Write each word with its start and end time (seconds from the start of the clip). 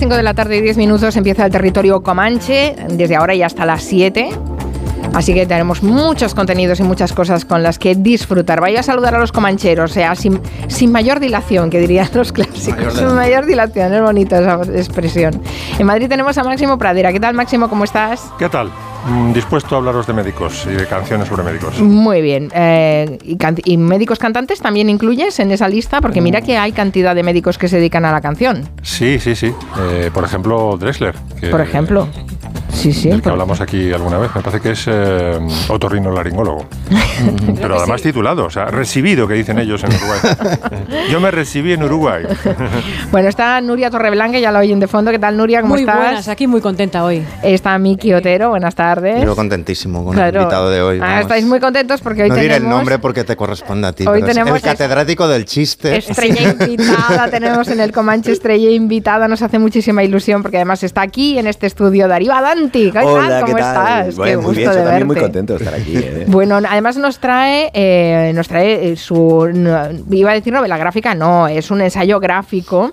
5 0.00 0.16
de 0.16 0.22
la 0.22 0.32
tarde 0.32 0.56
y 0.56 0.62
10 0.62 0.78
minutos 0.78 1.14
empieza 1.18 1.44
el 1.44 1.52
territorio 1.52 2.02
Comanche, 2.02 2.74
desde 2.88 3.16
ahora 3.16 3.34
y 3.34 3.42
hasta 3.42 3.66
las 3.66 3.82
7. 3.82 4.30
Así 5.12 5.34
que 5.34 5.44
tenemos 5.44 5.82
muchos 5.82 6.34
contenidos 6.34 6.80
y 6.80 6.84
muchas 6.84 7.12
cosas 7.12 7.44
con 7.44 7.62
las 7.62 7.78
que 7.78 7.94
disfrutar. 7.94 8.62
Vaya 8.62 8.80
a 8.80 8.82
saludar 8.82 9.14
a 9.14 9.18
los 9.18 9.30
comancheros, 9.30 9.90
o 9.90 9.92
sea, 9.94 10.14
sin, 10.14 10.40
sin 10.68 10.90
mayor 10.90 11.20
dilación, 11.20 11.68
que 11.68 11.80
dirían 11.80 12.08
los 12.14 12.32
clásicos. 12.32 12.94
Sin 12.94 13.14
mayor 13.14 13.44
dilación, 13.44 13.92
es 13.92 14.00
bonita 14.00 14.38
esa 14.38 14.62
expresión. 14.74 15.42
En 15.78 15.84
Madrid 15.84 16.08
tenemos 16.08 16.38
a 16.38 16.44
Máximo 16.44 16.78
Pradera. 16.78 17.12
¿Qué 17.12 17.20
tal, 17.20 17.34
Máximo? 17.34 17.68
¿Cómo 17.68 17.84
estás? 17.84 18.22
¿Qué 18.38 18.48
tal? 18.48 18.70
Mm, 19.06 19.32
dispuesto 19.32 19.74
a 19.74 19.78
hablaros 19.78 20.06
de 20.06 20.12
médicos 20.12 20.66
y 20.66 20.74
de 20.74 20.86
canciones 20.86 21.28
sobre 21.28 21.42
médicos. 21.42 21.80
Muy 21.80 22.20
bien. 22.20 22.50
Eh, 22.54 23.18
y, 23.24 23.38
y, 23.64 23.76
médicos 23.76 24.18
cantantes 24.18 24.60
también 24.60 24.90
incluyes 24.90 25.38
en 25.40 25.50
esa 25.50 25.68
lista? 25.68 26.00
Porque 26.00 26.20
mira 26.20 26.40
que 26.42 26.58
hay 26.58 26.72
cantidad 26.72 27.14
de 27.14 27.22
médicos 27.22 27.58
que 27.58 27.68
se 27.68 27.76
dedican 27.76 28.04
a 28.04 28.12
la 28.12 28.20
canción. 28.20 28.68
Sí, 28.82 29.18
sí, 29.18 29.34
sí. 29.34 29.54
Eh, 29.80 30.10
por 30.12 30.24
ejemplo, 30.24 30.76
Drexler. 30.78 31.14
por 31.50 31.60
ejemplo. 31.60 32.08
Sí, 32.72 32.92
sí. 32.92 33.08
Del 33.08 33.22
que 33.22 33.28
hablamos 33.28 33.60
aquí 33.60 33.92
alguna 33.92 34.18
vez. 34.18 34.30
Me 34.34 34.42
parece 34.42 34.60
que 34.62 34.70
es 34.72 34.84
eh, 34.86 35.38
otorrinolaringólogo. 35.68 36.66
Pero 37.60 37.78
además 37.78 38.02
titulado, 38.02 38.44
o 38.44 38.50
sea, 38.50 38.66
recibido, 38.66 39.26
que 39.28 39.34
dicen 39.34 39.58
ellos 39.58 39.82
en 39.84 39.90
Uruguay. 39.94 40.20
Yo 41.10 41.20
me 41.20 41.30
recibí 41.30 41.72
en 41.72 41.82
Uruguay. 41.82 42.24
bueno, 43.12 43.28
está 43.28 43.60
Nuria 43.60 43.90
Torreblanca, 43.90 44.38
ya 44.38 44.50
la 44.52 44.60
oyen 44.60 44.80
de 44.80 44.86
fondo. 44.86 45.10
¿Qué 45.10 45.18
tal, 45.18 45.36
Nuria? 45.36 45.60
¿Cómo 45.60 45.74
muy 45.74 45.80
estás? 45.80 45.96
Buenas, 45.96 46.28
aquí 46.28 46.46
muy 46.46 46.60
contenta 46.60 47.04
hoy. 47.04 47.24
Está 47.42 47.78
Miki 47.78 48.12
Otero, 48.14 48.50
buenas 48.50 48.74
tardes. 48.74 49.22
Yo 49.24 49.36
contentísimo 49.36 50.04
con 50.04 50.18
el 50.18 50.34
invitado 50.34 50.70
de 50.70 50.82
hoy. 50.82 51.00
Ah, 51.02 51.20
estáis 51.20 51.44
muy 51.44 51.60
contentos 51.60 52.00
porque 52.00 52.22
hoy 52.22 52.28
no 52.28 52.34
tenemos... 52.34 52.54
diré 52.54 52.64
el 52.64 52.70
nombre 52.70 52.98
porque 52.98 53.24
te 53.24 53.36
corresponde 53.36 53.88
a 53.88 53.92
ti. 53.92 54.06
Hoy 54.06 54.22
tenemos 54.22 54.54
el 54.54 54.62
catedrático 54.62 55.28
del 55.28 55.44
chiste. 55.44 55.96
Estrella 55.96 56.50
invitada, 56.50 57.30
tenemos 57.30 57.68
en 57.68 57.80
el 57.80 57.92
Comanche 57.92 58.32
estrella 58.32 58.70
invitada. 58.70 59.28
Nos 59.28 59.42
hace 59.42 59.58
muchísima 59.58 60.02
ilusión 60.02 60.42
porque 60.42 60.56
además 60.56 60.82
está 60.82 61.02
aquí 61.02 61.38
en 61.38 61.46
este 61.46 61.66
estudio 61.66 62.08
Darío 62.08 62.32
¿Qué 62.68 62.92
Hola, 63.04 63.40
¿Cómo 63.40 63.46
¿qué 63.56 63.62
tal? 63.62 64.00
estás? 64.08 64.16
Bueno, 64.16 64.30
Qué 64.30 64.36
muy 64.36 64.44
gusto 64.46 64.58
bien, 64.60 64.70
de 64.70 64.76
yo 64.76 64.84
también 64.84 64.92
verte. 64.92 65.04
muy 65.06 65.16
contento 65.16 65.52
de 65.54 65.58
estar 65.64 65.74
aquí. 65.80 65.96
¿eh? 65.96 66.24
Bueno, 66.28 66.58
además 66.68 66.96
nos 66.98 67.18
trae, 67.18 67.70
eh, 67.72 68.32
nos 68.34 68.48
trae 68.48 68.96
su, 68.96 69.48
no, 69.54 69.88
iba 70.10 70.30
a 70.30 70.34
decir 70.34 70.52
novela 70.52 70.76
gráfica, 70.76 71.14
no, 71.14 71.48
es 71.48 71.70
un 71.70 71.80
ensayo 71.80 72.20
gráfico 72.20 72.92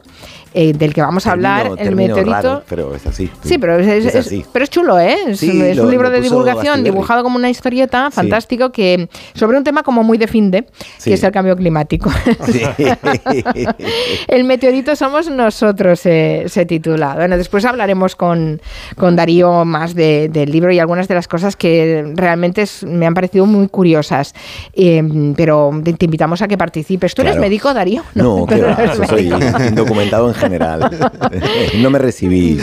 eh, 0.53 0.73
del 0.73 0.93
que 0.93 1.01
vamos 1.01 1.27
a 1.27 1.31
hablar, 1.33 1.71
el 1.77 1.95
meteorito. 1.95 2.31
raro, 2.31 2.63
pero 2.69 2.95
es 2.95 3.05
así. 3.05 3.29
Sí, 3.43 3.57
pero 3.57 3.77
es, 3.79 4.05
es- 4.05 4.15
así. 4.15 4.45
pero 4.51 4.63
es 4.63 4.69
chulo, 4.69 4.99
¿eh? 4.99 5.17
Es, 5.27 5.39
Sí, 5.39 5.61
es 5.61 5.77
lo- 5.77 5.83
un 5.83 5.91
libro 5.91 6.09
de 6.09 6.21
divulgación 6.21 6.83
dibujado 6.83 7.23
como 7.23 7.35
una 7.37 7.49
historieta, 7.49 8.09
fantástico, 8.11 8.71
que 8.71 9.07
sobre 9.33 9.57
un 9.57 9.63
tema 9.63 9.83
como 9.83 10.03
muy 10.03 10.17
de 10.17 10.27
finde, 10.27 10.65
que 11.03 11.13
es 11.13 11.23
el 11.23 11.31
cambio 11.31 11.55
climático. 11.55 12.11
Sí. 12.47 12.61
El 14.27 14.43
meteorito 14.43 14.95
somos 14.95 15.29
nosotros, 15.29 16.01
eh, 16.05 16.45
se 16.47 16.65
titula. 16.65 17.15
Bueno, 17.15 17.37
después 17.37 17.65
hablaremos 17.65 18.15
con, 18.15 18.61
con 18.97 19.15
Darío 19.15 19.65
más 19.65 19.95
de- 19.95 20.29
del 20.29 20.51
libro 20.51 20.71
y 20.71 20.79
algunas 20.79 21.07
de 21.07 21.15
las 21.15 21.27
cosas 21.27 21.55
que 21.55 22.11
realmente 22.15 22.61
es- 22.63 22.83
me 22.83 23.05
han 23.05 23.13
parecido 23.13 23.45
muy 23.45 23.67
curiosas. 23.67 24.33
Eh, 24.73 25.33
pero 25.35 25.71
te, 25.83 26.05
invitamos 26.05 26.41
a 26.41 26.47
que 26.47 26.57
participes. 26.57 27.13
¿Tú 27.15 27.21
eres 27.21 27.33
Claro. 27.33 27.41
médico, 27.47 27.73
Darío? 27.73 28.03
No, 28.15 28.45
no 28.49 28.95
yo 28.95 29.05
soy 29.05 29.31
indocumentado 29.67 30.27
en 30.29 30.33
general. 30.37 30.89
No 31.79 31.89
me 31.89 31.99
recibí. 31.99 32.57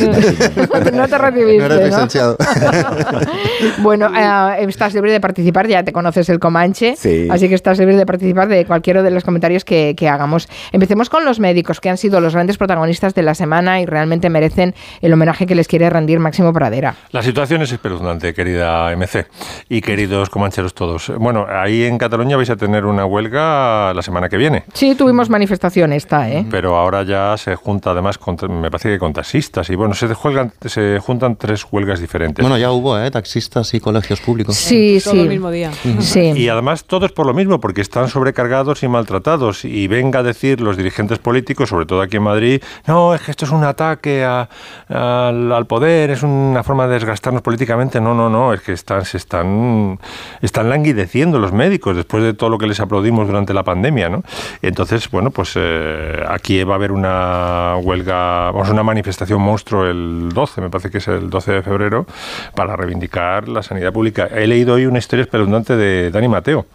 no 0.92 1.08
te 1.08 1.18
recibiste, 1.18 1.58
No 1.58 1.64
eres 1.66 1.78
¿no? 1.78 1.84
licenciado. 1.86 2.36
bueno, 3.78 4.10
eh, 4.16 4.64
estás 4.68 4.94
libre 4.94 5.12
de 5.12 5.20
participar, 5.20 5.66
ya 5.68 5.82
te 5.82 5.92
conoces 5.92 6.28
el 6.28 6.38
Comanche, 6.38 6.94
Sí. 6.96 7.28
así 7.30 7.48
que 7.48 7.54
estás 7.54 7.78
libre 7.78 7.96
de 7.96 8.06
participar 8.06 8.48
de 8.48 8.64
cualquiera 8.66 9.02
de 9.02 9.10
los 9.10 9.24
comentarios 9.24 9.64
que, 9.64 9.94
que 9.96 10.08
hagamos. 10.08 10.48
Empecemos 10.72 11.10
con 11.10 11.24
los 11.24 11.40
médicos, 11.40 11.80
que 11.80 11.90
han 11.90 11.96
sido 11.96 12.20
los 12.20 12.34
grandes 12.34 12.56
protagonistas 12.58 13.14
de 13.14 13.22
la 13.22 13.34
semana 13.34 13.80
y 13.80 13.86
realmente 13.86 14.30
merecen 14.30 14.74
el 15.00 15.12
homenaje 15.12 15.46
que 15.46 15.54
les 15.54 15.68
quiere 15.68 15.88
rendir 15.90 16.18
Máximo 16.18 16.52
Pradera. 16.52 16.94
La 17.10 17.22
situación 17.22 17.62
es 17.62 17.72
espeluznante, 17.72 18.34
querida 18.34 18.90
MC 18.96 19.26
y 19.68 19.80
queridos 19.80 20.30
comancheros 20.30 20.74
todos. 20.74 21.12
Bueno, 21.18 21.46
ahí 21.48 21.84
en 21.84 21.98
Cataluña 21.98 22.36
vais 22.36 22.50
a 22.50 22.56
tener 22.56 22.84
una 22.84 23.04
huelga 23.06 23.92
la 23.94 24.02
semana 24.02 24.28
que 24.28 24.36
viene. 24.36 24.64
Sí, 24.72 24.94
tuvimos 24.94 25.30
manifestación 25.30 25.92
esta, 25.92 26.28
¿eh? 26.30 26.44
Pero 26.50 26.76
ahora 26.76 27.02
ya 27.02 27.36
se 27.36 27.56
junta 27.64 27.92
además, 27.92 28.18
con, 28.18 28.36
me 28.60 28.70
parece 28.70 28.90
que 28.90 28.98
con 28.98 29.12
taxistas 29.14 29.70
y 29.70 29.74
bueno, 29.74 29.94
se, 29.94 30.12
juegan, 30.12 30.52
se 30.64 30.98
juntan 31.00 31.36
tres 31.36 31.66
huelgas 31.70 31.98
diferentes. 32.00 32.42
Bueno, 32.42 32.58
ya 32.58 32.70
hubo, 32.70 32.98
¿eh? 32.98 33.10
Taxistas 33.10 33.72
y 33.74 33.80
colegios 33.80 34.20
públicos. 34.20 34.54
Sí, 34.56 35.00
Todo 35.02 35.14
sí. 35.14 35.20
el 35.20 35.28
mismo 35.28 35.50
día. 35.50 35.70
Sí. 36.00 36.32
Y 36.36 36.48
además 36.48 36.84
todo 36.84 37.06
es 37.06 37.12
por 37.12 37.26
lo 37.26 37.32
mismo, 37.32 37.58
porque 37.60 37.80
están 37.80 38.08
sobrecargados 38.08 38.82
y 38.82 38.88
maltratados. 38.88 39.64
Y 39.64 39.88
venga 39.88 40.18
a 40.20 40.22
decir 40.22 40.60
los 40.60 40.76
dirigentes 40.76 41.18
políticos, 41.18 41.70
sobre 41.70 41.86
todo 41.86 42.02
aquí 42.02 42.18
en 42.18 42.22
Madrid, 42.24 42.62
no, 42.86 43.14
es 43.14 43.22
que 43.22 43.30
esto 43.30 43.46
es 43.46 43.50
un 43.50 43.64
ataque 43.64 44.24
a- 44.24 44.48
al, 44.88 45.50
al 45.52 45.66
poder, 45.66 46.10
es 46.10 46.22
una 46.22 46.62
forma 46.62 46.86
de 46.86 46.94
desgastarnos 46.94 47.40
políticamente. 47.42 48.00
No, 48.00 48.14
no, 48.14 48.28
no, 48.28 48.52
es 48.52 48.60
que 48.60 48.72
están, 48.72 49.04
se 49.04 49.16
están, 49.16 49.98
están 50.42 50.68
languideciendo 50.68 51.38
los 51.38 51.52
médicos 51.52 51.96
después 51.96 52.22
de 52.22 52.34
todo 52.34 52.50
lo 52.50 52.58
que 52.58 52.66
les 52.66 52.80
aplaudimos 52.80 53.26
durante 53.26 53.54
la 53.54 53.62
pandemia. 53.62 54.08
¿no? 54.10 54.22
Entonces, 54.60 55.10
bueno, 55.10 55.30
pues 55.30 55.52
eh, 55.56 56.22
aquí 56.28 56.62
va 56.64 56.74
a 56.74 56.76
haber 56.76 56.92
una 56.92 57.53
huelga, 57.82 58.50
vamos, 58.50 58.70
una 58.70 58.82
manifestación 58.82 59.40
monstruo 59.40 59.86
el 59.86 60.30
12, 60.32 60.60
me 60.60 60.70
parece 60.70 60.90
que 60.90 60.98
es 60.98 61.08
el 61.08 61.30
12 61.30 61.52
de 61.52 61.62
febrero, 61.62 62.06
para 62.54 62.76
reivindicar 62.76 63.48
la 63.48 63.62
sanidad 63.62 63.92
pública. 63.92 64.28
He 64.30 64.46
leído 64.46 64.74
hoy 64.74 64.86
una 64.86 64.98
historia 64.98 65.22
espeluznante 65.22 65.76
de 65.76 66.10
Dani 66.10 66.28
Mateo. 66.28 66.66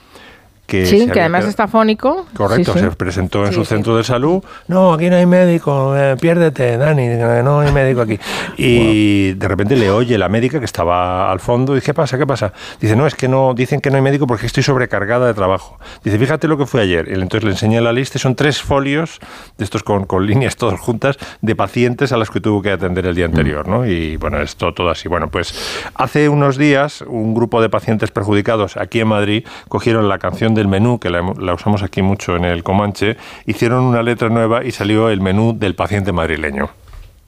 Que 0.69 0.85
Sí, 0.85 1.07
que 1.11 1.19
además 1.19 1.39
quedado- 1.39 1.49
está 1.49 1.67
fónico. 1.67 2.27
Correcto, 2.35 2.73
Sí, 2.73 2.79
sí. 2.79 2.85
se 2.85 2.91
presentó 2.91 3.41
en 3.45 3.49
Sí, 3.49 3.55
su 3.55 3.65
sí. 3.65 3.69
centro 3.69 3.97
de 3.97 4.03
salud. 4.03 4.43
No, 4.67 4.93
aquí 4.93 5.09
no 5.09 5.15
hay 5.15 5.25
médico, 5.25 5.95
eh, 5.97 6.15
piérdete, 6.21 6.77
Dani, 6.77 7.07
no 7.43 7.59
hay 7.61 7.71
médico 7.71 8.01
aquí. 8.01 8.19
Y 8.57 9.33
de 9.33 9.47
repente 9.47 9.75
le 9.75 9.89
oye 9.89 10.17
la 10.17 10.29
médica 10.29 10.59
que 10.59 10.65
estaba 10.65 11.31
al 11.31 11.39
fondo 11.39 11.73
y 11.73 11.75
dice, 11.75 11.87
¿qué 11.87 11.93
pasa? 11.93 12.17
¿Qué 12.17 12.27
pasa? 12.27 12.53
Dice, 12.79 12.95
no, 12.95 13.07
es 13.07 13.15
que 13.15 13.27
no, 13.27 13.53
dicen 13.55 13.81
que 13.81 13.89
no 13.89 13.95
hay 13.95 14.01
médico 14.01 14.27
porque 14.27 14.45
estoy 14.45 14.63
sobrecargada 14.63 15.25
de 15.27 15.33
trabajo. 15.33 15.79
Dice, 16.03 16.19
fíjate 16.19 16.47
lo 16.47 16.57
que 16.57 16.65
fue 16.65 16.81
ayer. 16.81 17.07
Y 17.09 17.13
entonces 17.13 17.43
le 17.43 17.51
enseñé 17.51 17.81
la 17.81 17.91
lista 17.91 18.17
y 18.17 18.21
son 18.21 18.35
tres 18.35 18.61
folios, 18.61 19.19
de 19.57 19.63
estos 19.63 19.81
con, 19.83 20.05
con 20.05 20.27
líneas 20.27 20.55
todas 20.55 20.79
juntas, 20.79 21.17
de 21.41 21.55
pacientes 21.55 22.11
a 22.11 22.17
los 22.17 22.29
que 22.29 22.41
tuvo 22.41 22.61
que 22.61 22.71
atender 22.71 23.05
el 23.07 23.15
día 23.15 23.25
anterior, 23.25 23.67
¿no? 23.67 23.85
Y 23.87 24.17
bueno, 24.17 24.39
esto 24.41 24.73
todo 24.73 24.89
así. 24.89 25.07
Bueno, 25.09 25.29
pues 25.29 25.53
hace 25.95 26.29
unos 26.29 26.57
días 26.57 27.01
un 27.07 27.33
grupo 27.33 27.61
de 27.61 27.69
pacientes 27.69 28.11
perjudicados 28.11 28.77
aquí 28.77 28.99
en 28.99 29.07
Madrid 29.07 29.45
cogieron 29.67 30.07
la 30.09 30.19
canción 30.19 30.53
del 30.59 30.67
menú, 30.67 30.99
que 30.99 31.09
la, 31.09 31.21
la 31.39 31.53
usamos 31.53 31.81
aquí 31.83 32.01
mucho 32.01 32.35
en 32.35 32.45
el 32.45 32.63
Comanche, 32.63 33.17
hicieron 33.45 33.83
una 33.83 34.03
letra 34.03 34.29
nueva 34.29 34.63
y 34.63 34.71
salió 34.71 35.09
el 35.09 35.21
menú 35.21 35.57
del 35.57 35.73
paciente 35.75 36.11
madrileño. 36.11 36.69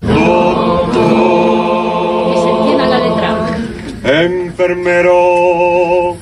Que 0.01 0.07
se 2.37 2.49
entienda 2.49 2.85
la 2.87 2.99
letra. 2.99 3.47
Enfermero. 4.23 6.17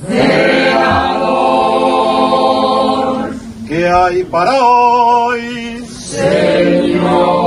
¿Qué 3.68 3.88
hay 3.88 4.24
para 4.24 4.64
hoy? 4.64 5.84
Señor. 5.88 7.40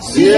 Si 0.00 0.28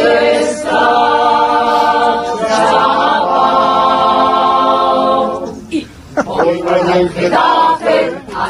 Hoy 6.27 6.63
mañana 6.63 6.97
en 6.99 7.09
Getafe, 7.11 7.62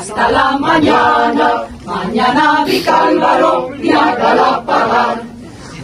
Hasta 0.03 0.33
la 0.33 0.59
mañana, 0.59 1.63
mañana 1.85 2.65
Vicálvaro 2.67 3.71
y 3.81 3.93
hágala 3.93 4.61
pagar. 4.67 5.23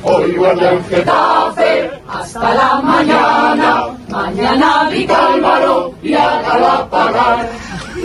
hoy 0.03 0.33
mañana 0.33 0.73
en 0.73 0.85
Getafe, 0.87 1.91
hasta 2.09 2.55
la 2.55 2.81
mañana, 2.83 3.87
mañana 4.09 4.89
Vicálvaro 4.91 5.93
y 6.03 6.15
hágala 6.15 6.89
pagar. 6.91 7.49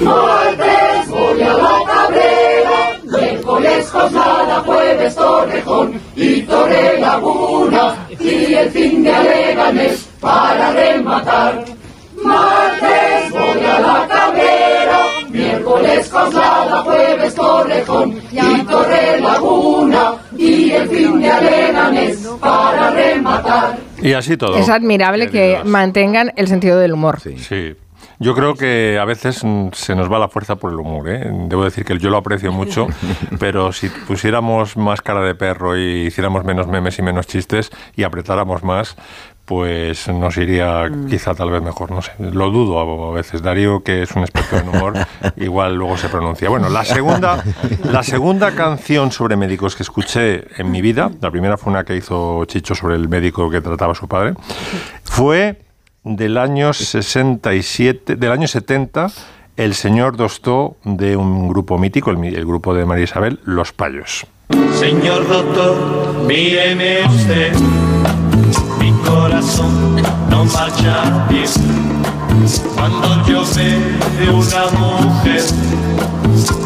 Martes 0.04 1.10
voy 1.10 1.42
a 1.42 1.54
la 1.54 1.80
Cabrera, 1.88 2.80
miércoles 3.06 3.90
Coslada, 3.90 4.62
jueves 4.68 5.16
Torrejón 5.16 6.00
y 6.16 6.44
Torre 6.44 7.00
Laguna 7.00 7.96
y 8.20 8.54
el 8.54 8.70
fin 8.70 9.04
de 9.04 9.16
Aleganes 9.16 10.08
para 10.22 10.72
rematar. 10.74 11.66
Martes 12.24 13.32
voy 13.32 13.66
a 13.66 13.80
la 13.80 14.08
Cabrera, 14.08 14.23
miércoles 15.74 16.10
Coslada, 16.10 16.84
jueves 16.84 17.36
Torrejón 17.36 18.22
y 18.32 18.66
Torre 18.66 19.20
Laguna 19.22 20.14
y 20.38 20.72
el 20.72 20.90
fin 20.90 21.22
de 21.22 21.30
Aleganes 21.30 22.28
para 22.40 22.90
rematar. 22.92 23.78
Y 24.02 24.14
así 24.14 24.38
todo. 24.38 24.58
Es 24.58 24.70
admirable 24.70 25.30
que 25.30 25.62
mantengan 25.66 26.32
el 26.36 26.48
sentido 26.48 26.80
del 26.80 26.94
humor. 26.94 27.20
Sí. 27.20 27.76
Yo 28.20 28.36
creo 28.36 28.54
que 28.54 29.00
a 29.00 29.06
veces 29.06 29.44
mm, 29.44 29.70
se 29.74 29.96
nos 29.96 30.12
va 30.12 30.20
la 30.20 30.28
fuerza 30.28 30.56
por 30.56 30.72
el 30.72 30.80
humor. 30.80 31.10
¿eh? 31.10 31.30
Debo 31.48 31.64
decir 31.64 31.84
que 31.84 31.98
yo 31.98 32.10
lo 32.10 32.18
aprecio 32.18 32.52
mucho, 32.52 32.88
pero 33.40 33.74
si 33.74 33.90
pusiéramos 33.90 34.78
más 34.78 35.02
cara 35.02 35.22
de 35.22 35.36
perro 35.36 35.78
y 35.78 36.06
hiciéramos 36.08 36.44
menos 36.44 36.68
memes 36.68 37.00
y 37.00 37.02
menos 37.02 37.28
chistes 37.28 37.72
y 37.96 38.04
apretáramos 38.04 38.64
más, 38.64 38.96
pues 39.46 40.08
nos 40.08 40.38
iría 40.38 40.88
Mm. 40.90 41.08
quizá 41.08 41.36
tal 41.36 41.50
vez 41.52 41.62
mejor, 41.62 41.92
no 41.92 42.02
sé, 42.02 42.12
lo 42.20 42.50
dudo 42.50 43.10
a 43.10 43.14
veces. 43.14 43.42
Darío, 43.42 43.84
que 43.84 44.02
es 44.04 44.12
un 44.12 44.22
experto 44.24 44.58
en 44.58 44.70
humor, 44.70 44.94
igual 45.38 45.76
luego 45.76 45.98
se 45.98 46.08
pronuncia. 46.10 46.48
Bueno, 46.50 46.70
la 46.70 46.86
segunda, 46.86 47.44
la 47.84 48.04
segunda 48.04 48.52
canción 48.56 49.12
sobre 49.12 49.36
médicos 49.36 49.76
que 49.76 49.84
escuché 49.84 50.46
en 50.58 50.72
mi 50.72 50.82
vida, 50.82 51.12
la 51.22 51.30
primera 51.30 51.58
fue 51.58 51.72
una 51.72 51.84
que 51.84 51.96
hizo 51.96 52.46
Chicho 52.46 52.74
sobre 52.76 52.96
el 52.96 53.10
médico 53.10 53.50
que 53.50 53.60
trataba 53.62 53.92
a 53.92 53.96
su 53.96 54.08
padre, 54.08 54.34
fue 55.04 55.62
del 56.04 56.38
año 56.38 56.74
67, 56.74 58.16
del 58.16 58.32
año 58.32 58.48
70, 58.48 59.08
El 59.56 59.74
Señor 59.74 60.18
Dostó 60.18 60.78
de 60.84 61.16
un 61.16 61.48
grupo 61.48 61.78
mítico, 61.78 62.12
el 62.12 62.46
grupo 62.46 62.74
de 62.74 62.86
María 62.86 63.04
Isabel, 63.06 63.40
Los 63.46 63.72
Payos. 63.74 64.26
Señor 64.74 65.28
doctor, 65.28 66.24
míreme 66.26 67.06
usted. 67.08 67.54
No 70.30 70.46
marcha 70.46 71.26
bien. 71.30 71.48
Cuando 72.76 73.26
yo 73.28 73.44
veo 74.18 74.38
una 74.38 74.80
mujer, 74.80 75.44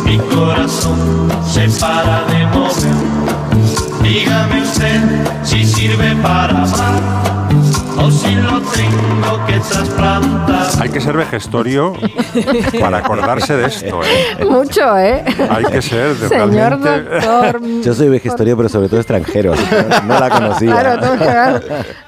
mi 0.05 0.17
corazón 0.17 1.27
se 1.51 1.67
para 1.79 2.23
de 2.25 2.45
mover. 2.47 2.95
Dígame 4.01 4.61
usted 4.61 5.01
si 5.43 5.65
sirve 5.65 6.15
para 6.17 6.63
amar 6.63 7.17
o 8.07 8.11
si 8.11 8.35
lo 8.35 8.61
tengo 8.61 9.45
que 9.45 9.59
trasplantar. 9.59 10.67
Hay 10.81 10.89
que 10.89 11.01
ser 11.01 11.17
vejestorio 11.17 11.93
para 12.79 12.99
acordarse 12.99 13.55
de 13.57 13.65
esto, 13.67 14.01
¿eh? 14.03 14.45
Mucho, 14.45 14.97
¿eh? 14.97 15.23
Hay 15.49 15.65
que 15.65 15.81
ser 15.81 16.15
de 16.15 16.29
Señor 16.29 16.79
realmente- 16.79 17.09
doctor. 17.25 17.61
Yo 17.83 17.93
soy 17.93 18.09
vegestorio, 18.09 18.55
pero 18.55 18.69
sobre 18.69 18.87
todo 18.89 18.99
extranjero. 18.99 19.53
que 19.53 19.59
No, 20.05 20.13
no 20.13 20.19
la 20.19 20.29
conocía. 20.29 20.71
Claro, 20.71 20.99
todo 20.99 21.15
claro. 21.17 21.59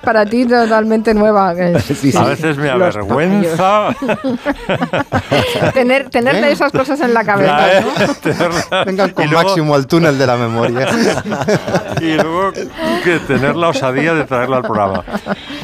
para 0.03 0.25
ti 0.25 0.45
totalmente 0.45 1.13
nueva. 1.13 1.53
Sí, 1.79 1.95
sí. 1.95 2.17
A 2.17 2.23
veces 2.25 2.57
me 2.57 2.69
avergüenza. 2.69 3.89
Tener, 5.73 6.09
tener 6.09 6.35
de 6.41 6.51
esas 6.51 6.71
cosas 6.71 6.99
en 7.01 7.13
la 7.13 7.23
cabeza, 7.23 7.57
¿no? 7.81 8.03
¿eh? 8.03 8.07
Tenerla- 8.21 8.85
Vengan 8.85 9.09
y 9.09 9.13
con 9.13 9.25
luego- 9.29 9.43
máximo 9.49 9.75
al 9.75 9.87
túnel 9.87 10.17
de 10.17 10.27
la 10.27 10.37
memoria. 10.37 10.87
y 12.01 12.13
luego 12.13 12.51
que 13.03 13.19
tener 13.27 13.55
la 13.55 13.69
osadía 13.69 14.13
de 14.13 14.23
traerla 14.25 14.57
al 14.57 14.63
programa. 14.63 15.03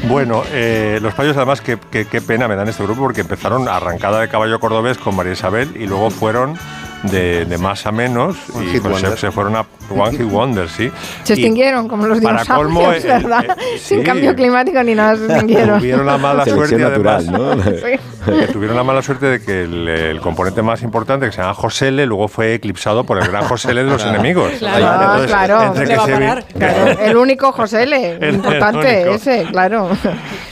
Bueno, 0.07 0.24
eh, 0.51 0.99
los 1.01 1.13
payos 1.13 1.35
además, 1.37 1.61
qué 1.61 1.77
que, 1.91 2.05
qué 2.05 2.21
pena 2.21 2.47
me 2.47 2.55
dan 2.55 2.67
este 2.67 2.83
grupo 2.83 3.01
porque 3.01 3.21
empezaron 3.21 3.67
arrancada 3.67 4.19
de 4.21 4.27
caballo 4.29 4.59
cordobés 4.59 4.97
con 4.97 5.15
María 5.15 5.33
Isabel 5.33 5.71
y 5.75 5.87
luego 5.87 6.09
fueron 6.09 6.57
de, 7.03 7.45
de 7.45 7.57
más 7.57 7.85
a 7.85 7.91
menos 7.91 8.35
One 8.53 8.65
y 8.75 8.79
pues 8.79 9.03
se, 9.19 9.31
fueron 9.31 9.55
a 9.55 9.65
One 9.89 10.17
Hit 10.17 10.29
Wonder, 10.29 10.67
sí. 10.69 10.91
Se 11.23 11.33
Y 11.33 11.35
extinguieron 11.37 11.87
como 11.87 12.07
los 12.07 12.19
para 12.19 12.41
dinosaurios, 12.41 12.73
colmo, 12.73 12.93
eh, 12.93 13.01
¿verdad? 13.03 13.45
eh, 13.57 13.77
Sin 13.77 13.99
sí. 13.99 14.03
cambio 14.03 14.35
climático 14.35 14.81
ni 14.83 14.95
nada, 14.95 15.15
se 15.15 15.25
extinguieron. 15.25 15.79
Tuvieron 15.79 16.05
la 16.05 16.17
mala 16.17 16.45
suerte 16.45 16.75
además, 16.83 17.25
natural, 17.25 17.31
¿no? 17.31 17.63
Sí. 17.63 17.99
que 18.39 18.47
tuvieron 18.47 18.75
la 18.75 18.83
mala 18.83 19.01
suerte 19.01 19.25
de 19.27 19.41
que 19.41 19.63
el, 19.63 19.87
el 19.87 20.19
componente 20.21 20.61
más 20.61 20.81
importante, 20.81 21.25
que 21.27 21.31
se 21.31 21.41
llama 21.41 21.53
Josele, 21.53 22.05
luego 22.05 22.27
fue 22.27 22.53
eclipsado 22.55 23.03
por 23.03 23.17
el 23.21 23.27
gran 23.27 23.43
Josele 23.45 23.83
de 23.83 23.89
los 23.89 24.03
enemigos. 24.05 24.51
Claro. 24.59 25.61
Entonces, 25.63 25.87
claro. 25.99 26.41
Claro, 26.57 26.99
el 27.05 27.17
único 27.17 27.51
Josele, 27.51 28.17
El- 28.21 28.35
importante 28.35 29.01
el 29.03 29.09
ese, 29.09 29.45
claro. 29.51 29.89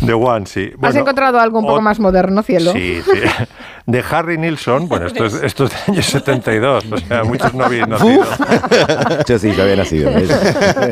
The 0.06 0.14
One, 0.14 0.46
sí. 0.46 0.72
¿Has 0.82 0.96
encontrado 0.96 1.40
algo 1.40 1.60
un 1.60 1.66
poco 1.66 1.82
más 1.82 2.00
moderno, 2.00 2.44
cielo? 2.44 2.72
Sí, 2.74 3.02
sí. 3.04 3.20
De 3.86 4.02
Harry 4.12 4.38
Nilsson, 4.38 4.88
bueno, 4.88 5.08
esto 5.08 5.26
es, 5.26 5.34
esto 5.44 5.66
es 5.66 5.72
de 5.72 5.92
año 5.92 6.02
72, 6.02 6.86
o 6.90 6.98
sea, 7.00 7.24
muchos 7.26 7.54
no 7.54 7.66
habían 7.66 7.90
nacido. 7.90 8.24
Yo 9.28 9.38
sí, 9.40 9.52
yo 9.54 9.64
había 9.64 9.76
nacido. 9.76 10.10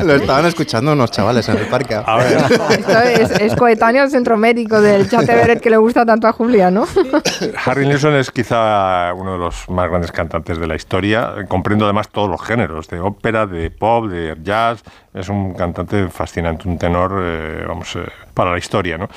Lo 0.04 0.16
estaban 0.16 0.46
escuchando 0.46 0.92
unos 0.92 1.10
chavales 1.10 1.48
en 1.48 1.58
el 1.58 1.68
parque. 1.68 1.96
A 1.96 2.18
ver, 2.18 2.38
Esto 2.72 3.00
es, 3.00 3.32
es 3.32 3.56
coetáneo 3.56 4.02
del 4.02 4.12
centro 4.12 4.36
médico 4.36 4.82
del 4.82 5.10
Chate 5.10 5.34
Beret 5.34 5.62
que 5.62 5.70
le 5.70 5.78
gusta 5.78 6.06
tanto 6.06 6.28
a 6.28 6.34
¿no? 6.74 6.86
Harry 7.66 7.88
Nilsson 7.88 8.16
es 8.16 8.32
quizá 8.32 9.14
uno 9.14 9.34
de 9.34 9.38
los 9.38 9.70
más 9.70 9.90
grandes 9.90 10.12
cantantes 10.12 10.58
de 10.58 10.68
la 10.68 10.76
historia. 10.76 11.34
Comprendo 11.48 11.86
además 11.86 12.10
todos 12.10 12.30
los 12.30 12.42
géneros, 12.42 12.88
de 12.88 13.00
ópera, 13.00 13.46
de 13.46 13.70
pop, 13.72 14.08
de 14.08 14.38
jazz. 14.44 14.84
Es 15.14 15.28
un 15.28 15.54
cantante 15.54 16.08
fascinante, 16.08 16.70
un 16.70 16.78
tenor, 16.78 17.22
eh, 17.22 17.66
vamos, 17.68 17.96
eh, 17.98 18.06
para 18.34 18.52
la 18.52 18.58
historia, 18.58 18.98
¿no? 18.98 19.10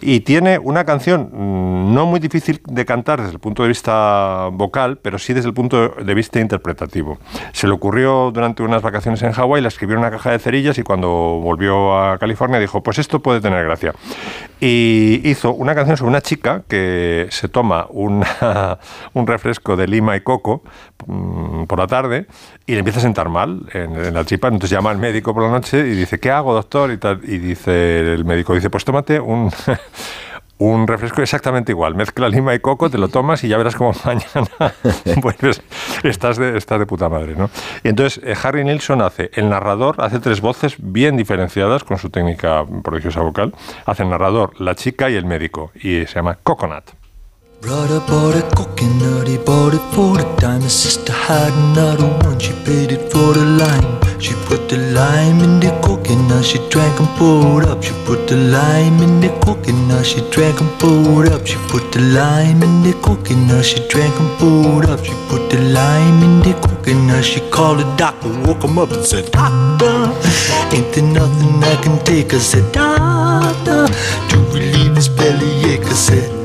Y 0.00 0.20
tiene 0.20 0.58
una 0.58 0.84
canción 0.84 1.30
mm, 1.32 1.94
no 1.94 2.06
muy 2.06 2.20
difícil 2.20 2.60
de 2.64 2.84
cantar 2.84 3.20
desde 3.20 3.32
el 3.32 3.40
punto 3.40 3.62
de 3.62 3.68
vista 3.68 4.48
vocal, 4.52 4.98
pero 5.02 5.18
sí 5.18 5.32
desde 5.32 5.48
el 5.48 5.54
punto 5.54 5.88
de 5.88 6.14
vista 6.14 6.38
interpretativo. 6.38 7.18
Se 7.52 7.66
le 7.66 7.72
ocurrió 7.72 8.30
durante 8.32 8.62
unas 8.62 8.82
vacaciones 8.82 9.22
en 9.22 9.32
Hawái, 9.32 9.60
la 9.60 9.68
escribió 9.68 9.94
en 9.94 10.00
una 10.00 10.10
caja 10.10 10.30
de 10.30 10.38
cerillas 10.38 10.78
y 10.78 10.82
cuando 10.82 11.08
volvió 11.08 11.98
a 11.98 12.18
California 12.18 12.60
dijo, 12.60 12.82
pues 12.82 12.98
esto 12.98 13.20
puede 13.20 13.40
tener 13.40 13.64
gracia. 13.64 13.92
Y 14.60 15.20
hizo 15.28 15.52
una 15.52 15.74
canción 15.74 15.96
sobre 15.96 16.10
una 16.10 16.20
chica 16.20 16.62
que 16.68 16.99
se 17.30 17.48
toma 17.48 17.86
una- 17.90 18.78
un 19.14 19.26
refresco 19.26 19.76
de 19.76 19.86
lima 19.86 20.16
y 20.16 20.20
coco 20.20 20.62
mm, 21.06 21.64
por 21.64 21.78
la 21.78 21.86
tarde 21.86 22.26
y 22.66 22.72
le 22.72 22.78
empieza 22.80 22.98
a 23.00 23.02
sentar 23.02 23.28
mal 23.28 23.62
en, 23.72 23.96
en 23.96 24.14
la 24.14 24.24
chipa. 24.24 24.48
Entonces 24.48 24.70
llama 24.70 24.90
al 24.90 24.98
médico 24.98 25.32
por 25.34 25.42
la 25.42 25.50
noche 25.50 25.78
y 25.80 25.94
dice, 25.94 26.18
¿qué 26.20 26.30
hago, 26.30 26.54
doctor? 26.54 26.90
Y, 26.90 26.98
tal. 26.98 27.20
y 27.22 27.38
dice 27.38 28.00
el 28.14 28.24
médico, 28.24 28.54
dice, 28.54 28.70
pues 28.70 28.84
tómate 28.84 29.20
un... 29.20 29.50
Un 30.60 30.86
refresco 30.86 31.22
exactamente 31.22 31.72
igual. 31.72 31.94
Mezcla 31.94 32.28
lima 32.28 32.54
y 32.54 32.58
coco, 32.58 32.90
te 32.90 32.98
lo 32.98 33.08
tomas 33.08 33.42
y 33.44 33.48
ya 33.48 33.56
verás 33.56 33.74
como 33.74 33.94
mañana. 34.04 34.74
Estás 36.02 36.36
de, 36.36 36.58
estás 36.58 36.78
de 36.78 36.84
puta 36.84 37.08
madre, 37.08 37.34
¿no? 37.34 37.48
Y 37.82 37.88
entonces 37.88 38.22
eh, 38.22 38.34
Harry 38.42 38.62
Nilsson 38.62 39.00
hace, 39.00 39.30
el 39.32 39.48
narrador 39.48 39.96
hace 39.98 40.18
tres 40.18 40.42
voces 40.42 40.76
bien 40.78 41.16
diferenciadas 41.16 41.82
con 41.82 41.96
su 41.96 42.10
técnica 42.10 42.66
prodigiosa 42.84 43.22
vocal. 43.22 43.54
Hace 43.86 44.02
el 44.02 44.10
narrador, 44.10 44.60
la 44.60 44.74
chica 44.74 45.08
y 45.08 45.16
el 45.16 45.24
médico. 45.24 45.72
Y 45.76 46.04
se 46.04 46.16
llama 46.16 46.36
Coconut. 46.42 46.99
Brother 47.60 48.00
bought 48.00 48.36
a 48.36 48.42
coconut, 48.56 49.28
he 49.28 49.36
bought 49.36 49.74
it 49.74 49.84
for 49.92 50.16
the 50.16 50.24
dime. 50.40 50.62
His 50.62 50.72
sister 50.72 51.12
had 51.12 51.52
another 51.52 52.08
one, 52.24 52.38
she 52.38 52.52
paid 52.64 52.90
it 52.90 53.12
for 53.12 53.34
the 53.34 53.44
lime. 53.44 54.00
She 54.18 54.32
put 54.48 54.70
the 54.70 54.78
lime 54.78 55.40
in 55.40 55.60
the 55.60 55.68
coconut, 55.84 56.42
she 56.42 56.56
drank 56.70 56.98
and 56.98 57.08
poured 57.18 57.66
up. 57.66 57.82
She 57.82 57.92
put 58.06 58.26
the 58.28 58.36
lime 58.36 59.02
in 59.02 59.20
the 59.20 59.28
coconut, 59.44 60.06
she 60.06 60.22
drank 60.30 60.58
and 60.58 60.72
poured 60.80 61.28
up. 61.28 61.44
She 61.44 61.54
put 61.68 61.92
the 61.92 62.00
lime 62.00 62.62
in 62.62 62.82
the 62.82 62.94
coconut, 63.04 63.62
she 63.62 63.86
drank 63.88 64.18
and 64.18 64.38
poured 64.38 64.86
up. 64.86 65.04
She 65.04 65.12
put 65.28 65.50
the 65.50 65.60
lime 65.60 66.22
in 66.22 66.40
the 66.40 66.54
coconut, 66.64 67.22
she 67.26 67.40
called 67.50 67.80
the 67.80 67.96
doctor, 67.96 68.30
woke 68.46 68.64
him 68.64 68.78
up 68.78 68.90
and 68.90 69.04
said, 69.04 69.30
Doctor, 69.32 70.08
ain't 70.72 70.94
there 70.94 71.04
nothing 71.04 71.62
I 71.62 71.76
can 71.82 72.02
take? 72.06 72.32
I 72.32 72.38
said, 72.38 72.72
Doctor, 72.72 73.86
to 74.30 74.36
relieve 74.48 74.94
this 74.94 75.08
bellyache. 75.08 75.84
I 75.84 75.92
said, 75.92 76.39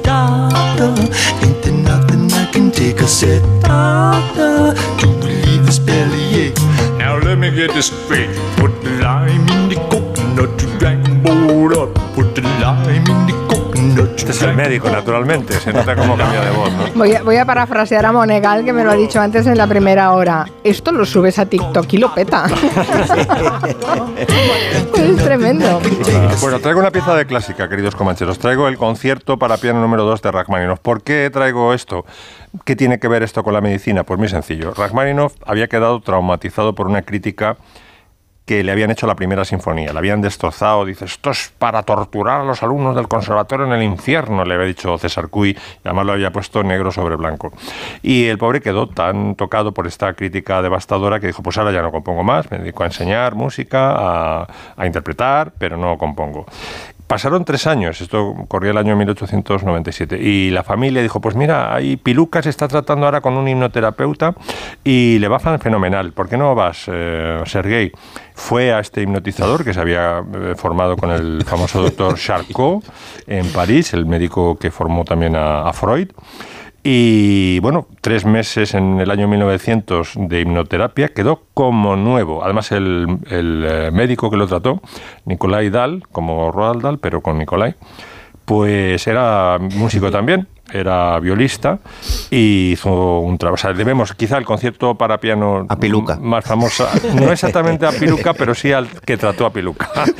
Ain't 1.43 1.61
there 1.63 1.73
nothing 1.73 2.31
I 2.31 2.45
can 2.51 2.71
take? 2.71 3.01
I 3.01 3.05
said, 3.05 3.41
Doctor, 3.61 4.73
to 4.99 5.07
relieve 5.25 5.65
this 5.65 5.79
bellyache. 5.79 6.59
Now 6.97 7.17
let 7.17 7.37
me 7.37 7.49
get 7.51 7.73
this 7.73 7.87
straight. 7.87 8.29
Put 8.57 8.71
the 8.83 8.91
lime 9.01 9.47
in 9.55 9.69
the 9.69 9.75
coconut, 9.89 10.61
you 10.61 10.79
drank 10.79 11.05
poured 11.23 11.73
up. 11.77 11.93
Put 12.15 12.35
the 12.35 12.41
lime 12.41 13.07
in 13.13 13.27
the 13.27 13.35
you 13.39 13.44
Este 14.15 14.31
es 14.31 14.41
el 14.41 14.55
médico, 14.55 14.89
naturalmente. 14.89 15.53
Se 15.53 15.71
nota 15.71 15.95
cómo 15.95 16.17
cambia 16.17 16.41
de 16.41 16.51
voz, 16.51 16.71
¿no? 16.73 16.85
Voy 16.95 17.13
a, 17.13 17.21
voy 17.23 17.37
a 17.37 17.45
parafrasear 17.45 18.05
a 18.05 18.11
Monegal, 18.11 18.65
que 18.65 18.73
me 18.73 18.83
lo 18.83 18.91
ha 18.91 18.95
dicho 18.95 19.19
antes 19.21 19.45
en 19.47 19.57
la 19.57 19.67
primera 19.67 20.11
hora. 20.13 20.45
Esto 20.63 20.91
lo 20.91 21.05
subes 21.05 21.37
a 21.39 21.45
TikTok 21.45 21.93
y 21.93 21.97
lo 21.97 22.13
peta. 22.13 22.45
es 24.17 25.17
tremendo. 25.17 25.81
Bueno, 26.41 26.59
traigo 26.59 26.79
una 26.79 26.91
pieza 26.91 27.15
de 27.15 27.25
clásica, 27.25 27.69
queridos 27.69 27.95
comancheros. 27.95 28.39
Traigo 28.39 28.67
el 28.67 28.77
concierto 28.77 29.37
para 29.37 29.57
piano 29.57 29.81
número 29.81 30.03
2 30.03 30.21
de 30.21 30.31
Rachmaninoff. 30.31 30.79
¿Por 30.79 31.03
qué 31.03 31.29
traigo 31.31 31.73
esto? 31.73 32.05
¿Qué 32.63 32.75
tiene 32.75 32.99
que 32.99 33.07
ver 33.07 33.23
esto 33.23 33.43
con 33.43 33.53
la 33.53 33.61
medicina? 33.61 34.03
Pues 34.03 34.17
muy 34.17 34.29
sencillo. 34.29 34.73
Rachmaninoff 34.73 35.35
había 35.45 35.67
quedado 35.67 35.99
traumatizado 36.01 36.73
por 36.73 36.87
una 36.87 37.03
crítica 37.03 37.57
que 38.45 38.63
le 38.63 38.71
habían 38.71 38.91
hecho 38.91 39.07
la 39.07 39.15
primera 39.15 39.43
sinfonía. 39.43 39.91
La 39.91 39.99
habían 39.99 40.21
destrozado. 40.21 40.85
Dice, 40.85 41.05
esto 41.05 41.31
es 41.31 41.51
para 41.57 41.83
torturar 41.83 42.41
a 42.41 42.43
los 42.43 42.61
alumnos 42.61 42.95
del 42.95 43.07
conservatorio 43.07 43.65
en 43.65 43.73
el 43.73 43.83
infierno, 43.83 44.45
le 44.45 44.53
había 44.53 44.67
dicho 44.67 44.97
César 44.97 45.29
Cui. 45.29 45.49
Y 45.49 45.57
además 45.83 46.05
lo 46.05 46.13
había 46.13 46.31
puesto 46.31 46.63
negro 46.63 46.91
sobre 46.91 47.15
blanco. 47.15 47.51
Y 48.03 48.25
el 48.25 48.37
pobre 48.37 48.61
quedó 48.61 48.87
tan 48.87 49.35
tocado 49.35 49.73
por 49.73 49.87
esta 49.87 50.13
crítica 50.13 50.61
devastadora 50.61 51.19
que 51.19 51.27
dijo, 51.27 51.41
pues 51.41 51.57
ahora 51.57 51.71
ya 51.71 51.81
no 51.81 51.91
compongo 51.91 52.23
más, 52.23 52.49
me 52.51 52.59
dedico 52.59 52.83
a 52.83 52.87
enseñar 52.87 53.35
música, 53.35 53.95
a, 53.97 54.47
a 54.77 54.85
interpretar, 54.85 55.51
pero 55.57 55.77
no 55.77 55.97
compongo. 55.97 56.45
Pasaron 57.07 57.45
tres 57.45 57.67
años, 57.67 58.01
esto 58.01 58.33
corría 58.47 58.71
el 58.71 58.77
año 58.79 58.95
1897, 58.95 60.17
y 60.19 60.49
la 60.49 60.63
familia 60.63 61.03
dijo, 61.03 61.21
pues 61.21 61.35
mira, 61.35 61.71
hay 61.75 61.97
Piluca 61.97 62.41
se 62.41 62.49
está 62.49 62.67
tratando 62.67 63.05
ahora 63.05 63.21
con 63.21 63.37
un 63.37 63.47
hipnoterapeuta 63.47 64.33
y 64.83 65.19
le 65.19 65.27
va 65.27 65.37
fenomenal, 65.37 66.13
¿por 66.13 66.27
qué 66.27 66.35
no 66.35 66.55
vas, 66.55 66.85
eh, 66.87 67.43
Sergei? 67.45 67.91
Fue 68.33 68.73
a 68.73 68.79
este 68.79 69.03
hipnotizador 69.03 69.63
que 69.63 69.75
se 69.75 69.79
había 69.79 70.23
eh, 70.33 70.55
formado 70.57 70.97
con 70.97 71.11
el 71.11 71.43
famoso 71.45 71.83
doctor 71.83 72.17
Charcot 72.17 72.83
en 73.27 73.51
París, 73.51 73.93
el 73.93 74.07
médico 74.07 74.57
que 74.57 74.71
formó 74.71 75.05
también 75.05 75.35
a 75.35 75.71
Freud, 75.73 76.09
Y 76.87 77.59
bueno, 77.61 77.87
tres 78.01 78.25
meses 78.25 78.75
en 78.75 78.99
el 78.99 79.09
año 79.09 79.27
1900 79.27 80.11
de 80.17 80.41
hipnoterapia, 80.41 81.07
quedó 81.07 81.41
como 81.55 81.95
nuevo. 81.95 82.43
Además, 82.43 82.71
el, 82.71 83.07
el, 83.27 83.65
eh, 83.67 83.89
médico 83.91 84.29
que 84.29 84.37
lo 84.37 84.45
trató, 84.45 84.83
Nicolai 85.25 85.71
Dahl, 85.71 86.03
como 86.11 86.51
Roald 86.51 86.83
Dahl, 86.83 86.99
pero 86.99 87.21
con 87.21 87.39
Nicolai, 87.39 87.73
pues 88.45 89.07
era 89.07 89.57
músico 89.57 90.11
también, 90.11 90.47
era 90.71 91.19
violista 91.19 91.79
y 92.29 92.73
hizo 92.73 93.17
un 93.17 93.39
trabajo. 93.39 93.55
O 93.55 93.57
sea, 93.57 93.73
debemos 93.73 94.13
quizá 94.13 94.37
el 94.37 94.45
concierto 94.45 94.93
para 94.93 95.19
piano 95.19 95.65
A 95.67 95.77
Piluca. 95.77 96.19
más 96.21 96.45
famosa, 96.45 96.91
no 97.15 97.31
exactamente 97.31 97.87
a 97.87 97.93
Piluca, 97.93 98.35
pero 98.35 98.53
sí 98.53 98.71
al 98.71 98.87
que 99.01 99.17
trató 99.17 99.47
a 99.47 99.49
Piluca. 99.51 99.89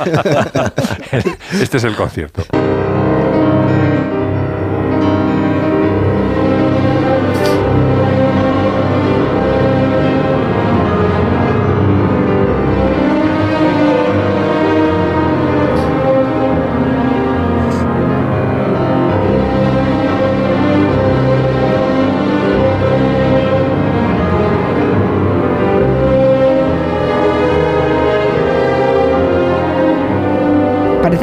Este 1.60 1.76
es 1.76 1.84
el 1.84 1.94
concierto. 1.94 2.42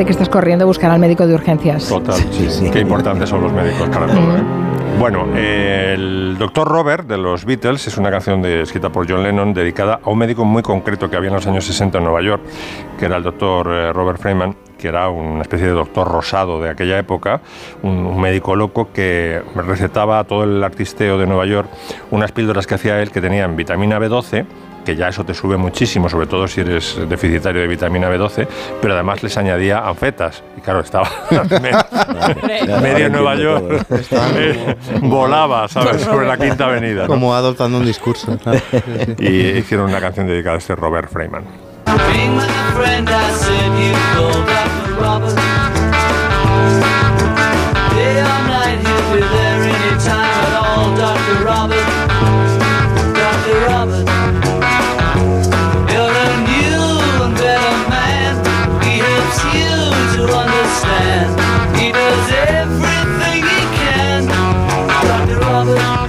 Parece 0.04 0.18
que 0.18 0.24
estás 0.24 0.30
corriendo 0.30 0.64
a 0.64 0.68
buscar 0.68 0.92
al 0.92 1.00
médico 1.00 1.26
de 1.26 1.34
urgencias. 1.34 1.88
Total, 1.88 2.16
sí, 2.32 2.50
sí. 2.50 2.70
Qué 2.70 2.80
importantes 2.82 3.30
son 3.30 3.42
los 3.42 3.54
médicos 3.54 3.88
para 3.88 4.06
todo, 4.08 4.18
¿eh? 4.36 4.42
Bueno, 5.00 5.28
eh, 5.34 5.94
el 5.96 6.36
Doctor 6.38 6.68
Robert 6.68 7.08
de 7.08 7.18
los 7.18 7.46
Beatles 7.46 7.88
es 7.88 7.98
una 7.98 8.12
canción 8.12 8.42
de- 8.42 8.64
escrita 8.64 8.90
por 8.90 9.10
John 9.10 9.24
Lennon 9.24 9.54
dedicada 9.54 10.02
a 10.04 10.10
un 10.10 10.18
médico 10.18 10.44
muy 10.44 10.62
concreto 10.62 11.10
que 11.10 11.16
había 11.16 11.30
en 11.30 11.36
los 11.36 11.48
años 11.48 11.64
60 11.66 12.00
en 12.00 12.04
Nueva 12.04 12.22
York, 12.22 12.42
que 13.00 13.06
era 13.06 13.16
el 13.16 13.24
doctor 13.24 13.68
eh, 13.72 13.94
Robert 13.94 14.20
Freeman, 14.20 14.56
que 14.78 14.90
era 14.90 15.08
una 15.08 15.42
especie 15.42 15.68
de 15.68 15.74
doctor 15.74 16.06
rosado 16.06 16.62
de 16.62 16.70
aquella 16.70 17.00
época, 17.00 17.40
un, 17.82 18.06
un 18.06 18.20
médico 18.20 18.58
loco 18.58 18.90
que 18.94 19.42
recetaba 19.56 20.20
a 20.20 20.26
todo 20.26 20.44
el 20.44 20.62
artisteo 20.62 21.18
de 21.18 21.26
Nueva 21.28 21.46
York 21.46 21.70
unas 22.12 22.34
píldoras 22.34 22.68
que 22.68 22.76
hacía 22.76 23.02
él 23.02 23.10
que 23.10 23.22
tenían 23.22 23.56
vitamina 23.56 24.00
B12 24.00 24.46
que 24.86 24.96
ya 24.96 25.08
eso 25.08 25.24
te 25.24 25.34
sube 25.34 25.58
muchísimo, 25.58 26.10
sobre 26.10 26.28
todo 26.28 26.48
si 26.48 26.62
eres 26.62 26.98
deficitario 27.08 27.62
de 27.62 27.68
vitamina 27.68 28.10
B12, 28.10 28.48
pero 28.82 28.94
además 28.94 29.24
les 29.24 29.38
añadía 29.38 29.80
anfetas. 29.80 30.44
Y 30.58 30.62
claro, 30.62 30.82
estaba 30.82 31.10
medio 32.82 33.06
ahora 33.06 33.10
Nueva 33.10 33.36
York, 33.36 33.86
todo. 34.10 34.22
eh, 34.38 34.76
volaba, 35.02 35.68
¿sabes? 35.68 36.02
Sobre 36.02 36.28
la 36.28 36.38
quinta 36.38 36.66
avenida. 36.66 37.04
¿no? 37.04 37.08
Como 37.08 37.34
adoptando 37.36 37.78
un 37.78 37.86
discurso. 37.86 38.38
claro. 38.38 38.60
Y 39.20 39.28
hicieron 39.58 39.90
una 39.90 40.00
canción 40.02 40.28
dedicada 40.28 40.56
a 40.56 40.60
este 40.60 40.76
Robert 40.76 41.10
Freeman. 41.12 41.44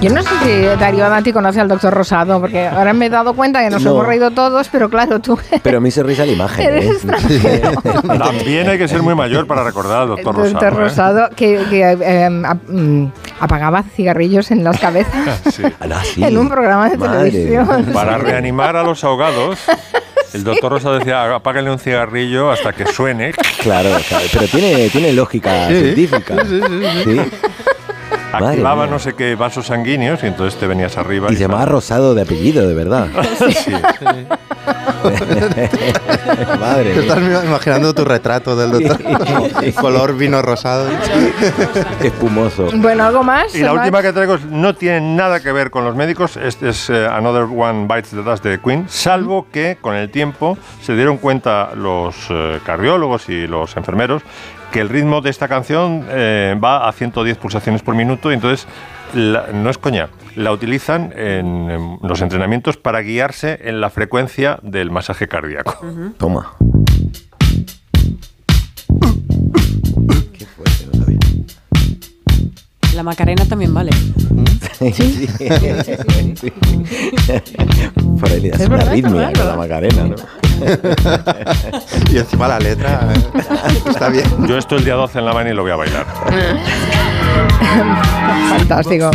Yo 0.07 0.13
no 0.13 0.21
sé 0.21 0.29
si 0.43 0.61
Darío 0.79 1.05
Adati 1.05 1.33
conoce 1.33 1.59
al 1.61 1.67
doctor 1.67 1.93
Rosado, 1.93 2.39
porque 2.39 2.67
ahora 2.67 2.93
me 2.93 3.07
he 3.07 3.09
dado 3.09 3.33
cuenta 3.33 3.63
que 3.63 3.69
nos 3.69 3.81
No. 3.83 3.91
hemos 3.91 4.07
reído 4.07 4.31
todos, 4.31 4.67
pero 4.69 4.89
claro, 4.89 5.19
tú 5.19 5.37
Pero 5.63 5.81
me 5.81 5.89
hizo 5.89 6.03
risa 6.03 6.25
la 6.25 6.31
imagen. 6.31 6.65
eres 6.67 6.85
¿eh? 6.85 6.89
extranjero. 6.91 7.71
También 8.19 8.69
hay 8.69 8.77
que 8.77 8.87
ser 8.87 9.01
muy 9.01 9.15
mayor 9.15 9.47
para 9.47 9.63
recordar 9.63 10.03
al 10.03 10.07
doctor 10.09 10.45
El 10.45 10.53
doctor 10.53 10.73
Rosado. 10.73 11.17
¿eh? 11.17 11.21
Rosado, 11.23 11.35
que, 11.35 11.59
que, 11.69 11.81
eh, 11.81 12.41
ap- 12.45 12.67
mm, 12.69 13.07
apagaba 13.39 13.83
cigarrillos 13.83 14.51
en 14.51 14.63
las 14.63 14.79
cabezas 14.79 15.41
Sí. 15.51 15.63
Sí. 16.13 16.23
en 16.23 16.37
un 16.37 16.49
programa 16.49 16.89
de 16.89 16.97
Madre. 16.97 17.31
televisión. 17.31 17.85
Para 17.93 18.17
reanimar 18.17 18.75
a 18.75 18.83
los 18.83 19.03
ahogados, 19.03 19.59
el 20.33 20.43
doctor 20.43 20.71
Rosado 20.73 20.99
decía, 20.99 21.33
apáguenle 21.35 21.71
un 21.71 21.79
cigarrillo 21.79 22.51
hasta 22.51 22.73
que 22.73 22.85
suene. 22.87 23.31
Claro, 23.61 23.89
claro, 24.07 24.25
pero 24.31 24.47
tiene, 24.47 24.89
tiene 24.89 25.13
lógica 25.13 25.67
científica. 25.67 26.35
Sí. 26.45 26.59
Madre 26.61 27.29
Activaba 28.37 28.87
no 28.87 28.99
sé 28.99 29.13
qué 29.13 29.35
vasos 29.35 29.67
sanguíneos 29.67 30.23
y 30.23 30.27
entonces 30.27 30.59
te 30.59 30.67
venías 30.67 30.97
arriba. 30.97 31.27
Y 31.31 31.35
se 31.35 31.41
llamaba 31.41 31.65
Rosado 31.65 32.13
de 32.15 32.21
apellido, 32.23 32.67
de 32.67 32.73
verdad. 32.73 33.07
Sí. 33.55 33.71
Madre 36.59 36.93
Te 36.93 36.99
estás 37.01 37.19
imaginando 37.45 37.93
tu 37.93 38.03
retrato 38.05 38.55
del 38.55 38.71
doctor. 38.71 38.97
Color 39.75 40.15
vino 40.17 40.41
rosado. 40.41 40.87
Espumoso. 42.01 42.69
Bueno, 42.75 43.03
algo 43.05 43.23
más. 43.23 43.53
Y 43.55 43.59
la 43.61 43.73
Max? 43.73 43.81
última 43.85 44.01
que 44.01 44.13
traigo 44.13 44.37
no 44.49 44.73
tiene 44.75 45.01
nada 45.15 45.39
que 45.39 45.51
ver 45.51 45.69
con 45.69 45.85
los 45.85 45.95
médicos, 45.95 46.37
este 46.37 46.69
es 46.69 46.89
eh, 46.89 47.07
Another 47.07 47.43
One 47.43 47.87
Bites 47.87 48.09
the 48.11 48.23
Dust 48.23 48.43
de 48.43 48.59
Queen, 48.59 48.85
salvo 48.89 49.47
que 49.51 49.77
con 49.79 49.95
el 49.95 50.09
tiempo 50.09 50.57
se 50.81 50.95
dieron 50.95 51.17
cuenta 51.17 51.69
los 51.75 52.15
eh, 52.29 52.59
cardiólogos 52.65 53.29
y 53.29 53.47
los 53.47 53.75
enfermeros 53.77 54.23
que 54.75 54.81
el 54.81 54.89
ritmo 54.89 55.21
de 55.21 55.29
esta 55.29 55.47
canción 55.47 56.05
eh, 56.09 56.53
va 56.61 56.85
a 56.89 56.91
110 56.91 57.37
pulsaciones 57.37 57.81
por 57.81 57.95
minuto 57.95 58.29
y 58.29 58.33
entonces, 58.33 58.67
la- 59.13 59.47
no 59.53 59.69
es 59.69 59.77
coña, 59.77 60.09
la 60.35 60.51
utilizan 60.51 61.13
en, 61.15 61.71
en 61.71 61.97
los 62.03 62.21
entrenamientos 62.21 62.75
para 62.75 62.99
guiarse 62.99 63.57
en 63.63 63.79
la 63.79 63.89
frecuencia 63.89 64.59
del 64.63 64.91
masaje 64.91 65.29
cardíaco. 65.29 65.79
Toma. 66.17 66.55
Qué 70.37 70.45
fuerte, 70.45 70.87
no 70.91 71.05
sabía. 71.05 71.19
La 72.95 73.03
Macarena 73.03 73.45
también 73.45 73.73
vale. 73.73 73.91
Sí. 74.79 75.27
Por 78.19 78.29
ahí 78.29 78.41
le 78.41 78.49
das 78.49 78.61
Es 78.61 78.67
una 78.67 78.77
verdad, 78.77 79.33
con 79.33 79.47
la. 79.47 79.55
Macarena, 79.55 80.03
¿no? 80.05 80.15
Y 82.11 82.17
encima 82.17 82.47
la 82.47 82.59
letra 82.59 83.09
eh, 83.13 83.19
está 83.89 84.09
bien. 84.09 84.25
Yo 84.47 84.57
esto 84.57 84.75
el 84.77 84.85
día 84.85 84.95
12 84.95 85.19
en 85.19 85.25
la 85.25 85.33
mañana 85.33 85.51
y 85.51 85.53
lo 85.55 85.63
voy 85.63 85.71
a 85.71 85.75
bailar. 85.75 86.05
Fantástico. 88.57 89.11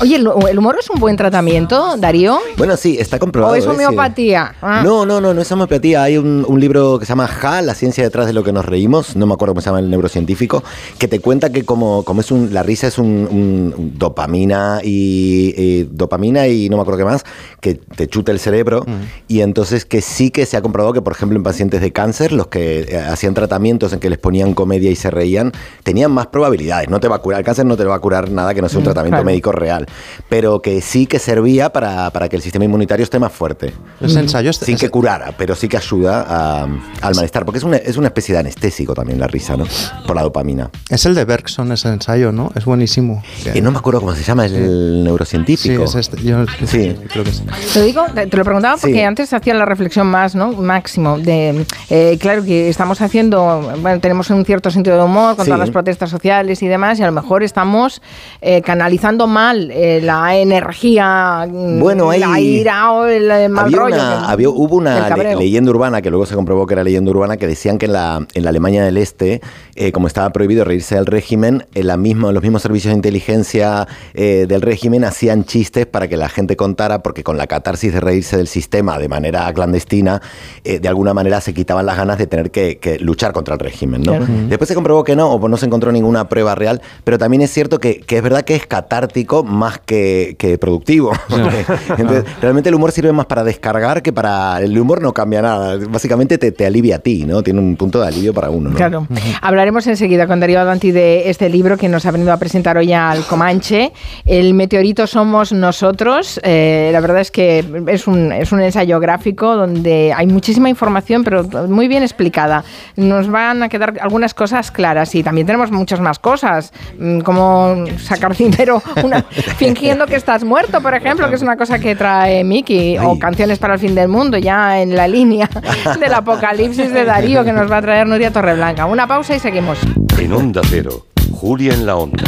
Oye, 0.00 0.14
¿el, 0.14 0.58
humor 0.58 0.76
es 0.78 0.88
un 0.90 1.00
buen 1.00 1.16
tratamiento, 1.16 1.96
Darío? 1.96 2.38
Bueno, 2.56 2.76
sí, 2.76 2.96
está 3.00 3.18
comprobado. 3.18 3.54
¿O 3.54 3.56
es 3.56 3.64
¿eh? 3.64 3.68
Sí. 3.68 3.74
homeopatía? 3.74 4.54
Ah. 4.62 4.82
No, 4.84 5.04
no, 5.04 5.20
no, 5.20 5.34
no 5.34 5.40
es 5.42 5.50
homeopatía. 5.50 6.04
Hay 6.04 6.16
un, 6.16 6.44
un 6.46 6.60
libro 6.60 7.00
que 7.00 7.04
se 7.04 7.10
llama 7.10 7.26
Ja, 7.26 7.62
la 7.62 7.74
ciencia 7.74 8.04
detrás 8.04 8.26
de 8.28 8.32
lo 8.32 8.44
que 8.44 8.52
nos 8.52 8.64
reímos. 8.64 9.16
No 9.16 9.26
me 9.26 9.34
acuerdo 9.34 9.54
cómo 9.54 9.60
se 9.60 9.66
llama 9.66 9.80
el 9.80 9.90
neurocientífico. 9.90 10.62
Que 10.98 11.08
te 11.08 11.18
cuenta 11.18 11.50
que 11.50 11.64
como, 11.64 12.04
como 12.04 12.20
es 12.20 12.30
un, 12.30 12.54
la 12.54 12.62
risa 12.62 12.86
es 12.86 12.98
un, 12.98 13.06
un- 13.28 13.92
dopamina 13.98 14.80
y, 14.84 15.52
y 15.56 15.82
dopamina 15.90 16.46
y 16.46 16.68
no 16.68 16.76
me 16.76 16.82
acuerdo 16.82 16.98
qué 16.98 17.04
más, 17.04 17.24
que 17.60 17.74
te 17.74 18.06
chuta 18.06 18.30
el 18.30 18.38
cerebro. 18.38 18.86
Y 19.26 19.40
entonces 19.40 19.84
que 19.84 20.00
sí 20.00 20.30
que 20.30 20.46
se 20.46 20.56
ha 20.56 20.62
comprobado 20.62 20.92
que, 20.92 21.02
por 21.02 21.12
ejemplo, 21.12 21.36
en 21.36 21.42
pacientes 21.42 21.80
de 21.80 21.92
cáncer, 21.92 22.30
los 22.30 22.46
que 22.46 22.82
eh, 22.82 22.98
hacían 22.98 23.34
tratamientos 23.34 23.92
en 23.92 23.98
que 23.98 24.10
les 24.10 24.18
ponían 24.18 24.54
comedia 24.54 24.92
y 24.92 24.96
se 24.96 25.10
reían, 25.10 25.52
tenían 25.82 26.12
más 26.12 26.28
probabilidades. 26.28 26.88
No 26.88 27.00
te 27.00 27.08
va 27.08 27.16
a 27.16 27.18
curar, 27.18 27.40
el 27.40 27.44
cáncer 27.44 27.66
no 27.66 27.76
te 27.76 27.84
va 27.84 27.96
a 27.96 27.98
curar 27.98 28.30
nada 28.30 28.47
que 28.54 28.62
no 28.62 28.68
sea 28.68 28.78
un 28.78 28.84
tratamiento 28.84 29.16
claro. 29.16 29.26
médico 29.26 29.52
real. 29.52 29.86
Pero 30.28 30.60
que 30.60 30.80
sí 30.80 31.06
que 31.06 31.18
servía 31.18 31.70
para, 31.72 32.10
para 32.10 32.28
que 32.28 32.36
el 32.36 32.42
sistema 32.42 32.64
inmunitario 32.64 33.04
esté 33.04 33.18
más 33.18 33.32
fuerte. 33.32 33.72
Ese 34.00 34.20
ensayo 34.20 34.50
es- 34.50 34.56
Sin 34.56 34.76
que 34.76 34.88
curara, 34.90 35.32
pero 35.36 35.54
sí 35.54 35.68
que 35.68 35.76
ayuda 35.76 36.24
a- 36.28 36.62
al 37.02 37.14
malestar, 37.14 37.44
porque 37.44 37.58
es 37.58 37.64
una, 37.64 37.76
es 37.78 37.96
una 37.96 38.08
especie 38.08 38.32
de 38.34 38.40
anestésico 38.40 38.94
también 38.94 39.18
la 39.20 39.26
risa, 39.26 39.56
¿no? 39.56 39.64
Por 40.06 40.16
la 40.16 40.22
dopamina. 40.22 40.70
Es 40.88 41.06
el 41.06 41.14
de 41.14 41.24
Bergson, 41.24 41.72
ese 41.72 41.88
ensayo, 41.88 42.32
¿no? 42.32 42.50
Es 42.54 42.64
buenísimo. 42.64 43.22
Y 43.54 43.60
no 43.60 43.70
me 43.70 43.78
acuerdo 43.78 44.00
cómo 44.00 44.14
se 44.14 44.22
llama, 44.22 44.46
es 44.46 44.52
el 44.52 44.64
Sí, 44.98 45.02
neurocientífico. 45.04 45.84
es 45.84 45.94
este. 45.94 46.22
Yo 46.22 46.44
Sí. 46.66 46.96
creo 47.10 47.24
que 47.24 47.32
sí. 47.32 47.42
Te 47.72 47.82
digo, 47.82 48.04
te 48.14 48.26
te 48.26 48.36
lo 48.36 48.44
preguntaba 48.44 48.76
porque 48.76 48.94
Sí. 48.96 49.02
antes 49.02 49.32
hacía 49.32 49.54
la 49.54 49.64
reflexión 49.64 50.06
más, 50.06 50.34
¿no? 50.34 50.52
Máximo, 50.52 51.18
de, 51.18 51.64
eh, 51.90 52.18
claro 52.20 52.44
que 52.44 52.68
estamos 52.68 53.00
haciendo, 53.00 53.72
bueno, 53.80 54.00
tenemos 54.00 54.30
un 54.30 54.44
cierto 54.44 54.70
sentido 54.70 54.96
de 54.96 55.02
humor 55.02 55.36
con 55.36 55.44
Sí. 55.44 55.50
todas 55.50 55.60
las 55.60 55.70
protestas 55.70 56.10
sociales 56.10 56.62
y 56.62 56.68
demás, 56.68 56.98
y 56.98 57.02
a 57.02 57.06
lo 57.06 57.12
mejor 57.12 57.42
estamos 57.42 58.00
eh, 58.40 58.62
canalizando 58.62 59.26
mal 59.26 59.70
eh, 59.72 60.00
la 60.02 60.36
energía, 60.36 61.46
mm, 61.50 61.80
Bueno, 61.80 62.12
la 62.12 62.38
ira 62.40 62.92
o 62.92 63.04
el, 63.06 63.30
eh, 63.30 63.48
mal 63.48 63.64
Había 63.66 63.76
rollo. 63.78 63.94
una, 63.96 64.20
que- 64.24 64.32
había- 64.32 64.48
hubo 64.50 64.76
una 64.76 65.08
le- 65.16 65.36
leyenda 65.36 65.70
urbana, 65.70 66.02
que 66.02 66.10
luego 66.10 66.24
se 66.26 66.34
comprobó 66.34 66.66
que 66.66 66.74
era 66.74 66.84
leyenda 66.84 67.10
urbana, 67.10 67.36
que 67.36 67.46
decían 67.46 67.78
que 67.78 67.86
en 67.86 67.92
la, 67.94 68.26
en 68.34 68.44
la 68.44 68.50
Alemania 68.50 68.84
del 68.84 68.96
Este, 68.96 69.40
eh, 69.74 69.92
como 69.92 70.06
estaba 70.06 70.30
prohibido 70.30 70.64
reírse 70.64 70.94
del 70.94 71.06
régimen, 71.06 71.66
en 71.74 71.86
la 71.86 71.96
misma, 71.96 72.30
los 72.32 72.42
mismos 72.42 72.62
servicios 72.62 72.92
de 72.92 72.96
inteligencia 72.96 73.86
del 74.14 74.62
régimen 74.62 75.04
hacían 75.04 75.44
chistes 75.44 75.86
para 75.86 76.08
que 76.08 76.16
la 76.16 76.28
gente 76.28 76.56
contara, 76.56 77.02
porque 77.02 77.22
con 77.22 77.36
la 77.36 77.46
catarsis 77.46 77.92
de 77.92 78.00
reírse 78.00 78.36
del 78.36 78.48
sistema 78.48 78.98
de 78.98 79.08
manera 79.08 79.52
clandestina, 79.52 80.20
de 80.64 80.88
alguna 80.88 81.14
manera 81.14 81.40
se 81.40 81.54
quitaban 81.54 81.86
las 81.86 81.96
ganas 81.96 82.18
de 82.18 82.26
tener 82.26 82.50
que, 82.50 82.78
que 82.78 82.98
luchar 82.98 83.32
contra 83.32 83.54
el 83.54 83.60
régimen. 83.60 84.02
¿no? 84.02 84.12
Claro. 84.16 84.26
Después 84.48 84.68
se 84.68 84.74
comprobó 84.74 85.04
que 85.04 85.16
no, 85.16 85.32
o 85.32 85.48
no 85.48 85.56
se 85.56 85.66
encontró 85.66 85.92
ninguna 85.92 86.28
prueba 86.28 86.54
real, 86.54 86.80
pero 87.04 87.18
también 87.18 87.42
es 87.42 87.50
cierto 87.52 87.78
que, 87.78 88.00
que 88.00 88.18
es 88.18 88.22
verdad 88.28 88.44
que 88.44 88.54
es 88.54 88.66
catártico 88.66 89.42
más 89.42 89.78
que, 89.78 90.36
que 90.38 90.58
productivo. 90.58 91.12
Entonces, 91.98 92.24
realmente 92.40 92.68
el 92.68 92.74
humor 92.74 92.92
sirve 92.92 93.12
más 93.12 93.26
para 93.26 93.44
descargar 93.44 94.02
que 94.02 94.12
para... 94.12 94.60
El 94.60 94.78
humor 94.78 95.00
no 95.00 95.12
cambia 95.12 95.42
nada, 95.42 95.78
básicamente 95.88 96.38
te, 96.38 96.52
te 96.52 96.66
alivia 96.66 96.96
a 96.96 96.98
ti, 96.98 97.24
¿no? 97.24 97.42
Tiene 97.42 97.60
un 97.60 97.76
punto 97.76 98.00
de 98.00 98.08
alivio 98.08 98.34
para 98.34 98.50
uno. 98.50 98.70
¿no? 98.70 98.76
Claro. 98.76 99.06
Hablaremos 99.40 99.86
enseguida 99.86 100.26
con 100.26 100.40
Darío 100.40 100.60
Adanti 100.60 100.90
de 100.90 101.30
este 101.30 101.48
libro 101.48 101.76
que 101.76 101.88
nos 101.88 102.04
ha 102.06 102.10
venido 102.10 102.32
a 102.32 102.36
presentar 102.36 102.76
hoy 102.76 102.92
al 102.92 103.24
Comanche. 103.24 103.92
El 104.26 104.54
meteorito 104.54 105.06
somos 105.06 105.52
nosotros. 105.52 106.40
Eh, 106.42 106.90
la 106.92 107.00
verdad 107.00 107.20
es 107.20 107.30
que 107.30 107.64
es 107.86 108.06
un, 108.06 108.32
es 108.32 108.52
un 108.52 108.60
ensayo 108.60 109.00
gráfico 109.00 109.56
donde 109.56 110.12
hay 110.14 110.26
muchísima 110.26 110.68
información, 110.68 111.24
pero 111.24 111.44
muy 111.68 111.88
bien 111.88 112.02
explicada. 112.02 112.64
Nos 112.96 113.30
van 113.30 113.62
a 113.62 113.68
quedar 113.68 113.94
algunas 114.00 114.34
cosas 114.34 114.70
claras 114.70 115.14
y 115.14 115.22
también 115.22 115.46
tenemos 115.46 115.70
muchas 115.70 116.00
más 116.00 116.18
cosas, 116.18 116.72
mm, 116.98 117.20
como 117.20 117.84
sacar 117.98 118.17
dinero 118.36 118.82
una- 119.02 119.22
fingiendo 119.56 120.06
que 120.06 120.16
estás 120.16 120.44
muerto, 120.44 120.80
por 120.80 120.94
ejemplo, 120.94 121.28
que 121.28 121.36
es 121.36 121.42
una 121.42 121.56
cosa 121.56 121.78
que 121.78 121.94
trae 121.96 122.44
Miki, 122.44 122.98
o 122.98 123.18
canciones 123.18 123.58
para 123.58 123.74
el 123.74 123.80
fin 123.80 123.94
del 123.94 124.08
mundo, 124.08 124.38
ya 124.38 124.80
en 124.80 124.94
la 124.96 125.06
línea 125.08 125.48
del 126.00 126.14
apocalipsis 126.14 126.92
de 126.92 127.04
Darío 127.04 127.44
que 127.44 127.52
nos 127.52 127.70
va 127.70 127.78
a 127.78 127.82
traer 127.82 128.06
Nuria 128.06 128.32
Torreblanca. 128.32 128.86
Una 128.86 129.06
pausa 129.06 129.34
y 129.34 129.38
seguimos. 129.38 129.78
En 130.18 130.32
Onda 130.32 130.60
Cero, 130.68 131.06
Julia 131.32 131.74
en 131.74 131.86
la 131.86 131.96
Onda. 131.96 132.24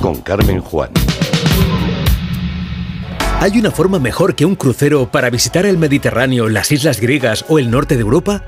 Con 0.00 0.20
Carmen 0.20 0.60
Juan. 0.60 0.90
¿Hay 3.40 3.58
una 3.58 3.70
forma 3.70 3.98
mejor 3.98 4.34
que 4.34 4.46
un 4.46 4.54
crucero 4.56 5.10
para 5.10 5.28
visitar 5.30 5.66
el 5.66 5.76
Mediterráneo, 5.78 6.48
las 6.48 6.72
islas 6.72 7.00
griegas 7.00 7.44
o 7.48 7.58
el 7.58 7.70
norte 7.70 7.94
de 7.96 8.00
Europa? 8.00 8.42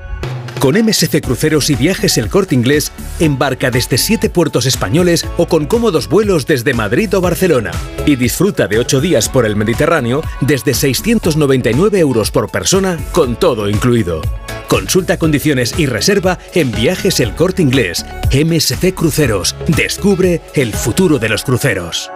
Con 0.59 0.75
MSC 0.75 1.21
Cruceros 1.21 1.69
y 1.69 1.75
Viajes 1.75 2.17
El 2.17 2.29
Corte 2.29 2.55
Inglés, 2.55 2.91
embarca 3.19 3.71
desde 3.71 3.97
siete 3.97 4.29
puertos 4.29 4.65
españoles 4.65 5.25
o 5.37 5.47
con 5.47 5.65
cómodos 5.65 6.09
vuelos 6.09 6.45
desde 6.45 6.73
Madrid 6.73 7.15
o 7.15 7.21
Barcelona 7.21 7.71
y 8.05 8.15
disfruta 8.15 8.67
de 8.67 8.79
ocho 8.79 8.99
días 8.99 9.29
por 9.29 9.45
el 9.45 9.55
Mediterráneo 9.55 10.21
desde 10.41 10.73
699 10.73 11.99
euros 11.99 12.31
por 12.31 12.49
persona 12.49 12.97
con 13.11 13.37
todo 13.37 13.69
incluido. 13.69 14.21
Consulta 14.67 15.17
condiciones 15.17 15.73
y 15.79 15.87
reserva 15.87 16.37
en 16.53 16.71
Viajes 16.71 17.19
El 17.19 17.33
Corte 17.35 17.61
Inglés. 17.61 18.05
MSC 18.31 18.93
Cruceros. 18.93 19.55
Descubre 19.67 20.41
el 20.53 20.73
futuro 20.73 21.17
de 21.17 21.29
los 21.29 21.43
cruceros. 21.43 22.11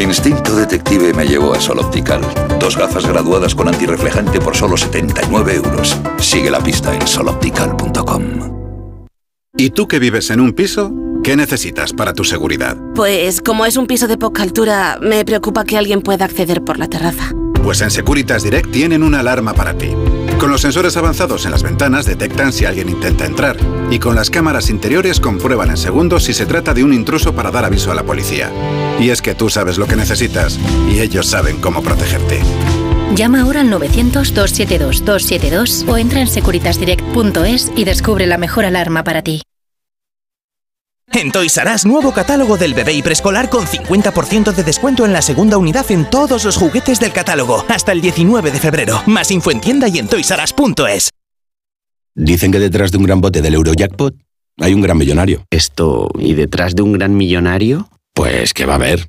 Mi 0.00 0.04
instinto 0.04 0.56
detective 0.56 1.12
me 1.12 1.26
llevó 1.26 1.52
a 1.52 1.60
Sol 1.60 1.78
Optical. 1.78 2.22
Dos 2.58 2.74
gafas 2.74 3.04
graduadas 3.06 3.54
con 3.54 3.68
antirreflejante 3.68 4.40
por 4.40 4.56
solo 4.56 4.78
79 4.78 5.56
euros. 5.56 5.94
Sigue 6.18 6.50
la 6.50 6.58
pista 6.58 6.94
en 6.94 7.06
soloptical.com. 7.06 8.22
¿Y 9.58 9.68
tú 9.68 9.86
que 9.88 9.98
vives 9.98 10.30
en 10.30 10.40
un 10.40 10.54
piso? 10.54 10.90
¿Qué 11.22 11.36
necesitas 11.36 11.92
para 11.92 12.14
tu 12.14 12.24
seguridad? 12.24 12.78
Pues 12.94 13.42
como 13.42 13.66
es 13.66 13.76
un 13.76 13.86
piso 13.86 14.08
de 14.08 14.16
poca 14.16 14.42
altura, 14.42 14.98
me 15.02 15.22
preocupa 15.26 15.64
que 15.64 15.76
alguien 15.76 16.00
pueda 16.00 16.24
acceder 16.24 16.64
por 16.64 16.78
la 16.78 16.88
terraza. 16.88 17.34
Pues 17.62 17.80
en 17.80 17.90
Securitas 17.90 18.42
Direct 18.42 18.70
tienen 18.70 19.02
una 19.02 19.20
alarma 19.20 19.54
para 19.54 19.72
ti. 19.74 19.94
Con 20.38 20.50
los 20.50 20.60
sensores 20.62 20.96
avanzados 20.96 21.44
en 21.44 21.50
las 21.50 21.62
ventanas 21.62 22.06
detectan 22.06 22.50
si 22.52 22.64
alguien 22.64 22.88
intenta 22.88 23.26
entrar 23.26 23.58
y 23.90 23.98
con 23.98 24.14
las 24.14 24.30
cámaras 24.30 24.70
interiores 24.70 25.20
comprueban 25.20 25.68
en 25.70 25.76
segundos 25.76 26.24
si 26.24 26.32
se 26.32 26.46
trata 26.46 26.72
de 26.72 26.82
un 26.82 26.94
intruso 26.94 27.34
para 27.34 27.50
dar 27.50 27.66
aviso 27.66 27.92
a 27.92 27.94
la 27.94 28.04
policía. 28.04 28.50
Y 28.98 29.10
es 29.10 29.20
que 29.20 29.34
tú 29.34 29.50
sabes 29.50 29.76
lo 29.76 29.86
que 29.86 29.96
necesitas 29.96 30.58
y 30.90 31.00
ellos 31.00 31.26
saben 31.26 31.60
cómo 31.60 31.82
protegerte. 31.82 32.40
Llama 33.14 33.42
ahora 33.42 33.60
al 33.60 33.70
900-272-272 33.70 35.86
o 35.88 35.98
entra 35.98 36.20
en 36.20 36.28
securitasdirect.es 36.28 37.72
y 37.76 37.84
descubre 37.84 38.26
la 38.26 38.38
mejor 38.38 38.64
alarma 38.64 39.04
para 39.04 39.20
ti. 39.22 39.42
En 41.12 41.32
Toys 41.32 41.56
R 41.56 41.74
Us, 41.74 41.84
nuevo 41.86 42.12
catálogo 42.12 42.56
del 42.56 42.72
bebé 42.72 42.92
y 42.92 43.02
preescolar 43.02 43.50
con 43.50 43.66
50% 43.66 44.52
de 44.52 44.62
descuento 44.62 45.04
en 45.04 45.12
la 45.12 45.22
segunda 45.22 45.58
unidad 45.58 45.90
en 45.90 46.08
todos 46.08 46.44
los 46.44 46.56
juguetes 46.56 47.00
del 47.00 47.12
catálogo. 47.12 47.64
Hasta 47.68 47.92
el 47.92 48.00
19 48.00 48.50
de 48.50 48.58
febrero. 48.58 49.02
Más 49.06 49.30
info 49.30 49.50
en 49.50 49.60
tienda 49.60 49.88
y 49.88 49.98
en 49.98 50.08
toysrus.es. 50.08 51.10
Dicen 52.14 52.52
que 52.52 52.58
detrás 52.58 52.92
de 52.92 52.98
un 52.98 53.04
gran 53.04 53.20
bote 53.20 53.42
del 53.42 53.54
Eurojackpot 53.54 54.14
hay 54.58 54.74
un 54.74 54.82
gran 54.82 54.98
millonario. 54.98 55.44
Esto, 55.50 56.10
¿y 56.18 56.34
detrás 56.34 56.74
de 56.76 56.82
un 56.82 56.92
gran 56.92 57.16
millonario? 57.16 57.88
Pues 58.14 58.54
que 58.54 58.66
va 58.66 58.74
a 58.74 58.76
haber 58.76 59.08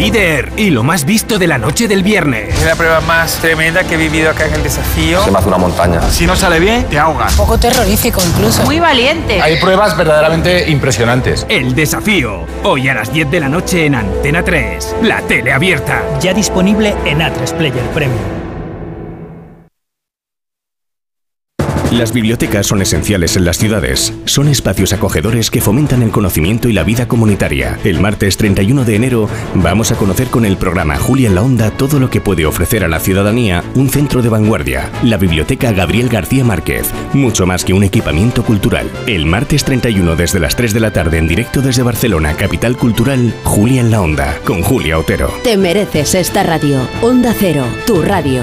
Líder 0.00 0.52
y 0.56 0.70
lo 0.70 0.82
más 0.82 1.04
visto 1.04 1.38
de 1.38 1.46
la 1.46 1.58
noche 1.58 1.88
del 1.88 2.02
viernes. 2.02 2.54
Es 2.54 2.64
la 2.64 2.76
prueba 2.76 3.00
más 3.00 3.34
tremenda 3.36 3.82
que 3.82 3.94
he 3.94 3.96
vivido 3.96 4.30
acá 4.30 4.46
en 4.46 4.54
el 4.54 4.62
desafío. 4.62 5.24
Se 5.24 5.30
me 5.30 5.38
hace 5.38 5.48
una 5.48 5.58
montaña. 5.58 6.00
Si 6.10 6.26
no 6.26 6.36
sale 6.36 6.60
bien, 6.60 6.84
te 6.84 6.98
ahogas. 6.98 7.34
poco 7.34 7.58
terrorífico 7.58 8.20
incluso. 8.24 8.62
Muy 8.62 8.78
valiente. 8.78 9.40
Hay 9.40 9.58
pruebas 9.58 9.96
verdaderamente 9.96 10.70
impresionantes. 10.70 11.46
El 11.48 11.74
desafío. 11.74 12.46
Hoy 12.62 12.88
a 12.88 12.94
las 12.94 13.12
10 13.12 13.30
de 13.30 13.40
la 13.40 13.48
noche 13.48 13.86
en 13.86 13.96
Antena 13.96 14.44
3. 14.44 14.96
La 15.02 15.22
tele 15.22 15.52
abierta. 15.52 16.02
Ya 16.20 16.32
disponible 16.32 16.94
en 17.04 17.18
A3 17.20 17.52
Player 17.56 17.84
Premium. 17.92 18.39
Las 21.90 22.12
bibliotecas 22.12 22.68
son 22.68 22.82
esenciales 22.82 23.36
en 23.36 23.44
las 23.44 23.58
ciudades. 23.58 24.14
Son 24.24 24.46
espacios 24.46 24.92
acogedores 24.92 25.50
que 25.50 25.60
fomentan 25.60 26.02
el 26.02 26.12
conocimiento 26.12 26.68
y 26.68 26.72
la 26.72 26.84
vida 26.84 27.08
comunitaria. 27.08 27.80
El 27.82 27.98
martes 27.98 28.36
31 28.36 28.84
de 28.84 28.94
enero 28.94 29.28
vamos 29.54 29.90
a 29.90 29.96
conocer 29.96 30.28
con 30.28 30.44
el 30.44 30.56
programa 30.56 30.96
Julia 30.98 31.26
en 31.28 31.34
la 31.34 31.42
Onda 31.42 31.72
todo 31.72 31.98
lo 31.98 32.08
que 32.08 32.20
puede 32.20 32.46
ofrecer 32.46 32.84
a 32.84 32.88
la 32.88 33.00
ciudadanía 33.00 33.64
un 33.74 33.88
centro 33.88 34.22
de 34.22 34.28
vanguardia, 34.28 34.88
la 35.02 35.16
Biblioteca 35.16 35.72
Gabriel 35.72 36.08
García 36.08 36.44
Márquez. 36.44 36.88
Mucho 37.12 37.44
más 37.44 37.64
que 37.64 37.72
un 37.72 37.82
equipamiento 37.82 38.44
cultural. 38.44 38.88
El 39.08 39.26
martes 39.26 39.64
31 39.64 40.14
desde 40.14 40.38
las 40.38 40.54
3 40.54 40.72
de 40.72 40.80
la 40.80 40.92
tarde 40.92 41.18
en 41.18 41.26
directo 41.26 41.60
desde 41.60 41.82
Barcelona, 41.82 42.34
capital 42.34 42.76
cultural, 42.76 43.34
Julia 43.42 43.80
en 43.80 43.90
la 43.90 44.00
Onda, 44.00 44.38
con 44.44 44.62
Julia 44.62 44.96
Otero. 44.96 45.34
Te 45.42 45.56
mereces 45.56 46.14
esta 46.14 46.44
radio. 46.44 46.78
Onda 47.02 47.34
Cero, 47.36 47.64
tu 47.84 48.00
radio. 48.00 48.42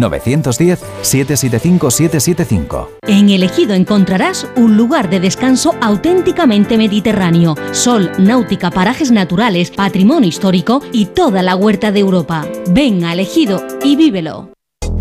910-775-775. 0.00 2.88
En 3.06 3.30
Elegido 3.30 3.74
encontrarás 3.74 4.48
un 4.56 4.76
lugar 4.76 5.08
de 5.10 5.20
descanso 5.20 5.74
auténticamente 5.80 6.76
mediterráneo, 6.76 7.54
sol, 7.72 8.10
náutica, 8.18 8.70
parajes 8.70 9.10
naturales, 9.10 9.70
patrimonio 9.70 10.28
histórico 10.28 10.82
y 10.92 11.06
toda 11.06 11.42
la 11.42 11.56
huerta 11.56 11.92
de 11.92 12.00
Europa. 12.00 12.46
Ven 12.70 13.04
a 13.04 13.12
Elegido 13.12 13.62
y 13.82 13.96
vívelo. 13.96 14.54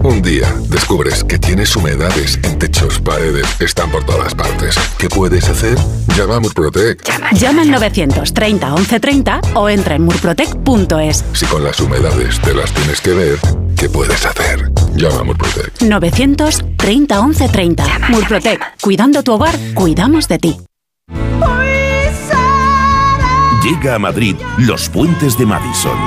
Un 0.03 0.21
día 0.21 0.53
descubres 0.67 1.23
que 1.23 1.39
tienes 1.39 1.73
humedades 1.77 2.37
en 2.43 2.59
techos, 2.59 2.99
paredes, 2.99 3.45
están 3.61 3.89
por 3.89 4.03
todas 4.03 4.35
partes. 4.35 4.75
¿Qué 4.97 5.07
puedes 5.07 5.47
hacer? 5.47 5.77
Llama 6.17 6.35
a 6.35 6.39
Murprotec. 6.41 7.01
Llama 7.33 7.61
al 7.61 7.71
930 7.71 8.69
1130 8.69 9.41
o 9.53 9.69
entra 9.69 9.95
en 9.95 10.03
murprotec.es. 10.03 11.23
Si 11.31 11.45
con 11.45 11.63
las 11.63 11.79
humedades 11.79 12.37
te 12.41 12.53
las 12.53 12.73
tienes 12.73 12.99
que 12.99 13.13
ver, 13.13 13.39
¿qué 13.83 13.89
puedes 13.89 14.25
hacer? 14.25 14.71
Llama 14.95 15.19
a 15.19 15.23
Murprotec. 15.25 15.81
930 15.81 17.21
1130. 17.21 17.83
Murprotec. 18.07 18.79
Cuidando 18.81 19.23
tu 19.23 19.33
hogar, 19.33 19.53
cuidamos 19.73 20.29
de 20.29 20.39
ti. 20.39 20.57
Llega 23.61 23.95
a 23.95 23.99
Madrid 23.99 24.35
Los 24.57 24.87
Puentes 24.87 25.37
de 25.37 25.45
Madison. 25.45 25.97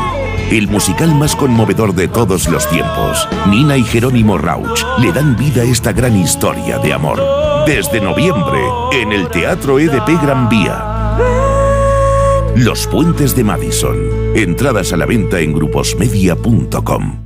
El 0.50 0.68
musical 0.68 1.14
más 1.14 1.36
conmovedor 1.36 1.94
de 1.94 2.08
todos 2.08 2.48
los 2.48 2.66
tiempos. 2.70 3.28
Nina 3.46 3.76
y 3.76 3.84
Jerónimo 3.84 4.38
Rauch 4.38 4.82
le 4.98 5.12
dan 5.12 5.36
vida 5.36 5.60
a 5.60 5.64
esta 5.66 5.92
gran 5.92 6.18
historia 6.18 6.78
de 6.78 6.94
amor. 6.94 7.20
Desde 7.66 8.00
noviembre, 8.00 8.60
en 8.92 9.12
el 9.12 9.28
Teatro 9.28 9.78
EDP 9.78 10.22
Gran 10.22 10.48
Vía. 10.48 10.82
Los 12.56 12.86
Puentes 12.86 13.36
de 13.36 13.44
Madison. 13.44 13.98
Entradas 14.34 14.94
a 14.94 14.96
la 14.96 15.04
venta 15.04 15.40
en 15.40 15.52
gruposmedia.com. 15.52 17.25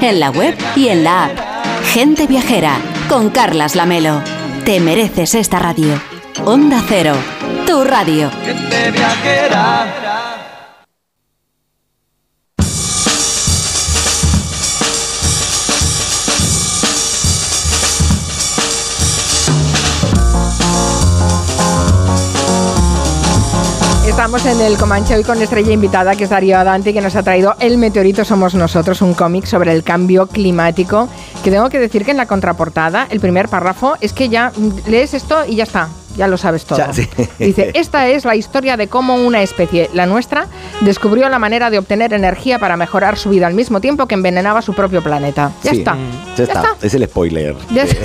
en 0.00 0.20
la 0.20 0.30
web 0.30 0.54
y 0.74 0.88
en 0.88 1.02
la 1.02 1.24
app. 1.24 1.38
Gente 1.92 2.26
viajera. 2.26 2.76
Con 3.08 3.30
Carlas 3.30 3.74
Lamelo. 3.74 4.20
Te 4.64 4.80
mereces 4.80 5.34
esta 5.34 5.58
radio. 5.58 6.00
Onda 6.44 6.82
Cero. 6.86 7.14
Tu 7.66 7.84
radio. 7.84 8.30
Gente 8.44 8.90
viajera. 8.90 10.05
Estamos 24.16 24.46
en 24.46 24.62
el 24.62 24.78
Comanche 24.78 25.14
hoy 25.14 25.24
con 25.24 25.42
estrella 25.42 25.72
invitada 25.72 26.16
que 26.16 26.24
es 26.24 26.30
Darío 26.30 26.56
Adante 26.56 26.94
que 26.94 27.02
nos 27.02 27.14
ha 27.16 27.22
traído 27.22 27.54
El 27.60 27.76
Meteorito 27.76 28.24
Somos 28.24 28.54
Nosotros, 28.54 29.02
un 29.02 29.12
cómic 29.12 29.44
sobre 29.44 29.72
el 29.72 29.84
cambio 29.84 30.26
climático. 30.26 31.06
Que 31.44 31.50
tengo 31.50 31.68
que 31.68 31.78
decir 31.78 32.02
que 32.02 32.12
en 32.12 32.16
la 32.16 32.24
contraportada, 32.24 33.06
el 33.10 33.20
primer 33.20 33.50
párrafo, 33.50 33.94
es 34.00 34.14
que 34.14 34.30
ya 34.30 34.52
lees 34.86 35.12
esto 35.12 35.44
y 35.46 35.56
ya 35.56 35.64
está, 35.64 35.90
ya 36.16 36.28
lo 36.28 36.36
sabes 36.36 36.64
todo. 36.64 36.78
Ya, 36.78 36.92
sí. 36.92 37.08
Dice, 37.38 37.70
esta 37.74 38.08
es 38.08 38.24
la 38.24 38.34
historia 38.36 38.76
de 38.76 38.88
cómo 38.88 39.14
una 39.16 39.42
especie, 39.42 39.90
la 39.94 40.06
nuestra, 40.06 40.46
descubrió 40.80 41.28
la 41.28 41.38
manera 41.38 41.70
de 41.70 41.78
obtener 41.78 42.12
energía 42.12 42.58
para 42.58 42.76
mejorar 42.76 43.16
su 43.18 43.30
vida 43.30 43.46
al 43.46 43.54
mismo 43.54 43.80
tiempo 43.80 44.06
que 44.06 44.14
envenenaba 44.14 44.62
su 44.62 44.74
propio 44.74 45.02
planeta. 45.02 45.52
Ya 45.62 45.70
Sí, 45.72 45.78
está. 45.78 45.96
Ya, 46.36 46.44
está. 46.44 46.74
Es 46.82 46.94
el 46.94 47.04
spoiler. 47.06 47.54
Ya. 47.74 47.84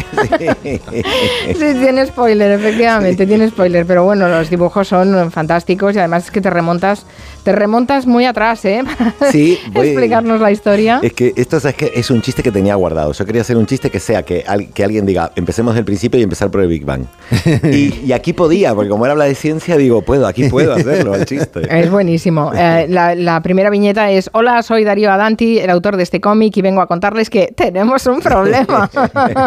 Sí, 0.61 1.73
tiene 1.79 2.05
spoiler, 2.07 2.51
efectivamente, 2.59 3.25
tiene 3.25 3.49
spoiler. 3.49 3.85
Pero 3.85 4.03
bueno, 4.03 4.27
los 4.27 4.49
dibujos 4.49 4.87
son 4.87 5.31
fantásticos 5.31 5.95
y 5.95 5.99
además 5.99 6.25
es 6.25 6.31
que 6.31 6.41
te 6.41 6.49
remontas, 6.49 7.05
te 7.43 7.51
remontas 7.51 8.05
muy 8.07 8.25
atrás, 8.25 8.63
¿eh? 8.65 8.83
Para 8.85 9.13
Sí, 9.31 9.59
voy- 9.71 9.87
explicarnos 9.87 10.39
la 10.41 10.51
historia. 10.51 10.99
Es 11.01 11.13
que 11.13 11.33
esto 11.35 11.59
¿sabes 11.59 11.75
qué? 11.77 11.91
es 11.95 12.09
un 12.09 12.21
chiste 12.21 12.43
que 12.43 12.51
tenía 12.51 12.75
guardado. 12.75 13.11
Yo 13.13 13.25
quería 13.25 13.41
hacer 13.41 13.57
un 13.57 13.65
chiste 13.65 13.89
que 13.89 13.99
sea 13.99 14.23
que, 14.23 14.43
al- 14.47 14.69
que 14.69 14.83
alguien 14.83 15.05
diga, 15.05 15.31
empecemos 15.35 15.75
del 15.75 15.85
principio 15.85 16.19
y 16.19 16.23
empezar 16.23 16.49
por 16.51 16.61
el 16.61 16.67
Big 16.67 16.85
Bang. 16.85 17.05
y, 17.63 17.93
y 18.03 18.11
aquí 18.13 18.33
podía, 18.33 18.73
porque 18.73 18.89
como 18.89 19.05
él 19.05 19.11
habla 19.11 19.25
de 19.25 19.35
ciencia, 19.35 19.77
digo, 19.77 20.01
puedo, 20.01 20.27
aquí 20.27 20.49
puedo 20.49 20.73
hacerlo, 20.73 21.15
el 21.15 21.25
chiste. 21.25 21.61
Es 21.81 21.89
buenísimo. 21.89 22.51
Eh, 22.53 22.87
la, 22.89 23.15
la 23.15 23.41
primera 23.41 23.69
viñeta 23.69 24.11
es, 24.11 24.29
hola, 24.33 24.61
soy 24.63 24.83
Darío 24.83 25.11
Adanti, 25.11 25.59
el 25.59 25.69
autor 25.69 25.97
de 25.97 26.03
este 26.03 26.19
cómic 26.19 26.55
y 26.57 26.61
vengo 26.61 26.81
a 26.81 26.87
contarles 26.87 27.29
que 27.29 27.53
tenemos 27.55 28.05
un 28.07 28.19
problema. 28.19 28.89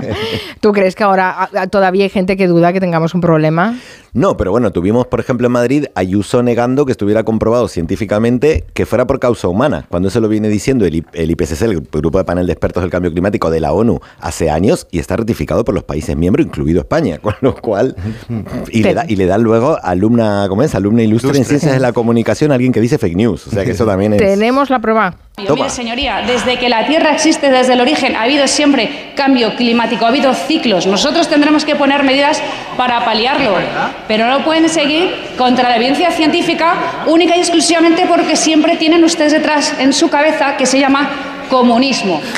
¿Tú 0.61 0.73
crees 0.73 0.95
que 0.95 1.05
ahora 1.05 1.35
ah, 1.37 1.49
ah, 1.55 1.67
todavía 1.67 2.05
hay 2.05 2.11
gente 2.11 2.37
que 2.37 2.47
duda 2.47 2.73
que 2.73 2.81
tengamos 2.81 3.15
un 3.15 3.21
problema? 3.21 3.79
No, 4.15 4.37
pero 4.37 4.53
bueno, 4.53 4.71
tuvimos, 4.71 5.09
por 5.09 5.19
ejemplo, 5.19 5.49
en 5.49 5.53
Madrid, 5.53 5.87
Ayuso 5.97 6.45
negando 6.45 6.87
que 6.87 6.93
estuviera 6.93 7.25
comprobado 7.25 7.67
científicamente 7.67 8.65
que 8.73 8.87
fuera 8.87 9.09
por 9.09 9.19
causa 9.19 9.49
humana. 9.49 9.87
Cuando 9.89 10.09
eso 10.09 10.21
lo 10.21 10.29
viene 10.29 10.49
diciendo 10.49 10.87
el, 10.87 10.95
IPCC, 10.95 11.63
el 11.63 11.81
Grupo 11.81 12.19
de 12.19 12.25
Panel 12.25 12.47
de 12.47 12.53
Expertos 12.53 12.85
del 12.85 12.93
Cambio 12.93 13.11
Climático 13.11 13.51
de 13.51 13.59
la 13.59 13.73
ONU, 13.73 13.99
hace 14.21 14.51
años 14.51 14.87
y 14.93 15.01
está 15.01 15.17
ratificado 15.17 15.65
por 15.65 15.75
los 15.75 15.83
países 15.83 16.17
miembros, 16.17 16.47
incluido 16.47 16.79
España. 16.79 17.19
Con 17.25 17.35
lo 17.41 17.57
cual, 17.57 17.97
y 18.71 18.85
le, 18.85 18.95
da, 18.95 19.05
y 19.09 19.17
le 19.17 19.27
dan 19.27 19.43
luego 19.43 19.79
alumna, 19.83 20.47
¿cómo 20.49 20.63
es? 20.63 20.77
Alumna 20.77 21.03
ilustre 21.03 21.31
en 21.31 21.37
Ilustre. 21.37 21.59
ciencias 21.59 21.75
de 21.75 21.81
la 21.81 21.93
comunicación 21.93 22.53
a 22.53 22.55
alguien 22.55 22.73
que 22.73 22.81
dice 22.81 22.99
fake 22.99 23.17
news. 23.17 23.49
O 23.49 23.51
sea 23.51 23.65
que 23.65 23.73
eso 23.73 23.85
también 23.85 24.13
es... 24.13 24.21
Tenemos 24.21 24.71
la 24.71 24.79
prueba. 24.79 25.17
Mire, 25.37 25.69
señoría, 25.69 26.23
desde 26.25 26.61
que 26.61 26.69
la 26.69 26.87
Tierra 26.87 27.11
existe 27.11 27.51
desde 27.51 27.73
el 27.73 27.81
origen 27.81 28.15
ha 28.15 28.23
habido 28.23 28.47
siempre 28.47 29.11
cambio 29.17 29.57
climático, 29.57 30.05
ha 30.05 30.09
habido 30.11 30.33
ciclos. 30.33 30.87
Nosotros 30.87 31.29
tendremos 31.29 31.65
que 31.65 31.75
poner 31.75 32.05
medidas 32.05 32.41
para 32.77 33.05
paliarlo, 33.05 33.57
pero 34.07 34.29
no 34.29 34.45
pueden 34.45 34.69
seguir 34.69 35.13
contra 35.37 35.69
la 35.69 35.75
evidencia 35.75 36.13
científica 36.13 36.77
única 37.07 37.37
y 37.37 37.41
exclusivamente 37.41 38.07
porque 38.07 38.37
siempre 38.37 38.77
tienen 38.77 39.03
ustedes 39.03 39.33
detrás 39.33 39.75
en 39.81 39.93
su 39.93 40.09
cabeza 40.09 40.57
que 40.57 40.67
se 40.67 40.79
llama 40.79 41.11
comunismo. 41.49 42.21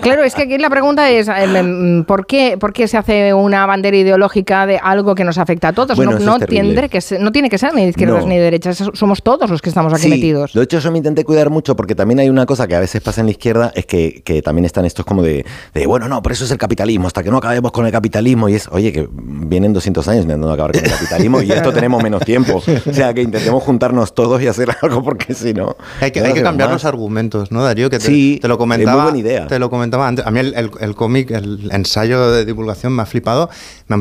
Claro, 0.00 0.24
es 0.24 0.34
que 0.34 0.42
aquí 0.42 0.56
la 0.58 0.70
pregunta 0.70 1.10
es, 1.10 1.28
eh, 1.28 1.32
em, 1.44 2.04
¿por 2.04 2.26
qué, 2.26 2.56
¿por 2.58 2.72
qué 2.72 2.88
se 2.88 2.96
hace 2.96 3.34
una 3.34 3.66
bandera 3.66 3.96
ideológica 3.96 4.66
de 4.66 4.78
algo 4.82 5.14
que 5.14 5.24
nos 5.24 5.36
afecta 5.36 5.68
a 5.68 5.72
todos? 5.72 5.96
Bueno, 5.96 6.18
no, 6.18 6.38
tiene 6.38 6.88
que 6.88 7.00
ser, 7.00 7.20
no 7.20 7.32
tiene 7.32 7.50
que 7.50 7.58
ser 7.58 7.74
ni 7.74 7.82
de 7.82 7.88
izquierdas 7.90 8.22
No. 8.22 8.28
ni 8.28 8.36
de 8.36 8.42
derechas, 8.42 8.82
somos 8.94 9.22
todos 9.22 9.50
los 9.50 9.60
que 9.60 9.68
estamos 9.68 9.92
aquí 9.92 10.04
Sí, 10.04 10.08
metidos. 10.08 10.54
De 10.54 10.62
hecho, 10.62 10.78
yo 10.78 10.90
me 10.90 10.98
intenté 10.98 11.24
cuidar 11.24 11.50
mucho 11.50 11.76
porque 11.76 11.94
también 11.94 12.20
hay 12.20 12.30
una 12.30 12.46
cosa 12.46 12.66
que 12.66 12.74
a 12.76 12.80
veces 12.80 13.02
pasa 13.02 13.20
en 13.20 13.26
la 13.26 13.32
izquierda, 13.32 13.72
es 13.74 13.84
que, 13.86 14.22
que 14.24 14.40
también 14.40 14.64
están 14.64 14.84
estos 14.86 15.04
como 15.04 15.22
de, 15.22 15.44
de, 15.74 15.86
bueno, 15.86 16.08
no, 16.08 16.22
pero 16.22 16.32
eso 16.32 16.44
es 16.44 16.50
el 16.50 16.58
capitalismo, 16.58 17.06
hasta 17.06 17.22
que 17.22 17.30
no 17.30 17.36
acabemos 17.36 17.72
con 17.72 17.84
el 17.84 17.92
capitalismo. 17.92 18.48
Y 18.48 18.54
es, 18.54 18.68
oye, 18.72 18.92
que 18.92 19.06
vienen 19.12 19.72
200 19.72 20.06
años 20.08 20.22
intentando 20.22 20.52
acabar 20.52 20.72
con 20.72 20.82
el 20.84 20.90
capitalismo 20.90 21.42
y 21.42 21.52
esto 21.52 21.72
tenemos 21.74 22.02
menos 22.02 22.22
tiempo. 22.24 22.62
O 22.86 22.92
sea, 22.92 23.12
que 23.12 23.22
intentemos 23.22 23.62
juntarnos 23.62 24.14
todos 24.14 24.40
y 24.42 24.46
hacer 24.46 24.74
algo 24.82 25.02
porque 25.02 25.34
si 25.34 25.52
no... 25.52 25.76
Hay 26.00 26.10
que, 26.10 26.20
hay 26.20 26.32
cambiar 26.42 26.70
más. 26.70 26.76
los 26.76 26.84
argumentos, 26.86 27.52
¿no, 27.52 27.62
Darío? 27.62 27.90
Que 27.90 27.99
te, 28.00 28.06
Sí, 28.06 28.38
te 28.40 28.48
lo 28.48 28.54
es 28.54 28.58
comentaba. 28.58 29.02
muy 29.04 29.12
buena 29.12 29.28
idea. 29.28 29.46
Te 29.46 29.58
lo 29.58 29.70
comentaba 29.70 30.08
antes. 30.08 30.26
A 30.26 30.30
mí 30.30 30.40
el, 30.40 30.54
el- 30.54 30.70
el 30.80 30.94
cómic, 30.94 31.30
el 31.30 31.68
ensayo 31.72 32.30
de 32.30 32.44
divulgación 32.44 32.92
me 32.94 33.02
ha 33.02 33.06
flipado. 33.06 33.50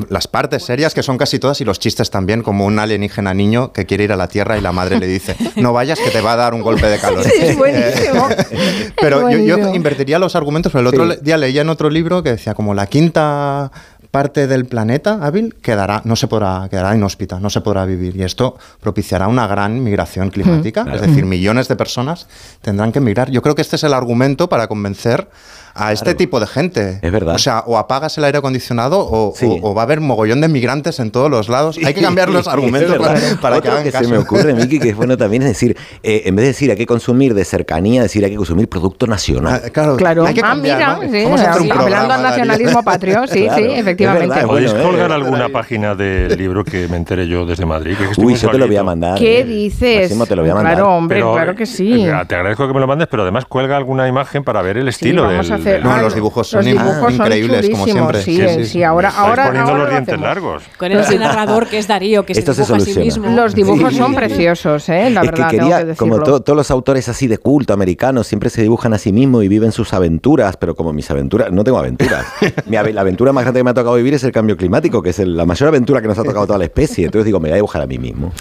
Las 0.09 0.27
partes 0.27 0.63
serias, 0.63 0.93
que 0.93 1.03
son 1.03 1.17
casi 1.17 1.39
todas, 1.39 1.59
y 1.61 1.65
los 1.65 1.79
chistes 1.79 2.09
también, 2.11 2.41
como 2.43 2.65
un 2.65 2.79
alienígena 2.79 3.33
niño 3.33 3.71
que 3.73 3.85
quiere 3.85 4.03
ir 4.05 4.11
a 4.11 4.15
la 4.15 4.27
Tierra 4.27 4.57
y 4.57 4.61
la 4.61 4.71
madre 4.71 4.99
le 4.99 5.07
dice, 5.07 5.35
no 5.55 5.73
vayas 5.73 5.99
que 5.99 6.09
te 6.11 6.21
va 6.21 6.33
a 6.33 6.35
dar 6.35 6.53
un 6.53 6.61
golpe 6.61 6.87
de 6.87 6.97
calor. 6.99 7.23
Sí, 7.23 7.31
es 7.41 7.57
buenísimo. 7.57 8.27
Pero 9.01 9.29
yo, 9.31 9.73
invertiría 9.75 10.19
los 10.19 10.35
argumentos, 10.35 10.71
pero 10.71 10.81
el 10.81 10.87
otro 10.87 11.11
Sí. 11.11 11.17
día 11.21 11.37
leía 11.37 11.61
en 11.61 11.69
otro 11.69 11.89
libro 11.89 12.23
que 12.23 12.31
decía 12.31 12.53
como 12.53 12.73
la 12.73 12.87
quinta 12.87 13.71
parte 14.11 14.47
del 14.47 14.65
planeta 14.65 15.19
hábil 15.21 15.55
quedará, 15.61 16.01
no 16.03 16.15
se 16.15 16.27
podrá, 16.27 16.67
quedará 16.69 16.95
inhóspita, 16.95 17.39
no 17.39 17.49
se 17.49 17.61
podrá 17.61 17.85
vivir. 17.85 18.15
Y 18.15 18.23
esto 18.23 18.57
propiciará 18.79 19.27
una 19.27 19.47
gran 19.47 19.83
migración 19.83 20.29
climática, 20.31 20.85
es 20.93 21.01
decir, 21.01 21.25
millones 21.25 21.67
de 21.67 21.75
personas 21.75 22.27
tendrán 22.61 22.91
que 22.91 22.99
migrar. 22.99 23.29
Yo 23.29 23.41
creo 23.41 23.55
que 23.55 23.61
este 23.61 23.75
es 23.75 23.83
el 23.83 23.93
argumento 23.93 24.49
para 24.49 24.67
convencer 24.67 25.29
a 25.75 25.91
este 25.91 26.15
tipo 26.15 26.39
de 26.39 26.47
gente. 26.47 26.99
Es 27.01 27.11
verdad. 27.11 27.35
O 27.35 27.39
sea, 27.39 27.63
o 27.65 27.77
apagas 27.77 28.17
el 28.17 28.23
aire 28.23 28.37
acondicionado 28.39 28.99
o, 28.99 29.29
o- 29.33 29.59
o 29.69 29.73
va 29.73 29.81
a 29.81 29.85
haber 29.85 29.99
mogollón 30.01 30.41
de 30.41 30.47
migrantes 30.47 30.99
en 30.99 31.11
todos 31.11 31.29
los 31.29 31.49
lados. 31.49 31.77
Hay 31.83 31.93
que 31.93 32.01
cambiar 32.09 32.29
los 32.29 32.47
argumentos 32.47 32.97
para, 33.41 33.61
que 33.61 33.67
hagan 33.69 33.83
que 33.83 33.91
caso. 33.91 34.05
se 34.05 34.11
me 34.11 34.17
ocurre, 34.17 34.53
Miki, 34.53 34.79
que 34.79 34.89
es 34.89 34.95
bueno 34.95 35.17
también 35.17 35.43
es 35.43 35.49
decir, 35.49 35.77
eh, 36.03 36.23
en 36.25 36.35
vez 36.35 36.43
de 36.43 36.47
decir 36.47 36.71
hay 36.71 36.77
que 36.77 36.85
consumir 36.85 37.33
de 37.33 37.45
cercanía, 37.45 38.01
decir 38.03 38.23
hay 38.23 38.31
que 38.31 38.37
consumir 38.37 38.67
producto 38.69 39.07
nacional. 39.07 39.61
claro, 39.71 39.95
Claro, 39.97 40.25
hay 40.25 40.33
que 40.33 40.41
ah, 40.41 40.49
cambiar, 40.49 40.77
mira, 40.77 40.95
¿no? 40.95 41.01
sí, 41.37 41.43
hacer 41.45 41.61
un 41.61 41.71
hablando 41.71 42.13
al 42.13 42.21
nacionalismo 42.23 42.83
patrio, 42.83 43.27
sí, 43.27 43.43
Claro, 43.45 43.55
sí, 43.63 43.71
es 43.71 43.79
efectivamente. 43.79 44.27
verdad, 44.29 44.47
¿Podéis 44.47 44.71
bueno, 44.73 44.89
colgar 44.89 45.11
eh, 45.11 45.13
alguna 45.13 45.49
página 45.49 45.95
del 45.95 46.37
libro 46.37 46.63
que 46.63 46.87
me 46.87 46.97
enteré 46.97 47.27
yo 47.27 47.45
desde 47.45 47.65
Madrid? 47.65 47.95
Que 47.97 48.21
Uy, 48.21 48.35
yo 48.35 48.49
te 48.49 48.57
lo 48.57 48.67
voy 48.67 48.75
a 48.77 48.83
mandar. 48.83 49.17
¿Qué 49.17 49.43
dices? 49.43 50.01
Máximo, 50.01 50.25
te 50.25 50.35
lo 50.35 50.41
voy 50.43 50.51
a 50.51 50.55
mandar. 50.55 50.73
Claro, 50.75 50.89
hombre, 50.95 51.17
Pero, 51.17 51.33
claro 51.33 51.55
que 51.55 51.65
sí. 51.65 52.05
eh, 52.05 52.13
Te 52.27 52.35
agradezco 52.35 52.67
que 52.67 52.73
me 52.73 52.79
lo 52.79 52.87
mandes, 52.87 53.07
pero 53.09 53.23
además 53.23 53.45
cuelga 53.45 53.77
alguna 53.77 54.07
imagen 54.07 54.43
para 54.43 54.61
ver 54.61 54.77
el 54.77 54.87
estilo 54.87 55.23
vamos 55.23 55.47
del, 55.49 55.58
No, 55.83 55.97
los 55.97 56.15
dibujos 56.15 56.47
son 56.47 56.57
Los 56.59 56.65
dibujos 56.65 56.95
son 56.99 57.13
increíbles, 57.13 57.69
como 57.69 57.85
siempre. 57.85 58.21
Sí, 58.21 58.37
Sí, 58.39 58.47
sí, 58.59 58.65
sí, 58.65 58.83
ahora, 58.83 59.09
ahora, 59.09 59.45
poniendo 59.47 59.71
ahora 59.71 59.83
los 59.83 59.87
lo 59.87 59.91
dientes 59.91 60.13
hacemos. 60.13 60.27
largos. 60.27 60.63
Con 60.77 60.91
ese 60.91 61.17
narrador 61.17 61.67
que 61.67 61.77
es 61.77 61.87
Darío, 61.87 62.25
que 62.25 62.33
se 62.33 62.39
Esto 62.41 62.53
se 62.53 62.61
dibuja 62.63 62.77
a 62.77 62.79
sí 62.85 62.99
mismo. 62.99 63.29
Los 63.29 63.53
dibujos 63.55 63.93
son 63.95 64.15
preciosos, 64.15 64.87
¿eh? 64.89 65.09
la 65.09 65.21
es 65.21 65.31
verdad, 65.31 65.49
que 65.49 65.57
tengo 65.57 65.69
quería, 65.69 65.87
que 65.87 65.95
como 65.95 66.19
to- 66.19 66.41
todos 66.41 66.55
los 66.57 66.71
autores 66.71 67.09
así 67.09 67.27
de 67.27 67.37
culto 67.37 67.73
americanos, 67.73 68.27
siempre 68.27 68.49
se 68.49 68.61
dibujan 68.61 68.93
a 68.93 68.97
sí 68.97 69.11
mismos 69.11 69.43
y 69.43 69.47
viven 69.47 69.71
sus 69.71 69.93
aventuras, 69.93 70.57
pero 70.57 70.75
como 70.75 70.93
mis 70.93 71.09
aventuras, 71.11 71.51
no 71.51 71.63
tengo 71.63 71.77
aventuras. 71.77 72.25
Mi 72.65 72.77
la 72.91 73.01
aventura 73.01 73.33
más 73.33 73.43
grande 73.43 73.59
que 73.59 73.63
me 73.63 73.69
ha 73.71 73.73
tocado 73.73 73.95
vivir 73.95 74.13
es 74.13 74.23
el 74.23 74.31
cambio 74.31 74.55
climático, 74.57 75.01
que 75.01 75.09
es 75.11 75.19
el- 75.19 75.35
la 75.35 75.45
mayor 75.45 75.69
aventura 75.69 76.01
que 76.01 76.07
nos 76.07 76.17
ha 76.17 76.23
tocado 76.23 76.45
toda 76.47 76.57
la 76.59 76.65
especie. 76.65 77.05
Entonces 77.05 77.25
digo, 77.25 77.39
me 77.39 77.49
voy 77.49 77.53
a 77.53 77.55
dibujar 77.55 77.81
a 77.81 77.87
mí 77.87 77.97
mismo. 77.97 78.31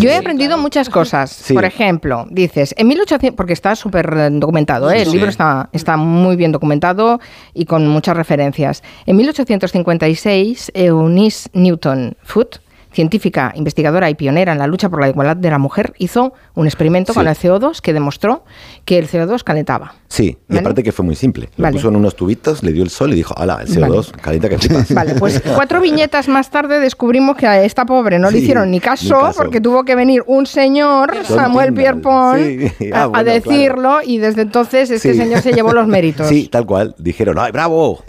Yo 0.00 0.10
he 0.10 0.16
aprendido 0.16 0.58
muchas 0.58 0.88
cosas. 0.90 1.30
Sí. 1.30 1.54
Por 1.54 1.64
ejemplo, 1.64 2.26
dices, 2.30 2.74
en 2.76 2.86
1800, 2.88 3.36
porque 3.36 3.52
está 3.52 3.74
súper 3.74 4.14
documentado, 4.38 4.90
¿eh? 4.90 5.02
el 5.02 5.06
Sí. 5.06 5.12
libro 5.12 5.28
está, 5.30 5.68
está 5.72 5.96
muy 5.96 6.36
bien 6.36 6.52
documentado 6.52 6.57
y 7.54 7.64
con 7.64 7.86
muchas 7.86 8.16
referencias. 8.16 8.82
En 9.06 9.16
1856, 9.16 10.72
Eunice 10.74 11.48
Newton 11.52 12.16
Foote, 12.22 12.58
científica, 12.92 13.52
investigadora 13.54 14.08
y 14.10 14.14
pionera 14.14 14.52
en 14.52 14.58
la 14.58 14.66
lucha 14.66 14.88
por 14.88 15.00
la 15.00 15.08
igualdad 15.08 15.36
de 15.36 15.50
la 15.50 15.58
mujer, 15.58 15.92
hizo 15.98 16.32
un 16.54 16.66
experimento 16.66 17.12
Sí. 17.12 17.18
con 17.18 17.28
el 17.28 17.34
CO2 17.36 17.80
que 17.80 17.92
demostró 17.92 18.44
que 18.84 18.98
el 18.98 19.08
CO2 19.08 19.42
calentaba. 19.44 19.94
Sí, 20.08 20.24
y 20.24 20.36
¿Vale? 20.48 20.60
aparte 20.60 20.82
que 20.82 20.90
fue 20.92 21.04
muy 21.04 21.14
simple. 21.14 21.50
Lo 21.58 21.64
Vale. 21.64 21.74
puso 21.76 21.88
en 21.88 21.96
unos 21.96 22.16
tubitos, 22.16 22.62
le 22.62 22.72
dio 22.72 22.82
el 22.82 22.88
sol 22.90 23.12
y 23.12 23.16
dijo, 23.16 23.34
hala, 23.36 23.58
el 23.60 23.68
CO2, 23.68 24.10
calienta 24.12 24.48
que 24.48 24.58
flipas. 24.58 24.90
Vale, 24.94 25.14
pues 25.16 25.42
cuatro 25.54 25.80
viñetas 25.82 26.28
más 26.28 26.50
tarde 26.50 26.80
descubrimos 26.80 27.36
que 27.36 27.46
a 27.46 27.62
esta 27.62 27.84
pobre 27.84 28.18
no 28.18 28.30
le 28.30 28.38
hicieron 28.38 28.70
ni 28.70 28.78
ni 28.78 28.80
caso, 28.80 29.32
porque 29.36 29.60
tuvo 29.60 29.84
que 29.84 29.94
venir 29.96 30.22
un 30.26 30.46
señor, 30.46 31.12
Samuel 31.24 31.74
Pierpont, 31.74 32.38
sí. 32.78 32.90
a, 32.92 33.02
Ah, 33.08 33.10
a 33.12 33.24
decirlo 33.24 33.98
y 34.04 34.18
desde 34.18 34.42
entonces 34.42 34.90
este 34.90 35.14
señor 35.14 35.42
se 35.42 35.52
llevó 35.52 35.72
los 35.72 35.86
méritos. 35.88 36.28
Sí, 36.28 36.48
tal 36.50 36.64
cual. 36.64 36.94
Dijeron, 36.98 37.36
¡ay, 37.38 37.50
bravo! 37.52 38.02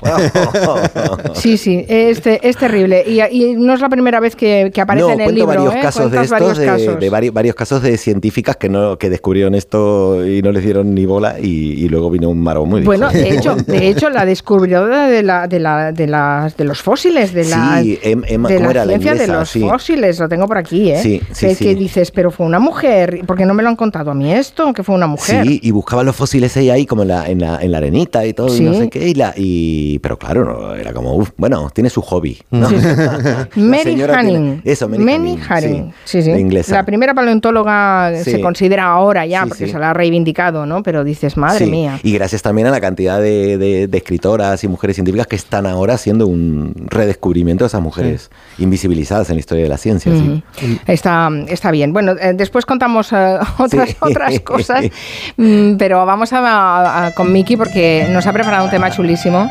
Sí, 1.33 1.57
sí, 1.57 1.85
es, 1.87 2.21
te- 2.21 2.47
es 2.47 2.57
terrible. 2.57 3.03
Y, 3.07 3.21
y 3.21 3.55
no 3.55 3.73
es 3.73 3.81
la 3.81 3.89
primera 3.89 4.19
vez 4.19 4.35
que, 4.35 4.71
que 4.73 4.78
aparece 4.81 5.07
no, 5.07 5.13
en 5.13 5.19
el 5.21 5.25
cuento 5.25 5.39
libro. 5.45 5.47
varios 5.63 5.75
¿eh? 5.75 5.79
casos 5.81 6.11
de 6.11 6.17
estos, 6.17 6.29
varios 6.29 6.57
de, 6.57 6.65
casos. 6.65 6.99
de 6.99 7.11
vari- 7.11 7.31
varios 7.33 7.55
casos 7.55 7.81
de 7.81 7.97
científicas 7.97 8.57
que 8.57 8.69
no 8.69 8.97
que 8.97 9.09
descubrieron 9.09 9.55
esto 9.55 10.25
y 10.25 10.41
no 10.41 10.51
les 10.51 10.63
dieron 10.63 10.93
ni 10.93 11.05
bola 11.05 11.35
y, 11.39 11.83
y 11.83 11.89
luego 11.89 12.09
vino 12.09 12.29
un 12.29 12.41
maro 12.41 12.65
muy 12.65 12.81
Bueno, 12.81 13.09
de 13.09 13.29
hecho, 13.35 13.55
de 13.67 13.87
hecho, 13.87 14.09
la 14.09 14.25
descubridora 14.25 15.07
de, 15.07 15.23
la, 15.23 15.47
de, 15.47 15.59
la, 15.59 15.91
de, 15.91 16.07
las- 16.07 16.55
de 16.57 16.63
los 16.63 16.81
fósiles, 16.81 17.33
de 17.33 17.45
la, 17.45 17.81
Sí, 17.81 17.99
Em- 18.01 18.23
Emma- 18.27 18.49
de 18.49 18.57
¿cómo 18.57 18.71
la 18.71 18.85
ciencia 18.85 19.15
de 19.15 19.27
los 19.27 19.49
Sí. 19.49 19.61
fósiles, 19.61 20.19
lo 20.19 20.27
tengo 20.29 20.47
por 20.47 20.57
aquí, 20.57 20.91
¿eh? 20.91 20.99
Sí, 21.01 21.21
sí, 21.31 21.47
que, 21.47 21.55
sí. 21.55 21.63
que 21.65 21.75
dices, 21.75 22.11
pero 22.11 22.31
fue 22.31 22.45
una 22.45 22.59
mujer, 22.59 23.21
¿por 23.25 23.37
qué 23.37 23.45
no 23.45 23.53
me 23.53 23.63
lo 23.63 23.69
han 23.69 23.75
contado 23.75 24.11
a 24.11 24.13
mí 24.13 24.31
esto? 24.33 24.73
Que 24.73 24.83
fue 24.83 24.95
una 24.95 25.07
mujer. 25.07 25.45
Sí, 25.45 25.59
y 25.63 25.71
buscaban 25.71 26.05
los 26.05 26.15
fósiles 26.15 26.55
ella 26.57 26.73
ahí 26.73 26.85
como 26.85 27.01
en 27.03 27.07
la, 27.09 27.27
en 27.29 27.39
la, 27.39 27.59
en 27.61 27.71
la 27.71 27.77
arenita 27.79 28.25
y 28.25 28.33
todo, 28.33 28.55
y 28.55 28.59
no 28.61 28.73
sé 28.73 28.89
qué. 28.89 29.07
Y 29.07 29.13
la, 29.13 29.33
y, 29.35 29.99
pero 29.99 30.17
claro, 30.19 30.43
no, 30.45 30.75
era 30.75 30.93
como, 30.93 31.15
uf, 31.15 31.29
bueno, 31.37 31.69
tiene 31.73 31.89
su 31.89 32.01
hobby. 32.01 32.37
¿no? 32.51 32.69
Mary 33.55 34.01
Hanning. 34.01 34.58
tiene- 34.58 34.58
Eso, 34.63 34.87
Mary, 34.89 35.03
Mary 35.03 35.17
Hanning, 35.17 35.39
Hanning, 35.49 35.93
sí, 36.05 36.19
inglesa. 36.19 36.75
La 36.75 36.85
primera 36.85 37.13
paleontóloga 37.13 38.11
se 38.23 38.41
considera 38.41 38.85
ahora 38.85 39.25
ya, 39.25 39.45
porque 39.45 39.67
se 39.67 39.79
la 39.79 39.91
ha 39.91 39.93
reivindicado, 39.93 40.65
¿no? 40.65 40.83
Pero 40.83 41.03
dices, 41.03 41.37
madre 41.37 41.65
mía. 41.67 41.99
Y 42.03 42.13
gracias 42.13 42.41
también 42.41 42.67
a 42.67 42.71
la 42.71 42.81
cantidad 42.81 43.19
de, 43.21 43.57
de- 43.57 43.87
de 43.87 43.97
escritoras 43.97 44.63
y 44.63 44.67
mujeres 44.67 44.95
científicas 44.95 45.27
que 45.27 45.35
están 45.35 45.65
ahora 45.65 45.93
haciendo 45.95 46.27
un 46.27 46.73
redescubrimiento 46.89 47.63
de 47.63 47.67
esas 47.67 47.81
mujeres 47.81 48.29
invisibilizadas 48.57 49.29
en 49.29 49.35
la 49.35 49.39
historia 49.39 49.63
de 49.63 49.69
la 49.69 49.77
ciencia. 49.77 50.11
Ujú. 50.11 50.41
Está, 50.87 51.29
está 51.47 51.71
bien. 51.71 51.93
Bueno, 51.93 52.13
eh, 52.19 52.33
después 52.35 52.65
contamos 52.65 53.11
eh, 53.13 53.37
otras, 53.57 53.95
otras 53.99 54.39
cosas, 54.41 54.85
mm, 55.37 55.75
pero 55.77 56.05
vamos 56.05 56.33
a, 56.33 56.39
a- 56.39 57.07
a- 57.07 57.11
con 57.15 57.31
Miki 57.31 57.57
porque 57.57 58.07
nos 58.11 58.25
ha 58.27 58.33
preparado 58.33 58.65
un 58.65 58.71
tema 58.71 58.91
chulísimo, 58.91 59.47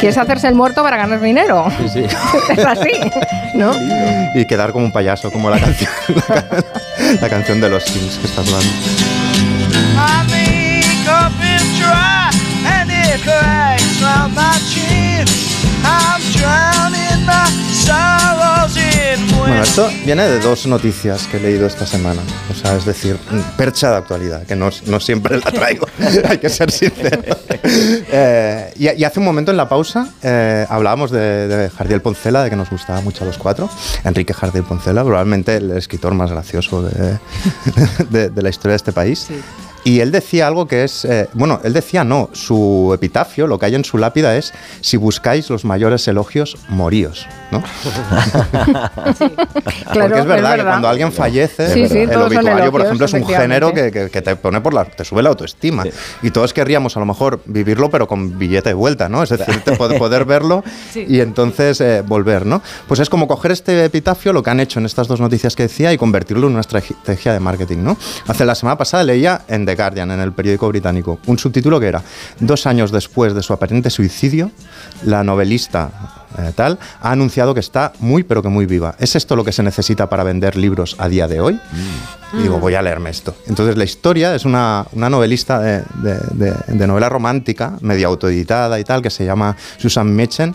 que 0.00 0.08
es 0.08 0.16
hacerse 0.18 0.48
el 0.48 0.54
muerto 0.54 0.82
para 0.82 0.96
ganar 0.96 1.20
dinero. 1.20 1.66
Sí, 1.78 1.88
sí. 1.88 2.16
es 2.50 2.64
así, 2.64 2.90
¿no? 3.54 3.72
Y 4.34 4.44
quedar 4.46 4.72
como 4.72 4.84
un 4.86 4.92
payaso, 4.92 5.30
como 5.30 5.50
la 5.50 5.58
canción, 5.58 5.90
la, 6.14 6.22
ca- 6.42 6.64
la 7.20 7.28
canción 7.28 7.60
de 7.60 7.68
los 7.68 7.84
Sims 7.84 8.18
que 8.18 8.26
estás 8.26 8.46
chin. 14.72 15.26
I'm 15.84 16.20
drowning 16.32 17.26
my 17.26 17.46
sorrows 17.72 18.40
in 18.40 18.51
Bueno, 19.42 19.54
wind. 19.56 19.64
esto 19.66 19.88
viene 20.04 20.22
de 20.28 20.38
dos 20.38 20.66
noticias 20.66 21.26
que 21.26 21.36
he 21.38 21.40
leído 21.40 21.66
esta 21.66 21.84
semana. 21.86 22.20
O 22.50 22.54
sea, 22.54 22.76
es 22.76 22.84
decir, 22.84 23.16
percha 23.56 23.90
de 23.90 23.96
actualidad, 23.96 24.44
que 24.46 24.54
no, 24.54 24.70
no 24.86 25.00
siempre 25.00 25.36
la 25.38 25.50
traigo, 25.50 25.86
hay 26.28 26.38
que 26.38 26.48
ser 26.48 26.70
sincero. 26.70 27.22
Eh, 27.64 28.72
y, 28.76 28.90
y 29.00 29.04
hace 29.04 29.20
un 29.20 29.24
momento 29.24 29.50
en 29.52 29.56
la 29.56 29.68
pausa 29.68 30.08
eh, 30.22 30.66
hablábamos 30.68 31.10
de, 31.12 31.46
de 31.46 31.70
Jardiel 31.70 32.00
Poncela, 32.02 32.42
de 32.42 32.50
que 32.50 32.56
nos 32.56 32.68
gustaba 32.70 33.00
mucho 33.02 33.22
a 33.22 33.26
los 33.28 33.38
cuatro. 33.38 33.70
Enrique 34.04 34.34
Jardiel 34.34 34.64
Poncela, 34.64 35.04
probablemente 35.04 35.56
el 35.56 35.70
escritor 35.72 36.12
más 36.14 36.30
gracioso 36.32 36.82
de, 36.82 37.18
de- 38.10 38.30
de 38.30 38.42
la 38.42 38.48
historia 38.48 38.72
de 38.72 38.76
este 38.76 38.92
país. 38.92 39.28
Y 39.84 40.00
él 40.00 40.12
decía 40.12 40.46
algo 40.46 40.66
que 40.68 40.84
es, 40.84 41.04
eh, 41.04 41.28
bueno, 41.32 41.60
él 41.64 41.72
decía 41.72 42.04
no, 42.04 42.30
su 42.32 42.92
epitafio, 42.94 43.46
lo 43.46 43.58
que 43.58 43.66
hay 43.66 43.74
en 43.74 43.84
su 43.84 43.98
lápida 43.98 44.36
es, 44.36 44.52
si 44.80 44.96
buscáis 44.96 45.50
los 45.50 45.64
mayores 45.64 46.06
elogios, 46.06 46.56
moríos, 46.68 47.26
¿no? 47.50 47.62
Porque 49.92 50.18
es 50.18 50.24
verdad, 50.26 50.56
que 50.56 50.62
cuando 50.62 50.88
alguien 50.88 51.12
fallece, 51.12 51.72
Sí, 51.72 51.88
sí, 51.88 51.98
el 51.98 52.16
obituario, 52.16 52.70
por 52.70 52.80
elogios, 52.80 52.84
ejemplo, 52.84 53.06
es 53.06 53.12
un 53.12 53.26
género 53.26 53.72
que, 53.72 53.90
que- 53.90 54.10
que 54.10 54.22
te 54.22 54.36
pone 54.36 54.60
por 54.60 54.74
la, 54.74 54.84
te 54.84 55.04
sube 55.04 55.22
la 55.22 55.30
autoestima. 55.30 55.84
Y 56.22 56.30
todos 56.30 56.52
querríamos 56.52 56.96
a 56.96 57.00
lo 57.00 57.06
mejor 57.06 57.40
vivirlo, 57.46 57.90
pero 57.90 58.06
con 58.06 58.38
billete 58.38 58.70
de 58.70 58.74
vuelta, 58.74 59.08
¿no? 59.08 59.22
Es 59.22 59.30
decir, 59.30 59.62
poder 59.98 60.24
verlo 60.24 60.62
Sí. 60.92 61.04
y 61.08 61.20
entonces 61.20 61.80
eh, 61.80 62.02
volver, 62.06 62.46
¿no? 62.46 62.62
Pues 62.88 63.00
es 63.00 63.08
como 63.08 63.26
coger 63.28 63.52
este 63.52 63.84
epitafio, 63.84 64.32
lo 64.32 64.42
que 64.42 64.50
han 64.50 64.60
hecho 64.60 64.78
en 64.78 64.86
estas 64.86 65.08
dos 65.08 65.20
noticias 65.20 65.56
que 65.56 65.64
decía, 65.64 65.92
y 65.92 65.98
convertirlo 65.98 66.46
en 66.46 66.52
una 66.52 66.60
estrategia 66.60 67.32
de 67.32 67.40
marketing, 67.40 67.78
¿no? 67.78 67.96
Hace 68.26 68.44
la 68.44 68.54
semana 68.54 68.76
pasada 68.78 69.04
leía 69.04 69.42
en 69.48 69.64
The 69.76 69.82
Guardian, 69.82 70.10
en 70.10 70.20
el 70.20 70.32
periódico 70.32 70.68
británico, 70.68 71.18
un 71.26 71.38
subtítulo 71.38 71.78
que 71.80 71.86
era, 71.86 72.02
dos 72.40 72.66
años 72.66 72.90
después 72.92 73.34
de 73.34 73.42
su 73.42 73.52
aparente 73.52 73.90
suicidio, 73.90 74.50
la 75.04 75.22
novelista 75.24 75.90
eh, 76.38 76.52
tal, 76.54 76.78
ha 77.00 77.10
anunciado 77.10 77.52
que 77.54 77.60
está 77.60 77.92
muy 78.00 78.22
pero 78.22 78.42
que 78.42 78.48
muy 78.48 78.66
viva. 78.66 78.94
¿Es 78.98 79.16
esto 79.16 79.36
lo 79.36 79.44
que 79.44 79.52
se 79.52 79.62
necesita 79.62 80.08
para 80.08 80.24
vender 80.24 80.56
libros 80.56 80.96
a 80.98 81.08
día 81.08 81.28
de 81.28 81.40
hoy? 81.40 81.60
Y 82.34 82.42
digo, 82.42 82.58
voy 82.58 82.74
a 82.74 82.80
leerme 82.82 83.10
esto. 83.10 83.34
Entonces 83.46 83.76
la 83.76 83.84
historia 83.84 84.34
es 84.34 84.46
una, 84.46 84.86
una 84.92 85.10
novelista 85.10 85.58
de, 85.58 85.82
de- 86.02 86.18
de- 86.32 86.54
de 86.68 86.86
novela 86.86 87.08
romántica, 87.10 87.76
medio 87.82 88.08
autoeditada 88.08 88.80
y 88.80 88.84
tal, 88.84 89.02
que 89.02 89.10
se 89.10 89.24
llama 89.26 89.54
Susan 89.76 90.10
Mechen, 90.14 90.54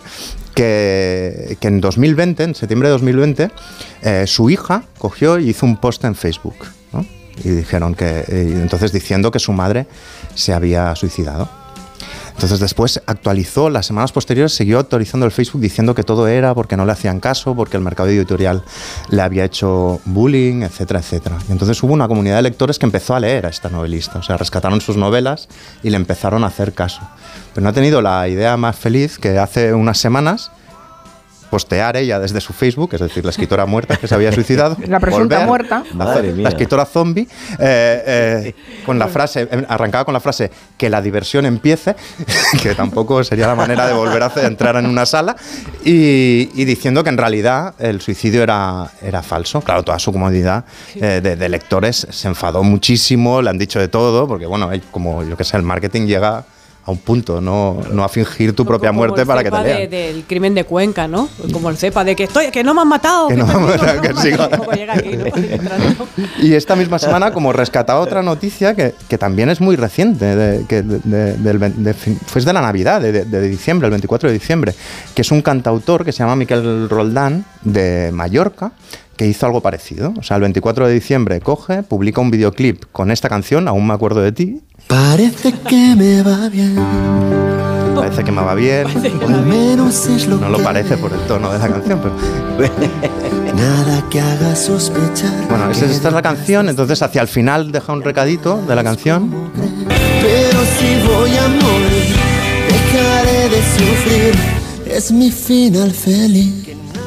que, 0.54 1.56
que 1.60 1.68
en 1.68 1.80
2020, 1.80 2.42
en 2.42 2.54
septiembre 2.56 2.88
de 2.88 2.92
2020, 2.94 3.50
eh, 4.02 4.24
su 4.26 4.50
hija 4.50 4.82
cogió 4.98 5.38
y 5.38 5.50
hizo 5.50 5.64
un 5.66 5.76
post 5.76 6.04
en 6.04 6.16
Facebook. 6.16 6.56
Y 7.44 7.50
dijeron 7.50 7.94
que, 7.94 8.24
entonces 8.28 8.92
diciendo 8.92 9.30
que 9.30 9.38
su 9.38 9.52
madre 9.52 9.86
se 10.34 10.52
había 10.52 10.94
suicidado. 10.96 11.48
Entonces 12.38 12.60
después 12.60 13.02
actualizó, 13.06 13.68
las 13.68 13.86
semanas 13.86 14.12
posteriores 14.12 14.54
siguió 14.54 14.78
actualizando 14.78 15.26
el 15.26 15.32
Facebook 15.32 15.60
diciendo 15.60 15.92
que 15.96 16.04
todo 16.04 16.28
era 16.28 16.54
porque 16.54 16.76
no 16.76 16.86
le 16.86 16.92
hacían 16.92 17.18
caso, 17.18 17.56
porque 17.56 17.76
el 17.76 17.82
mercado 17.82 18.10
editorial 18.10 18.62
le 19.10 19.22
había 19.22 19.44
hecho 19.44 20.00
bullying, 20.04 20.62
etcétera, 20.62 21.00
etcétera. 21.00 21.36
Y 21.48 21.52
entonces 21.52 21.82
hubo 21.82 21.92
una 21.92 22.06
comunidad 22.06 22.36
de 22.36 22.42
lectores 22.42 22.78
que 22.78 22.86
empezó 22.86 23.16
a 23.16 23.20
leer 23.20 23.46
a 23.46 23.48
esta 23.48 23.70
novelista, 23.70 24.20
o 24.20 24.22
sea, 24.22 24.36
rescataron 24.36 24.80
sus 24.80 24.96
novelas 24.96 25.48
y 25.82 25.90
le 25.90 25.96
empezaron 25.96 26.44
a 26.44 26.46
hacer 26.46 26.74
caso. 26.74 27.00
Pero 27.54 27.64
no 27.64 27.70
ha 27.70 27.72
tenido 27.72 28.02
la 28.02 28.28
idea 28.28 28.56
más 28.56 28.76
feliz 28.76 29.18
que 29.18 29.36
hace 29.36 29.74
unas 29.74 29.98
semanas 29.98 30.52
postear 31.50 31.96
ella 31.96 32.18
desde 32.20 32.40
su 32.40 32.52
Facebook, 32.52 32.90
es 32.94 33.00
decir, 33.00 33.24
la 33.24 33.30
escritora 33.30 33.66
muerta 33.66 33.96
que 33.96 34.06
se 34.08 34.14
había 34.14 34.32
suicidado. 34.32 34.76
La 34.86 35.00
presunta 35.00 35.44
volver 35.44 35.46
muerta. 35.46 35.84
La 36.42 36.48
escritora 36.50 36.84
zombie, 36.84 37.26
eh, 37.58 38.02
eh, 38.06 38.54
con 38.86 38.98
la 38.98 39.08
frase, 39.08 39.48
eh, 39.50 39.64
arrancaba 39.68 40.04
con 40.04 40.14
la 40.14 40.20
frase 40.20 40.50
que 40.76 40.88
la 40.90 41.00
diversión 41.02 41.46
empiece, 41.46 41.96
que 42.62 42.74
tampoco 42.74 43.22
sería 43.24 43.46
la 43.46 43.54
manera 43.54 43.86
de 43.86 43.92
volver 43.94 44.22
a 44.22 44.26
hacer- 44.26 44.44
entrar 44.44 44.76
en 44.76 44.86
una 44.86 45.06
sala, 45.06 45.36
y, 45.84 46.50
y 46.54 46.64
diciendo 46.64 47.02
que 47.02 47.10
en 47.10 47.18
realidad 47.18 47.74
el 47.78 48.00
suicidio 48.00 48.42
era, 48.42 48.90
era 49.02 49.22
falso. 49.22 49.60
Claro, 49.60 49.82
toda 49.82 49.98
su 49.98 50.12
comunidad 50.12 50.64
eh, 50.94 51.20
de, 51.22 51.36
de 51.36 51.48
lectores 51.48 52.06
se 52.10 52.28
enfadó 52.28 52.62
muchísimo, 52.62 53.42
le 53.42 53.50
han 53.50 53.58
dicho 53.58 53.78
de 53.80 53.88
todo, 53.88 54.26
porque 54.28 54.46
bueno, 54.46 54.70
como 54.90 55.22
yo 55.24 55.36
que 55.36 55.44
sé, 55.44 55.56
el 55.56 55.62
marketing 55.62 56.06
llega 56.06 56.44
a 56.88 56.90
un 56.90 56.98
punto, 56.98 57.40
no, 57.40 57.80
no 57.92 58.02
a 58.02 58.08
fingir 58.08 58.54
tu 58.56 58.64
propia 58.64 58.88
Como 58.88 59.00
muerte 59.00 59.20
el 59.20 59.26
para 59.26 59.42
que 59.44 59.50
te 59.50 59.56
cepa 59.56 59.62
de- 59.68 59.74
lean. 59.74 59.90
del 59.90 60.24
crimen 60.24 60.54
de 60.54 60.64
Cuenca, 60.64 61.06
¿no? 61.06 61.28
Como 61.52 61.68
el 61.68 61.76
cepa 61.76 62.02
de 62.02 62.16
que 62.16 62.24
estoy, 62.24 62.50
que 62.50 62.64
no 62.64 62.72
me 62.72 62.80
han 62.80 62.88
matado. 62.88 63.28
Que 63.28 63.36
no 63.36 63.46
me 63.46 63.52
han 63.52 63.62
matado, 63.66 64.00
que 64.00 64.14
sigo. 64.14 64.48
Y 66.40 66.54
esta 66.54 66.76
misma 66.76 66.98
semana, 66.98 67.32
como 67.32 67.52
rescatado 67.52 68.00
otra 68.00 68.22
noticia 68.22 68.74
que, 68.74 68.94
que 69.08 69.18
también 69.18 69.50
es 69.50 69.60
muy 69.60 69.76
reciente, 69.76 70.24
de, 70.34 70.66
que 70.66 70.82
de- 70.82 70.98
de- 71.36 71.94
fue 71.94 72.42
de 72.42 72.52
la 72.52 72.62
Navidad, 72.62 73.00
de 73.02 73.48
diciembre, 73.48 73.86
el 73.86 73.90
24 73.90 74.28
de 74.28 74.32
diciembre, 74.34 74.74
que 75.14 75.22
es 75.22 75.30
un 75.30 75.42
cantautor 75.42 76.04
que 76.04 76.12
se 76.12 76.18
llama 76.20 76.36
Miquel 76.36 76.88
Roldán, 76.88 77.44
de 77.62 78.10
Mallorca, 78.12 78.72
que 79.16 79.26
hizo 79.26 79.44
algo 79.46 79.60
parecido. 79.60 80.14
O 80.18 80.22
sea, 80.22 80.36
el 80.36 80.42
24 80.42 80.86
de 80.86 80.94
diciembre 80.94 81.40
coge, 81.40 81.82
publica 81.82 82.20
un 82.20 82.30
videoclip 82.30 82.84
con 82.92 83.10
esta 83.10 83.28
canción, 83.28 83.66
Aún 83.68 83.86
me 83.86 83.92
acuerdo 83.94 84.20
de 84.22 84.32
ti, 84.32 84.62
Parece 84.88 85.52
que 85.52 85.94
me 85.94 86.22
va 86.22 86.48
bien, 86.48 86.74
parece 87.94 88.24
que 88.24 88.32
me 88.32 88.40
va 88.40 88.54
bien. 88.54 88.86
al 88.86 89.44
menos 89.44 90.06
es 90.06 90.26
lo 90.26 90.38
No 90.38 90.48
lo 90.48 90.58
parece 90.58 90.96
por 90.96 91.12
el 91.12 91.20
tono 91.26 91.52
de 91.52 91.58
la 91.58 91.68
canción, 91.68 92.00
pero... 92.00 92.14
nada 93.54 94.02
que 94.08 94.18
haga 94.18 94.56
sospechar. 94.56 95.46
Bueno, 95.48 95.70
esta, 95.70 95.84
esta 95.84 96.08
es 96.08 96.14
la 96.14 96.22
canción, 96.22 96.70
entonces 96.70 97.02
hacia 97.02 97.20
el 97.20 97.28
final 97.28 97.70
deja 97.70 97.92
un 97.92 98.02
recadito 98.02 98.62
de 98.66 98.74
la 98.74 98.82
canción. 98.82 99.30
Pero 100.22 100.60
si 100.78 101.06
voy 101.06 101.36
a 101.36 101.48
morir, 101.48 102.16
dejaré 102.68 103.48
de 103.50 103.62
sufrir. 103.76 104.34
Es 104.86 105.12
mi 105.12 105.30
final 105.30 105.90
feliz. 105.90 106.57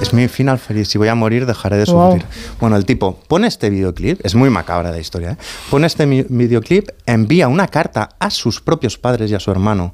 Es 0.01 0.13
mi 0.13 0.27
final 0.27 0.57
feliz. 0.57 0.89
Si 0.89 0.97
voy 0.97 1.07
a 1.09 1.15
morir, 1.15 1.45
dejaré 1.45 1.77
de 1.77 1.85
Wow. 1.85 2.13
sufrir. 2.13 2.25
Bueno, 2.59 2.75
el 2.75 2.85
tipo 2.85 3.19
pone 3.27 3.47
este 3.47 3.69
videoclip, 3.69 4.19
es 4.25 4.33
muy 4.35 4.49
macabra 4.49 4.89
la 4.91 4.97
historia, 4.99 5.31
¿eh? 5.31 5.37
pone 5.69 5.85
este 5.87 6.05
videoclip, 6.05 6.89
envía 7.05 7.47
una 7.47 7.67
carta 7.67 8.09
a 8.19 8.29
sus 8.31 8.61
propios 8.61 8.97
padres 8.97 9.29
y 9.31 9.35
a 9.35 9.39
su 9.39 9.51
hermano. 9.51 9.93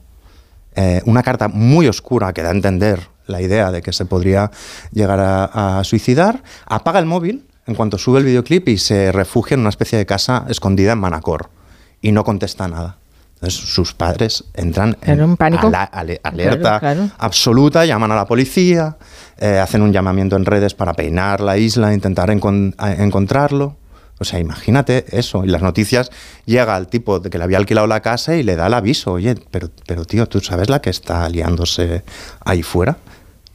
Eh, 0.75 1.01
una 1.05 1.23
carta 1.23 1.47
muy 1.49 1.87
oscura 1.87 2.31
que 2.33 2.41
da 2.41 2.49
a 2.49 2.53
entender 2.53 3.09
la 3.25 3.41
idea 3.41 3.71
de 3.71 3.81
que 3.81 3.91
se 3.91 4.05
podría 4.05 4.51
llegar 4.91 5.19
a, 5.19 5.79
a 5.79 5.83
suicidar. 5.83 6.41
Apaga 6.65 6.99
el 6.99 7.05
móvil 7.05 7.45
en 7.65 7.75
cuanto 7.75 7.97
sube 7.97 8.19
el 8.19 8.25
videoclip 8.25 8.69
y 8.69 8.77
se 8.77 9.11
refugia 9.11 9.55
en 9.55 9.61
una 9.61 9.69
especie 9.69 9.97
de 9.97 10.05
casa 10.05 10.45
escondida 10.47 10.93
en 10.93 10.99
Manacor. 10.99 11.49
Y 12.01 12.11
no 12.13 12.23
contesta 12.23 12.67
nada. 12.67 12.97
Entonces 13.37 13.59
sus 13.69 13.93
padres 13.93 14.43
entran 14.55 14.93
Claro, 14.99 15.25
un 15.25 15.37
pánico. 15.37 15.67
ala- 15.67 15.83
ale- 15.83 16.19
alerta 16.23 16.79
Claro, 16.79 16.79
claro. 17.03 17.09
absoluta, 17.19 17.85
llaman 17.85 18.11
a 18.11 18.15
la 18.15 18.25
policía, 18.25 18.97
eh, 19.37 19.59
hacen 19.59 19.81
un 19.83 19.93
llamamiento 19.93 20.35
en 20.35 20.45
redes 20.45 20.73
para 20.73 20.93
peinar 20.93 21.41
la 21.41 21.55
isla, 21.57 21.93
intentar 21.93 22.29
encon- 22.29 22.73
encontrarlo. 22.99 23.77
O 24.19 24.23
sea, 24.23 24.39
imagínate 24.39 25.05
eso. 25.15 25.45
Y 25.45 25.47
las 25.49 25.61
noticias 25.61 26.09
llega 26.45 26.75
al 26.75 26.87
tipo 26.87 27.19
de 27.19 27.29
que 27.29 27.37
le 27.37 27.43
había 27.43 27.59
alquilado 27.59 27.85
la 27.85 27.99
casa 27.99 28.35
y 28.35 28.41
le 28.41 28.55
da 28.55 28.65
el 28.65 28.73
aviso. 28.73 29.11
Oye, 29.13 29.35
pero, 29.51 29.69
pero 29.85 30.05
tío, 30.05 30.25
¿tú 30.27 30.39
sabes 30.39 30.69
la 30.69 30.81
que 30.81 30.89
está 30.89 31.29
liándose 31.29 32.03
ahí 32.43 32.63
fuera? 32.63 32.97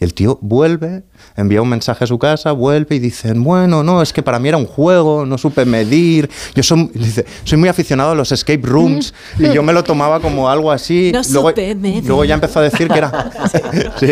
El 0.03 0.15
tío 0.15 0.37
vuelve, 0.43 1.05
envía 1.37 1.63
un 1.63 1.69
mensaje 1.69 2.03
a 2.03 2.07
su 2.09 2.19
casa, 2.19 2.51
vuelve 2.51 2.97
y 2.97 2.99
dicen, 2.99 3.45
bueno, 3.45 3.85
no, 3.85 4.03
es 4.03 4.13
que 4.13 4.21
para 4.21 4.41
mí 4.41 4.49
era 4.49 4.57
un 4.57 4.67
juego, 4.67 5.25
no 5.25 5.39
supe 5.39 5.65
medir. 5.65 6.29
Yo 6.57 6.65
soy, 6.65 6.91
dice, 6.93 7.25
soy 7.45 7.57
muy 7.57 7.69
aficionado 7.69 8.11
a 8.11 8.15
los 8.17 8.33
escape 8.33 8.63
rooms 8.65 9.15
y 9.39 9.53
yo 9.53 9.63
me 9.63 9.73
lo 9.73 9.85
tomaba 9.85 10.19
como 10.19 10.51
algo 10.51 10.73
así. 10.73 11.13
No 11.13 11.21
luego, 11.31 11.51
supe 11.51 11.77
medir. 11.77 12.05
luego 12.05 12.25
ya 12.25 12.35
empezó 12.35 12.59
a 12.59 12.63
decir 12.63 12.89
que 12.89 12.99
era... 12.99 13.31
sí, 14.01 14.09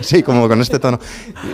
sí, 0.00 0.22
como 0.22 0.48
con 0.48 0.58
este 0.62 0.78
tono. 0.78 0.98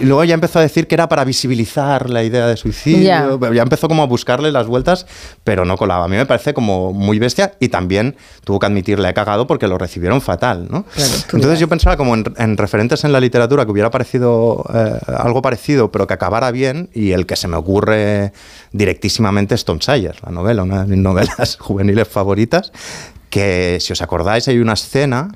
Y 0.01 0.05
luego 0.05 0.23
ya 0.23 0.35
empezó 0.35 0.61
a 0.61 0.63
decir 0.63 0.87
que 0.87 0.95
era 0.95 1.09
para 1.09 1.25
visibilizar 1.25 2.09
la 2.11 2.23
idea 2.23 2.47
de 2.47 2.57
suicidio. 2.57 3.41
Ya. 3.53 3.63
empezó 3.63 3.89
como 3.89 4.05
a 4.05 4.07
buscarle 4.07 4.53
las 4.53 4.69
vueltas, 4.69 5.07
pero 5.43 5.65
no 5.65 5.77
colaba. 5.77 6.05
A 6.05 6.09
mí 6.09 6.17
me 6.17 6.27
parece 6.27 6.55
como 6.55 6.93
muy 6.93 7.19
bestia 7.19 7.55
y 7.59 7.69
también 7.69 8.15
tuvo 8.45 8.61
que 8.61 8.67
admitir, 8.67 9.01
le 9.01 9.09
he 9.09 9.15
cagado 9.15 9.49
porque 9.49 9.67
lo 9.67 9.77
recibieron 9.77 10.21
fatal, 10.21 10.69
¿no? 10.71 10.85
Entonces 11.33 11.59
yo 11.59 11.69
pensaba 11.69 11.97
como 11.97 12.15
en, 12.15 12.33
en 12.37 12.57
referentes 12.57 13.03
en 13.03 13.11
la 13.11 13.24
literatura 13.25 13.65
que 13.65 13.73
hubiera 13.73 13.91
parecido 13.91 14.65
eh, 14.73 14.99
algo 15.07 15.43
parecido, 15.43 15.91
pero 15.91 16.07
que 16.07 16.15
acabara 16.15 16.51
bien 16.51 16.91
y 16.95 17.13
el 17.13 17.27
que 17.27 17.37
se 17.37 17.49
me 17.49 17.57
ocurre 17.57 18.33
directísimamente 18.73 19.55
es 19.55 19.65
Tom 19.65 19.81
Sawyer, 19.81 20.17
la 20.25 20.31
novela, 20.31 20.63
una 20.63 20.85
de 20.85 20.95
mis 20.95 20.99
novelas 21.03 21.57
juveniles 21.59 22.07
favoritas, 22.07 22.73
que 23.31 23.79
si 23.81 23.93
os 23.93 24.01
acordáis 24.01 24.47
hay 24.47 24.59
una 24.59 24.75
escena 24.75 25.29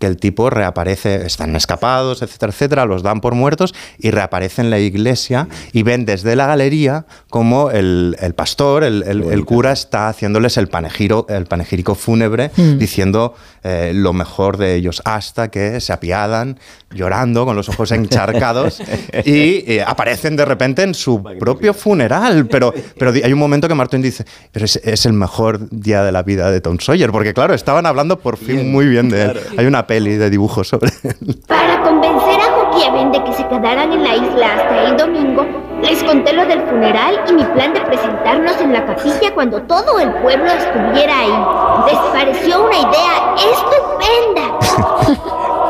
que 0.00 0.06
el 0.08 0.16
tipo 0.16 0.50
reaparece, 0.50 1.26
están 1.26 1.54
escapados, 1.54 2.22
etcétera, 2.22 2.50
etcétera, 2.52 2.84
los 2.86 3.02
dan 3.04 3.20
por 3.20 3.34
muertos 3.34 3.74
y 3.98 4.10
reaparece 4.10 4.62
en 4.62 4.70
la 4.70 4.78
iglesia 4.80 5.46
y 5.72 5.82
ven 5.84 6.04
desde 6.06 6.34
la 6.34 6.46
galería 6.46 7.04
como 7.28 7.70
el, 7.70 8.16
el 8.20 8.34
pastor, 8.34 8.82
el, 8.82 9.04
el- 9.06 9.22
el 9.30 9.44
cura 9.44 9.72
está 9.72 10.08
haciéndoles 10.08 10.56
el, 10.56 10.66
panegiro, 10.68 11.26
el 11.28 11.46
panegírico 11.46 11.94
fúnebre 11.94 12.50
Mm. 12.56 12.78
diciendo 12.78 13.34
eh, 13.62 13.92
lo 13.94 14.12
mejor 14.12 14.56
de 14.56 14.74
ellos 14.74 15.02
hasta 15.04 15.48
que 15.50 15.80
se 15.80 15.92
apiadan 15.92 16.58
llorando 16.92 17.44
con 17.44 17.54
los 17.54 17.68
ojos 17.68 17.92
encharcados 17.92 18.80
y 19.24 19.70
eh, 19.70 19.84
aparecen 19.86 20.34
de 20.36 20.44
repente 20.44 20.82
en 20.82 20.94
su 20.94 21.22
propio 21.38 21.74
funeral. 21.74 22.46
Pero, 22.46 22.72
pero 22.98 23.10
hay 23.12 23.32
un 23.32 23.38
momento 23.38 23.68
que 23.68 23.74
Martin 23.74 24.00
dice, 24.02 24.24
pero 24.50 24.64
es, 24.64 24.76
es 24.82 25.04
el 25.06 25.12
mejor 25.12 25.68
día 25.70 26.02
de 26.02 26.10
la 26.12 26.22
vida 26.22 26.50
de 26.50 26.60
Tom 26.60 26.78
Sawyer, 26.80 27.10
porque 27.12 27.34
claro, 27.34 27.52
estaban 27.54 27.84
hablando 27.86 28.18
por 28.18 28.36
fin 28.38 28.70
muy 28.72 28.86
bien 28.86 29.08
de 29.10 29.22
él. 29.22 29.40
Hay 29.58 29.66
una 29.66 29.86
peli 29.90 30.16
de 30.16 30.30
dibujos 30.30 30.68
sobre 30.68 30.92
él. 31.02 31.42
Para 31.48 31.82
convencer 31.82 32.38
a 32.40 32.60
Eben 32.86 33.10
de 33.10 33.24
que 33.24 33.32
se 33.32 33.46
quedaran 33.48 33.92
en 33.92 34.04
la 34.04 34.14
isla 34.14 34.54
hasta 34.54 34.84
el 34.84 34.96
domingo, 34.96 35.44
les 35.82 36.02
conté 36.04 36.32
lo 36.32 36.46
del 36.46 36.62
funeral 36.62 37.20
y 37.28 37.32
mi 37.32 37.44
plan 37.44 37.74
de 37.74 37.80
presentarnos 37.80 38.58
en 38.60 38.72
la 38.72 38.86
capilla 38.86 39.34
cuando 39.34 39.60
todo 39.62 39.98
el 39.98 40.12
pueblo 40.22 40.46
estuviera 40.46 41.18
ahí. 41.18 41.86
Les 41.86 41.98
pareció 42.12 42.64
una 42.64 42.78
idea 42.78 43.34
estupenda. 43.52 44.58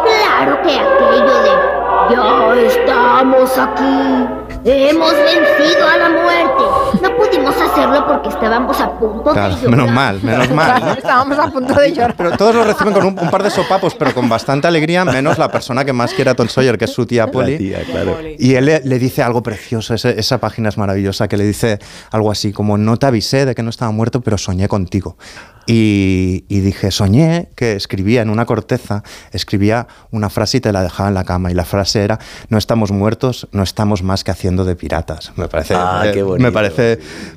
claro 0.05 0.63
que 0.63 0.75
aquello 0.79 1.43
de 1.43 1.51
ya 2.11 2.55
estamos 2.67 3.59
aquí. 3.59 4.29
Hemos 4.65 5.15
vencido 5.15 5.89
a 5.89 5.97
la 5.97 6.09
muerte. 6.11 6.80
No 7.03 7.17
pudimos 7.17 7.55
hacerlo 7.57 8.07
porque 8.07 8.29
estábamos 8.29 8.81
a 8.81 8.91
punto 8.99 9.31
Claro, 9.33 9.55
de 9.57 9.63
llorar. 9.63 9.77
menos 9.79 9.93
mal, 9.95 10.23
menos 10.23 10.51
mal. 10.55 10.85
¿no? 10.85 10.93
Estábamos 10.93 11.39
a 11.39 11.51
punto 11.51 11.75
de 11.75 11.93
llorar. 11.93 12.15
Pero 12.17 12.37
todos 12.37 12.55
lo 12.55 12.65
reciben 12.65 12.93
con 12.93 13.05
un, 13.07 13.19
un 13.19 13.31
par 13.31 13.43
de 13.43 13.51
sopapos, 13.51 13.95
pero 13.95 14.13
con 14.15 14.29
bastante 14.29 14.67
alegría, 14.67 15.05
menos 15.05 15.39
la 15.39 15.51
persona 15.51 15.85
que 15.85 15.93
más 15.93 16.13
quiere 16.13 16.31
a 16.31 16.35
Tom 16.35 16.49
Sawyer, 16.49 16.77
que 16.79 16.85
es 16.87 16.93
su 16.93 17.07
tía 17.07 17.31
Polly. 17.31 17.75
Y 18.39 18.55
él 18.55 18.65
le, 18.67 18.81
le 18.85 18.99
dice 18.99 19.23
algo 19.23 19.43
precioso, 19.43 19.95
ese- 19.95 20.19
esa 20.19 20.39
página 20.39 20.69
es 20.69 20.77
maravillosa, 20.79 21.29
que 21.29 21.37
le 21.37 21.45
dice 21.45 21.79
algo 22.11 22.31
así 22.31 22.53
como, 22.53 22.77
no 22.79 22.97
te 22.99 23.07
avisé 23.07 23.45
de 23.47 23.55
que 23.55 23.63
no 23.63 23.71
estaba 23.71 23.91
muerto, 23.93 24.21
pero 24.21 24.37
soñé 24.39 24.69
contigo. 24.69 25.17
Y, 25.67 26.47
y 26.49 26.61
dije, 26.61 26.91
soñé 26.91 27.49
que 27.55 27.77
escribía 27.77 28.23
en 28.23 28.31
una 28.31 28.45
corteza, 28.45 29.05
escribía 29.31 29.87
una 30.11 30.29
frase 30.29 30.57
y 30.57 30.61
te 30.61 30.73
la 30.73 30.83
dejaba 30.83 31.11
en 31.11 31.15
la 31.15 31.23
cama. 31.25 31.51
Y 31.51 31.55
la 31.55 31.65
frase 31.65 32.03
era, 32.03 32.19
no 32.49 32.59
estamos 32.59 32.91
muertos, 32.91 33.47
no 33.53 33.63
estamos 33.63 34.03
más 34.03 34.25
que 34.25 34.33
haciendo 34.33 34.65
de 34.65 34.75
piratas. 34.75 35.33
Me 35.37 35.47
parece, 35.49 35.75
Ah, 35.77 36.03
eh, 36.07 36.11
qué 36.13 36.19
me 36.19 36.23
bonito. 36.25 36.53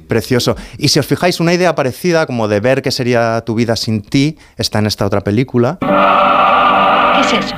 Precioso. 0.07 0.55
Y 0.77 0.89
si 0.89 0.99
os 0.99 1.05
fijáis, 1.05 1.39
una 1.39 1.53
idea 1.53 1.75
parecida, 1.75 2.25
como 2.25 2.47
de 2.47 2.59
ver 2.59 2.81
qué 2.81 2.91
sería 2.91 3.41
tu 3.41 3.55
vida 3.55 3.75
sin 3.75 4.01
ti, 4.01 4.37
está 4.57 4.79
en 4.79 4.87
esta 4.87 5.05
otra 5.05 5.21
película. 5.21 5.77
¿Qué 5.79 7.21
es 7.21 7.45
eso? 7.45 7.55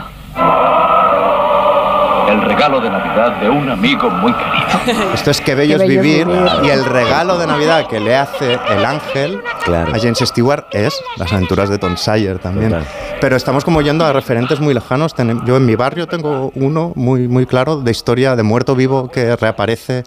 El 2.29 2.41
regalo 2.41 2.81
de 2.81 2.89
Navidad 2.89 3.39
de 3.39 3.49
un 3.49 3.69
amigo 3.69 4.10
muy 4.10 4.34
querido. 4.34 5.12
Esto 5.13 5.31
es 5.31 5.39
Qué 5.41 5.53
bello, 5.53 5.77
es 5.77 5.88
vivir. 5.88 6.25
vivir. 6.25 6.49
Y 6.63 6.69
el 6.69 6.84
regalo 6.84 7.38
de 7.38 7.45
Navidad 7.45 7.88
que 7.88 7.99
le 7.99 8.15
hace 8.15 8.58
el 8.69 8.84
ángel 8.84 9.41
a 9.67 9.97
James 9.99 10.19
Stewart 10.19 10.65
es 10.71 10.99
las 11.17 11.31
aventuras 11.31 11.69
de 11.69 11.77
Tom 11.77 11.95
Sawyer 11.97 12.39
también. 12.39 12.75
Pero 13.21 13.36
estamos 13.36 13.63
como 13.63 13.81
yendo 13.81 14.05
a 14.05 14.12
referentes 14.12 14.60
muy 14.60 14.73
lejanos. 14.73 15.13
Yo 15.45 15.58
en 15.58 15.65
mi 15.65 15.75
barrio 15.75 16.08
tengo 16.08 16.51
uno 16.55 16.93
muy, 16.95 17.27
muy 17.27 17.45
claro 17.45 17.77
de 17.77 17.91
historia 17.91 18.36
de 18.36 18.43
muerto 18.43 18.75
vivo 18.75 19.10
que 19.10 19.36
reaparece 19.36 20.03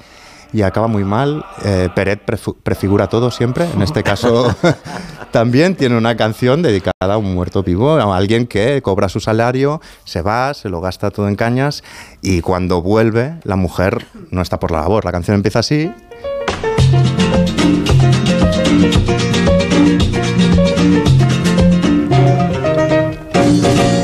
y 0.52 0.62
acaba 0.62 0.86
muy 0.86 1.04
mal. 1.04 1.44
Eh, 1.64 1.88
Peret 1.94 2.22
prefigura 2.62 3.08
todo 3.08 3.30
siempre. 3.30 3.68
En 3.72 3.82
este 3.82 4.02
caso 4.02 4.54
también 5.30 5.74
tiene 5.76 5.96
una 5.96 6.16
canción 6.16 6.62
dedicada 6.62 6.92
a 7.00 7.16
un 7.16 7.34
muerto 7.34 7.62
vivo, 7.62 7.96
a 7.96 8.16
alguien 8.16 8.46
que 8.46 8.82
cobra 8.82 9.08
su 9.08 9.20
salario, 9.20 9.80
se 10.04 10.22
va, 10.22 10.54
se 10.54 10.68
lo 10.68 10.80
gasta 10.80 11.10
todo 11.10 11.28
en 11.28 11.36
cañas 11.36 11.82
y 12.22 12.40
cuando 12.40 12.82
vuelve 12.82 13.38
la 13.44 13.56
mujer 13.56 14.06
no 14.30 14.42
está 14.42 14.58
por 14.58 14.70
la 14.70 14.80
labor. 14.80 15.04
La 15.04 15.12
canción 15.12 15.34
empieza 15.36 15.60
así. 15.60 15.90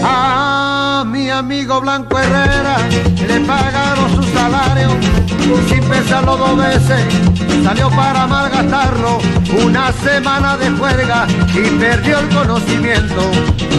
A 0.02 1.04
mi 1.06 1.30
amigo 1.30 1.80
Blanco 1.80 2.18
Herrera 2.18 2.76
le 3.26 3.40
pagaron 3.40 4.14
su 4.14 4.22
salario 4.22 5.23
sin 5.68 5.84
pensarlo 5.84 6.36
dos 6.36 6.56
veces 6.56 7.04
salió 7.62 7.90
para 7.90 8.26
malgastarlo 8.26 9.18
una 9.64 9.92
semana 9.92 10.56
de 10.56 10.70
juerga 10.70 11.26
y 11.54 11.70
perdió 11.78 12.18
el 12.20 12.28
conocimiento 12.28 13.30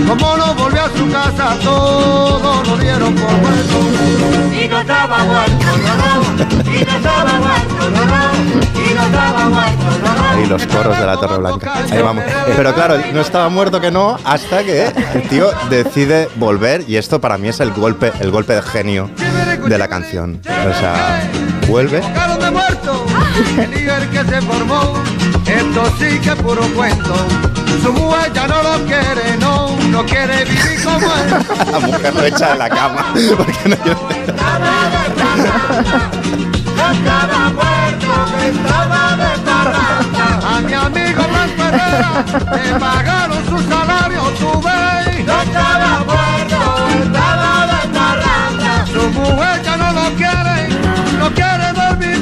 como 0.08 0.38
no 0.38 0.54
volvió 0.56 0.84
a 0.84 0.90
su 0.90 1.12
casa 1.12 1.58
todo 1.64 2.64
lo 2.64 2.78
dieron 2.78 3.16
por 3.16 3.32
muerto 3.32 4.64
y 4.64 4.68
no 4.68 4.80
estaba 4.80 5.24
muerto 5.24 5.66
no 5.86 5.96
no 5.96 6.72
y 6.72 6.86
no 6.86 6.96
estaba 6.98 7.34
muerto 7.40 7.90
no 7.90 8.06
no 8.06 8.90
y 8.90 8.94
no 8.94 9.04
estaba 9.04 9.50
muerto 9.50 9.86
no 10.04 10.14
no 10.14 10.26
Ahí 10.36 10.46
los 10.48 10.68
coros 10.68 11.00
de 11.00 11.06
la 11.06 11.16
Torre 11.16 11.38
Blanca. 11.38 11.74
Ahí 11.90 12.02
vamos. 12.02 12.26
Pero 12.58 12.74
claro, 12.74 12.98
no 13.14 13.22
estaba 13.22 13.48
muerto 13.48 13.80
que 13.80 13.90
no, 13.90 14.18
hasta 14.26 14.66
que 14.66 14.92
el 15.14 15.30
tío 15.30 15.50
decide 15.70 16.28
volver 16.36 16.84
y 16.90 16.98
esto 16.98 17.22
para 17.22 17.38
mí 17.38 17.48
es 17.48 17.62
el 17.62 17.72
golpe, 17.72 18.12
el 18.20 18.32
golpe 18.32 18.54
de 18.54 18.62
genio 18.62 19.10
de 19.66 19.78
la 19.78 19.88
canción. 19.88 20.42
O 20.46 20.74
sea, 20.78 21.22
vuelve. 21.68 22.02
De 22.02 22.52
muerto 22.52 23.06
el 23.58 23.72
líder 23.72 24.10
que 24.10 24.24
se 24.26 24.42
formó 24.42 24.94
esto 25.46 25.86
sí 25.98 26.20
que 26.20 26.30
es 26.30 26.36
puro 26.36 26.62
cuento 26.76 27.16
su 27.82 27.94
mujer 27.94 28.32
ya 28.34 28.48
no 28.48 28.62
lo 28.62 28.86
quiere 28.86 29.38
no 29.40 29.76
no 29.90 30.06
quiere 30.06 30.44
vivir 30.44 30.84
como 30.84 31.08
él 31.08 31.46
La 31.72 31.80
mujer 31.80 32.14
lo 32.14 32.26
echa 32.26 32.50
de 32.54 32.58
la 32.58 32.70
cama. 32.70 33.06
Porque 33.14 33.70
no 33.70 33.76
estaba 36.92 37.50
muerto 37.50 38.14
que 38.38 38.48
estaba 38.50 39.16
de 39.16 39.40
parranda 39.40 40.58
a 40.58 40.62
mi 40.62 40.74
amigo 40.74 41.22
le 42.52 42.80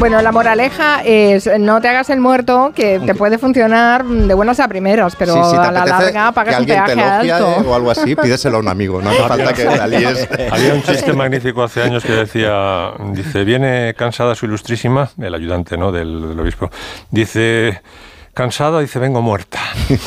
Bueno, 0.03 0.21
la 0.21 0.33
moraleja 0.33 1.01
es 1.05 1.49
no 1.61 1.79
te 1.79 1.87
hagas 1.87 2.09
el 2.09 2.19
muerto, 2.19 2.73
que 2.75 2.99
te 2.99 3.15
puede 3.15 3.37
funcionar 3.37 4.03
de 4.03 4.33
buenas 4.33 4.59
a 4.59 4.67
primeras, 4.67 5.15
pero 5.15 5.33
Sí, 5.33 5.51
te 5.51 5.57
a 5.57 5.71
la 5.71 5.85
larga 5.85 6.27
que 6.27 6.33
pagas 6.33 6.59
un 6.59 6.65
te 6.65 6.73
peaje 6.73 6.91
elogie 6.91 7.31
alto. 7.31 7.47
eh, 7.61 7.65
o 7.65 7.73
algo 7.73 7.89
así, 7.89 8.13
pídeselo 8.13 8.57
a 8.57 8.59
un 8.59 8.67
amigo. 8.67 9.01
No 9.01 9.11
hace 9.11 9.23
falta 9.23 9.53
que 9.53 9.63
la 9.63 9.87
líes. 9.87 10.27
Había 10.51 10.73
un 10.73 10.83
chiste 10.83 11.13
magnífico 11.13 11.63
hace 11.63 11.83
años 11.83 12.03
que 12.03 12.11
decía, 12.11 12.91
dice, 13.13 13.45
viene 13.45 13.93
cansada 13.97 14.35
su 14.35 14.45
ilustrísima, 14.45 15.09
el 15.21 15.33
ayudante 15.33 15.77
¿no? 15.77 15.93
del, 15.93 16.27
del 16.31 16.37
obispo, 16.41 16.69
dice, 17.09 17.81
cansada, 18.34 18.79
dice, 18.79 18.99
vengo 18.99 19.21
muerta. 19.21 19.59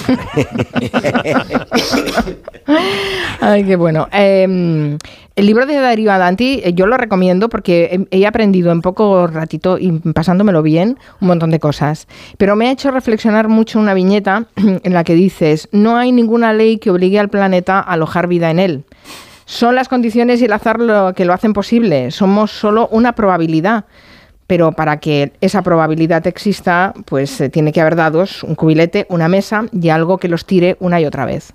Ay, 3.41 3.65
qué 3.65 3.77
bueno. 3.77 4.09
Eh, 4.13 4.99
el 5.37 5.47
libro 5.47 5.67
de 5.67 5.75
Darío 5.75 6.11
Adanti 6.11 6.63
eh, 6.65 6.73
yo 6.73 6.87
lo 6.87 6.97
recomiendo 6.97 7.51
porque 7.51 8.07
he 8.11 8.27
aprendido 8.27 8.73
en 8.73 8.81
poco 8.81 9.27
ratito 9.27 9.77
y 9.79 9.93
pasándomelo 9.93 10.63
bien 10.63 10.99
un 11.21 11.29
montón 11.29 11.51
de 11.51 11.61
cosas. 11.61 12.09
Pero 12.39 12.57
me 12.57 12.69
ha 12.69 12.73
hecho 12.73 12.91
reflexionar 12.91 13.49
mucho 13.49 13.79
una 13.79 13.93
viñeta 13.93 14.47
en 14.57 14.93
la 14.95 15.05
que 15.05 15.15
dices, 15.15 15.69
no 15.73 15.97
hay 15.97 16.11
ninguna 16.11 16.53
ley 16.53 16.79
que 16.79 16.91
obligue 16.91 17.19
al 17.19 17.29
planeta 17.29 17.79
a 17.79 17.93
alojar 17.93 18.29
vida 18.29 18.51
en 18.51 18.59
él. 18.59 18.85
Son 19.45 19.75
las 19.75 19.89
condiciones 19.89 20.41
y 20.41 20.47
el 20.47 20.53
azar 20.53 20.81
lo 20.81 21.13
que 21.15 21.25
lo 21.25 21.33
hacen 21.33 21.53
posible. 21.53 22.11
Somos 22.11 22.51
solo 22.51 22.89
una 22.91 23.13
probabilidad. 23.13 23.85
Pero 24.47 24.73
para 24.73 24.99
que 24.99 25.33
esa 25.41 25.63
probabilidad 25.63 26.27
exista, 26.27 26.95
pues 27.05 27.41
eh, 27.41 27.49
tiene 27.49 27.73
que 27.73 27.81
haber 27.81 27.97
dados, 27.97 28.43
un 28.45 28.55
cubilete, 28.55 29.07
una 29.09 29.29
mesa 29.29 29.67
y 29.73 29.89
algo 29.89 30.19
que 30.19 30.29
los 30.29 30.47
tire 30.47 30.77
una 30.79 31.01
y 31.01 31.05
otra 31.05 31.25
vez. 31.25 31.53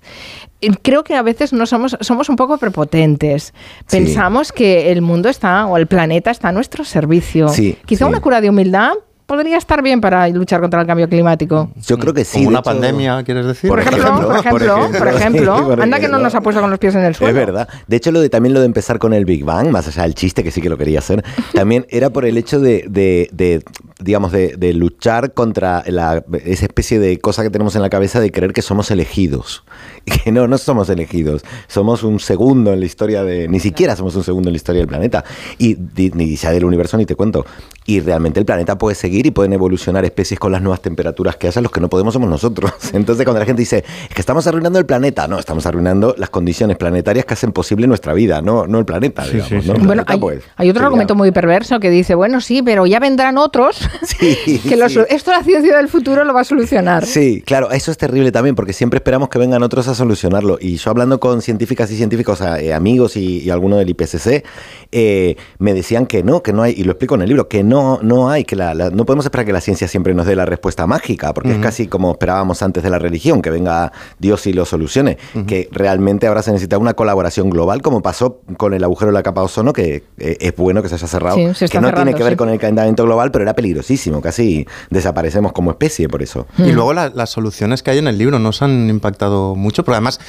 Creo 0.83 1.03
que 1.03 1.15
a 1.15 1.21
veces 1.21 1.53
no 1.53 1.65
somos, 1.65 1.97
somos 2.01 2.29
un 2.29 2.35
poco 2.35 2.57
prepotentes. 2.57 3.53
Sí. 3.87 3.97
Pensamos 3.97 4.51
que 4.51 4.91
el 4.91 5.01
mundo 5.01 5.29
está 5.29 5.65
o 5.65 5.77
el 5.77 5.87
planeta 5.87 6.31
está 6.31 6.49
a 6.49 6.51
nuestro 6.51 6.83
servicio. 6.83 7.49
Sí, 7.49 7.77
Quizá 7.85 8.05
sí. 8.05 8.09
una 8.09 8.19
cura 8.19 8.41
de 8.41 8.49
humildad 8.49 8.93
podría 9.32 9.57
estar 9.57 9.82
bien 9.82 10.01
para 10.01 10.27
luchar 10.27 10.59
contra 10.59 10.82
el 10.82 10.88
cambio 10.88 11.07
climático. 11.07 11.69
Yo 11.88 11.97
creo 11.97 12.13
que 12.13 12.25
sí. 12.25 12.39
Como 12.39 12.49
una 12.49 12.59
hecho- 12.59 12.63
pandemia, 12.65 13.23
¿quieres 13.23 13.45
decir? 13.45 13.69
Por 13.69 13.79
ejemplo, 13.79 14.27
por 14.27 14.36
ejemplo, 14.38 14.89
por 14.97 15.07
ejemplo, 15.07 15.65
por 15.67 15.82
anda 15.82 15.99
que 16.01 16.09
no 16.09 16.19
nos 16.19 16.36
ha 16.36 16.41
puesto 16.41 16.59
con 16.59 16.69
los 16.69 16.79
pies 16.79 16.95
en 16.95 17.05
el 17.05 17.15
suelo. 17.15 17.29
Es 17.39 17.45
verdad. 17.45 17.69
De 17.88 17.95
hecho, 17.95 18.11
lo 18.11 18.19
de, 18.19 18.29
también 18.29 18.53
lo 18.53 18.59
de 18.59 18.65
empezar 18.65 18.99
con 18.99 19.13
el 19.13 19.23
Big 19.23 19.45
Bang, 19.45 19.69
más 19.69 19.88
allá 19.88 20.03
del 20.03 20.15
chiste, 20.15 20.43
que 20.43 20.51
sí 20.51 20.59
que 20.61 20.67
lo 20.69 20.77
quería 20.77 20.99
hacer, 20.99 21.23
también 21.53 21.86
era 21.89 22.09
por 22.09 22.25
el 22.25 22.38
hecho 22.38 22.59
de, 22.59 22.86
de- 22.89 23.29
de, 23.32 23.63
digamos, 24.02 24.32
de, 24.32 24.56
de 24.58 24.74
luchar 24.74 25.34
contra 25.34 25.84
la, 25.88 26.24
esa 26.45 26.66
especie 26.66 26.99
de 26.99 27.20
cosa 27.20 27.43
que 27.43 27.49
tenemos 27.49 27.76
en 27.76 27.82
la 27.82 27.89
cabeza 27.89 28.20
de 28.20 28.32
creer 28.32 28.54
que 28.54 28.62
somos 28.62 28.91
elegidos. 28.91 29.64
Y 30.06 30.12
que 30.20 30.32
no, 30.32 30.47
no 30.47 30.58
somos 30.58 30.89
elegidos. 30.89 31.43
Somos 31.68 32.04
un 32.04 32.20
segundo 32.20 32.74
en 32.74 32.80
la 32.80 32.86
historia 32.86 33.24
de... 33.24 33.47
Ni 33.47 33.60
siquiera 33.60 33.95
somos 33.95 34.16
un 34.16 34.24
segundo 34.24 34.49
en 34.49 34.54
la 34.54 34.58
historia 34.58 34.80
del 34.80 34.88
planeta. 34.88 35.24
Y 35.58 35.78
ni 35.95 36.38
sea 36.38 36.52
del 36.52 36.66
universo 36.66 36.97
ni 36.97 37.06
te 37.06 37.16
cuento. 37.16 37.45
Y 37.86 37.99
realmente 37.99 38.39
el 38.39 38.45
planeta 38.45 38.78
puede 38.78 38.95
seguir 38.95 39.26
y 39.26 39.32
pueden 39.32 39.54
evolucionar 39.54 40.06
especies 40.06 40.39
con 40.39 40.52
las 40.52 40.62
nuevas 40.62 40.82
temperaturas 40.82 41.36
que 41.36 41.47
hacen. 41.47 41.64
Los 41.64 41.72
que 41.72 41.80
no 41.82 41.89
podemos 41.89 42.14
somos 42.14 42.30
nosotros. 42.30 42.72
Entonces 42.93 43.26
cuando 43.26 43.39
la 43.39 43.45
gente 43.45 43.62
dice, 43.62 43.84
es 44.10 44.16
que 44.16 44.22
estamos 44.22 44.45
arruinando 44.47 44.80
el 44.80 44.86
planeta. 44.86 45.28
No, 45.28 45.39
estamos 45.39 45.66
arruinando 45.66 46.16
las 46.18 46.30
condiciones 46.30 46.78
planetarias 46.78 47.26
que 47.26 47.34
hacen 47.34 47.52
posible 47.52 47.88
nuestra 47.88 48.14
vida, 48.14 48.41
no, 48.41 48.68
no 48.68 48.80
el 48.80 48.86
planeta, 48.86 49.26
digamos. 49.28 49.66
¿no? 49.66 49.76
El 49.76 49.82
Bueno, 49.84 50.04
planeta, 50.06 50.14
hay, 50.14 50.20
pues, 50.20 50.43
hay 50.58 50.70
otro 50.70 50.84
seguirá. 50.84 50.86
argumento 50.86 51.16
muy 51.16 51.32
perverso 51.32 51.80
que 51.80 51.89
dice, 51.89 52.16
bueno, 52.16 52.41
sí, 52.41 52.62
pero 52.64 52.86
ya 52.86 52.99
vendrán 52.99 53.38
otros 53.38 53.80
que 54.19 54.75
lo 54.77 54.85
esto 54.85 55.31
la 55.31 55.43
ciencia 55.43 55.77
del 55.77 55.87
futuro 55.87 56.23
lo 56.23 56.33
va 56.33 56.41
a 56.41 56.43
solucionar. 56.43 57.05
Sí, 57.05 57.41
claro, 57.45 57.71
eso 57.71 57.91
es 57.91 57.97
terrible 57.97 58.31
también 58.31 58.55
porque 58.55 58.73
siempre 58.73 58.97
esperamos 58.97 59.29
que 59.29 59.39
vengan 59.39 59.63
otros 59.63 59.87
a 59.87 59.95
solucionarlo. 59.95 60.57
Y 60.59 60.77
yo 60.77 60.89
hablando 60.91 61.19
con 61.19 61.41
científicas 61.41 61.91
y 61.91 61.97
científicos, 61.97 62.41
eh, 62.41 62.73
amigos 62.73 63.15
y, 63.17 63.39
y 63.39 63.49
algunos 63.49 63.79
del 63.79 63.89
IPCC, 63.89 64.43
eh, 64.91 65.35
me 65.59 65.73
decían 65.73 66.05
que 66.05 66.23
no, 66.23 66.41
que 66.43 66.53
no 66.53 66.63
hay, 66.63 66.73
y 66.77 66.83
lo 66.83 66.91
explico 66.91 67.15
en 67.15 67.21
el 67.21 67.29
libro, 67.29 67.47
que 67.47 67.63
no, 67.63 67.99
no 68.01 68.29
hay, 68.29 68.43
que 68.43 68.55
la, 68.55 68.73
la- 68.73 68.89
no 68.89 69.05
podemos 69.05 69.25
esperar 69.25 69.45
que 69.45 69.53
la 69.53 69.61
ciencia 69.61 69.87
siempre 69.87 70.13
nos 70.13 70.25
dé 70.25 70.35
la 70.35 70.45
respuesta 70.45 70.87
mágica, 70.87 71.33
porque 71.33 71.51
es 71.53 71.57
casi 71.59 71.87
como 71.87 72.11
esperábamos 72.11 72.61
antes 72.61 72.83
de 72.83 72.89
la 72.89 72.99
religión, 72.99 73.41
que 73.41 73.49
venga 73.49 73.91
Dios 74.19 74.45
y 74.47 74.53
lo 74.53 74.65
solucione, 74.65 75.17
que 75.47 75.69
realmente 75.71 76.27
ahora 76.27 76.41
se 76.43 76.51
necesita 76.51 76.77
una 76.77 76.93
colaboración 76.93 77.49
global, 77.49 77.81
como 77.81 78.01
pasó 78.01 78.41
con 78.57 78.73
el 78.73 78.83
agujero 78.83 79.11
de 79.11 79.13
la 79.13 79.23
capa 79.23 79.41
de 79.41 79.45
ozono, 79.45 79.73
que 79.73 80.03
eh, 80.17 80.37
es 80.39 80.55
bueno 80.55 80.81
que 80.81 80.89
se 80.89 80.95
haya 80.95 81.07
cerrado, 81.07 81.35
Sí, 81.37 81.43
se 81.53 81.65
está 81.65 81.77
que 81.77 81.81
no 81.81 81.87
cerrando, 81.87 82.05
tiene 82.11 82.17
que 82.17 82.23
ver 82.23 82.37
con 82.37 82.49
el 82.49 82.59
calentamiento 82.59 83.03
global, 83.03 83.31
pero 83.31 83.43
era 83.43 83.53
peligrosísimo, 83.82 84.21
casi 84.21 84.65
desaparecemos 84.89 85.51
como 85.53 85.71
especie 85.71 86.07
por 86.07 86.21
eso. 86.21 86.47
Y 86.57 86.71
luego 86.71 86.93
la- 86.93 87.09
las 87.09 87.29
soluciones 87.32 87.84
que 87.84 87.91
hay 87.91 87.97
en 87.97 88.07
el 88.07 88.17
libro 88.17 88.39
nos 88.39 88.61
han 88.61 88.89
impactado 88.89 89.55
mucho, 89.55 89.84
pero 89.84 89.95
además, 89.95 90.19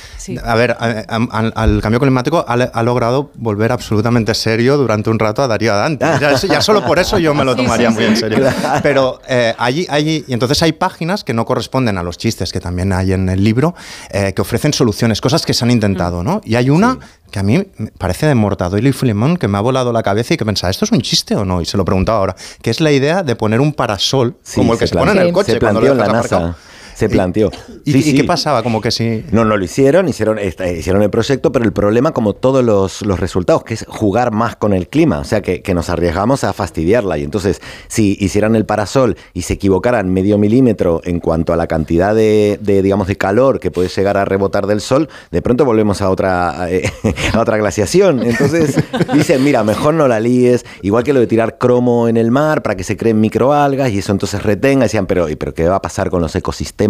a 0.44 0.55
ver, 0.55 0.72
a- 0.72 1.05
a- 1.09 1.28
al, 1.30 1.53
al 1.55 1.82
cambio 1.82 2.00
climático 2.00 2.44
ha, 2.46 2.55
ha 2.55 2.82
logrado 2.82 3.30
volver 3.36 3.72
absolutamente 3.72 4.34
serio 4.34 4.76
durante 4.76 5.11
un 5.11 5.18
rato 5.18 5.42
a 5.42 5.48
Darío 5.48 5.72
Adante. 5.72 6.05
Ya, 6.22 6.34
ya 6.36 6.61
solo 6.61 6.84
por 6.86 6.98
eso 6.98 7.18
yo 7.18 7.34
me 7.34 7.44
lo 7.44 7.57
tomaría 7.57 7.88
sí, 7.88 7.94
muy 7.94 8.05
sí. 8.05 8.11
en 8.11 8.16
serio. 8.16 8.46
Pero 8.82 9.20
eh, 9.28 9.55
allí, 9.59 9.86
allí, 9.90 10.24
y 10.28 10.32
entonces 10.32 10.62
hay 10.62 10.72
páginas 10.72 11.24
que 11.24 11.34
no 11.34 11.44
corresponden 11.44 11.98
a 11.98 12.03
los 12.03 12.16
chistes 12.16 12.53
que 12.53 12.61
también 12.61 12.92
hay 12.92 13.12
en 13.12 13.28
el 13.28 13.42
libro, 13.42 13.74
eh, 14.11 14.32
que 14.34 14.40
ofrecen 14.42 14.72
soluciones, 14.72 15.20
cosas 15.20 15.44
que 15.44 15.53
se 15.53 15.64
han 15.64 15.70
intentado, 15.72 16.22
¿no? 16.22 16.40
Y 16.44 16.55
hay 16.55 16.70
una 16.70 16.98
que 17.33 17.39
a 17.41 17.43
mí 17.43 17.66
me 17.78 17.91
parece 17.99 18.26
de 18.26 18.35
Mortadelo 18.37 18.89
y 18.89 18.93
Filemón 18.93 19.39
que 19.39 19.49
me 19.49 19.59
ha 19.59 19.61
volado 19.61 19.91
la 19.93 20.03
cabeza 20.03 20.35
y 20.35 20.37
que 20.37 20.45
pensaba, 20.45 20.70
¿esto 20.70 20.85
es 20.85 20.93
un 20.93 21.01
chiste 21.01 21.35
o 21.35 21.45
no? 21.45 21.61
Y 21.61 21.64
se 21.64 21.76
lo 21.76 21.85
preguntaba 21.85 22.18
ahora, 22.18 22.37
que 22.61 22.70
es 22.70 22.80
la 22.80 22.93
idea 22.93 23.22
de 23.22 23.35
poner 23.35 23.61
un 23.61 23.72
parasol 23.72 24.37
Sí, 24.43 24.57
como 24.61 24.74
el 24.74 24.78
que 24.78 24.87
se, 24.87 24.95
pone 24.95 25.12
en 25.12 25.18
el 25.18 25.33
coche 25.33 25.53
Se 25.53 25.59
cuando 25.59 25.80
lo 25.80 25.93
en 25.93 25.99
la 25.99 26.05
dejas 26.05 26.26
aparcado. 26.26 26.55
Se 26.95 27.09
planteó. 27.09 27.51
¿Y, 27.84 27.93
Sí, 27.93 27.99
y 27.99 28.03
sí. 28.03 28.16
qué 28.16 28.24
pasaba? 28.24 28.62
Como 28.62 28.80
que 28.80 28.90
si... 28.90 29.24
No, 29.32 29.45
no 29.45 29.57
lo 29.57 29.64
hicieron, 29.64 30.09
hicieron, 30.09 30.38
hicieron 30.38 31.03
el 31.03 31.11
proyecto, 31.11 31.53
pero 31.53 31.64
el 31.64 31.72
problema, 31.72 32.12
como 32.12 32.34
todos 32.34 32.64
los, 32.64 33.03
los 33.03 33.20
resultados, 33.20 33.64
que 33.64 33.74
es 33.74 33.84
jugar 33.88 34.32
más 34.32 34.57
con 34.57 34.72
el 34.72 34.88
clima, 34.88 35.18
o 35.18 35.24
sea, 35.24 35.43
que, 35.43 35.62
que 35.62 35.74
nos 35.74 35.88
arriesgamos 35.88 36.45
a 36.45 36.53
fastidiarla. 36.53 37.18
Y 37.18 37.24
entonces, 37.24 37.61
si 37.88 38.16
hicieran 38.20 38.57
el 38.57 38.66
parasol 38.66 39.16
y 39.34 39.43
se 39.43 39.55
equivocaran 39.55 40.12
medio 40.12 40.38
milímetro 40.38 41.01
en 41.05 41.20
cuanto 41.20 41.53
a 41.53 41.57
la 41.57 41.66
cantidad 41.66 42.14
de, 42.14 42.59
de, 42.62 42.82
digamos, 42.82 43.07
de 43.09 43.16
calor 43.16 43.61
que 43.61 43.70
puede 43.70 43.88
llegar 43.88 44.16
a 44.16 44.24
rebotar 44.24 44.66
del 44.66 44.80
sol, 44.80 45.09
de 45.30 45.43
pronto 45.43 45.64
volvemos 45.64 46.03
a 46.03 46.11
otra, 46.11 46.70
eh, 46.70 46.90
a 47.34 47.40
otra 47.40 47.57
glaciación. 47.57 48.22
Entonces, 48.22 48.76
dicen, 49.14 49.43
mira, 49.45 49.64
mejor 49.64 49.95
no 49.95 50.09
la 50.09 50.20
líes, 50.20 50.64
igual 50.82 51.05
que 51.05 51.12
lo 51.12 51.20
de 51.20 51.26
tirar 51.26 51.59
cromo 51.59 52.09
en 52.09 52.16
el 52.16 52.30
mar 52.30 52.62
para 52.62 52.76
que 52.76 52.84
se 52.84 52.97
creen 52.97 53.20
microalgas 53.20 53.90
y 53.90 53.99
eso 53.99 54.12
entonces 54.12 54.43
retenga. 54.43 54.84
Decían, 54.84 55.07
pero, 55.07 55.28
¿y 55.28 55.36
pero 55.36 55.55
qué 55.55 55.68
va 55.68 55.76
a 55.76 55.82
pasar 55.82 56.11
con 56.11 56.20
los 56.20 56.34
ecosistemas 56.34 56.82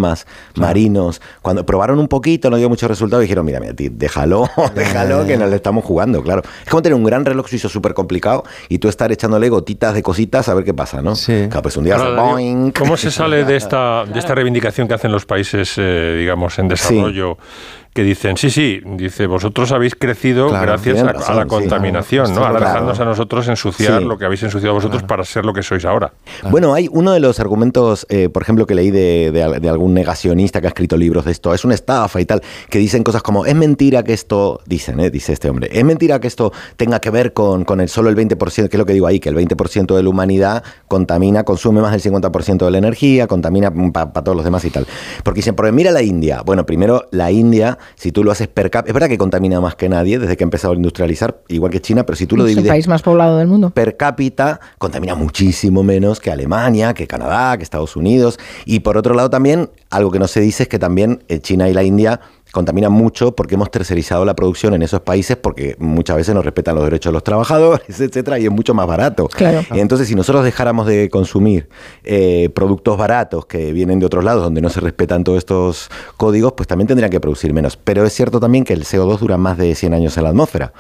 marinos? 0.57 1.21
Cuando 1.43 1.65
probaron 1.67 1.99
un 1.99 2.09
poquito, 2.09 2.51
no 2.51 2.57
dio 2.57 2.69
muchos 2.69 2.89
resultados, 2.89 3.23
dijeron, 3.23 3.45
mira, 3.45 3.61
mira, 3.61 3.75
ti- 3.75 3.89
déjalo, 3.91 4.49
déjalo, 4.75 5.27
que 5.27 5.37
nos 5.37 5.51
le 5.51 5.57
estamos 5.57 5.85
jugando, 5.85 6.23
claro. 6.23 6.43
Es 6.65 6.71
como 6.71 6.83
tener 6.83 6.95
un 6.97 7.05
gran 7.05 7.25
reloj 7.25 7.49
suizo 7.49 7.69
súper 7.69 7.95
complicado 7.95 8.45
y 8.69 8.79
tú 8.79 8.89
estar 8.89 9.11
echándole 9.13 9.49
gotitas 9.49 9.95
de 9.95 10.03
cositas 10.03 10.49
a 10.49 10.55
ver 10.55 10.65
qué 10.65 10.75
pasa, 10.75 11.03
¿no? 11.03 11.15
Sí. 11.17 11.47
Claro, 11.49 11.63
pues 11.63 11.77
un 11.77 11.85
día 11.85 11.97
Ahora. 11.97 12.73
¿Cómo 12.79 12.97
se 12.97 13.11
sale 13.11 13.45
de 13.45 13.57
esta, 13.63 14.05
de 14.05 14.19
esta 14.19 14.35
reivindicación 14.35 14.89
que 14.89 14.95
hacen 14.95 15.13
los 15.13 15.27
países, 15.27 15.75
eh, 15.77 16.17
digamos, 16.19 16.59
en 16.59 16.69
desarrollo? 16.69 17.37
Que 17.95 18.03
dicen, 18.03 18.39
sí, 18.39 18.49
sí, 18.49 18.81
dice, 18.97 19.27
vosotros 19.27 19.71
habéis 19.71 19.95
crecido 19.95 20.49
Claro, 20.49 20.65
gracias 20.67 20.99
a, 21.03 21.13
razón, 21.13 21.33
a 21.33 21.37
la 21.37 21.43
sí. 21.43 21.49
contaminación, 21.49 22.35
¿no? 22.35 22.39
Ahora 22.41 22.51
Claro. 22.59 22.65
dejándonos 22.65 23.01
a 23.01 23.05
nosotros 23.05 23.49
ensuciar 23.49 24.01
Sí. 24.01 24.05
lo 24.07 24.17
que 24.17 24.25
habéis 24.25 24.43
ensuciado 24.43 24.75
vosotros 24.75 25.03
para 25.03 25.25
ser 25.25 25.45
lo 25.45 25.53
que 25.53 25.63
sois 25.63 25.85
ahora. 25.85 26.13
Bueno, 26.51 26.73
hay 26.73 26.89
uno 26.91 27.13
de 27.13 27.21
los 27.21 27.39
argumentos, 27.39 28.07
eh, 28.09 28.31
por 28.31 28.43
ejemplo, 28.43 28.67
que 28.67 28.75
leí 28.75 28.91
de, 28.91 29.31
de 29.31 29.43
al- 29.43 29.61
de 29.61 29.69
algún 29.69 29.93
negacionista 29.93 30.63
que 30.63 30.69
ha 30.69 30.71
escrito 30.71 30.97
libros 30.97 31.27
de 31.27 31.33
esto, 31.33 31.53
es 31.53 31.67
una 31.67 31.75
estafa 31.75 32.19
y 32.19 32.25
tal, 32.25 32.41
que 32.71 32.79
dicen 32.79 33.03
cosas 33.05 33.23
como, 33.23 33.45
es 33.45 33.55
mentira 33.55 34.03
que 34.03 34.15
esto, 34.15 34.61
dicen, 34.65 34.99
eh, 34.99 35.11
dice 35.11 35.35
este 35.35 35.51
hombre, 35.51 35.69
es 35.71 35.85
mentira 35.85 36.19
que 36.19 36.29
esto 36.29 36.51
tenga 36.79 36.99
que 36.99 37.11
ver 37.11 37.35
con, 37.35 37.65
con 37.67 37.83
el 37.83 37.91
solo 37.91 38.09
el 38.09 38.17
20%, 38.17 38.71
que 38.71 38.77
es 38.77 38.79
lo 38.79 38.87
que 38.87 38.95
digo 38.95 39.07
ahí, 39.07 39.21
que 39.21 39.29
el 39.29 39.35
20% 39.37 39.95
de 39.95 40.03
la 40.03 40.09
humanidad 40.09 40.65
contamina, 40.89 41.45
consume 41.45 41.83
más 41.83 41.91
del 41.93 42.01
50% 42.01 42.65
de 42.65 42.71
la 42.71 42.79
energía, 42.79 43.27
contamina 43.27 43.71
para 43.93 44.11
todos 44.25 44.35
los 44.35 44.45
demás 44.47 44.65
y 44.65 44.71
tal. 44.71 44.87
Porque 45.25 45.39
dicen, 45.41 45.55
porque 45.55 45.73
mira 45.73 45.91
la 45.91 46.01
India. 46.01 46.41
Bueno, 46.43 46.65
primero, 46.65 47.05
la 47.11 47.31
India, 47.31 47.77
si 47.95 48.13
tú 48.13 48.25
lo 48.25 48.31
haces 48.31 48.49
per 48.49 48.71
cápita, 48.71 48.89
es 48.91 48.95
verdad 48.95 49.09
que 49.09 49.19
contamina 49.19 49.61
más 49.61 49.75
que 49.75 49.89
nadie 49.89 50.19
desde 50.19 50.37
que 50.37 50.45
ha 50.45 50.47
empezado 50.47 50.73
a 50.75 50.77
industrializar, 50.77 51.43
igual 51.49 51.71
que 51.71 51.81
China, 51.81 52.05
pero 52.05 52.17
si 52.17 52.27
tú 52.27 52.37
lo 52.37 52.45
Es 52.45 52.51
el 52.51 52.57
divides 52.57 52.71
país 52.71 52.89
más 52.89 53.03
poblado 53.03 53.39
del 53.39 53.49
mundo. 53.49 53.71
per 53.71 53.97
cápita 53.97 54.61
contamina 54.79 55.15
muchísimo 55.15 55.83
menos 55.83 56.21
que 56.21 56.31
Alemania, 56.31 56.95
que 56.95 57.07
Canadá, 57.07 57.57
que 57.57 57.63
Estados 57.63 57.97
Unidos. 57.97 58.39
Y 58.65 58.81
por 58.81 58.97
otro 58.97 59.15
lado 59.15 59.31
también, 59.31 59.71
algo 59.91 60.11
que 60.11 60.19
no 60.19 60.29
se 60.29 60.41
dice 60.41 60.65
es 60.65 60.69
que 60.69 60.79
también 60.79 61.25
eh, 61.29 61.41
China 61.41 61.69
y 61.69 61.75
la 61.75 61.83
India 61.83 62.21
contaminan 62.53 62.93
mucho 62.93 63.35
porque 63.35 63.57
hemos 63.57 63.71
tercerizado 63.71 64.25
la 64.25 64.35
producción 64.35 64.75
en 64.75 64.83
esos 64.83 65.01
países 65.01 65.37
porque 65.37 65.75
muchas 65.79 66.17
veces 66.17 66.35
no 66.35 66.43
respetan 66.43 66.75
los 66.75 66.85
derechos 66.85 67.11
de 67.11 67.15
los 67.15 67.25
trabajadores, 67.25 67.83
etcétera, 68.01 68.39
y 68.39 68.45
es 68.45 68.51
mucho 68.53 68.75
más 68.75 68.87
barato. 68.87 69.27
Claro. 69.29 69.63
Y 69.73 69.81
entonces, 69.81 70.07
si 70.07 70.15
nosotros 70.15 70.45
dejáramos 70.45 70.87
de 70.87 71.09
consumir 71.11 71.69
eh, 72.05 72.51
productos 72.55 72.97
baratos 72.97 73.47
que 73.47 73.73
vienen 73.73 73.99
de 73.99 74.07
otros 74.07 74.23
lados 74.23 74.45
donde 74.45 74.61
no 74.61 74.69
se 74.69 74.81
respetan 74.81 75.25
todos 75.25 75.39
estos 75.39 75.91
códigos, 76.17 76.53
pues 76.53 76.69
también 76.69 76.87
tendrían 76.87 77.11
que 77.11 77.21
producir 77.21 77.53
menos. 77.53 77.77
Pero 77.77 78.05
es 78.05 78.13
cierto 78.13 78.39
también 78.39 78.65
que 78.65 78.75
el 78.75 78.85
CO2 78.85 79.19
dura 79.19 79.39
más 79.39 79.57
de 79.57 79.75
100 79.75 79.95
años 79.95 80.17
en 80.19 80.25
la 80.25 80.31
atmósfera. 80.31 80.73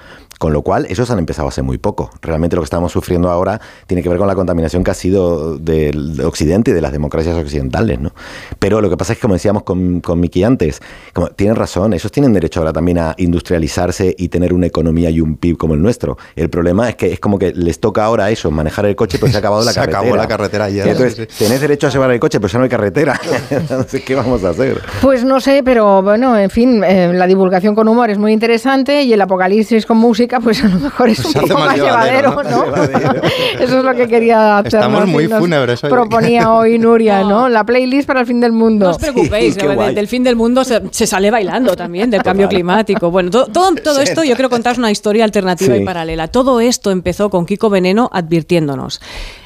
Con 0.42 0.52
lo 0.52 0.62
cual, 0.62 0.86
ellos 0.90 1.08
han 1.08 1.20
empezado 1.20 1.46
hace 1.46 1.62
muy 1.62 1.78
poco. 1.78 2.10
Realmente 2.20 2.56
lo 2.56 2.62
que 2.62 2.64
estamos 2.64 2.90
sufriendo 2.90 3.30
ahora 3.30 3.60
tiene 3.86 4.02
que 4.02 4.08
ver 4.08 4.18
con 4.18 4.26
la 4.26 4.34
contaminación 4.34 4.82
que 4.82 4.90
ha 4.90 4.94
sido 4.94 5.56
del 5.56 6.20
Occidente 6.20 6.72
y 6.72 6.74
de 6.74 6.80
las 6.80 6.90
democracias 6.90 7.36
occidentales, 7.36 8.00
¿no? 8.00 8.10
Pero 8.58 8.80
lo 8.80 8.90
que 8.90 8.96
pasa 8.96 9.12
es 9.12 9.20
que, 9.20 9.22
como 9.22 9.34
decíamos 9.34 9.62
con, 9.62 10.00
con 10.00 10.18
Miki 10.18 10.42
antes, 10.42 10.82
como, 11.12 11.28
tienen 11.28 11.54
razón, 11.54 11.92
ellos 11.92 12.10
tienen 12.10 12.32
derecho 12.32 12.58
ahora 12.58 12.72
también 12.72 12.98
a 12.98 13.14
industrializarse 13.18 14.16
y 14.18 14.30
tener 14.30 14.52
una 14.52 14.66
economía 14.66 15.10
y 15.10 15.20
un 15.20 15.36
PIB 15.36 15.56
como 15.56 15.74
el 15.74 15.80
nuestro. 15.80 16.18
El 16.34 16.50
problema 16.50 16.88
es 16.88 16.96
que 16.96 17.12
es 17.12 17.20
como 17.20 17.38
que 17.38 17.52
les 17.52 17.78
toca 17.78 18.04
ahora 18.04 18.24
a 18.24 18.30
ellos 18.32 18.52
manejar 18.52 18.86
el 18.86 18.96
coche, 18.96 19.18
pero 19.20 19.30
se 19.30 19.38
ha 19.38 19.38
acabado 19.38 19.62
la 19.64 19.70
Se 19.70 19.78
carretera. 19.78 20.00
acabó 20.00 20.16
la 20.16 20.26
carretera 20.26 20.64
ayer, 20.64 20.88
Y 20.88 20.90
Entonces, 20.90 21.28
sí. 21.30 21.44
tenés 21.44 21.60
derecho 21.60 21.86
a 21.86 21.90
llevar 21.90 22.10
el 22.10 22.18
coche, 22.18 22.40
pero 22.40 22.52
ya 22.52 22.58
no 22.58 22.64
hay 22.64 22.68
carretera. 22.68 23.20
Entonces, 23.50 24.02
¿qué 24.02 24.16
vamos 24.16 24.42
a 24.42 24.48
hacer? 24.48 24.82
Pues 25.00 25.24
no 25.24 25.40
sé, 25.40 25.62
pero 25.64 26.02
bueno, 26.02 26.36
en 26.36 26.50
fin, 26.50 26.82
eh, 26.82 27.12
la 27.12 27.28
divulgación 27.28 27.76
con 27.76 27.86
humor 27.86 28.10
es 28.10 28.18
muy 28.18 28.32
interesante 28.32 29.04
y 29.04 29.12
el 29.12 29.20
apocalipsis 29.20 29.86
con 29.86 29.98
música, 29.98 30.31
pues 30.40 30.62
a 30.64 30.68
lo 30.68 30.78
mejor 30.78 31.08
es 31.08 31.24
un 31.24 31.32
Se 31.32 31.38
hace 31.38 31.48
poco 31.48 31.60
más 31.60 31.68
más 31.68 31.76
llevadero, 31.76 32.30
llevadero, 32.30 32.66
¿no? 32.66 32.82
Eso 33.60 33.78
es 33.78 33.84
lo 33.84 33.94
que 33.94 34.08
quería 34.08 34.58
hacer. 34.58 34.74
Estamos 34.74 35.06
muy 35.06 35.28
fúnebres 35.28 35.82
hoy. 35.84 35.90
Proponía 35.90 36.52
hoy 36.52 36.78
Nuria, 36.80 37.22
¿no? 37.22 37.48
La 37.48 37.64
playlist 37.64 38.06
para 38.06 38.20
el 38.20 38.26
fin 38.26 38.40
del 38.40 38.52
mundo. 38.52 38.86
No 38.86 38.90
os 38.92 38.98
preocupéis, 38.98 39.56
qué 39.56 39.68
de- 39.68 39.92
del 39.94 40.08
fin 40.08 40.22
del 40.24 40.36
mundo 40.36 40.64
se, 40.64 40.82
se 40.90 41.06
sale 41.06 41.30
bailando 41.30 41.76
también, 41.76 42.10
del 42.10 42.22
cambio 42.22 42.48
climático. 42.48 43.10
Bueno, 43.10 43.30
to- 43.30 43.46
todo, 43.46 43.74
todo 43.76 44.00
esto 44.00 44.24
yo 44.24 44.34
quiero 44.34 44.50
contaros 44.50 44.78
una 44.78 44.90
historia 44.90 45.24
alternativa 45.24 45.74
Sí. 45.76 45.82
y 45.82 45.84
paralela. 45.84 46.28
Todo 46.28 46.60
esto 46.60 46.90
empezó 46.90 47.30
con 47.30 47.46
Kiko 47.46 47.70
Veneno 47.70 48.08
advirtiéndonos. 48.12 49.00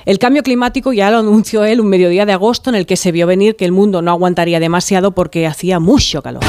El 0.05 0.19
cambio 0.21 0.43
climático 0.43 0.93
ya 0.93 1.11
lo 1.11 1.19
anunció 1.19 1.65
él 1.65 1.81
un 1.81 1.89
mediodía 1.89 2.25
de 2.27 2.33
agosto 2.33 2.71
en 2.71 2.77
el 2.77 2.87
que 2.87 2.97
se 2.97 3.11
vio 3.13 3.27
venir 3.27 3.57
que 3.57 3.65
el 3.65 3.73
mundo 3.73 4.03
no 4.03 4.13
aguantaría 4.13 4.61
demasiado 4.61 5.11
porque 5.11 5.47
hacía 5.47 5.81
mucho 5.81 6.23
calor. 6.23 6.43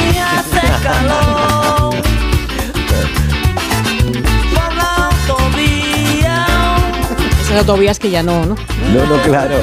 Esas 7.47 7.59
autovías 7.59 7.97
que 7.97 8.09
ya 8.09 8.21
no, 8.21 8.45
¿no? 8.45 8.55
No, 8.93 9.05
no, 9.05 9.21
claro. 9.23 9.55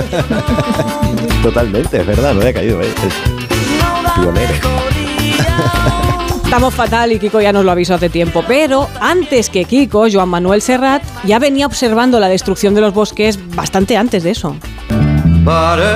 Totalmente, 1.43 2.01
es 2.01 2.07
verdad, 2.07 2.32
no 2.32 2.41
había 2.41 2.55
caído. 2.55 2.80
¿eh? 2.80 2.89
Es 3.07 3.14
pionero. 4.14 4.55
Estamos 6.43 6.72
fatal 6.72 7.12
y 7.12 7.18
Kiko 7.18 7.43
ya 7.43 7.53
nos 7.53 7.62
lo 7.62 7.72
avisó 7.72 7.95
hace 7.95 8.09
tiempo. 8.09 8.43
Pero 8.49 8.89
antes 9.03 9.51
que 9.51 9.66
Kiko, 9.66 10.07
Joan 10.11 10.30
Manuel 10.30 10.62
Serrat 10.62 11.03
ya 11.24 11.39
venía 11.39 11.66
observando 11.66 12.18
la 12.20 12.28
destrucción 12.28 12.74
de 12.74 12.80
los 12.80 12.95
bosques 12.95 13.39
bastante 13.55 13.99
antes 13.99 14.22
de 14.22 14.30
eso. 14.30 14.57
Pare, 15.45 15.93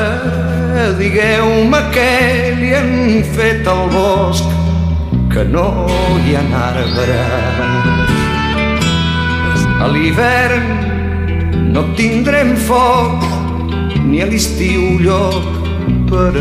digueu-me 0.99 1.79
què 1.95 2.53
li 2.59 2.75
han 2.77 3.25
fet 3.33 3.65
al 3.65 3.89
bosc, 3.89 4.45
que 5.33 5.47
no 5.49 5.87
hi 6.27 6.37
ha 6.37 6.45
arbre. 6.67 7.17
A 9.81 9.89
l'hivern 9.89 10.88
no 11.73 11.83
tindrem 11.97 12.55
foc, 12.69 13.25
ni 14.09 14.23
a 14.25 14.27
l'estiu 14.31 14.97
lloc 15.05 15.59
per 16.09 16.35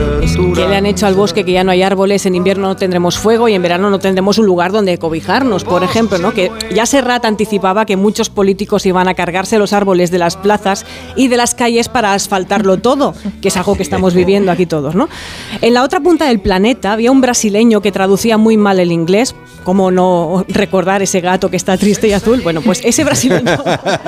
Que 0.54 0.68
le 0.68 0.76
han 0.76 0.86
hecho 0.86 1.08
al 1.08 1.16
bosque 1.16 1.44
que 1.44 1.52
ya 1.52 1.64
no 1.64 1.72
hay 1.72 1.82
árboles, 1.82 2.26
en 2.26 2.36
invierno 2.36 2.68
no 2.68 2.76
tendremos 2.76 3.18
fuego 3.18 3.48
y 3.48 3.54
en 3.54 3.62
verano 3.62 3.90
no 3.90 4.00
tendremos 4.00 4.38
un 4.38 4.46
lugar 4.46 4.72
donde 4.72 4.98
cobijarnos, 4.98 5.64
por 5.64 5.84
ejemplo, 5.84 6.18
¿no? 6.18 6.34
Que 6.34 6.52
ya 6.74 6.86
Serrat 6.86 7.26
anticipaba 7.26 7.86
que 7.86 7.96
muchos 7.96 8.30
políticos 8.30 8.86
iban 8.86 9.08
a 9.08 9.14
cargarse 9.14 9.58
los 9.58 9.74
árboles 9.74 10.12
de 10.12 10.18
las 10.18 10.36
plazas 10.36 10.86
y 11.16 11.28
de 11.28 11.38
las 11.38 11.56
calles 11.56 11.90
para 11.90 12.14
asfaltarlo 12.14 12.78
todo, 12.78 13.14
que 13.42 13.48
es 13.50 13.58
algo 13.58 13.76
que 13.76 13.84
estamos 13.84 14.14
viviendo 14.14 14.52
aquí 14.52 14.66
todos, 14.66 14.96
¿no? 14.96 15.10
En 15.62 15.74
la 15.74 15.84
otra 15.84 16.00
punta 16.00 16.26
del 16.26 16.40
planeta 16.40 16.94
había 16.94 17.12
un 17.12 17.22
brasileño 17.22 17.82
que 17.82 17.92
traducía 17.92 18.38
muy 18.38 18.58
mal 18.58 18.80
el 18.80 18.92
inglés, 18.92 19.36
¿cómo 19.64 19.92
no 19.92 20.46
recordar 20.48 21.02
ese 21.02 21.22
gato 21.22 21.50
que 21.50 21.58
está 21.58 21.78
triste 21.78 22.08
y 22.08 22.14
azul? 22.14 22.42
Bueno, 22.42 22.62
pues 22.62 22.82
ese 22.84 23.04
brasileño 23.04 23.58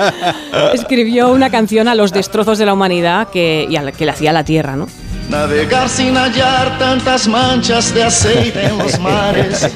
escribió 0.74 1.32
una 1.32 1.50
canción 1.50 1.88
a 1.88 1.94
los 1.94 2.12
destrozos 2.12 2.58
de 2.58 2.66
la 2.66 2.72
humanidad 2.72 3.28
que, 3.28 3.66
y 3.68 3.76
a 3.76 3.82
la 3.82 3.92
que 3.92 4.04
le 4.04 4.10
hacía 4.10 4.32
la 4.32 4.44
Tierra, 4.44 4.76
¿no? 4.76 4.86
Navegar 5.30 5.88
sin 5.88 6.16
hallar 6.16 6.76
tantas 6.78 7.28
manchas 7.28 7.94
de 7.94 8.02
aceite 8.02 8.64
en 8.66 8.78
los 8.78 8.98
mares. 8.98 9.64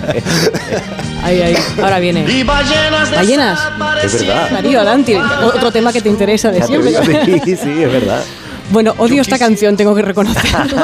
Ahí, 1.23 1.41
ahí, 1.41 1.57
ahora 1.83 2.01
viene. 2.01 2.31
Y 2.31 2.43
ballenas 2.43 3.11
Ballenas. 3.11 3.59
Es 4.03 4.27
verdad. 4.27 4.51
Darío, 4.51 4.85
Dante, 4.85 5.19
otro 5.19 5.73
tema 5.73 5.91
que 5.91 6.03
te 6.03 6.11
interesa 6.11 6.51
de 6.51 6.63
siempre. 6.63 6.93
Sí, 7.25 7.57
sí, 7.57 7.83
es 7.83 7.91
verdad. 7.93 8.23
Bueno, 8.71 8.95
odio 8.99 9.23
esta 9.23 9.39
canción, 9.39 9.77
tengo 9.77 9.95
que 9.95 10.03
reconocerlo. 10.03 10.83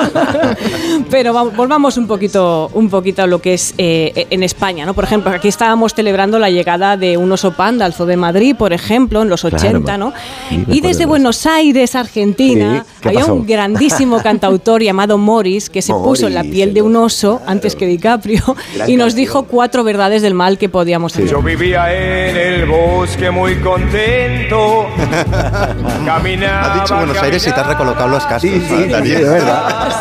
Pero 1.11 1.33
vamos, 1.33 1.57
volvamos 1.57 1.97
un 1.97 2.07
poquito, 2.07 2.71
un 2.75 2.89
poquito 2.91 3.23
a 3.23 3.27
lo 3.27 3.41
que 3.41 3.55
es 3.55 3.75
eh, 3.79 4.27
en 4.31 4.43
España, 4.43 4.85
¿no? 4.87 4.95
Por 4.95 5.05
ejemplo, 5.05 5.31
aquí 5.31 5.49
estábamos 5.49 5.95
celebrando 5.95 6.39
la 6.39 6.51
llegada 6.51 6.97
de 6.97 7.17
un 7.17 7.33
oso 7.33 7.53
panda 7.53 7.85
al 7.87 7.95
Zoo 7.95 8.07
de 8.07 8.17
Madrid, 8.17 8.55
por 8.57 8.73
ejemplo, 8.73 9.23
en 9.23 9.29
los 9.29 9.41
Claro, 9.41 9.57
80, 9.57 9.99
¿no? 9.99 10.13
sí, 10.51 10.65
Y 10.69 10.81
desde 10.83 11.01
de 11.01 11.07
Buenos 11.07 11.47
Aires, 11.47 11.95
Argentina, 11.97 12.85
Sí, 12.87 12.93
¿qué 13.01 13.09
había 13.09 13.21
pasó? 13.21 13.35
un 13.35 13.47
grandísimo 13.47 14.19
cantautor 14.23 14.83
llamado 14.83 15.17
Morris 15.17 15.71
que 15.71 15.81
se 15.83 15.93
puso 15.95 16.27
en 16.27 16.35
la 16.35 16.43
piel 16.43 16.75
de 16.75 16.83
un 16.83 16.95
oso 16.97 17.41
antes 17.47 17.75
que 17.75 17.87
DiCaprio 17.87 18.55
Gran 18.75 18.91
y 18.91 18.97
nos 18.97 19.15
dijo 19.15 19.45
cuatro 19.45 19.83
verdades 19.83 20.21
del 20.23 20.35
mal 20.35 20.59
que 20.59 20.69
podíamos 20.69 21.15
hacer. 21.15 21.27
Yo 21.29 21.41
vivía 21.43 21.93
en 21.93 22.37
el 22.37 22.67
bosque 22.67 23.31
muy 23.31 23.57
contento. 23.57 24.87
Caminaba. 26.05 26.73
Ha 26.75 26.81
dicho 26.81 26.95
Buenos 26.97 27.23
Aires 27.23 27.47
y 27.47 27.51
te 27.53 27.61
has 27.61 27.70
recolocado 27.71 28.09
los 28.09 28.25
cascos. 28.25 28.43
Sí, 28.43 28.61
sí, 28.69 28.85
de 28.85 29.25
verdad. 29.25 29.93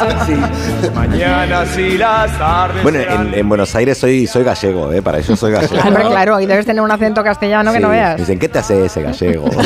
Mañanas 0.93 1.77
y 1.77 1.97
las 1.97 2.37
tardes. 2.37 2.83
Bueno, 2.83 2.99
en, 2.99 3.33
en 3.33 3.49
Buenos 3.49 3.73
Aires 3.75 3.97
soy, 3.97 4.27
soy 4.27 4.43
gallego, 4.43 4.91
¿eh? 4.91 5.01
Para 5.01 5.19
eso 5.19 5.35
soy 5.35 5.51
gallego. 5.51 5.87
Hombre, 5.87 6.03
claro, 6.05 6.35
ahí 6.35 6.45
debes 6.45 6.65
tener 6.65 6.81
un 6.81 6.91
acento 6.91 7.23
castellano 7.23 7.71
que 7.71 7.77
Sí, 7.77 7.83
no 7.83 7.89
veas. 7.89 8.17
Dicen, 8.17 8.39
¿qué 8.39 8.49
te 8.49 8.59
hace 8.59 8.85
ese 8.85 9.01
gallego? 9.01 9.49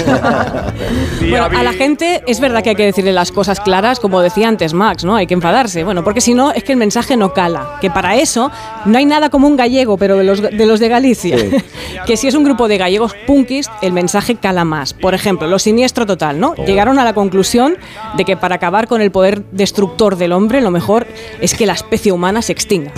Bueno, 1.29 1.45
a 1.45 1.63
la 1.63 1.71
gente 1.73 2.21
es 2.27 2.39
verdad 2.39 2.61
que 2.61 2.71
hay 2.71 2.75
que 2.75 2.85
decirle 2.85 3.13
las 3.13 3.31
cosas 3.31 3.59
claras, 3.59 3.99
como 3.99 4.21
decía 4.21 4.47
antes 4.47 4.73
Max, 4.73 5.05
¿no? 5.05 5.15
Hay 5.15 5.25
que 5.25 5.33
enfadarse. 5.33 5.83
Bueno, 5.83 6.03
porque 6.03 6.21
si 6.21 6.33
no, 6.33 6.51
es 6.51 6.63
que 6.63 6.73
el 6.73 6.77
mensaje 6.77 7.15
no 7.15 7.33
cala. 7.33 7.77
Que 7.81 7.89
para 7.89 8.15
eso 8.15 8.51
no 8.85 8.97
hay 8.97 9.05
nada 9.05 9.29
como 9.29 9.47
un 9.47 9.55
gallego, 9.55 9.97
pero 9.97 10.17
de 10.17 10.23
los 10.25 10.41
de, 10.41 10.65
los 10.65 10.79
de 10.79 10.89
Galicia. 10.89 11.37
que 12.05 12.17
si 12.17 12.27
es 12.27 12.35
un 12.35 12.43
grupo 12.43 12.67
de 12.67 12.77
gallegos 12.77 13.15
punkis, 13.25 13.69
el 13.81 13.93
mensaje 13.93 14.35
cala 14.35 14.65
más. 14.65 14.93
Por 14.93 15.13
ejemplo, 15.13 15.47
lo 15.47 15.59
siniestro 15.59 16.05
total, 16.05 16.39
¿no? 16.39 16.55
Llegaron 16.55 16.99
a 16.99 17.03
la 17.03 17.13
conclusión 17.13 17.77
de 18.15 18.25
que 18.25 18.37
para 18.37 18.55
acabar 18.55 18.87
con 18.87 19.01
el 19.01 19.11
poder 19.11 19.43
destructor 19.51 20.15
del 20.15 20.31
hombre, 20.31 20.61
lo 20.61 20.71
mejor 20.71 21.07
es 21.41 21.53
que 21.53 21.65
la 21.65 21.73
especie 21.73 22.11
humana 22.11 22.41
se 22.41 22.51
extinga. 22.51 22.91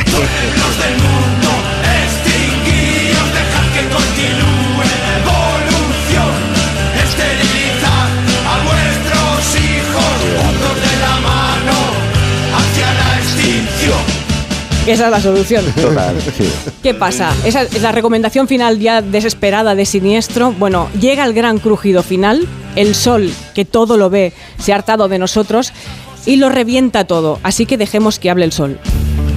Esa 14.87 15.05
es 15.05 15.11
la 15.11 15.19
solución. 15.19 15.65
Total, 15.75 16.15
sí. 16.37 16.47
¿Qué 16.83 16.93
pasa? 16.93 17.33
Esa 17.43 17.63
es 17.63 17.81
la 17.81 17.91
recomendación 17.91 18.47
final 18.47 18.79
ya 18.79 19.01
desesperada 19.01 19.73
de 19.73 19.85
siniestro. 19.85 20.51
Bueno, 20.51 20.89
llega 20.99 21.25
el 21.25 21.33
gran 21.33 21.57
crujido 21.57 22.03
final. 22.03 22.47
El 22.75 22.93
sol, 22.93 23.31
que 23.55 23.65
todo 23.65 23.97
lo 23.97 24.09
ve, 24.09 24.33
se 24.59 24.73
ha 24.73 24.75
hartado 24.75 25.07
de 25.07 25.17
nosotros 25.17 25.73
y 26.25 26.35
lo 26.35 26.49
revienta 26.49 27.05
todo. 27.05 27.39
Así 27.41 27.65
que 27.65 27.77
dejemos 27.77 28.19
que 28.19 28.29
hable 28.29 28.45
el 28.45 28.51
sol. 28.51 28.79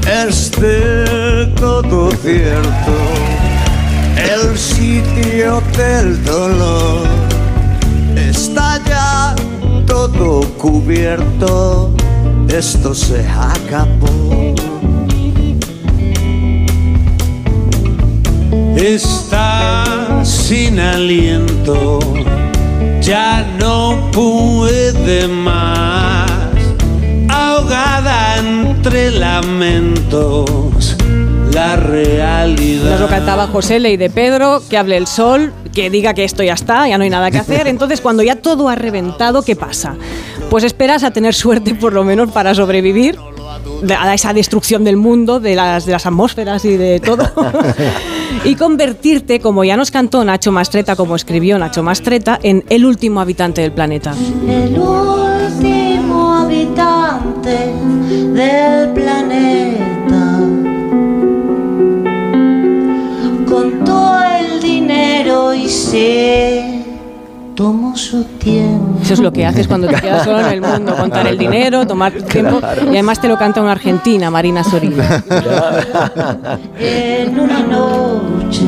es 0.07 0.51
del 0.53 1.55
todo 1.55 2.11
cierto. 2.11 2.93
El 4.17 4.59
sitio 4.59 5.63
del 5.77 6.25
dolor 6.25 7.07
está 8.17 8.81
ya 8.87 9.35
todo 9.87 10.43
cubierto. 10.59 11.95
Esto 12.49 12.95
se 12.95 13.27
acabó. 13.29 14.55
Está 18.79 20.25
sin 20.25 20.79
aliento, 20.79 21.99
ya 23.01 23.45
no 23.59 24.09
puede 24.13 25.27
más, 25.27 26.31
ahogada 27.29 28.37
entre 28.39 29.11
lamentos, 29.11 30.97
la 31.53 31.75
realidad. 31.75 32.93
Nos 32.93 33.01
lo 33.01 33.09
cantaba 33.09 33.49
José 33.49 33.81
Ley 33.81 33.97
de 33.97 34.11
Pedro, 34.11 34.63
que 34.71 34.79
hable 34.79 34.97
el 34.97 35.09
sol, 35.09 35.53
que 35.75 35.91
diga 35.91 36.15
que 36.15 36.23
esto 36.23 36.45
ya 36.45 36.55
está, 36.55 36.87
ya 36.87 36.99
no 36.99 37.05
hay 37.05 37.11
nada 37.11 37.33
que 37.33 37.39
hacer. 37.39 37.67
Entonces, 37.67 38.01
cuando 38.01 38.23
ya 38.23 38.37
todo 38.37 38.69
ha 38.69 38.77
reventado, 38.77 39.43
¿qué 39.43 39.57
pasa? 39.57 39.97
Pues 40.51 40.63
esperas 40.63 41.03
a 41.03 41.11
tener 41.11 41.35
suerte, 41.35 41.75
por 41.75 41.93
lo 41.93 42.05
menos, 42.05 42.31
para 42.31 42.55
sobrevivir 42.55 43.19
a 43.97 44.15
esa 44.15 44.33
destrucción 44.33 44.85
del 44.85 44.97
mundo, 44.97 45.41
de 45.41 45.55
las, 45.55 45.87
de 45.87 45.93
las 45.93 46.07
atmósferas 46.07 46.65
y 46.65 46.77
de 46.77 47.01
todo. 47.01 47.31
y 48.45 48.55
convertirte, 48.55 49.41
como 49.41 49.65
ya 49.65 49.77
nos 49.77 49.91
cantó 49.91 50.25
Nacho 50.25 50.53
Mastreta, 50.53 50.97
como 50.97 51.17
escribió 51.17 51.59
Nacho 51.59 51.83
Mastreta, 51.83 52.39
en 52.43 52.65
el 52.69 52.85
último 52.85 53.21
habitante 53.21 53.63
del 53.63 53.73
planeta. 53.73 54.15
El 54.49 54.79
último 54.79 56.35
habitante 56.35 57.73
del 58.33 58.91
planeta. 58.91 60.39
Con 63.49 63.85
todo 63.85 64.21
el 64.25 64.61
dinero 64.61 65.55
y 65.55 65.69
se 65.69 66.78
tomó 67.59 67.97
su 67.97 68.23
tiempo. 68.23 69.01
Eso 69.03 69.15
es 69.15 69.19
lo 69.19 69.33
que 69.33 69.45
haces 69.45 69.67
cuando 69.67 69.89
te 69.89 69.97
quedas 69.97 70.23
solo 70.23 70.39
en 70.39 70.47
el 70.47 70.61
mundo, 70.61 70.95
contar 70.97 71.27
el 71.27 71.37
dinero, 71.37 71.85
tomar 71.89 72.13
tiempo. 72.13 72.61
Y 72.85 72.91
además 72.91 73.21
te 73.21 73.27
lo 73.27 73.37
canta 73.37 73.61
una 73.61 73.73
argentina, 73.73 74.31
Marina 74.31 74.63
Sorina. 74.63 75.25
En 76.79 77.41
una 77.41 77.59
noche. 77.59 78.65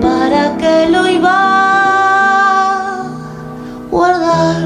¿Para 0.00 0.56
qué 0.56 0.88
lo 0.90 1.08
iba 1.10 1.30
a 2.90 3.04
guardar? 3.88 4.56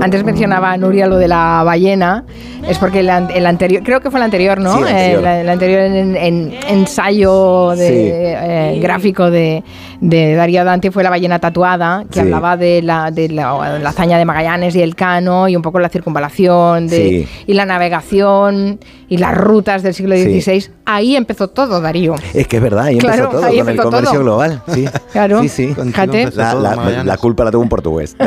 Antes 0.00 0.24
mencionaba 0.24 0.76
Nuria 0.76 1.06
lo 1.06 1.18
de 1.18 1.28
la 1.28 1.62
ballena, 1.64 2.24
es 2.68 2.78
porque 2.78 3.00
el, 3.00 3.08
el 3.08 3.46
anterior, 3.46 3.82
creo 3.82 4.00
que 4.00 4.10
fue 4.10 4.18
el 4.20 4.24
anterior, 4.24 4.58
¿no? 4.60 4.72
Sí, 4.78 4.82
el 4.82 4.86
anterior. 4.88 5.18
Eh, 5.18 5.22
la- 5.22 5.40
el 5.40 5.48
anterior 5.48 5.80
en, 5.80 6.16
en- 6.16 6.54
ensayo 6.68 7.70
de, 7.76 7.88
Sí. 7.88 7.94
eh, 7.96 8.78
gráfico 8.82 9.30
de, 9.30 9.62
de 10.00 10.34
Darío 10.34 10.64
Dante 10.64 10.90
fue 10.90 11.02
la 11.02 11.10
ballena 11.10 11.38
tatuada, 11.38 12.04
que 12.10 12.14
Sí. 12.14 12.20
hablaba 12.20 12.56
de 12.56 12.82
la, 12.82 13.10
de 13.10 13.28
la, 13.28 13.78
la 13.78 13.88
hazaña 13.90 14.18
de 14.18 14.24
Magallanes 14.24 14.74
y 14.76 14.82
el 14.82 14.94
Cano 14.96 15.48
y 15.48 15.56
un 15.56 15.62
poco 15.62 15.78
la 15.78 15.88
circunvalación 15.88 16.86
de, 16.88 16.96
Sí. 16.96 17.28
y 17.46 17.54
la 17.54 17.64
navegación 17.66 18.80
y 19.08 19.18
las 19.18 19.34
rutas 19.36 19.82
del 19.82 19.94
siglo 19.94 20.16
Sí. 20.16 20.40
XVI. 20.40 20.70
Ahí 20.84 21.16
empezó 21.16 21.48
todo, 21.48 21.80
Darío. 21.80 22.14
Es 22.34 22.46
que 22.48 22.56
es 22.56 22.62
verdad, 22.62 22.84
ahí 22.86 22.98
Claro, 22.98 23.24
empezó 23.24 23.30
todo 23.38 23.44
ahí 23.46 23.58
con 23.58 23.68
el 23.68 23.74
empezó 23.74 23.90
comercio 23.90 24.12
todo. 24.12 24.22
global. 24.22 24.62
Sí, 24.68 24.84
Claro, 25.12 25.42
sí, 25.42 25.48
sí. 25.48 25.74
fíjate. 25.74 26.30
La, 26.34 26.54
la- 26.54 27.04
la 27.04 27.16
culpa 27.16 27.44
la 27.44 27.50
tuvo 27.50 27.62
un 27.62 27.68
portugués. 27.68 28.16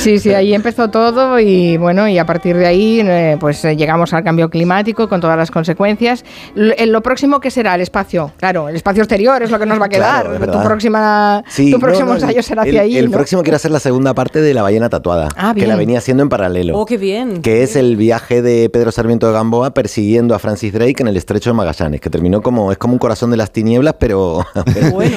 Sí, 0.00 0.18
sí, 0.18 0.32
ahí 0.32 0.54
empezó 0.54 0.88
todo 0.88 1.38
y 1.40 1.76
bueno, 1.76 2.08
y 2.08 2.18
a 2.18 2.24
partir 2.24 2.56
de 2.56 2.66
ahí 2.66 3.00
eh, 3.04 3.36
pues 3.38 3.62
eh, 3.64 3.76
llegamos 3.76 4.12
al 4.14 4.24
cambio 4.24 4.48
climático 4.48 5.08
con 5.08 5.20
todas 5.20 5.36
las 5.36 5.50
consecuencias. 5.50 6.24
L- 6.56 6.74
en 6.78 6.90
lo 6.92 7.02
próximo 7.02 7.38
que 7.40 7.50
será 7.50 7.74
el 7.74 7.82
espacio, 7.82 8.32
claro, 8.38 8.68
el 8.68 8.76
espacio 8.76 9.02
exterior 9.02 9.42
es 9.42 9.50
lo 9.50 9.58
que 9.58 9.66
nos 9.66 9.80
va 9.80 9.86
a 9.86 9.88
quedar. 9.90 10.26
Claro, 10.36 10.52
tu 10.52 10.62
próxima, 10.66 11.44
Sí, 11.48 11.70
tu 11.70 11.76
no, 11.78 11.80
próximo 11.86 12.08
no, 12.08 12.14
ensayo 12.14 12.42
será 12.42 12.62
el, 12.62 12.68
hacia 12.70 12.80
ahí. 12.82 12.96
El 12.96 13.06
¿no? 13.06 13.10
próximo 13.12 13.42
quiero 13.42 13.56
hacer 13.56 13.70
la 13.70 13.80
segunda 13.80 14.14
parte 14.14 14.40
de 14.40 14.54
La 14.54 14.62
ballena 14.62 14.88
tatuada, 14.88 15.28
Ah, 15.36 15.52
que 15.54 15.66
la 15.66 15.76
venía 15.76 15.98
haciendo 15.98 16.22
en 16.22 16.28
paralelo. 16.30 16.78
Oh, 16.78 16.86
qué 16.86 16.96
bien. 16.96 17.42
Que 17.42 17.62
es 17.62 17.76
el 17.76 17.96
viaje 17.96 18.40
de 18.42 18.70
Pedro 18.70 18.92
Sarmiento 18.92 19.26
de 19.26 19.34
Gamboa 19.34 19.70
persiguiendo 19.74 20.34
a 20.34 20.38
Francis 20.38 20.72
Drake 20.72 20.96
en 21.00 21.08
el 21.08 21.16
estrecho 21.18 21.50
de 21.50 21.54
Magallanes, 21.54 22.00
que 22.00 22.08
terminó 22.08 22.40
como, 22.40 22.72
es 22.72 22.78
como 22.78 22.94
un 22.94 22.98
corazón 22.98 23.30
de 23.30 23.36
las 23.36 23.50
tinieblas, 23.52 23.96
pero 23.98 24.46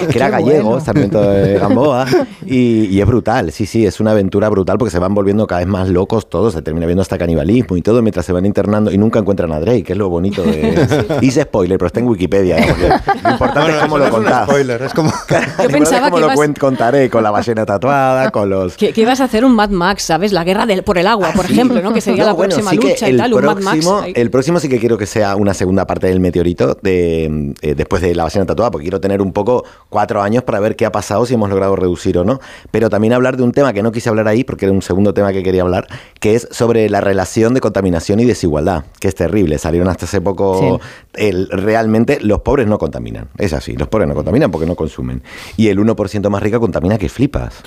que 0.09 0.17
era 0.17 0.29
gallego, 0.29 0.69
bueno. 0.71 0.83
Sarmiento 0.85 1.21
de 1.21 1.57
Gamboa, 1.57 2.05
y, 2.45 2.85
y 2.87 2.99
es 2.99 3.07
brutal, 3.07 3.51
sí, 3.51 3.65
sí, 3.65 3.85
es 3.85 3.99
una 3.99 4.11
aventura 4.11 4.49
brutal 4.49 4.72
porque 4.77 4.91
se 4.91 4.99
van 4.99 5.13
volviendo 5.13 5.47
cada 5.47 5.59
vez 5.59 5.67
más 5.67 5.89
locos 5.89 6.29
todos, 6.29 6.53
se 6.53 6.61
termina 6.61 6.85
viendo 6.85 7.01
hasta 7.01 7.17
canibalismo 7.17 7.77
y 7.77 7.81
todo 7.81 8.01
mientras 8.01 8.25
se 8.25 8.33
van 8.33 8.45
internando 8.45 8.91
y 8.91 8.97
nunca 8.97 9.19
encuentran 9.19 9.51
a 9.51 9.59
Drake, 9.59 9.83
que 9.83 9.93
es 9.93 9.97
lo 9.97 10.09
bonito 10.09 10.43
de... 10.43 11.17
Hice 11.21 11.43
spoiler, 11.43 11.77
pero 11.77 11.87
está 11.87 11.99
en 11.99 12.07
Wikipedia. 12.07 12.57
Porque 12.67 12.89
lo 13.23 13.29
importante 13.31 13.71
es 13.71 13.77
cómo 13.77 13.97
lo 13.97 14.09
contás. 14.09 14.47
spoiler, 14.47 14.81
es 14.81 14.93
como... 14.93 15.09
Yo 15.63 15.69
pensaba 15.69 16.09
cómo 16.09 16.15
que 16.17 16.21
lo 16.21 16.33
ibas- 16.33 16.59
contaré 16.59 17.09
con 17.09 17.23
la 17.23 17.31
ballena 17.31 17.65
tatuada, 17.65 18.31
con 18.31 18.49
los... 18.49 18.75
Que, 18.77 18.93
que 18.93 19.01
ibas 19.01 19.19
a 19.21 19.25
hacer 19.25 19.45
un 19.45 19.55
Mad 19.55 19.69
Max, 19.69 20.03
¿sabes? 20.03 20.31
La 20.31 20.43
guerra 20.43 20.65
del, 20.65 20.83
por 20.83 20.97
el 20.97 21.07
agua, 21.07 21.31
por 21.35 21.45
Sí. 21.47 21.53
ejemplo, 21.53 21.81
¿no? 21.81 21.93
Que 21.93 22.01
sería 22.01 22.23
No, 22.23 22.27
la 22.29 22.33
bueno, 22.33 22.55
próxima 22.55 22.71
sí 22.71 22.77
lucha 22.77 23.07
y 23.07 23.11
el 23.11 23.17
tal, 23.17 23.33
un 23.33 23.45
Mad 23.45 23.55
Max. 23.55 23.65
próximo- 23.77 23.99
ahí. 23.99 24.13
El 24.15 24.29
próximo 24.31 24.59
sí 24.59 24.69
que 24.69 24.79
quiero 24.79 24.97
que 24.97 25.05
sea 25.05 25.35
una 25.35 25.53
segunda 25.53 25.85
parte 25.87 26.07
del 26.07 26.19
meteorito 26.19 26.77
de, 26.81 27.53
eh, 27.61 27.75
después 27.75 28.01
de 28.01 28.15
la 28.15 28.23
ballena 28.23 28.45
tatuada, 28.45 28.71
porque 28.71 28.83
quiero 28.85 28.99
tener 29.01 29.21
un 29.21 29.31
poco 29.33 29.63
cuatro 29.89 30.21
años 30.21 30.43
para 30.43 30.59
ver 30.59 30.75
qué 30.75 30.85
ha 30.85 30.91
pasado, 30.91 31.25
si 31.25 31.33
hemos 31.33 31.49
logrado 31.49 31.75
reducir 31.75 32.17
o 32.17 32.23
no. 32.23 32.39
Pero 32.71 32.89
también 32.89 33.13
hablar 33.13 33.37
de 33.37 33.43
un 33.43 33.51
tema 33.51 33.73
que 33.73 33.83
no 33.83 33.91
quise 33.91 34.09
hablar 34.09 34.27
ahí, 34.27 34.43
porque 34.53 34.65
era 34.65 34.71
un 34.73 34.83
segundo 34.83 35.15
tema 35.15 35.33
que 35.33 35.41
quería 35.41 35.63
hablar, 35.63 35.87
que 36.19 36.35
es 36.35 36.47
sobre 36.51 36.87
la 36.89 37.01
relación 37.01 37.55
de 37.55 37.59
contaminación 37.59 38.19
y 38.19 38.25
desigualdad, 38.25 38.83
que 38.99 39.07
es 39.07 39.15
terrible. 39.15 39.57
Salieron 39.57 39.89
hasta 39.89 40.05
hace 40.05 40.21
poco, 40.21 40.79
el, 41.15 41.49
realmente 41.49 42.19
los 42.21 42.41
pobres 42.41 42.67
no 42.67 42.77
contaminan. 42.77 43.29
Es 43.39 43.51
así, 43.53 43.73
los 43.75 43.87
pobres 43.87 44.07
no 44.07 44.13
contaminan 44.13 44.51
porque 44.51 44.67
no 44.67 44.75
consumen. 44.75 45.23
Y 45.57 45.69
el 45.69 45.79
1% 45.79 46.29
más 46.29 46.43
rico 46.43 46.59
contamina 46.59 46.99
que 46.99 47.09
flipas. 47.09 47.63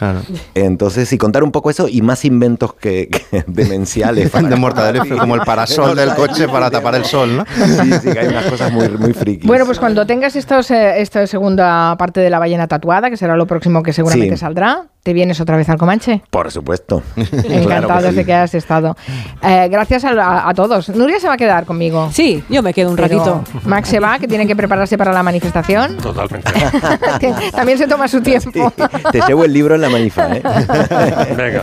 Entonces, 0.54 1.12
y 1.12 1.18
contar 1.18 1.42
un 1.42 1.50
poco 1.50 1.70
eso 1.70 1.88
y 1.88 2.02
más 2.02 2.24
inventos 2.24 2.74
que, 2.74 3.08
que 3.08 3.44
demenciales. 3.48 4.30
para- 4.30 4.48
De 4.48 4.54
Mortadelo 4.54 5.02
como 5.18 5.34
el 5.34 5.40
parasol 5.42 5.96
del 5.96 6.14
coche 6.14 6.46
para 6.48 6.70
tapar 6.70 6.94
el 6.94 7.04
sol, 7.04 7.36
¿no? 7.36 7.44
Sí, 7.56 7.90
sí, 8.00 8.12
que 8.12 8.18
hay 8.20 8.28
unas 8.28 8.46
cosas 8.46 8.72
muy, 8.72 8.88
muy 8.90 9.12
frikis. 9.12 9.46
Bueno, 9.46 9.66
pues 9.66 9.80
cuando 9.80 10.06
tengas 10.06 10.36
estos, 10.36 10.70
eh, 10.70 11.00
esta 11.00 11.26
segunda 11.26 11.96
parte 11.98 12.20
de 12.20 12.30
la 12.30 12.38
ballena 12.38 12.68
tatuada, 12.68 13.10
que 13.10 13.16
será 13.16 13.36
lo 13.36 13.46
próximo 13.46 13.82
que 13.82 13.92
seguramente 13.92 14.36
Sí. 14.36 14.40
saldrá, 14.40 14.84
¿te 15.02 15.12
vienes 15.12 15.40
otra 15.40 15.56
vez 15.56 15.68
al 15.68 15.78
Comanche? 15.78 16.22
Por 16.30 16.50
supuesto. 16.52 16.75
Encantados 17.16 18.14
de 18.14 18.24
que 18.24 18.32
hayas 18.34 18.54
estado. 18.54 18.96
Eh, 19.42 19.68
gracias 19.70 20.04
a, 20.04 20.10
a- 20.10 20.48
a 20.50 20.54
todos. 20.54 20.88
Nuria 20.90 21.18
se 21.20 21.28
va 21.28 21.34
a 21.34 21.36
quedar 21.36 21.64
conmigo. 21.64 22.08
Sí, 22.12 22.42
yo 22.48 22.62
me 22.62 22.72
quedo 22.74 22.90
un 22.90 22.96
Pero 22.96 23.08
ratito. 23.08 23.44
Max 23.64 23.88
se 23.88 24.00
va, 24.00 24.18
que 24.18 24.28
tiene 24.28 24.46
que 24.46 24.54
prepararse 24.56 24.96
para 24.98 25.12
la 25.12 25.22
manifestación. 25.22 25.96
Totalmente. 25.98 26.50
Que 27.20 27.32
También 27.52 27.78
se 27.78 27.86
toma 27.86 28.08
su 28.08 28.20
tiempo. 28.20 28.72
Te 29.12 29.20
llevo 29.26 29.44
el 29.44 29.52
libro 29.52 29.74
en 29.74 29.80
la 29.80 29.88
manifa, 29.88 30.28
¿eh? 30.36 30.42
Venga. 31.36 31.62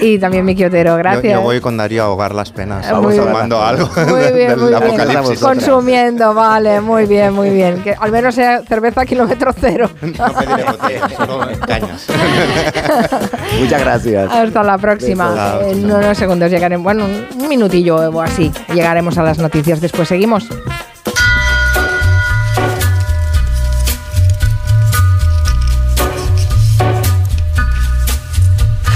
Y 0.00 0.18
también 0.18 0.44
Miki 0.44 0.64
Otero, 0.64 0.96
gracias. 0.96 1.32
yo 1.32 1.40
voy 1.40 1.60
con 1.60 1.76
Darío 1.78 2.02
a 2.02 2.06
ahogar 2.06 2.34
las 2.34 2.50
penas. 2.52 2.84
Muy 2.86 2.92
Vamos 2.92 3.12
bien. 3.12 3.24
tomando 3.24 3.62
algo 3.62 3.88
Muy 4.08 4.20
de- 4.20 4.32
bien, 4.32 4.48
del 4.50 4.58
muy 4.58 4.74
apocalipsis. 4.74 5.40
Consumiendo, 5.40 6.34
vale, 6.34 6.80
muy 6.82 7.06
bien, 7.06 7.32
muy 7.32 7.48
bien. 7.50 7.82
Que 7.82 7.94
al 7.98 8.12
menos 8.12 8.34
sea 8.34 8.60
cerveza 8.68 9.06
kilómetro 9.06 9.52
cero. 9.58 9.88
Cañas. 11.66 12.06
Muchas 13.58 13.80
gracias. 13.80 14.25
Hasta 14.30 14.62
la 14.62 14.78
próxima. 14.78 15.58
En 15.66 15.84
unos 15.84 16.16
segundos 16.18 16.50
llegaremos, 16.50 16.84
bueno, 16.84 17.04
un- 17.04 17.42
un 17.42 17.48
minutillo 17.48 17.96
o 17.96 18.20
así, 18.20 18.50
llegaremos 18.72 19.16
a 19.18 19.22
las 19.22 19.38
noticias. 19.38 19.80
Después 19.80 20.08
seguimos. 20.08 20.48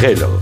Hello. 0.03 0.41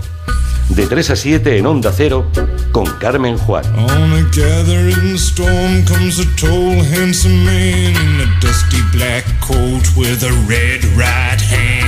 De 0.69 0.85
3 0.85 1.09
a 1.09 1.15
7 1.15 1.57
en 1.57 1.65
Onda 1.65 1.91
Cero 1.95 2.25
con 2.71 2.85
Carmen 2.99 3.37
Juan. 3.37 3.65
On 3.75 4.13
a 4.13 4.21
gathering 4.31 5.15
storm 5.17 5.83
comes 5.85 6.19
a 6.19 6.25
tall, 6.39 6.79
handsome 6.93 7.43
man 7.43 7.91
in 7.95 8.21
a 8.21 8.39
dusty 8.39 8.81
black 8.93 9.25
coat 9.41 9.83
with 9.97 10.23
a 10.23 10.31
red 10.47 10.83
right 10.95 11.41
hand. 11.41 11.78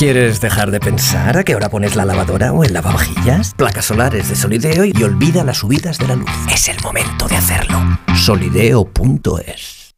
¿Quieres 0.00 0.40
dejar 0.40 0.70
de 0.70 0.80
pensar 0.80 1.36
a 1.36 1.44
qué 1.44 1.54
hora 1.54 1.68
pones 1.68 1.94
la 1.94 2.06
lavadora 2.06 2.54
o 2.54 2.64
el 2.64 2.72
lavavajillas? 2.72 3.52
Placas 3.54 3.84
solares 3.84 4.30
de 4.30 4.34
Solideo 4.34 4.86
y 4.86 5.02
olvida 5.02 5.44
las 5.44 5.58
subidas 5.58 5.98
de 5.98 6.08
la 6.08 6.16
luz. 6.16 6.30
Es 6.50 6.68
el 6.68 6.80
momento 6.82 7.28
de 7.28 7.36
hacerlo. 7.36 7.78
Solideo.es 8.16 9.94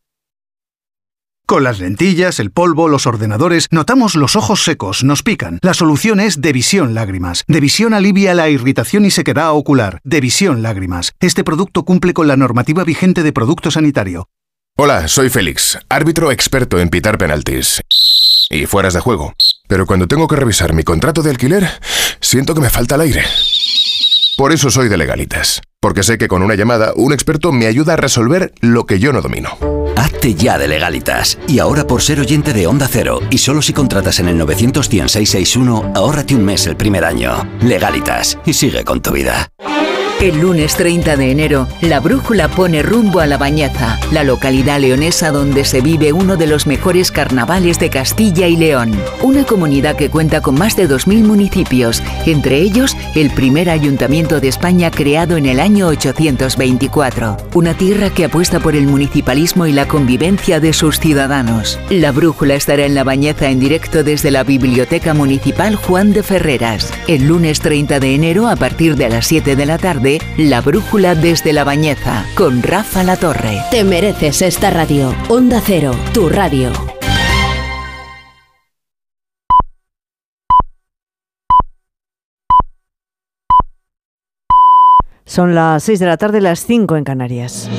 Con 1.46 1.62
las 1.62 1.78
lentillas, 1.78 2.40
el 2.40 2.50
polvo, 2.50 2.88
los 2.88 3.06
ordenadores, 3.06 3.68
notamos 3.70 4.16
los 4.16 4.34
ojos 4.34 4.64
secos, 4.64 5.04
nos 5.04 5.22
pican. 5.22 5.60
La 5.62 5.72
solución 5.72 6.18
es 6.18 6.40
Devisión 6.40 6.94
Lágrimas. 6.94 7.44
Devisión 7.46 7.94
alivia 7.94 8.34
la 8.34 8.48
irritación 8.48 9.04
y 9.04 9.12
sequedad 9.12 9.52
ocular. 9.52 10.00
Devisión 10.02 10.62
Lágrimas. 10.62 11.12
Este 11.20 11.44
producto 11.44 11.84
cumple 11.84 12.12
con 12.12 12.26
la 12.26 12.36
normativa 12.36 12.82
vigente 12.82 13.22
de 13.22 13.32
producto 13.32 13.70
sanitario. 13.70 14.28
Hola, 14.76 15.06
soy 15.06 15.30
Félix, 15.30 15.78
árbitro 15.88 16.32
experto 16.32 16.80
en 16.80 16.88
pitar 16.88 17.18
penaltis 17.18 17.80
y 18.52 18.66
fueras 18.66 18.94
de 18.94 19.00
juego. 19.00 19.34
Pero 19.68 19.86
cuando 19.86 20.06
tengo 20.06 20.28
que 20.28 20.36
revisar 20.36 20.74
mi 20.74 20.82
contrato 20.82 21.22
de 21.22 21.30
alquiler, 21.30 21.68
siento 22.20 22.54
que 22.54 22.60
me 22.60 22.70
falta 22.70 22.94
el 22.96 23.00
aire. 23.02 23.24
Por 24.36 24.52
eso 24.52 24.70
soy 24.70 24.88
de 24.88 24.96
legalitas, 24.96 25.60
porque 25.80 26.02
sé 26.02 26.18
que 26.18 26.28
con 26.28 26.42
una 26.42 26.54
llamada 26.54 26.92
un 26.96 27.12
experto 27.12 27.52
me 27.52 27.66
ayuda 27.66 27.94
a 27.94 27.96
resolver 27.96 28.52
lo 28.60 28.86
que 28.86 28.98
yo 28.98 29.12
no 29.12 29.20
domino. 29.20 29.56
Hazte 29.96 30.34
ya 30.34 30.58
de 30.58 30.68
legalitas. 30.68 31.38
Y 31.46 31.58
ahora 31.58 31.86
por 31.86 32.02
ser 32.02 32.18
oyente 32.18 32.52
de 32.52 32.66
Onda 32.66 32.88
Cero, 32.90 33.20
y 33.30 33.38
solo 33.38 33.62
si 33.62 33.72
contratas 33.72 34.20
en 34.20 34.28
el 34.28 34.38
91661, 34.38 35.92
ahórrate 35.94 36.34
un 36.34 36.44
mes 36.44 36.66
el 36.66 36.76
primer 36.76 37.04
año. 37.04 37.46
Legalitas, 37.60 38.38
y 38.46 38.54
sigue 38.54 38.84
con 38.84 39.02
tu 39.02 39.12
vida. 39.12 39.48
El 40.22 40.38
lunes 40.38 40.76
30 40.76 41.16
de 41.16 41.32
enero, 41.32 41.66
la 41.80 41.98
brújula 41.98 42.46
pone 42.46 42.80
rumbo 42.84 43.18
a 43.18 43.26
La 43.26 43.38
Bañeza, 43.38 43.98
la 44.12 44.22
localidad 44.22 44.78
leonesa 44.78 45.32
donde 45.32 45.64
se 45.64 45.80
vive 45.80 46.12
uno 46.12 46.36
de 46.36 46.46
los 46.46 46.64
mejores 46.64 47.10
carnavales 47.10 47.80
de 47.80 47.90
Castilla 47.90 48.46
y 48.46 48.56
León. 48.56 48.92
Una 49.20 49.42
comunidad 49.42 49.96
que 49.96 50.10
cuenta 50.10 50.40
con 50.40 50.54
más 50.54 50.76
de 50.76 50.88
2.000 50.88 51.24
municipios, 51.24 52.04
entre 52.24 52.58
ellos 52.58 52.96
el 53.16 53.30
primer 53.30 53.68
ayuntamiento 53.68 54.38
de 54.38 54.46
España 54.46 54.92
creado 54.92 55.36
en 55.36 55.44
el 55.44 55.58
año 55.58 55.88
824. 55.88 57.38
Una 57.54 57.74
tierra 57.74 58.10
que 58.10 58.26
apuesta 58.26 58.60
por 58.60 58.76
el 58.76 58.86
municipalismo 58.86 59.66
y 59.66 59.72
la 59.72 59.88
convivencia 59.88 60.60
de 60.60 60.72
sus 60.72 61.00
ciudadanos. 61.00 61.80
La 61.90 62.12
brújula 62.12 62.54
estará 62.54 62.86
en 62.86 62.94
La 62.94 63.02
Bañeza 63.02 63.50
en 63.50 63.58
directo 63.58 64.04
desde 64.04 64.30
la 64.30 64.44
Biblioteca 64.44 65.14
Municipal 65.14 65.74
Juan 65.74 66.12
de 66.12 66.22
Ferreras. 66.22 66.92
El 67.08 67.26
lunes 67.26 67.58
30 67.58 67.98
de 67.98 68.14
enero, 68.14 68.46
a 68.46 68.54
partir 68.54 68.94
de 68.94 69.08
las 69.08 69.26
7 69.26 69.56
de 69.56 69.66
la 69.66 69.78
tarde, 69.78 70.11
La 70.36 70.60
Brújula 70.60 71.14
desde 71.14 71.52
La 71.52 71.64
Bañeza, 71.64 72.24
con 72.34 72.62
Rafa 72.62 73.02
La 73.02 73.16
Torre. 73.16 73.60
Te 73.70 73.84
mereces 73.84 74.42
esta 74.42 74.70
radio. 74.70 75.14
Onda 75.28 75.60
Cero, 75.64 75.94
tu 76.12 76.28
radio. 76.28 76.72
Son 85.24 85.54
las 85.54 85.84
6 85.84 85.98
de 85.98 86.06
la 86.06 86.16
tarde, 86.16 86.40
las 86.40 86.66
5 86.66 86.96
en 86.96 87.04
Canarias. 87.04 87.70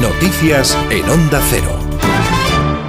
Noticias 0.00 0.76
en 0.90 1.08
Onda 1.08 1.40
Cero. 1.48 1.77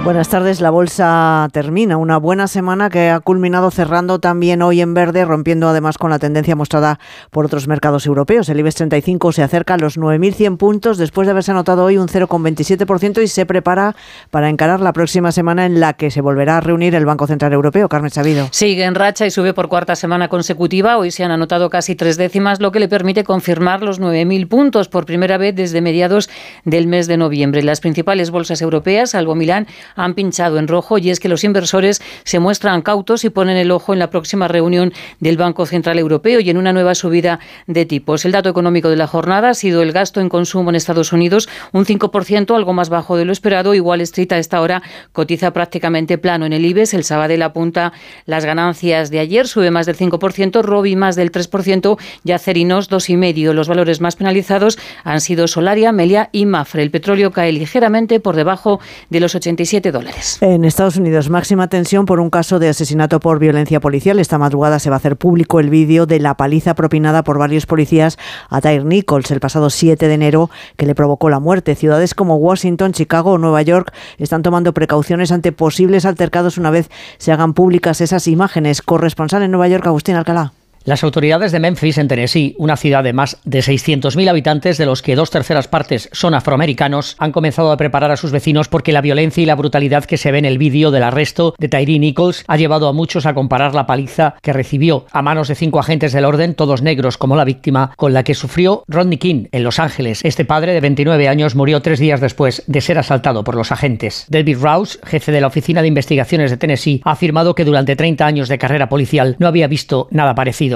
Buenas 0.02 0.30
tardes. 0.30 0.62
La 0.62 0.70
bolsa 0.70 1.46
termina 1.52 1.98
una 1.98 2.16
buena 2.16 2.48
semana 2.48 2.88
que 2.88 3.10
ha 3.10 3.20
culminado 3.20 3.70
cerrando 3.70 4.18
también 4.18 4.62
hoy 4.62 4.80
en 4.80 4.94
verde, 4.94 5.26
rompiendo 5.26 5.68
además 5.68 5.98
con 5.98 6.08
la 6.08 6.18
tendencia 6.18 6.56
mostrada 6.56 6.98
por 7.30 7.44
otros 7.44 7.68
mercados 7.68 8.06
europeos. 8.06 8.48
El 8.48 8.58
IBEX 8.60 8.76
35 8.76 9.32
se 9.32 9.42
acerca 9.42 9.74
a 9.74 9.76
los 9.76 9.98
9.100 9.98 10.56
puntos 10.56 10.96
después 10.96 11.26
de 11.26 11.32
haberse 11.32 11.50
anotado 11.50 11.84
hoy 11.84 11.98
un 11.98 12.08
0,27% 12.08 13.22
y 13.22 13.28
se 13.28 13.44
prepara 13.44 13.94
para 14.30 14.48
encarar 14.48 14.80
la 14.80 14.94
próxima 14.94 15.32
semana 15.32 15.66
en 15.66 15.80
la 15.80 15.92
que 15.92 16.10
se 16.10 16.22
volverá 16.22 16.56
a 16.56 16.60
reunir 16.60 16.94
el 16.94 17.04
Banco 17.04 17.26
Central 17.26 17.52
Europeo. 17.52 17.90
Carmen 17.90 18.10
Sabido. 18.10 18.48
Sigue 18.52 18.84
en 18.84 18.94
racha 18.94 19.26
y 19.26 19.30
sube 19.30 19.52
por 19.52 19.68
cuarta 19.68 19.96
semana 19.96 20.28
consecutiva. 20.28 20.96
Hoy 20.96 21.10
se 21.10 21.24
han 21.24 21.30
anotado 21.30 21.68
casi 21.68 21.94
tres 21.94 22.16
décimas, 22.16 22.58
lo 22.60 22.72
que 22.72 22.80
le 22.80 22.88
permite 22.88 23.22
confirmar 23.22 23.82
los 23.82 24.00
9.000 24.00 24.48
puntos 24.48 24.88
por 24.88 25.04
primera 25.04 25.36
vez 25.36 25.54
desde 25.54 25.82
mediados 25.82 26.30
del 26.64 26.86
mes 26.86 27.06
de 27.06 27.18
noviembre. 27.18 27.62
Las 27.62 27.80
principales 27.80 28.30
bolsas 28.30 28.62
europeas, 28.62 29.10
salvo 29.10 29.34
Milán, 29.34 29.66
han 29.96 30.14
pinchado 30.14 30.58
en 30.58 30.68
rojo 30.68 30.98
y 30.98 31.10
es 31.10 31.20
que 31.20 31.28
los 31.28 31.44
inversores 31.44 32.00
se 32.24 32.38
muestran 32.38 32.82
cautos 32.82 33.24
y 33.24 33.30
ponen 33.30 33.56
el 33.56 33.70
ojo 33.70 33.92
en 33.92 33.98
la 33.98 34.10
próxima 34.10 34.48
reunión 34.48 34.92
del 35.18 35.36
Banco 35.36 35.66
Central 35.66 35.98
Europeo 35.98 36.40
y 36.40 36.50
en 36.50 36.56
una 36.56 36.72
nueva 36.72 36.94
subida 36.94 37.40
de 37.66 37.86
tipos. 37.86 38.24
El 38.24 38.32
dato 38.32 38.48
económico 38.48 38.88
de 38.88 38.96
la 38.96 39.06
jornada 39.06 39.50
ha 39.50 39.54
sido 39.54 39.82
el 39.82 39.92
gasto 39.92 40.20
en 40.20 40.28
consumo 40.28 40.70
en 40.70 40.76
Estados 40.76 41.12
Unidos, 41.12 41.48
un 41.72 41.84
5%, 41.84 42.54
algo 42.54 42.72
más 42.72 42.88
bajo 42.88 43.16
de 43.16 43.24
lo 43.24 43.32
esperado. 43.32 43.70
Wall 43.80 44.00
Street 44.02 44.32
a 44.32 44.38
esta 44.38 44.60
hora 44.60 44.82
cotiza 45.12 45.52
prácticamente 45.52 46.18
plano 46.18 46.46
en 46.46 46.52
el 46.52 46.64
IBEX. 46.64 46.94
El 46.94 47.04
Sabadell 47.04 47.42
apunta 47.42 47.92
las 48.26 48.44
ganancias 48.44 49.10
de 49.10 49.20
ayer, 49.20 49.46
sube 49.46 49.70
más 49.70 49.86
del 49.86 49.96
5%, 49.96 50.62
Robi 50.62 50.96
más 50.96 51.16
del 51.16 51.32
3% 51.32 51.98
y 52.24 52.32
Acerinos 52.32 52.90
2,5%. 52.90 53.52
Los 53.52 53.68
valores 53.68 54.00
más 54.00 54.16
penalizados 54.16 54.78
han 55.04 55.20
sido 55.20 55.48
Solaria, 55.48 55.92
Melia 55.92 56.28
y 56.32 56.46
Mafre. 56.46 56.82
El 56.82 56.90
petróleo 56.90 57.30
cae 57.30 57.52
ligeramente 57.52 58.20
por 58.20 58.36
debajo 58.36 58.80
de 59.08 59.20
los 59.20 59.34
87 59.34 59.79
dólares. 59.80 60.36
En 60.42 60.66
Estados 60.66 60.96
Unidos, 60.96 61.30
máxima 61.30 61.68
tensión 61.68 62.04
por 62.04 62.20
un 62.20 62.28
caso 62.28 62.58
de 62.58 62.68
asesinato 62.68 63.18
por 63.20 63.38
violencia 63.38 63.80
policial. 63.80 64.18
Esta 64.18 64.36
madrugada 64.36 64.78
se 64.78 64.90
va 64.90 64.96
a 64.96 64.98
hacer 64.98 65.16
público 65.16 65.60
el 65.60 65.70
vídeo 65.70 66.04
de 66.04 66.20
la 66.20 66.36
paliza 66.36 66.74
propinada 66.74 67.24
por 67.24 67.38
varios 67.38 67.64
policías 67.64 68.18
a 68.50 68.60
Tyre 68.60 68.84
Nichols 68.84 69.30
el 69.30 69.40
pasado 69.40 69.70
7 69.70 70.06
de 70.06 70.14
enero 70.14 70.50
que 70.76 70.84
le 70.84 70.94
provocó 70.94 71.30
la 71.30 71.40
muerte. 71.40 71.74
Ciudades 71.74 72.14
como 72.14 72.36
Washington, 72.36 72.92
Chicago 72.92 73.32
o 73.32 73.38
Nueva 73.38 73.62
York 73.62 73.92
están 74.18 74.42
tomando 74.42 74.74
precauciones 74.74 75.32
ante 75.32 75.52
posibles 75.52 76.04
altercados 76.04 76.58
una 76.58 76.70
vez 76.70 76.90
se 77.16 77.32
hagan 77.32 77.54
públicas 77.54 78.02
esas 78.02 78.28
imágenes. 78.28 78.82
Corresponsal 78.82 79.42
en 79.42 79.50
Nueva 79.50 79.68
York, 79.68 79.86
Agustín 79.86 80.16
Alcalá. 80.16 80.52
Las 80.84 81.04
autoridades 81.04 81.52
de 81.52 81.60
Memphis, 81.60 81.98
en 81.98 82.08
Tennessee, 82.08 82.54
una 82.56 82.74
ciudad 82.74 83.04
de 83.04 83.12
más 83.12 83.36
de 83.44 83.58
600.000 83.58 84.30
habitantes, 84.30 84.78
de 84.78 84.86
los 84.86 85.02
que 85.02 85.14
dos 85.14 85.30
terceras 85.30 85.68
partes 85.68 86.08
son 86.12 86.32
afroamericanos, 86.32 87.16
han 87.18 87.32
comenzado 87.32 87.70
a 87.70 87.76
preparar 87.76 88.10
a 88.10 88.16
sus 88.16 88.32
vecinos 88.32 88.68
porque 88.68 88.92
la 88.92 89.02
violencia 89.02 89.42
y 89.42 89.46
la 89.46 89.56
brutalidad 89.56 90.06
que 90.06 90.16
se 90.16 90.32
ve 90.32 90.38
en 90.38 90.46
el 90.46 90.56
vídeo 90.56 90.90
del 90.90 91.02
arresto 91.02 91.54
de 91.58 91.68
Tyree 91.68 91.98
Nichols 91.98 92.44
ha 92.46 92.56
llevado 92.56 92.88
a 92.88 92.94
muchos 92.94 93.26
a 93.26 93.34
comparar 93.34 93.74
la 93.74 93.86
paliza 93.86 94.36
que 94.40 94.54
recibió 94.54 95.04
a 95.12 95.20
manos 95.20 95.48
de 95.48 95.54
cinco 95.54 95.80
agentes 95.80 96.14
del 96.14 96.24
orden, 96.24 96.54
todos 96.54 96.80
negros 96.80 97.18
como 97.18 97.36
la 97.36 97.44
víctima, 97.44 97.92
con 97.96 98.14
la 98.14 98.24
que 98.24 98.34
sufrió 98.34 98.82
Rodney 98.88 99.18
King 99.18 99.48
en 99.52 99.64
Los 99.64 99.80
Ángeles. 99.80 100.20
Este 100.24 100.46
padre 100.46 100.72
de 100.72 100.80
29 100.80 101.28
años 101.28 101.56
murió 101.56 101.82
tres 101.82 101.98
días 101.98 102.22
después 102.22 102.62
de 102.66 102.80
ser 102.80 102.96
asaltado 102.96 103.44
por 103.44 103.54
los 103.54 103.70
agentes. 103.70 104.24
David 104.30 104.56
Rouse, 104.62 104.98
jefe 105.04 105.30
de 105.30 105.42
la 105.42 105.48
Oficina 105.48 105.82
de 105.82 105.88
Investigaciones 105.88 106.50
de 106.50 106.56
Tennessee, 106.56 107.02
ha 107.04 107.10
afirmado 107.10 107.54
que 107.54 107.66
durante 107.66 107.96
30 107.96 108.24
años 108.24 108.48
de 108.48 108.56
carrera 108.56 108.88
policial 108.88 109.36
no 109.38 109.46
había 109.46 109.66
visto 109.66 110.08
nada 110.10 110.34
parecido. 110.34 110.69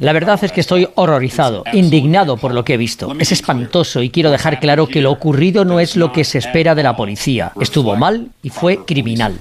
La 0.00 0.12
verdad 0.12 0.38
es 0.42 0.52
que 0.52 0.60
estoy 0.60 0.88
horrorizado, 0.94 1.64
indignado 1.72 2.36
por 2.36 2.54
lo 2.54 2.64
que 2.64 2.74
he 2.74 2.76
visto. 2.76 3.14
Es 3.18 3.32
espantoso 3.32 4.02
y 4.02 4.10
quiero 4.10 4.30
dejar 4.30 4.60
claro 4.60 4.86
que 4.86 5.00
lo 5.00 5.10
ocurrido 5.10 5.64
no 5.64 5.80
es 5.80 5.96
lo 5.96 6.12
que 6.12 6.24
se 6.24 6.38
espera 6.38 6.74
de 6.74 6.82
la 6.82 6.96
policía. 6.96 7.52
Estuvo 7.60 7.96
mal 7.96 8.28
y 8.42 8.50
fue 8.50 8.84
criminal. 8.84 9.38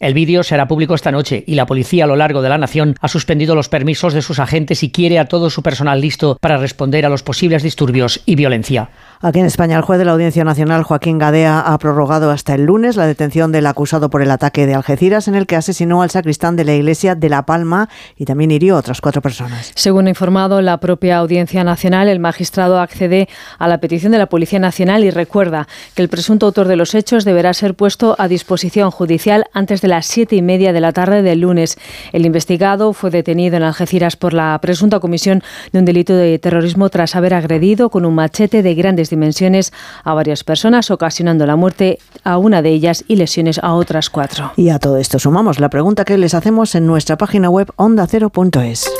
El 0.00 0.14
vídeo 0.14 0.42
será 0.42 0.68
público 0.68 0.94
esta 0.94 1.12
noche 1.12 1.44
y 1.46 1.54
la 1.54 1.66
policía 1.66 2.04
a 2.04 2.06
lo 2.06 2.16
largo 2.16 2.42
de 2.42 2.48
la 2.48 2.58
nación 2.58 2.96
ha 3.00 3.08
suspendido 3.08 3.54
los 3.54 3.68
permisos 3.68 4.14
de 4.14 4.22
sus 4.22 4.38
agentes 4.38 4.82
y 4.82 4.90
quiere 4.90 5.18
a 5.18 5.26
todo 5.26 5.50
su 5.50 5.62
personal 5.62 6.00
listo 6.00 6.38
para 6.40 6.56
responder 6.56 7.06
a 7.06 7.08
los 7.08 7.22
posibles 7.22 7.62
disturbios 7.62 8.20
y 8.26 8.34
violencia. 8.34 8.90
Aquí 9.20 9.40
en 9.40 9.46
España, 9.46 9.76
el 9.76 9.82
juez 9.82 9.98
de 9.98 10.04
la 10.04 10.12
Audiencia 10.12 10.44
Nacional, 10.44 10.84
Joaquín 10.84 11.18
Gadea, 11.18 11.60
ha 11.60 11.78
prorrogado 11.78 12.30
hasta 12.30 12.54
el 12.54 12.64
lunes 12.64 12.94
la 12.94 13.06
detención 13.06 13.50
del 13.50 13.66
acusado 13.66 14.10
por 14.10 14.22
el 14.22 14.30
ataque 14.30 14.66
de 14.66 14.74
Algeciras, 14.74 15.26
en 15.26 15.34
el 15.34 15.46
que 15.46 15.56
asesinó 15.68 16.00
al 16.00 16.08
sacristán 16.08 16.56
de 16.56 16.64
la 16.64 16.74
iglesia 16.74 17.14
de 17.14 17.28
La 17.28 17.44
Palma 17.44 17.90
y 18.16 18.24
también 18.24 18.50
hirió 18.50 18.76
a 18.76 18.78
otras 18.78 19.02
cuatro 19.02 19.20
personas. 19.20 19.70
Según 19.74 20.06
ha 20.06 20.08
informado 20.08 20.62
la 20.62 20.80
propia 20.80 21.18
Audiencia 21.18 21.62
Nacional, 21.62 22.08
el 22.08 22.20
magistrado 22.20 22.80
accede 22.80 23.28
a 23.58 23.68
la 23.68 23.78
petición 23.78 24.12
de 24.12 24.18
la 24.18 24.30
Policía 24.30 24.58
Nacional 24.58 25.04
y 25.04 25.10
recuerda 25.10 25.68
que 25.94 26.00
el 26.00 26.08
presunto 26.08 26.46
autor 26.46 26.68
de 26.68 26.76
los 26.76 26.94
hechos 26.94 27.26
deberá 27.26 27.52
ser 27.52 27.74
puesto 27.74 28.16
a 28.18 28.28
disposición 28.28 28.90
judicial 28.90 29.44
antes 29.52 29.82
de 29.82 29.88
las 29.88 30.06
siete 30.06 30.36
y 30.36 30.42
media 30.42 30.72
de 30.72 30.80
la 30.80 30.92
tarde 30.92 31.20
del 31.20 31.40
lunes. 31.40 31.76
El 32.12 32.24
investigado 32.24 32.94
fue 32.94 33.10
detenido 33.10 33.58
en 33.58 33.62
Algeciras 33.62 34.16
por 34.16 34.32
la 34.32 34.58
presunta 34.62 35.00
comisión 35.00 35.42
de 35.72 35.80
un 35.80 35.84
delito 35.84 36.14
de 36.14 36.38
terrorismo 36.38 36.88
tras 36.88 37.14
haber 37.14 37.34
agredido 37.34 37.90
con 37.90 38.06
un 38.06 38.14
machete 38.14 38.62
de 38.62 38.74
grandes 38.74 39.10
dimensiones 39.10 39.72
a 40.02 40.14
varias 40.14 40.44
personas, 40.44 40.90
ocasionando 40.90 41.44
la 41.44 41.56
muerte 41.56 41.98
a 42.24 42.38
una 42.38 42.62
de 42.62 42.70
ellas 42.70 43.04
y 43.06 43.16
lesiones 43.16 43.60
a 43.62 43.74
otras 43.74 44.08
cuatro. 44.08 44.52
Y 44.56 44.70
a 44.70 44.78
todo 44.78 44.96
esto 44.96 45.18
sumamos 45.18 45.57
la 45.60 45.68
pregunta 45.70 46.04
que 46.04 46.18
les 46.18 46.34
hacemos 46.34 46.74
en 46.74 46.86
nuestra 46.86 47.16
página 47.16 47.50
web 47.50 47.70
ondacero.es. 47.76 48.90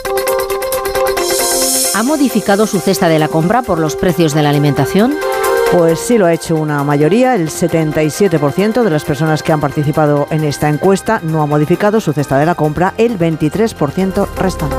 ¿Ha 1.95 2.03
modificado 2.03 2.67
su 2.67 2.81
cesta 2.81 3.09
de 3.09 3.19
la 3.19 3.29
compra 3.29 3.63
por 3.63 3.79
los 3.79 3.97
precios 3.97 4.35
de 4.35 4.43
la 4.43 4.51
alimentación? 4.51 5.17
Pues 5.73 5.99
sí 5.99 6.17
lo 6.17 6.27
ha 6.27 6.33
hecho 6.33 6.57
una 6.57 6.83
mayoría, 6.83 7.35
el 7.35 7.49
77% 7.49 8.83
de 8.83 8.91
las 8.91 9.05
personas 9.05 9.43
que 9.43 9.53
han 9.53 9.61
participado 9.61 10.27
en 10.31 10.45
esta 10.45 10.69
encuesta 10.69 11.21
no 11.23 11.43
ha 11.43 11.47
modificado 11.47 12.01
su 12.01 12.13
cesta 12.13 12.39
de 12.39 12.47
la 12.47 12.55
compra, 12.55 12.95
el 12.97 13.19
23% 13.19 14.29
restante. 14.37 14.77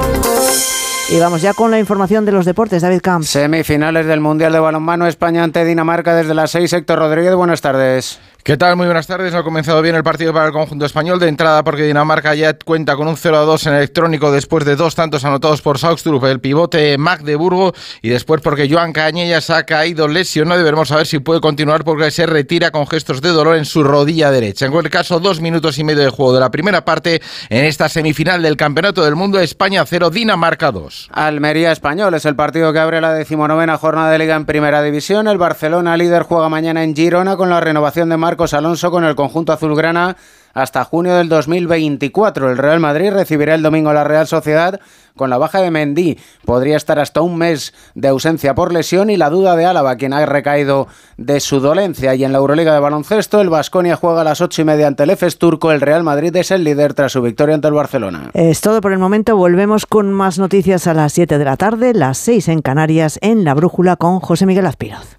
Y 1.10 1.20
vamos 1.20 1.42
ya 1.42 1.54
con 1.54 1.72
la 1.72 1.80
información 1.80 2.26
de 2.26 2.32
los 2.32 2.46
deportes, 2.46 2.82
David 2.82 3.02
Camps. 3.02 3.30
Semifinales 3.30 4.06
del 4.06 4.20
Mundial 4.20 4.54
de 4.54 4.60
Balonmano 4.60 5.08
España 5.08 5.44
ante 5.44 5.66
Dinamarca 5.66 6.16
desde 6.16 6.34
las 6.34 6.52
6. 6.52 6.72
Héctor 6.74 7.00
Rodríguez, 7.00 7.34
buenas 7.36 7.62
tardes. 7.62 8.20
¿Qué 8.50 8.58
tal? 8.58 8.76
Muy 8.76 8.88
buenas 8.88 9.06
tardes. 9.06 9.36
Ha 9.36 9.44
comenzado 9.44 9.80
bien 9.84 9.96
el 9.96 10.02
partido 10.02 10.34
para 10.34 10.48
el 10.48 10.52
conjunto 10.52 10.84
español. 10.84 11.20
De 11.20 11.28
entrada 11.28 11.64
porque 11.64 11.84
Dinamarca 11.84 12.34
ya 12.34 12.52
cuenta 12.58 12.96
con 12.96 13.08
un 13.08 13.16
0 13.16 13.38
a 13.38 13.42
2 13.42 13.68
en 13.68 13.74
electrónico 13.76 14.32
después 14.32 14.66
de 14.66 14.76
dos 14.76 14.96
tantos 14.96 15.24
anotados 15.24 15.62
por 15.62 15.78
Saugstrup, 15.78 16.24
el 16.24 16.40
pivote 16.40 16.98
Magdeburgo, 16.98 17.74
y 18.02 18.10
después 18.10 18.42
porque 18.42 18.68
Joan 18.68 18.92
Cañellas 18.92 19.52
ha 19.52 19.68
caído 19.68 20.08
lesionado 20.08 20.68
a 20.68 20.96
ver 20.96 21.06
si 21.06 21.20
puede 21.20 21.42
continuar 21.42 21.84
porque 21.84 22.10
se 22.10 22.26
retira 22.26 22.72
con 22.72 22.88
gestos 22.88 23.22
de 23.22 23.30
dolor 23.30 23.56
en 23.56 23.66
su 23.66 23.84
rodilla 23.84 24.32
derecha. 24.32 24.66
En 24.66 24.72
cualquier 24.72 24.94
caso, 24.94 25.20
dos 25.20 25.42
minutos 25.42 25.78
y 25.78 25.84
medio 25.84 26.02
de 26.02 26.10
juego 26.10 26.34
de 26.34 26.40
la 26.40 26.50
primera 26.50 26.84
parte 26.84 27.22
en 27.50 27.66
esta 27.66 27.88
semifinal 27.88 28.42
del 28.42 28.58
Campeonato 28.58 29.04
del 29.04 29.16
Mundo. 29.16 29.40
España 29.40 29.86
0, 29.86 30.10
Dinamarca 30.10 30.72
2. 30.72 31.10
Almería 31.14 31.72
Español 31.72 32.16
es 32.16 32.26
el 32.26 32.36
partido 32.36 32.74
que 32.74 32.80
abre 32.80 33.00
la 33.00 33.14
decimonovena 33.14 33.78
jornada 33.78 34.10
de 34.10 34.18
Liga 34.18 34.36
en 34.36 34.46
Primera 34.46 34.82
División. 34.82 35.28
El 35.28 35.38
Barcelona 35.38 35.96
líder 35.98 36.24
juega 36.24 36.50
mañana 36.50 36.84
en 36.84 36.96
Girona 36.96 37.38
con 37.38 37.52
la 37.52 37.60
renovación 37.60 38.10
de 38.10 38.18
Alonso 38.54 38.92
con 38.92 39.04
el 39.04 39.16
conjunto 39.16 39.54
azulgrana 39.54 40.16
hasta 40.54 40.84
junio 40.84 41.16
del 41.16 41.30
2024. 41.30 42.50
El 42.52 42.58
Real 42.58 42.80
Madrid 42.80 43.12
recibirá 43.12 43.56
el 43.56 43.62
domingo 43.62 43.90
a 43.90 43.94
la 43.94 44.04
Real 44.04 44.28
Sociedad 44.28 44.80
con 45.16 45.30
la 45.30 45.38
baja 45.38 45.62
de 45.62 45.72
Mendy. 45.72 46.18
Podría 46.46 46.78
estar 46.78 47.00
hasta 47.00 47.22
un 47.22 47.38
mes 47.38 47.74
de 47.94 48.08
ausencia 48.08 48.56
por 48.56 48.74
lesión 48.74 49.10
y 49.10 49.18
la 49.18 49.30
duda 49.30 49.56
de 49.56 49.66
Álava, 49.66 49.98
quien 49.98 50.14
ha 50.14 50.26
recaído 50.26 50.88
de 51.18 51.40
su 51.40 51.60
dolencia. 51.60 52.16
Y 52.16 52.24
en 52.24 52.32
la 52.32 52.38
Euroliga 52.38 52.74
de 52.74 52.80
baloncesto, 52.80 53.42
el 53.42 53.50
Vasconia 53.50 53.96
juega 53.96 54.22
a 54.22 54.24
las 54.24 54.42
ocho 54.42 54.62
y 54.62 54.66
media 54.66 54.88
ante 54.88 55.04
el 55.04 55.10
EFES 55.12 55.38
turco. 55.38 55.72
El 55.72 55.82
Real 55.82 56.04
Madrid 56.04 56.36
es 56.36 56.52
el 56.52 56.64
líder 56.64 56.94
tras 56.94 57.12
su 57.12 57.22
victoria 57.22 57.56
ante 57.56 57.68
el 57.68 57.74
Barcelona. 57.74 58.32
Es 58.34 58.62
todo 58.62 58.82
por 58.82 58.94
el 58.94 59.00
momento. 59.00 59.36
Volvemos 59.36 59.86
con 59.86 60.12
más 60.14 60.40
noticias 60.40 60.88
a 60.88 60.94
las 60.94 61.14
7 61.14 61.38
de 61.38 61.46
la 61.46 61.58
tarde, 61.58 61.94
las 61.94 62.18
6 62.18 62.48
en 62.48 62.62
Canarias, 62.62 63.20
en 63.22 63.44
La 63.44 63.54
Brújula 63.54 63.98
con 63.98 64.20
José 64.20 64.46
Miguel 64.46 64.66
Azpiroz. 64.66 65.19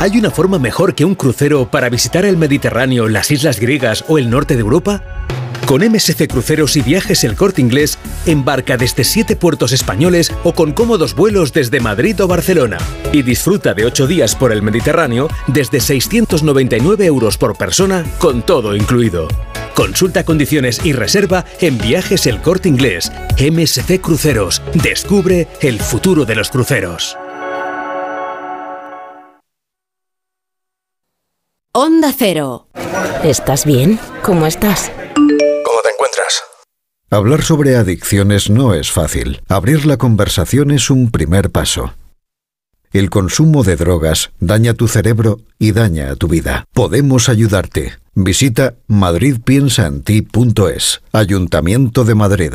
¿Hay 0.00 0.16
una 0.16 0.30
forma 0.30 0.60
mejor 0.60 0.94
que 0.94 1.04
un 1.04 1.16
crucero 1.16 1.68
para 1.72 1.88
visitar 1.88 2.24
el 2.24 2.36
Mediterráneo, 2.36 3.08
las 3.08 3.32
islas 3.32 3.58
griegas 3.58 4.04
o 4.06 4.16
el 4.18 4.30
norte 4.30 4.54
de 4.54 4.60
Europa? 4.60 5.02
Con 5.66 5.82
MSC 5.82 6.28
Cruceros 6.28 6.76
y 6.76 6.82
Viajes 6.82 7.24
El 7.24 7.34
Corte 7.34 7.60
Inglés, 7.60 7.98
embarca 8.24 8.76
desde 8.76 9.02
siete 9.02 9.34
puertos 9.34 9.72
españoles 9.72 10.32
o 10.44 10.52
con 10.54 10.72
cómodos 10.72 11.16
vuelos 11.16 11.52
desde 11.52 11.80
Madrid 11.80 12.22
o 12.22 12.28
Barcelona. 12.28 12.78
Y 13.12 13.22
disfruta 13.22 13.74
de 13.74 13.86
ocho 13.86 14.06
días 14.06 14.36
por 14.36 14.52
el 14.52 14.62
Mediterráneo 14.62 15.26
desde 15.48 15.80
699 15.80 17.04
euros 17.04 17.36
por 17.36 17.58
persona, 17.58 18.04
con 18.18 18.42
todo 18.42 18.76
incluido. 18.76 19.26
Consulta 19.74 20.22
condiciones 20.22 20.80
y 20.84 20.92
reserva 20.92 21.44
en 21.60 21.76
Viajes 21.76 22.26
El 22.26 22.40
Corte 22.40 22.68
Inglés. 22.68 23.10
MSC 23.36 24.00
Cruceros. 24.00 24.62
Descubre 24.74 25.48
el 25.60 25.80
futuro 25.80 26.24
de 26.24 26.36
los 26.36 26.50
cruceros. 26.50 27.16
Onda 31.80 32.12
Cero. 32.12 32.66
¿Estás 33.22 33.64
bien? 33.64 34.00
¿Cómo 34.24 34.48
estás? 34.48 34.90
¿Cómo 35.14 35.78
te 35.84 35.90
encuentras? 35.94 36.42
Hablar 37.08 37.44
sobre 37.44 37.76
adicciones 37.76 38.50
no 38.50 38.74
es 38.74 38.90
fácil. 38.90 39.42
Abrir 39.46 39.86
la 39.86 39.96
conversación 39.96 40.72
es 40.72 40.90
un 40.90 41.12
primer 41.12 41.52
paso. 41.52 41.94
El 42.92 43.10
consumo 43.10 43.62
de 43.62 43.76
drogas 43.76 44.32
daña 44.40 44.74
tu 44.74 44.88
cerebro 44.88 45.38
y 45.60 45.70
daña 45.70 46.10
a 46.10 46.16
tu 46.16 46.26
vida. 46.26 46.64
Podemos 46.74 47.28
ayudarte. 47.28 47.92
Visita 48.12 48.74
madridpiensaenti.es. 48.88 51.02
Ayuntamiento 51.12 52.02
de 52.02 52.14
Madrid. 52.16 52.54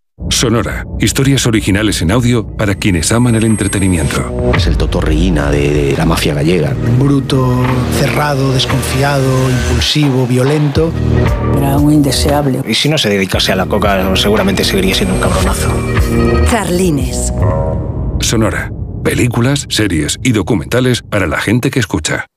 Sonora. 0.29 0.85
Historias 0.99 1.45
originales 1.45 2.01
en 2.01 2.11
audio 2.11 2.47
para 2.47 2.75
quienes 2.75 3.11
aman 3.11 3.35
el 3.35 3.43
entretenimiento. 3.43 4.53
Es 4.55 4.67
el 4.67 4.77
totorreína 4.77 5.51
de, 5.51 5.69
de 5.69 5.97
la 5.97 6.05
mafia 6.05 6.33
gallega. 6.33 6.73
Bruto, 6.99 7.63
cerrado, 7.99 8.53
desconfiado, 8.53 9.27
impulsivo, 9.49 10.25
violento. 10.25 10.91
Era 11.57 11.77
un 11.77 11.91
indeseable. 11.93 12.61
Y 12.67 12.73
si 12.73 12.89
no 12.89 12.97
se 12.97 13.09
dedicase 13.09 13.51
a 13.51 13.55
la 13.55 13.65
coca, 13.65 14.15
seguramente 14.15 14.63
seguiría 14.63 14.95
siendo 14.95 15.15
un 15.15 15.21
cabronazo. 15.21 15.69
Carlines. 16.49 17.33
Sonora. 18.19 18.71
Películas, 19.03 19.65
series 19.69 20.19
y 20.23 20.31
documentales 20.31 21.01
para 21.01 21.25
la 21.25 21.39
gente 21.39 21.71
que 21.71 21.79
escucha. 21.79 22.27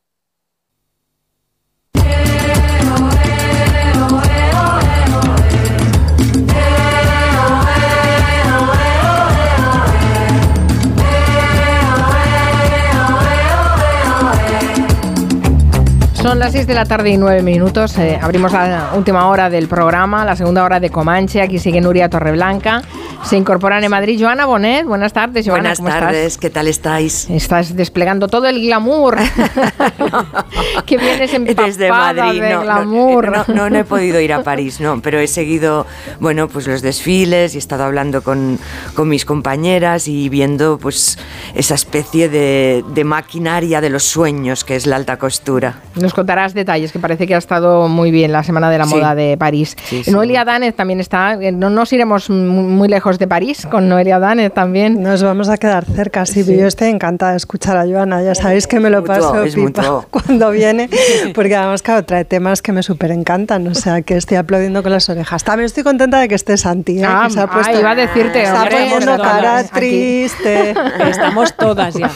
Son 16.24 16.38
las 16.38 16.52
6 16.52 16.66
de 16.66 16.72
la 16.72 16.86
tarde 16.86 17.10
y 17.10 17.18
9 17.18 17.42
minutos. 17.42 17.98
Eh, 17.98 18.18
abrimos 18.18 18.50
la 18.50 18.92
última 18.96 19.28
hora 19.28 19.50
del 19.50 19.68
programa, 19.68 20.24
la 20.24 20.34
segunda 20.34 20.64
hora 20.64 20.80
de 20.80 20.88
Comanche. 20.88 21.42
Aquí 21.42 21.58
sigue 21.58 21.82
Nuria 21.82 22.08
Torreblanca. 22.08 22.80
Se 23.24 23.38
incorporan 23.38 23.82
en 23.82 23.90
Madrid 23.90 24.20
Joana 24.22 24.44
Bonet. 24.44 24.84
Buenas 24.84 25.12
tardes, 25.14 25.46
Joana. 25.46 25.74
Buenas 25.78 26.00
tardes, 26.00 26.36
¿qué 26.38 26.50
tal 26.50 26.68
estáis? 26.68 27.28
Estás 27.30 27.74
desplegando 27.74 28.28
todo 28.28 28.46
el 28.46 28.60
glamour. 28.60 29.16
que 30.86 30.98
vienes 30.98 31.32
empapada 31.32 31.66
Desde 31.66 31.88
Madrid, 31.90 32.40
de 32.42 32.50
no, 32.52 32.62
glamour. 32.62 33.32
No, 33.48 33.54
no, 33.54 33.70
no 33.70 33.78
he 33.78 33.84
podido 33.84 34.20
ir 34.20 34.32
a 34.32 34.42
París, 34.42 34.78
no, 34.80 35.00
pero 35.00 35.18
he 35.20 35.26
seguido, 35.26 35.86
bueno, 36.20 36.48
pues 36.48 36.66
los 36.66 36.82
desfiles 36.82 37.54
y 37.54 37.56
he 37.56 37.60
estado 37.60 37.84
hablando 37.84 38.22
con, 38.22 38.58
con 38.94 39.08
mis 39.08 39.24
compañeras 39.24 40.06
y 40.06 40.28
viendo 40.28 40.78
pues 40.78 41.18
esa 41.54 41.74
especie 41.74 42.28
de, 42.28 42.84
de 42.94 43.04
maquinaria 43.04 43.80
de 43.80 43.88
los 43.88 44.04
sueños 44.04 44.64
que 44.64 44.76
es 44.76 44.86
la 44.86 44.96
alta 44.96 45.18
costura. 45.18 45.76
Nos 45.94 46.12
contarás 46.12 46.52
detalles, 46.52 46.92
que 46.92 46.98
parece 46.98 47.26
que 47.26 47.34
ha 47.34 47.38
estado 47.38 47.88
muy 47.88 48.10
bien 48.10 48.32
la 48.32 48.42
Semana 48.42 48.70
de 48.70 48.78
la 48.78 48.84
Sí. 48.84 48.94
Moda 48.96 49.14
de 49.14 49.36
París. 49.38 49.76
Sí, 49.86 50.04
sí. 50.04 50.10
Noelia 50.10 50.44
Danez 50.44 50.74
también 50.76 51.00
está. 51.00 51.34
eh, 51.40 51.52
No 51.52 51.70
nos 51.70 51.90
iremos 51.94 52.28
muy 52.28 52.86
lejos 52.88 53.13
de 53.18 53.26
París 53.26 53.66
con 53.70 53.88
Noelia 53.88 54.18
Danez 54.18 54.52
también. 54.52 55.02
Nos 55.02 55.22
vamos 55.22 55.48
a 55.48 55.56
quedar 55.56 55.84
cerca, 55.84 56.26
sí, 56.26 56.44
yo 56.44 56.66
estoy 56.66 56.88
encantada 56.88 57.32
de 57.32 57.36
escuchar 57.36 57.76
a 57.76 57.86
Joana, 57.86 58.22
ya 58.22 58.34
sabéis 58.34 58.66
que 58.66 58.80
me 58.80 58.90
lo 58.90 59.04
paso 59.04 59.42
es 59.42 59.54
pipa 59.54 59.82
mutuo. 59.82 60.06
cuando 60.10 60.50
viene, 60.50 60.88
porque 61.34 61.56
además, 61.56 61.82
claro, 61.82 62.04
trae 62.04 62.24
temas 62.24 62.62
que 62.62 62.72
me 62.72 62.82
súper 62.82 63.10
encantan, 63.10 63.66
o 63.66 63.74
sea, 63.74 64.02
que 64.02 64.16
estoy 64.16 64.36
aplaudiendo 64.36 64.82
con 64.82 64.92
las 64.92 65.08
orejas. 65.08 65.44
También 65.44 65.66
estoy 65.66 65.82
contenta 65.82 66.20
de 66.20 66.28
que 66.28 66.34
esté 66.34 66.56
Santi, 66.56 67.00
¿eh? 67.00 67.04
Ah, 67.06 67.24
que 67.26 67.34
se 67.34 67.40
ha 67.40 67.44
ah, 67.44 67.50
puesto, 67.50 67.78
iba 67.78 67.90
a 67.90 67.94
decirte, 67.94 68.32
se 68.32 68.42
está 68.42 68.62
hombre, 68.62 68.76
poniendo 68.76 69.06
perdona, 69.06 69.30
cara 69.30 69.58
aquí. 69.58 69.70
triste. 69.74 70.74
Estamos 71.08 71.54
todas 71.56 71.94
ya. 71.94 72.10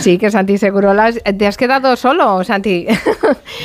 Sí, 0.00 0.18
que 0.18 0.30
Santi 0.30 0.58
Segurolas. 0.58 1.16
¿Te 1.38 1.46
has 1.46 1.56
quedado 1.56 1.96
solo, 1.96 2.42
Santi? 2.44 2.86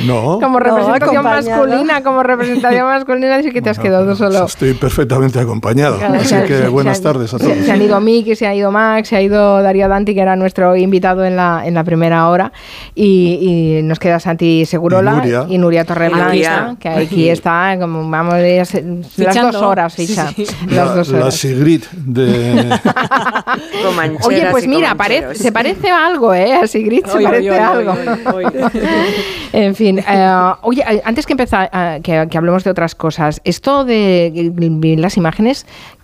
No. 0.05 0.39
como 0.41 0.59
representación 0.59 1.23
masculina, 1.23 2.03
como 2.03 2.23
representación 2.23 2.85
masculina, 2.85 3.41
sí 3.41 3.51
que 3.51 3.61
te 3.61 3.69
has 3.69 3.79
quedado 3.79 4.15
solo. 4.15 4.45
Estoy 4.45 4.73
perfectamente 4.73 5.39
acompañado. 5.39 5.54
Claro, 5.97 6.15
Así 6.15 6.29
claro, 6.29 6.47
que 6.47 6.57
se- 6.57 6.67
buenas 6.69 6.97
se- 6.97 7.03
tardes 7.03 7.33
a 7.33 7.37
se- 7.39 7.43
todos. 7.45 7.57
Se 7.65 7.71
han 7.71 7.81
ido 7.81 7.99
Miki, 8.01 8.35
se 8.35 8.47
ha 8.47 8.55
ido 8.55 8.71
Max, 8.71 9.09
se 9.09 9.15
ha 9.15 9.21
ido 9.21 9.61
Darío 9.61 9.87
Danti, 9.87 10.13
que 10.13 10.21
era 10.21 10.35
nuestro 10.35 10.75
invitado 10.75 11.25
en 11.25 11.35
la, 11.35 11.63
en 11.65 11.73
la 11.73 11.83
primera 11.83 12.27
hora. 12.29 12.51
Y, 12.93 13.77
y 13.79 13.83
nos 13.83 13.99
queda 13.99 14.19
Santi 14.19 14.65
Segurola 14.65 15.11
Y 15.49 15.57
Nuria. 15.57 15.85
Torreblanca, 15.85 16.25
Nuria. 16.27 16.75
que 16.79 16.89
aquí 16.89 17.29
está, 17.29 17.77
como 17.79 18.09
vamos, 18.09 18.35
se- 18.35 18.83
las 18.83 19.07
Fichando. 19.13 19.51
dos 19.51 19.61
horas, 19.61 19.93
Sí, 19.93 20.07
ficha. 20.07 20.27
sí. 20.35 20.45
Las 20.67 20.87
La, 20.87 20.95
dos 20.95 21.09
la 21.09 21.17
horas. 21.19 21.33
Sigrid 21.35 21.83
de... 21.93 22.69
Oye, 24.25 24.47
pues 24.51 24.65
y 24.65 24.67
mira, 24.67 24.95
se 25.33 25.51
parece 25.51 25.89
a 25.89 26.05
algo, 26.07 26.33
¿eh? 26.33 26.53
A 26.53 26.67
Sigrid 26.67 27.05
se 27.05 27.17
Oy, 27.17 27.23
parece 27.23 27.51
oy, 27.51 27.57
a 27.57 27.71
oy, 27.71 27.77
algo. 27.87 27.95
oy, 28.35 28.45
oy. 28.45 28.53
en 29.53 29.75
fin, 29.75 29.99
eh, 29.99 30.51
oye, 30.61 30.83
eh, 30.89 31.01
antes 31.05 31.25
que 31.25 31.33
empezar, 31.33 31.69
eh, 31.73 31.99
que, 32.03 32.27
que 32.29 32.37
hablemos 32.37 32.63
de 32.63 32.69
otras 32.71 32.95
cosas, 32.95 33.41
esto 33.43 33.85
de 33.85 34.31
vi 34.53 34.95
las 34.95 35.17
imágenes 35.17 35.34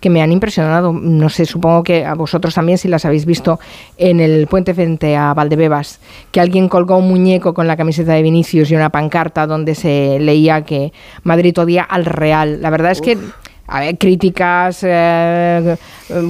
que 0.00 0.10
me 0.10 0.22
han 0.22 0.32
impresionado, 0.32 0.92
no 0.92 1.28
sé, 1.28 1.46
supongo 1.46 1.82
que 1.82 2.04
a 2.04 2.14
vosotros 2.14 2.54
también 2.54 2.78
si 2.78 2.88
las 2.88 3.04
habéis 3.04 3.24
visto 3.24 3.58
en 3.96 4.20
el 4.20 4.46
puente 4.46 4.74
frente 4.74 5.16
a 5.16 5.34
Valdebebas, 5.34 6.00
que 6.30 6.40
alguien 6.40 6.68
colgó 6.68 6.96
un 6.96 7.08
muñeco 7.08 7.54
con 7.54 7.66
la 7.66 7.76
camiseta 7.76 8.12
de 8.12 8.22
Vinicius 8.22 8.70
y 8.70 8.76
una 8.76 8.90
pancarta 8.90 9.46
donde 9.46 9.74
se 9.74 10.18
leía 10.20 10.62
que 10.62 10.92
Madrid 11.22 11.58
odia 11.58 11.82
al 11.82 12.04
Real. 12.04 12.60
La 12.62 12.70
verdad 12.70 12.92
es 12.92 13.00
que 13.00 13.18
a 13.66 13.80
ver, 13.80 13.96
críticas, 13.96 14.80
eh, 14.82 15.76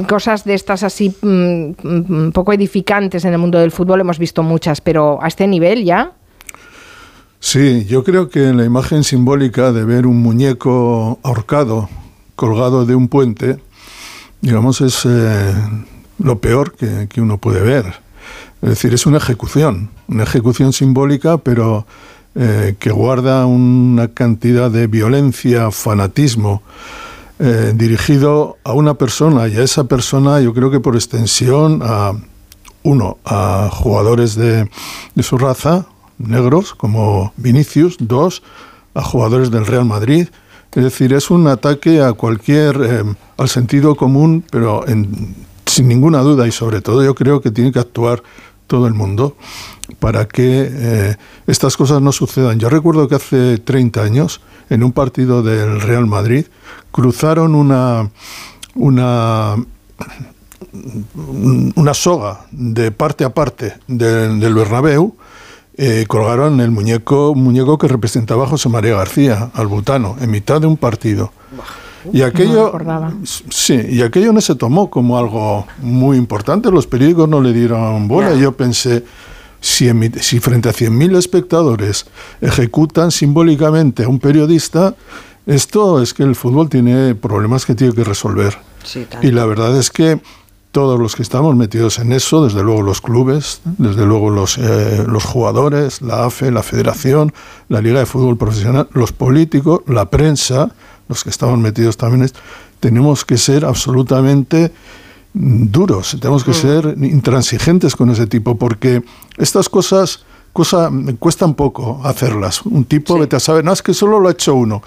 cosas 0.08 0.44
de 0.44 0.54
estas 0.54 0.82
así 0.82 1.12
mm, 1.20 2.30
poco 2.30 2.52
edificantes 2.52 3.24
en 3.24 3.32
el 3.32 3.38
mundo 3.38 3.58
del 3.58 3.72
fútbol 3.72 4.00
hemos 4.00 4.18
visto 4.18 4.42
muchas, 4.42 4.80
pero 4.80 5.18
a 5.20 5.28
este 5.28 5.46
nivel 5.46 5.84
ya. 5.84 6.12
Sí, 7.40 7.84
yo 7.86 8.04
creo 8.04 8.28
que 8.28 8.52
la 8.52 8.64
imagen 8.64 9.02
simbólica 9.02 9.72
de 9.72 9.84
ver 9.84 10.06
un 10.06 10.22
muñeco 10.22 11.18
ahorcado 11.24 11.88
colgado 12.36 12.86
de 12.86 12.94
un 12.94 13.08
puente, 13.08 13.58
digamos, 14.40 14.80
es 14.80 15.04
eh, 15.04 15.54
lo 16.18 16.38
peor 16.38 16.72
que, 16.72 17.20
uno 17.20 17.38
puede 17.38 17.60
ver. 17.60 18.00
Es 18.60 18.70
decir, 18.70 18.94
es 18.94 19.06
una 19.06 19.18
ejecución, 19.18 19.90
una 20.08 20.22
ejecución 20.24 20.72
simbólica, 20.72 21.38
pero 21.38 21.86
eh, 22.34 22.76
que 22.78 22.90
guarda 22.90 23.46
una 23.46 24.08
cantidad 24.08 24.70
de 24.70 24.86
violencia, 24.86 25.70
fanatismo, 25.70 26.62
eh, 27.38 27.72
dirigido 27.74 28.58
a 28.62 28.72
una 28.72 28.94
persona 28.94 29.48
y 29.48 29.56
a 29.56 29.62
esa 29.62 29.84
persona 29.84 30.40
yo 30.40 30.54
creo 30.54 30.70
que 30.70 30.78
por 30.78 30.94
extensión 30.94 31.80
a 31.82 32.12
uno, 32.84 33.18
a 33.24 33.68
jugadores 33.72 34.36
de, 34.36 34.70
de 35.14 35.22
su 35.22 35.38
raza, 35.38 35.86
negros, 36.18 36.74
como 36.74 37.32
Vinicius, 37.36 37.96
dos, 37.98 38.42
a 38.94 39.02
jugadores 39.02 39.50
del 39.50 39.66
Real 39.66 39.84
Madrid. 39.84 40.28
Es 40.74 40.82
decir, 40.84 41.12
es 41.12 41.30
un 41.30 41.46
ataque 41.48 42.00
a 42.02 42.12
cualquier, 42.14 42.80
eh, 42.82 43.04
al 43.36 43.48
sentido 43.48 43.94
común, 43.94 44.42
pero 44.50 44.86
en- 44.88 45.34
sin 45.66 45.86
ninguna 45.88 46.20
duda 46.20 46.46
y 46.46 46.52
sobre 46.52 46.80
todo 46.80 47.02
yo 47.04 47.14
creo 47.14 47.40
que 47.40 47.50
tiene 47.50 47.72
que 47.72 47.78
actuar 47.78 48.22
todo 48.66 48.86
el 48.86 48.94
mundo 48.94 49.36
para 50.00 50.26
que 50.26 50.68
eh, 50.70 51.16
estas 51.46 51.76
cosas 51.76 52.00
no 52.00 52.10
sucedan. 52.12 52.58
Yo 52.58 52.68
recuerdo 52.70 53.06
que 53.06 53.16
hace 53.16 53.58
30 53.58 54.02
años, 54.02 54.40
en 54.70 54.82
un 54.82 54.92
partido 54.92 55.42
del 55.42 55.80
Real 55.82 56.06
Madrid, 56.06 56.46
cruzaron 56.90 57.54
una, 57.54 58.10
una 58.74 59.56
una 61.74 61.92
soga 61.94 62.46
de 62.50 62.90
parte 62.92 63.24
a 63.24 63.34
parte 63.34 63.74
del, 63.86 64.40
del 64.40 64.54
Bernabéu, 64.54 65.14
eh, 65.76 66.04
colgaron 66.08 66.60
el 66.60 66.70
muñeco, 66.70 67.30
un 67.30 67.44
muñeco 67.44 67.78
que 67.78 67.88
representaba 67.88 68.44
a 68.44 68.48
José 68.48 68.68
María 68.68 68.94
García, 68.96 69.50
al 69.54 69.66
butano, 69.68 70.16
en 70.20 70.30
mitad 70.30 70.60
de 70.60 70.66
un 70.66 70.76
partido. 70.76 71.32
Y 72.12 72.18
No 72.18 72.26
aquello, 72.26 72.66
acordaba. 72.66 73.12
sí, 73.50 73.74
y 73.90 74.02
aquello 74.02 74.32
no 74.32 74.40
se 74.40 74.54
tomó 74.56 74.90
como 74.90 75.16
algo 75.18 75.66
muy 75.80 76.16
importante. 76.16 76.70
Los 76.70 76.86
periódicos 76.86 77.28
no 77.28 77.40
le 77.40 77.52
dieron 77.52 78.08
bola. 78.08 78.34
Yo 78.34 78.52
pensé, 78.56 79.04
si, 79.60 79.86
en 79.88 79.98
mi- 80.00 80.10
si 80.10 80.40
frente 80.40 80.68
a 80.68 80.72
100.000 80.72 81.16
espectadores 81.16 82.06
ejecutan 82.40 83.12
simbólicamente 83.12 84.02
a 84.04 84.08
un 84.08 84.18
periodista, 84.18 84.94
esto 85.46 86.02
es 86.02 86.12
que 86.12 86.24
el 86.24 86.34
fútbol 86.34 86.68
tiene 86.68 87.14
problemas 87.14 87.64
que 87.64 87.74
tiene 87.76 87.94
que 87.94 88.02
resolver. 88.04 88.58
Sí. 88.84 89.06
Y 89.22 89.30
la 89.30 89.46
verdad 89.46 89.76
es 89.78 89.90
que 89.90 90.20
todos 90.72 90.98
los 90.98 91.14
que 91.14 91.22
estamos 91.22 91.54
metidos 91.54 91.98
en 91.98 92.12
eso, 92.12 92.42
desde 92.44 92.62
luego 92.62 92.82
los 92.82 93.00
clubes, 93.00 93.60
desde 93.78 94.04
luego 94.06 94.30
los, 94.30 94.58
eh, 94.58 95.04
los 95.06 95.22
jugadores, 95.24 96.02
la 96.02 96.24
AFE, 96.24 96.50
la 96.50 96.62
Federación, 96.62 97.32
la 97.68 97.80
Liga 97.80 98.00
de 98.00 98.06
Fútbol 98.06 98.36
Profesional, 98.38 98.88
los 98.92 99.12
políticos, 99.12 99.82
la 99.86 100.10
prensa, 100.10 100.72
los 101.08 101.22
que 101.24 101.30
estamos 101.30 101.58
metidos 101.58 101.96
también, 101.96 102.22
es- 102.22 102.34
tenemos 102.80 103.24
que 103.24 103.36
ser 103.38 103.64
absolutamente 103.64 104.72
mm, 105.34 105.66
duros, 105.70 106.16
tenemos 106.20 106.42
que 106.42 106.52
ser 106.54 106.96
intransigentes 107.00 107.94
con 107.94 108.10
ese 108.10 108.26
tipo, 108.26 108.56
porque 108.56 109.02
estas 109.36 109.68
cosas 109.68 110.24
cosa, 110.52 110.90
cuestan 111.18 111.54
poco 111.54 112.00
hacerlas. 112.04 112.60
Un 112.66 112.84
tipo, 112.84 113.18
vete 113.18 113.36
a 113.36 113.40
saber, 113.40 113.64
no, 113.64 113.72
es 113.72 113.80
que 113.82 113.94
solo 113.94 114.20
lo 114.20 114.28
ha 114.28 114.32
hecho 114.32 114.54
uno. 114.54 114.82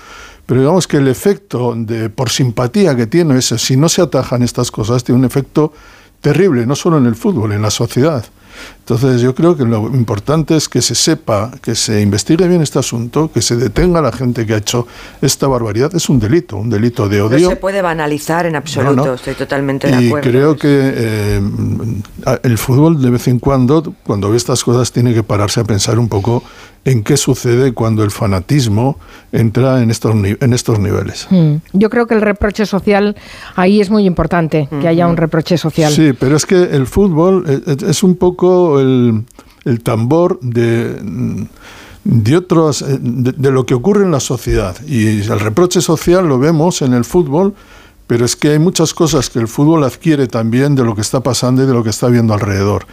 Pero 0.46 0.62
digamos 0.62 0.88
que 0.88 0.98
el 0.98 1.08
efecto 1.08 1.74
de 1.76 2.10
por 2.10 2.30
simpatía 2.30 2.96
que 2.96 3.08
tiene 3.08 3.38
ese, 3.38 3.58
si 3.58 3.78
no 3.78 3.90
se 3.90 4.02
atajan 4.02 4.44
estas 4.44 4.70
cosas, 4.70 5.04
tiene 5.04 5.20
un 5.20 5.26
efecto 5.26 5.74
terrible, 6.22 6.66
no 6.66 6.76
solo 6.76 6.98
en 6.98 7.06
el 7.08 7.16
fútbol, 7.16 7.54
en 7.54 7.62
la 7.62 7.72
sociedad. 7.72 8.26
Entonces 8.80 9.22
yo 9.22 9.34
creo 9.34 9.58
que 9.58 9.66
lo 9.66 9.88
importante 9.88 10.56
es 10.56 10.70
que 10.70 10.82
se 10.82 10.94
sepa, 10.94 11.52
que 11.62 11.74
se 11.74 12.02
investigue 12.02 12.48
bien 12.48 12.62
este 12.62 12.78
asunto, 12.78 13.32
que 13.34 13.42
se 13.42 13.56
detenga 13.56 14.00
a 14.00 14.02
la 14.04 14.12
gente 14.12 14.46
que 14.46 14.54
ha 14.54 14.58
hecho 14.58 14.88
esta 15.22 15.48
barbaridad. 15.48 15.96
Es 15.96 16.08
un 16.10 16.20
delito, 16.20 16.58
un 16.58 16.70
delito 16.70 17.10
de 17.10 17.22
odio. 17.22 17.40
No 17.40 17.50
se 17.50 17.56
puede 17.56 17.82
banalizar 17.82 18.46
en 18.46 18.56
absoluto, 18.56 19.16
estoy 19.16 19.34
totalmente 19.34 19.88
de 19.88 20.08
acuerdo. 20.08 20.30
Y 20.30 20.32
creo 20.32 20.56
que 20.56 20.94
eh, 20.96 21.42
el 22.44 22.58
fútbol 22.58 23.02
de 23.02 23.10
vez 23.10 23.28
en 23.28 23.40
cuando, 23.40 23.94
cuando 24.04 24.30
ve 24.30 24.38
estas 24.38 24.64
cosas, 24.64 24.92
tiene 24.92 25.14
que 25.14 25.24
pararse 25.24 25.62
a 25.62 25.64
pensar 25.64 25.98
un 25.98 26.08
poco 26.08 26.44
en 26.86 27.04
qué 27.04 27.18
sucede 27.18 27.74
cuando 27.74 28.04
el 28.04 28.12
fanatismo 28.12 29.00
entra 29.32 29.82
en 29.82 29.90
estos, 29.90 30.14
en 30.14 30.54
estos 30.54 30.80
niveles. 30.80 31.28
Hmm. 31.32 31.56
Yo 31.74 31.90
creo 31.90 32.06
que 32.06 32.14
el 32.14 32.22
reproche 32.22 32.68
social 32.68 33.16
ahí 33.56 33.82
es 33.82 33.90
muy 33.90 34.06
importante, 34.06 34.70
que 34.82 34.88
haya 34.88 35.08
un 35.08 35.18
reproche 35.18 35.58
social. 35.58 35.92
Sí, 35.92 36.14
pero 36.14 36.36
es 36.38 36.46
que 36.46 36.56
el 36.56 36.86
fútbol 36.86 37.44
es, 37.66 38.04
un 38.04 38.16
poco 38.16 38.45
el, 38.80 39.26
tambor 39.84 40.40
de 40.42 41.48
de 42.04 42.38
otros 42.38 42.86
de, 42.88 43.52
lo 43.52 43.66
que 43.66 43.74
ocurre 43.74 44.04
en 44.04 44.12
la 44.12 44.20
sociedad. 44.20 44.78
Y 44.86 45.22
el 45.22 45.40
reproche 45.40 45.82
social 45.82 46.28
lo 46.28 46.38
vemos 46.38 46.84
en 46.84 46.94
el 46.94 47.04
fútbol 47.04 47.56
pero 48.08 48.26
es 48.26 48.36
que 48.36 48.50
hay 48.50 48.60
muchas 48.60 48.94
cosas 48.94 49.30
que 49.30 49.40
el 49.40 49.48
fútbol 49.48 49.84
adquiere 49.84 50.28
también 50.28 50.76
de 50.76 50.84
lo 50.84 50.96
que 50.96 51.02
está 51.02 51.22
pasando 51.22 51.64
y 51.64 51.66
de 51.66 51.74
lo 51.74 51.84
que 51.84 51.90
está 51.90 52.08
viendo 52.08 52.34
alrededor. 52.34 52.86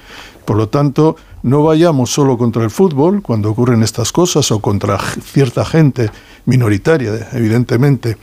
Por 0.44 0.56
lo 0.56 0.68
tanto 0.68 1.16
no 1.42 1.62
vayamos 1.62 2.10
solo 2.10 2.38
contra 2.38 2.64
el 2.64 2.70
fútbol 2.70 3.22
cuando 3.22 3.50
ocurren 3.50 3.82
estas 3.82 4.12
cosas 4.12 4.50
o 4.50 4.60
contra 4.60 4.98
cierta 4.98 5.64
gente 5.64 6.10
minoritaria, 6.46 7.28
evidentemente, 7.32 8.16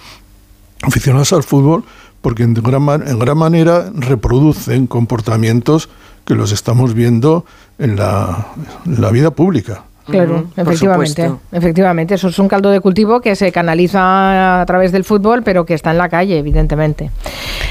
aficionados 0.82 1.34
al 1.34 1.44
fútbol, 1.44 1.84
porque 2.22 2.44
en 2.44 2.54
gran, 2.54 3.08
en 3.08 3.20
gran 3.20 3.38
manera 3.38 3.92
reproducen 3.94 4.88
comportamientos 4.88 5.90
que 6.26 6.36
los 6.36 6.52
estamos 6.52 6.94
viendo 6.94 7.46
en 7.78 7.96
la, 7.96 8.48
la 8.86 9.10
vida 9.10 9.32
pública. 9.32 9.84
Claro, 10.10 10.48
efectivamente, 10.56 11.32
efectivamente. 11.52 12.16
Eso 12.16 12.30
es 12.30 12.40
un 12.40 12.48
caldo 12.48 12.72
de 12.72 12.80
cultivo 12.80 13.22
que 13.22 13.36
se 13.36 13.52
canaliza 13.52 14.62
a 14.62 14.66
través 14.66 14.92
del 14.92 15.04
fútbol, 15.04 15.44
pero 15.44 15.66
que 15.66 15.74
está 15.74 15.92
en 15.92 15.98
la 15.98 16.10
calle, 16.10 16.38
evidentemente. 16.38 17.12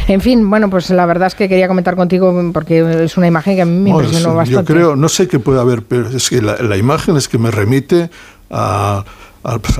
En 0.07 0.21
fin, 0.21 0.49
bueno, 0.49 0.71
pues 0.71 0.89
la 0.91 1.05
verdad 1.07 1.29
es 1.29 1.35
que 1.35 1.49
quería 1.49 1.69
comentar 1.69 1.97
contigo 1.97 2.35
porque 2.53 3.05
es 3.05 3.17
una 3.17 3.27
imagen 3.27 3.57
que 3.57 3.63
a 3.63 3.65
mí 3.67 3.79
me 3.79 3.91
impresionó 3.91 4.35
bastante. 4.35 4.73
Yo 4.73 4.77
creo, 4.77 4.97
no 4.97 5.09
sé 5.09 5.29
qué 5.29 5.39
puede 5.39 5.61
haber, 5.61 5.83
pero 5.83 6.09
es 6.09 6.31
que 6.31 6.41
la, 6.41 6.77
imagen 6.77 7.17
es 7.17 7.29
que 7.29 7.39
me 7.39 7.51
remite 7.51 8.11
a, 8.51 9.05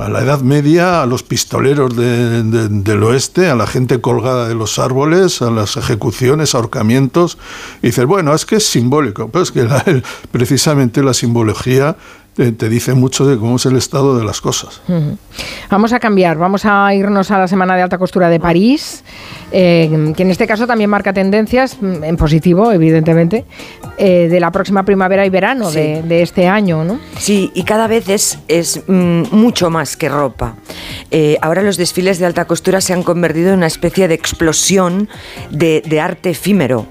la 0.09 0.21
Edad 0.21 0.41
Media, 0.41 1.01
a 1.01 1.05
los 1.05 1.23
pistoleros 1.23 1.95
del 1.95 3.03
oeste, 3.03 3.49
a 3.49 3.55
la 3.55 3.67
gente 3.67 4.01
colgada 4.01 4.47
de 4.47 4.55
los 4.55 4.79
árboles, 4.79 5.41
a 5.41 5.51
las 5.51 5.77
ejecuciones, 5.77 6.55
ahorcamientos. 6.55 7.37
Y 7.81 7.87
dices, 7.87 8.05
bueno, 8.05 8.33
es 8.33 8.45
que 8.45 8.57
es 8.57 8.67
simbólico, 8.67 9.29
pero 9.29 9.43
es 9.43 9.51
que 9.51 9.67
precisamente 10.31 11.03
la 11.03 11.13
simbología 11.13 11.95
te, 12.39 12.69
dice 12.69 12.93
mucho 12.93 13.25
de 13.25 13.37
cómo 13.37 13.57
es 13.57 13.65
el 13.65 13.75
estado 13.75 14.17
de 14.17 14.23
las 14.23 14.39
cosas. 14.39 14.81
Vamos 15.69 15.91
a 15.91 15.99
cambiar, 15.99 16.37
vamos 16.37 16.65
a 16.65 16.93
irnos 16.93 17.31
a 17.31 17.37
la 17.37 17.47
Semana 17.47 17.75
de 17.75 17.81
Alta 17.81 17.97
Costura 17.97 18.29
de 18.29 18.39
París, 18.39 19.03
eh, 19.51 20.13
que 20.15 20.23
en 20.23 20.31
este 20.31 20.47
caso 20.47 20.65
también 20.65 20.89
marca 20.89 21.11
tendencias, 21.11 21.77
mm, 21.81 22.03
en 22.03 22.15
positivo, 22.15 22.71
evidentemente, 22.71 23.45
eh, 23.97 24.27
de 24.29 24.39
la 24.39 24.51
próxima 24.51 24.83
primavera 24.83 25.25
y 25.25 25.29
verano 25.29 25.69
de, 25.69 26.21
este 26.21 26.47
año, 26.47 26.83
¿no? 26.83 26.99
Sí, 27.17 27.51
y 27.53 27.63
cada 27.63 27.87
vez 27.87 28.07
es, 28.07 28.39
es 28.47 28.83
mm, 28.87 29.23
mucho 29.31 29.69
más 29.69 29.97
que 29.97 30.07
ropa. 30.07 30.55
Eh, 31.11 31.37
ahora 31.41 31.61
los 31.61 31.75
desfiles 31.75 32.19
de 32.19 32.25
alta 32.25 32.45
costura 32.45 32.79
se 32.79 32.93
han 32.93 33.03
convertido 33.03 33.49
en 33.49 33.57
una 33.57 33.67
especie 33.67 34.07
de 34.07 34.13
explosión 34.13 35.09
de, 35.49 35.83
de 35.85 35.99
arte 35.99 36.29
efímero, 36.29 36.85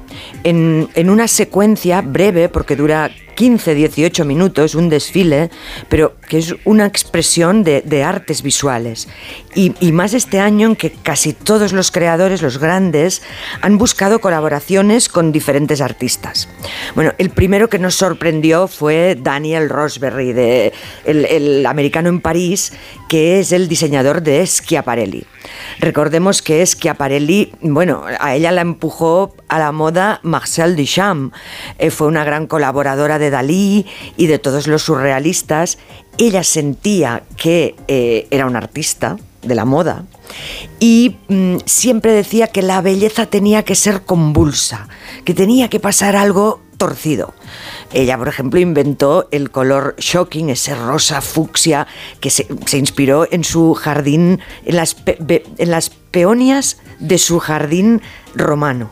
en, 0.45 0.89
en 0.95 1.11
una 1.11 1.29
secuencia 1.29 2.01
breve, 2.01 2.49
porque 2.49 2.77
dura 2.77 3.11
15, 3.39 3.77
18 3.77 4.25
minutos, 4.25 4.75
un 4.75 4.89
desfile, 4.89 5.49
pero 5.89 6.17
que 6.29 6.39
es 6.39 6.57
una 6.65 6.87
expresión 6.87 7.63
de, 7.63 8.03
artes 8.03 8.43
visuales. 8.43 9.07
Y, 9.55 9.75
y, 9.79 9.93
más 9.93 10.13
este 10.13 10.41
año 10.41 10.67
en 10.67 10.75
que 10.75 10.91
casi 10.91 11.35
todos 11.35 11.73
los 11.73 11.93
creadores, 11.93 12.43
los 12.43 12.59
grandes, 12.59 13.23
han 13.61 13.79
buscado 13.79 14.21
colaboraciones 14.21 15.09
con 15.09 15.31
diferentes 15.31 15.81
artistas. 15.81 16.49
Bueno, 16.97 17.13
el 17.19 17.31
primero 17.31 17.69
que 17.69 17.79
nos 17.79 17.95
sorprendió 17.95 18.67
fue 18.67 19.17
Daniel 19.17 19.69
Rosberry, 19.69 20.33
de, 20.33 20.73
el, 21.05 21.25
el 21.25 21.65
americano 21.65 22.09
en 22.09 22.21
París, 22.21 22.73
que 23.09 23.41
es 23.41 23.53
el 23.53 23.69
diseñador 23.69 24.23
de 24.23 24.47
Schiaparelli. 24.47 25.25
Recordemos 25.81 26.43
que 26.43 26.65
Schiaparelli, 26.65 27.53
bueno, 27.63 28.05
a 28.21 28.35
ella 28.35 28.53
la 28.53 28.61
empujó 28.61 29.35
a 29.49 29.59
la 29.59 29.73
moda 29.73 30.21
Marcel 30.23 30.77
Duchamp. 30.77 31.33
Eh, 31.79 31.91
fue 31.91 32.07
una 32.07 32.25
gran 32.25 32.47
colaboradora 32.47 33.19
de 33.19 33.31
Dalí 33.31 33.87
y 34.17 34.27
de 34.27 34.39
todos 34.39 34.67
los 34.67 34.83
surrealistas. 34.83 35.79
Ella 36.19 36.45
sentía 36.45 37.23
que 37.37 37.75
eh, 37.89 38.27
era 38.31 38.47
un 38.47 38.57
artista 38.57 39.17
de 39.43 39.55
la 39.55 39.65
moda 39.65 40.05
y 40.81 41.17
mm, 41.29 41.59
siempre 41.65 42.13
decía 42.13 42.49
que 42.49 42.63
la 42.63 42.81
belleza 42.81 43.27
tenía 43.27 43.63
que 43.65 43.75
ser 43.75 44.03
convulsa, 44.03 44.89
que 45.25 45.35
tenía 45.35 45.69
que 45.69 45.81
pasar 45.81 46.17
algo 46.17 46.61
torcido. 46.77 47.35
Ella, 47.93 48.19
por 48.19 48.29
ejemplo, 48.29 48.61
inventó 48.61 49.29
el 49.31 49.51
color 49.51 49.95
shocking, 49.99 50.51
ese 50.51 50.75
rosa 50.75 51.21
fucsia, 51.21 51.87
que 52.21 52.31
se, 52.31 52.47
inspiró 52.73 53.27
en 53.31 53.45
su 53.45 53.75
jardín, 53.75 54.41
en 54.65 54.77
las, 54.77 54.97
en 55.07 55.71
las 55.71 55.91
peonias 55.91 56.79
de 56.99 57.19
su 57.19 57.39
jardín 57.39 58.03
romano. 58.35 58.91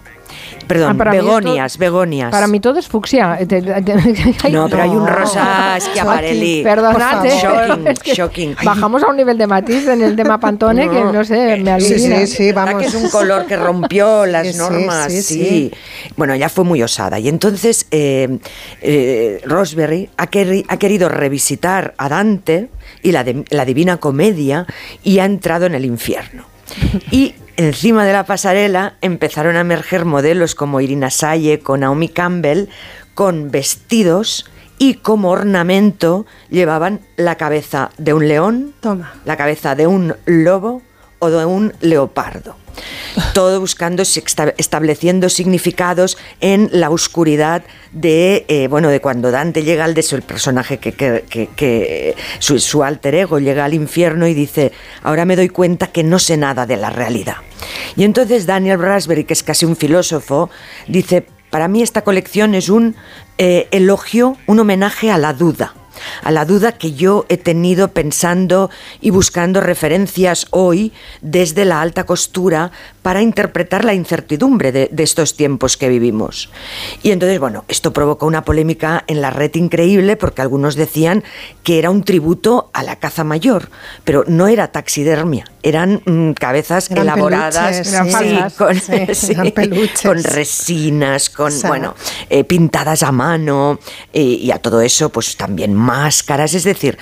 Perdón, 0.66 1.00
ah, 1.00 1.10
begonias, 1.10 1.78
begonias. 1.78 2.30
Para 2.30 2.46
mí 2.46 2.60
todo 2.60 2.78
es 2.78 2.88
fucsia. 2.88 3.38
no, 4.50 4.68
pero 4.68 4.82
hay 4.82 4.90
un 4.90 5.06
rosa 5.06 5.78
Schiaparelli. 5.80 6.62
Perdónate. 6.62 7.30
Shocking, 7.38 7.94
shocking. 8.14 8.56
Bajamos 8.64 9.02
a 9.02 9.08
un 9.08 9.16
nivel 9.16 9.38
de 9.38 9.46
matiz 9.46 9.86
en 9.86 10.02
el 10.02 10.16
tema 10.16 10.38
Pantone 10.38 10.88
que 10.88 11.00
no 11.00 11.24
sé, 11.24 11.58
me 11.62 11.72
alivia. 11.72 11.98
Sí, 11.98 12.26
sí, 12.26 12.26
sí, 12.26 12.52
vamos. 12.52 12.82
que 12.82 12.88
es 12.88 12.94
un 12.94 13.08
color 13.10 13.46
que 13.46 13.56
rompió 13.56 14.26
las 14.26 14.56
normas, 14.56 15.12
sí, 15.12 15.70
Bueno, 16.16 16.34
ya 16.34 16.48
fue 16.48 16.64
muy 16.64 16.82
osada. 16.82 17.18
Y 17.18 17.28
entonces 17.28 17.86
eh, 17.90 18.38
eh, 18.82 19.40
Rosberry 19.44 20.10
ha, 20.16 20.24
ha, 20.24 20.76
querido 20.78 21.08
revisitar 21.08 21.94
a 21.96 22.08
Dante 22.08 22.68
y 23.02 23.12
la, 23.12 23.24
la 23.50 23.64
Divina 23.64 23.98
Comedia 23.98 24.66
y 25.02 25.20
ha 25.20 25.24
entrado 25.24 25.66
en 25.66 25.74
el 25.74 25.84
infierno. 25.84 26.44
Y 27.10 27.34
Encima 27.58 28.04
de 28.04 28.12
la 28.12 28.26
pasarela 28.26 28.96
empezaron 29.00 29.56
a 29.56 29.60
emerger 29.60 30.04
modelos 30.04 30.54
como 30.54 30.82
Irina 30.82 31.10
Saye, 31.10 31.60
con 31.60 31.80
Naomi 31.80 32.10
Campbell, 32.10 32.68
con 33.14 33.50
vestidos 33.50 34.44
y 34.76 34.94
como 34.94 35.30
ornamento 35.30 36.26
llevaban 36.50 37.00
la 37.16 37.36
cabeza 37.36 37.90
de 37.96 38.12
un 38.12 38.28
león, 38.28 38.74
la 39.24 39.36
cabeza 39.38 39.74
de 39.74 39.86
un 39.86 40.14
lobo 40.26 40.82
o 41.18 41.30
de 41.30 41.46
un 41.46 41.72
leopardo 41.80 42.56
todo 43.32 43.60
buscando, 43.60 44.02
estableciendo 44.02 45.28
significados 45.28 46.16
en 46.40 46.68
la 46.72 46.90
oscuridad 46.90 47.62
de, 47.92 48.44
eh, 48.48 48.68
bueno, 48.68 48.88
de 48.88 49.00
cuando 49.00 49.30
Dante 49.30 49.62
llega 49.62 49.84
al 49.84 49.96
el 49.96 50.22
personaje 50.22 50.78
que, 50.78 50.92
que, 50.92 52.14
su, 52.38 52.84
alter 52.84 53.14
ego 53.14 53.38
llega 53.38 53.64
al 53.64 53.74
infierno 53.74 54.26
y 54.26 54.34
dice, 54.34 54.72
ahora 55.02 55.24
me 55.24 55.36
doy 55.36 55.48
cuenta 55.48 55.88
que 55.88 56.02
no 56.02 56.18
sé 56.18 56.36
nada 56.36 56.66
de 56.66 56.76
la 56.76 56.90
realidad. 56.90 57.36
Y 57.96 58.04
entonces 58.04 58.46
Daniel 58.46 58.78
Raspberry, 58.78 59.24
que 59.24 59.32
es 59.32 59.42
casi 59.42 59.64
un 59.64 59.76
filósofo, 59.76 60.50
dice, 60.86 61.26
para 61.50 61.68
mí 61.68 61.82
esta 61.82 62.02
colección 62.02 62.54
es 62.54 62.68
un 62.68 62.94
eh, 63.38 63.68
elogio, 63.70 64.36
un 64.46 64.60
homenaje 64.60 65.10
a 65.10 65.18
la 65.18 65.32
duda 65.32 65.74
a 66.22 66.30
la 66.30 66.44
duda 66.44 66.72
que 66.72 66.92
yo 66.92 67.26
he 67.28 67.36
tenido 67.36 67.88
pensando 67.88 68.70
y 69.00 69.10
buscando 69.10 69.60
referencias 69.60 70.46
hoy 70.50 70.92
desde 71.20 71.64
la 71.64 71.80
alta 71.80 72.04
costura 72.04 72.72
para 73.02 73.22
interpretar 73.22 73.84
la 73.84 73.94
incertidumbre 73.94 74.72
de, 74.72 74.90
estos 74.96 75.36
tiempos 75.36 75.76
que 75.76 75.88
vivimos. 75.88 76.50
Y 77.04 77.12
entonces, 77.12 77.38
bueno, 77.38 77.64
esto 77.68 77.92
provocó 77.92 78.26
una 78.26 78.44
polémica 78.44 79.04
en 79.06 79.20
la 79.20 79.30
red 79.30 79.54
increíble 79.54 80.16
porque 80.16 80.42
algunos 80.42 80.74
decían 80.74 81.22
que 81.62 81.78
era 81.78 81.90
un 81.90 82.02
tributo 82.02 82.68
a 82.72 82.82
la 82.82 82.96
caza 82.96 83.22
mayor, 83.22 83.70
pero 84.02 84.24
no 84.26 84.48
era 84.48 84.72
taxidermia, 84.72 85.44
eran 85.62 86.02
mm, 86.04 86.32
cabezas 86.32 86.90
elaboradas 86.90 87.88
con, 88.56 88.74
resinas, 90.24 91.30
con, 91.30 91.52
bueno, 91.68 91.94
eh, 92.28 92.42
pintadas 92.42 93.04
a 93.04 93.12
mano 93.12 93.78
eh, 94.12 94.22
y 94.22 94.50
a 94.50 94.58
todo 94.58 94.80
eso, 94.80 95.10
pues 95.10 95.36
también 95.36 95.74
máscaras, 95.86 96.52
es 96.54 96.64
decir, 96.64 96.98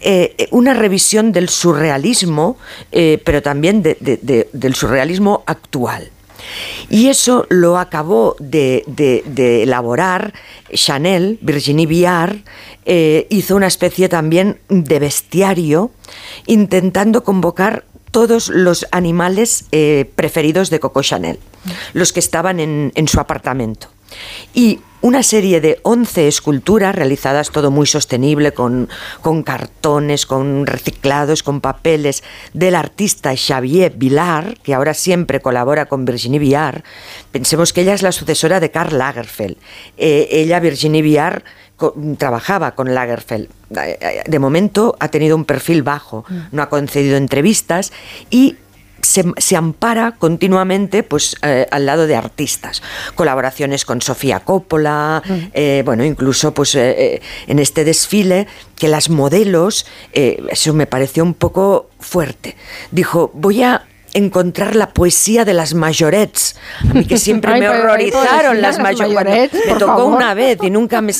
eh, 0.00 0.48
una 0.50 0.74
revisión 0.74 1.32
del 1.32 1.48
surrealismo, 1.48 2.58
eh, 2.92 3.22
pero 3.24 3.40
también 3.40 3.82
del 3.82 4.74
surrealismo 4.74 5.42
actual. 5.46 6.10
Y 6.90 7.08
eso 7.08 7.46
lo 7.48 7.78
acabó 7.78 8.36
de, 8.38 8.84
elaborar 9.62 10.34
Chanel, 10.74 11.38
Virginie 11.40 11.86
Viard, 11.86 12.36
eh, 12.84 13.26
hizo 13.30 13.56
una 13.56 13.66
especie 13.66 14.10
también 14.10 14.58
de 14.68 14.98
bestiario, 14.98 15.90
intentando 16.44 17.24
convocar 17.24 17.86
todos 18.10 18.50
los 18.50 18.86
animales 18.92 19.64
preferidos 20.14 20.70
de 20.70 20.78
Coco 20.80 21.02
Chanel, 21.02 21.38
los 21.94 22.12
que 22.12 22.20
estaban 22.20 22.60
en, 22.60 22.92
en 22.94 23.08
su 23.08 23.18
apartamento. 23.18 23.88
Y 24.52 24.80
una 25.04 25.22
serie 25.22 25.60
de 25.60 25.80
11 25.82 26.28
esculturas 26.28 26.94
realizadas 26.94 27.50
todo 27.50 27.70
muy 27.70 27.86
sostenible 27.86 28.52
con, 28.52 28.88
con 29.20 29.42
cartones, 29.42 30.24
con 30.24 30.64
reciclados, 30.64 31.42
con 31.42 31.60
papeles 31.60 32.24
del 32.54 32.74
artista 32.74 33.34
Xavier 33.36 33.92
Villar, 33.96 34.56
que 34.62 34.72
ahora 34.72 34.94
siempre 34.94 35.40
colabora 35.40 35.84
con 35.84 36.06
Virginie 36.06 36.38
Viard. 36.38 36.84
Pensemos 37.32 37.74
que 37.74 37.82
ella 37.82 37.92
es 37.92 38.00
la 38.00 38.12
sucesora 38.12 38.60
de 38.60 38.70
Karl 38.70 38.96
Lagerfeld. 38.96 39.58
Eh, 39.98 40.26
ella, 40.30 40.58
Virginie 40.58 41.02
Viard, 41.02 41.42
trabajaba 42.16 42.74
con 42.74 42.94
Lagerfeld. 42.94 43.50
De 44.26 44.38
momento 44.38 44.96
ha 45.00 45.08
tenido 45.08 45.36
un 45.36 45.44
perfil 45.44 45.82
bajo, 45.82 46.24
no 46.50 46.62
ha 46.62 46.70
concedido 46.70 47.18
entrevistas 47.18 47.92
y 48.30 48.56
se, 49.04 49.56
ampara 49.56 50.12
continuamente 50.12 51.02
pues, 51.02 51.36
eh, 51.42 51.66
al 51.70 51.86
lado 51.86 52.06
de 52.06 52.16
artistas. 52.16 52.82
Colaboraciones 53.14 53.84
con 53.84 54.00
Sofía 54.02 54.40
Coppola, 54.40 55.22
eh, 55.52 55.82
bueno, 55.84 56.04
incluso 56.04 56.54
pues, 56.54 56.74
eh, 56.74 57.20
en 57.46 57.58
este 57.58 57.84
desfile 57.84 58.46
que 58.76 58.88
las 58.88 59.10
modelos, 59.10 59.86
eso 60.12 60.74
me 60.74 60.86
pareció 60.86 61.22
un 61.22 61.34
poco 61.34 61.90
fuerte. 62.00 62.56
Dijo, 62.90 63.30
voy 63.34 63.62
a 63.62 63.86
encontrar 64.14 64.76
la 64.76 64.90
poesía 64.90 65.44
de 65.44 65.52
las 65.52 65.74
mayorets. 65.74 66.56
A 66.88 66.94
mí 66.94 67.04
que 67.04 67.18
siempre 67.18 67.54
me 67.60 67.68
horrorizaron 67.68 68.62
las, 68.62 68.78
mayorets. 68.78 69.54
Me 69.66 69.74
tocó 69.74 70.06
una 70.06 70.34
vez 70.34 70.58
y 70.62 70.70
nunca 70.70 71.00
me, 71.00 71.12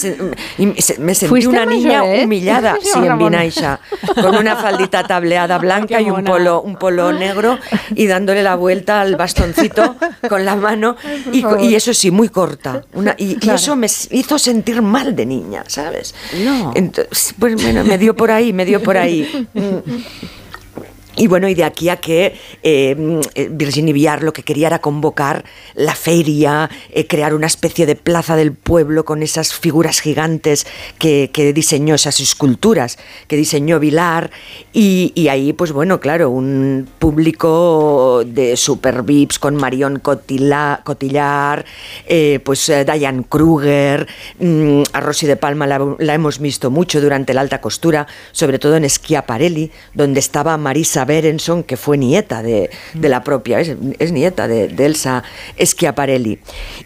me 0.98 1.14
sentí 1.14 1.46
una 1.46 1.66
niña 1.66 2.04
humillada, 2.04 2.76
sí, 2.82 2.98
en 3.04 3.18
Vinaisha, 3.18 3.80
con 4.14 4.36
una 4.36 4.56
faldita 4.56 5.04
tableada 5.04 5.58
blanca 5.64 6.00
y 6.00 6.08
un 6.08 6.24
polo, 6.24 6.62
un 6.62 6.76
polo 6.76 7.12
negro 7.12 7.58
y 7.94 8.06
dándole 8.06 8.42
la 8.42 8.54
vuelta 8.54 9.00
al 9.00 9.16
bastoncito 9.16 9.96
con 10.28 10.44
la 10.44 10.54
mano 10.56 10.96
y, 11.32 11.74
eso 11.74 11.92
sí, 11.92 12.10
muy 12.10 12.28
corta. 12.28 12.84
Una, 12.92 13.14
y, 13.18 13.36
eso 13.50 13.74
me 13.76 13.88
hizo 14.10 14.38
sentir 14.38 14.80
mal 14.80 15.16
de 15.16 15.26
niña, 15.26 15.64
¿sabes? 15.66 16.14
No. 16.44 16.72
Entonces, 16.74 17.34
pues 17.38 17.60
bueno, 17.60 17.82
me 17.84 17.98
dio 17.98 18.14
por 18.14 18.30
ahí, 18.30 18.52
me 18.52 18.64
dio 18.64 18.80
por 18.82 18.96
ahí. 18.96 19.48
Y 21.16 21.28
bueno, 21.28 21.48
y 21.48 21.54
de 21.54 21.64
aquí 21.64 21.88
a 21.88 21.96
que 21.96 22.34
eh, 22.62 23.20
eh, 23.34 23.48
Virginie 23.50 23.92
Villar 23.92 24.24
lo 24.24 24.32
que 24.32 24.42
quería 24.42 24.66
era 24.66 24.80
convocar 24.80 25.44
la 25.74 25.94
feria, 25.94 26.68
eh, 26.90 27.06
crear 27.06 27.34
una 27.34 27.46
especie 27.46 27.86
de 27.86 27.94
plaza 27.94 28.34
del 28.34 28.52
pueblo 28.52 29.04
con 29.04 29.22
esas 29.22 29.54
figuras 29.54 30.00
gigantes 30.00 30.66
que, 30.98 31.30
diseñó, 31.54 31.94
esas 31.94 32.18
esculturas 32.18 32.98
que 33.28 33.36
diseñó 33.36 33.78
Vilar. 33.78 34.30
Y, 34.72 35.28
ahí, 35.28 35.52
pues 35.52 35.72
bueno, 35.72 36.00
claro, 36.00 36.30
un 36.30 36.88
público 36.98 38.22
de 38.26 38.56
super 38.56 39.02
vips 39.02 39.38
con 39.38 39.54
Marion 39.54 40.00
Cotillar, 40.00 41.64
pues 42.44 42.72
Diane 42.84 43.24
Kruger, 43.28 44.08
mm, 44.40 44.82
a 44.92 45.00
Rosy 45.00 45.26
de 45.26 45.36
Palma 45.36 45.66
la, 45.66 45.96
la, 45.98 46.14
hemos 46.14 46.40
visto 46.40 46.70
mucho 46.70 47.00
durante 47.00 47.34
la 47.34 47.40
alta 47.40 47.60
costura, 47.60 48.06
sobre 48.32 48.58
todo 48.58 48.76
en 48.76 48.88
Schiaparelli, 48.88 49.70
donde 49.94 50.20
estaba 50.20 50.56
Marisa 50.56 51.03
Berenson, 51.04 51.62
que 51.62 51.76
fue 51.76 51.98
nieta 51.98 52.42
de, 52.42 52.70
la 52.94 53.22
propia, 53.22 53.60
es, 53.60 54.12
nieta 54.12 54.48
de, 54.48 54.66
Elsa 54.84 55.22
Schiaparelli. 55.58 56.38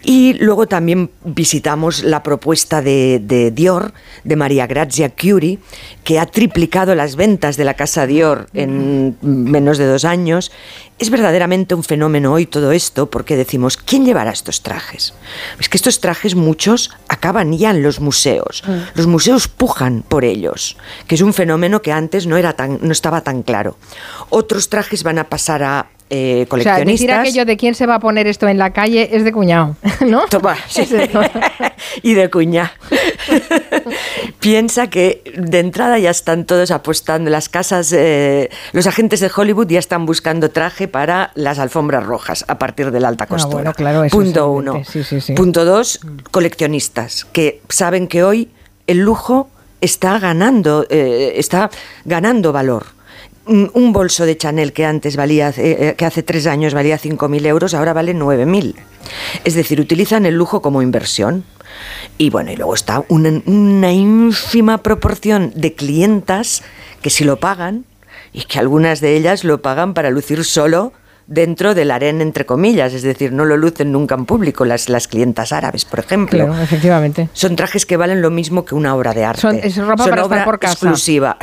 Y 0.03 0.33
luego 0.33 0.67
también 0.67 1.11
visitamos 1.23 2.03
la 2.03 2.23
propuesta 2.23 2.81
de, 2.81 3.51
Dior, 3.53 3.93
de 4.23 4.35
María 4.35 4.67
Grazia 4.67 5.09
Curie, 5.09 5.59
que 6.03 6.19
ha 6.19 6.25
triplicado 6.25 6.95
las 6.95 7.15
ventas 7.15 7.57
de 7.57 7.65
la 7.65 7.73
casa 7.73 8.05
Dior 8.05 8.47
en 8.53 9.17
menos 9.21 9.77
de 9.77 9.85
dos 9.85 10.05
años. 10.05 10.51
Es 10.99 11.09
verdaderamente 11.09 11.75
un 11.75 11.83
fenómeno 11.83 12.33
hoy 12.33 12.45
todo 12.45 12.73
esto 12.73 13.09
porque 13.09 13.37
decimos, 13.37 13.77
¿quién 13.77 14.05
llevará 14.05 14.31
estos 14.31 14.61
trajes? 14.63 15.13
Es 15.57 15.69
que 15.69 15.77
estos 15.77 16.01
trajes 16.01 16.35
muchos 16.35 16.91
acaban 17.07 17.57
ya 17.57 17.69
en 17.71 17.81
los 17.81 18.01
museos. 18.01 18.63
Los 18.95 19.07
museos 19.07 19.47
pujan 19.47 20.03
por 20.05 20.25
ellos, 20.25 20.75
que 21.07 21.15
es 21.15 21.21
un 21.21 21.33
fenómeno 21.33 21.81
que 21.81 21.93
antes 21.93 22.27
no, 22.27 22.35
era 22.35 22.53
tan, 22.53 22.79
no 22.81 22.91
estaba 22.91 23.21
tan 23.21 23.43
claro. 23.43 23.77
Otros 24.29 24.67
trajes 24.67 25.03
van 25.03 25.19
a 25.19 25.29
pasar 25.29 25.63
a 25.63 25.87
eh, 26.09 26.45
coleccionistas. 26.47 26.81
O 26.81 26.85
sea, 26.85 26.85
decir 26.85 27.11
aquello 27.11 27.45
de 27.45 27.57
quién 27.57 27.75
se 27.75 27.85
va 27.85 27.95
a 27.95 27.99
poner 27.99 28.27
esto 28.27 28.47
en 28.47 28.57
la 28.57 28.71
calle 28.71 29.09
es 29.11 29.23
de 29.23 29.31
cuñado, 29.31 29.75
¿no? 30.05 30.25
Toma, 30.27 30.55
sí. 30.67 30.87
y 32.01 32.13
de 32.13 32.29
cuñado. 32.29 32.69
Piensa 34.39 34.89
que 34.89 35.21
de 35.37 35.59
entrada 35.59 35.99
ya 35.99 36.09
están 36.09 36.45
todos 36.45 36.71
apostando, 36.71 37.29
las 37.29 37.49
casas, 37.49 37.93
eh, 37.93 38.49
los 38.71 38.87
agentes 38.87 39.19
de 39.19 39.31
Hollywood 39.35 39.67
ya 39.67 39.79
están 39.79 40.05
buscando 40.05 40.49
traje 40.49 40.87
para 40.87 41.31
las 41.35 41.59
alfombras 41.59 42.05
rojas 42.05 42.45
a 42.47 42.57
partir 42.57 42.91
de 42.91 42.99
la 42.99 43.09
alta 43.09 43.25
ah, 43.25 43.27
costura. 43.27 43.73
claro, 43.73 44.07
Punto 44.09 44.51
uno. 44.51 44.81
Punto 45.35 45.65
dos, 45.65 45.99
coleccionistas 46.31 47.25
que 47.25 47.61
saben 47.69 48.07
que 48.07 48.23
hoy 48.23 48.49
el 48.87 48.99
lujo 48.99 49.49
está 49.81 50.17
ganando, 50.19 50.85
eh, 50.89 51.33
está 51.35 51.69
ganando 52.05 52.51
valor 52.51 52.98
un 53.49 53.93
bolso 53.93 54.25
de 54.25 54.37
Chanel 54.37 54.73
que 54.73 54.85
antes 54.85 55.15
valía, 55.15 55.49
eh, 55.49 55.53
eh, 55.57 55.95
que 55.97 56.05
hace 56.05 56.23
tres 56.23 56.47
años 56.47 56.73
valía 56.73 56.99
5.000 56.99 57.45
euros, 57.45 57.73
ahora 57.73 57.93
vale 57.93 58.15
9.000. 58.15 58.75
Es 59.43 59.55
decir, 59.55 59.79
utilizan 59.79 60.25
el 60.25 60.35
lujo 60.35 60.61
como 60.61 60.81
inversión. 60.81 61.43
Y 62.17 62.29
bueno, 62.29 62.51
y 62.51 62.55
luego 62.55 62.73
está 62.73 63.03
una, 63.07 63.41
una 63.45 63.91
ínfima 63.91 64.79
proporción 64.79 65.51
de 65.55 65.73
clientas 65.73 66.63
que 67.01 67.09
si 67.09 67.23
lo 67.23 67.39
pagan, 67.39 67.85
y 68.33 68.43
que 68.43 68.59
algunas 68.59 69.01
de 69.01 69.15
ellas 69.15 69.43
lo 69.43 69.61
pagan 69.61 69.93
para 69.93 70.09
lucir 70.09 70.43
solo 70.43 70.93
dentro 71.29 71.75
del 71.75 71.91
harén, 71.91 72.21
entre 72.21 72.45
comillas, 72.45 72.93
es 72.93 73.03
decir, 73.03 73.31
no 73.31 73.45
lo 73.45 73.55
lucen 73.55 73.91
nunca 73.91 74.15
en 74.15 74.25
público, 74.25 74.65
las, 74.65 74.89
las 74.89 75.07
clientas 75.07 75.53
árabes, 75.53 75.85
por 75.85 75.99
ejemplo. 75.99 76.45
Claro, 76.45 76.61
efectivamente. 76.61 77.29
Son 77.33 77.55
trajes 77.55 77.85
que 77.85 77.97
valen 77.97 78.21
lo 78.21 78.31
mismo 78.31 78.65
que 78.65 78.73
una 78.73 78.95
obra 78.95 79.13
de 79.13 79.25
arte. 79.25 79.41
Son, 79.41 79.55
es 79.55 79.77
ropa 79.77 80.05
para 80.05 80.23
estar 80.23 80.43
por 80.43 80.59
casa. 80.59 80.73
exclusiva. 80.73 81.37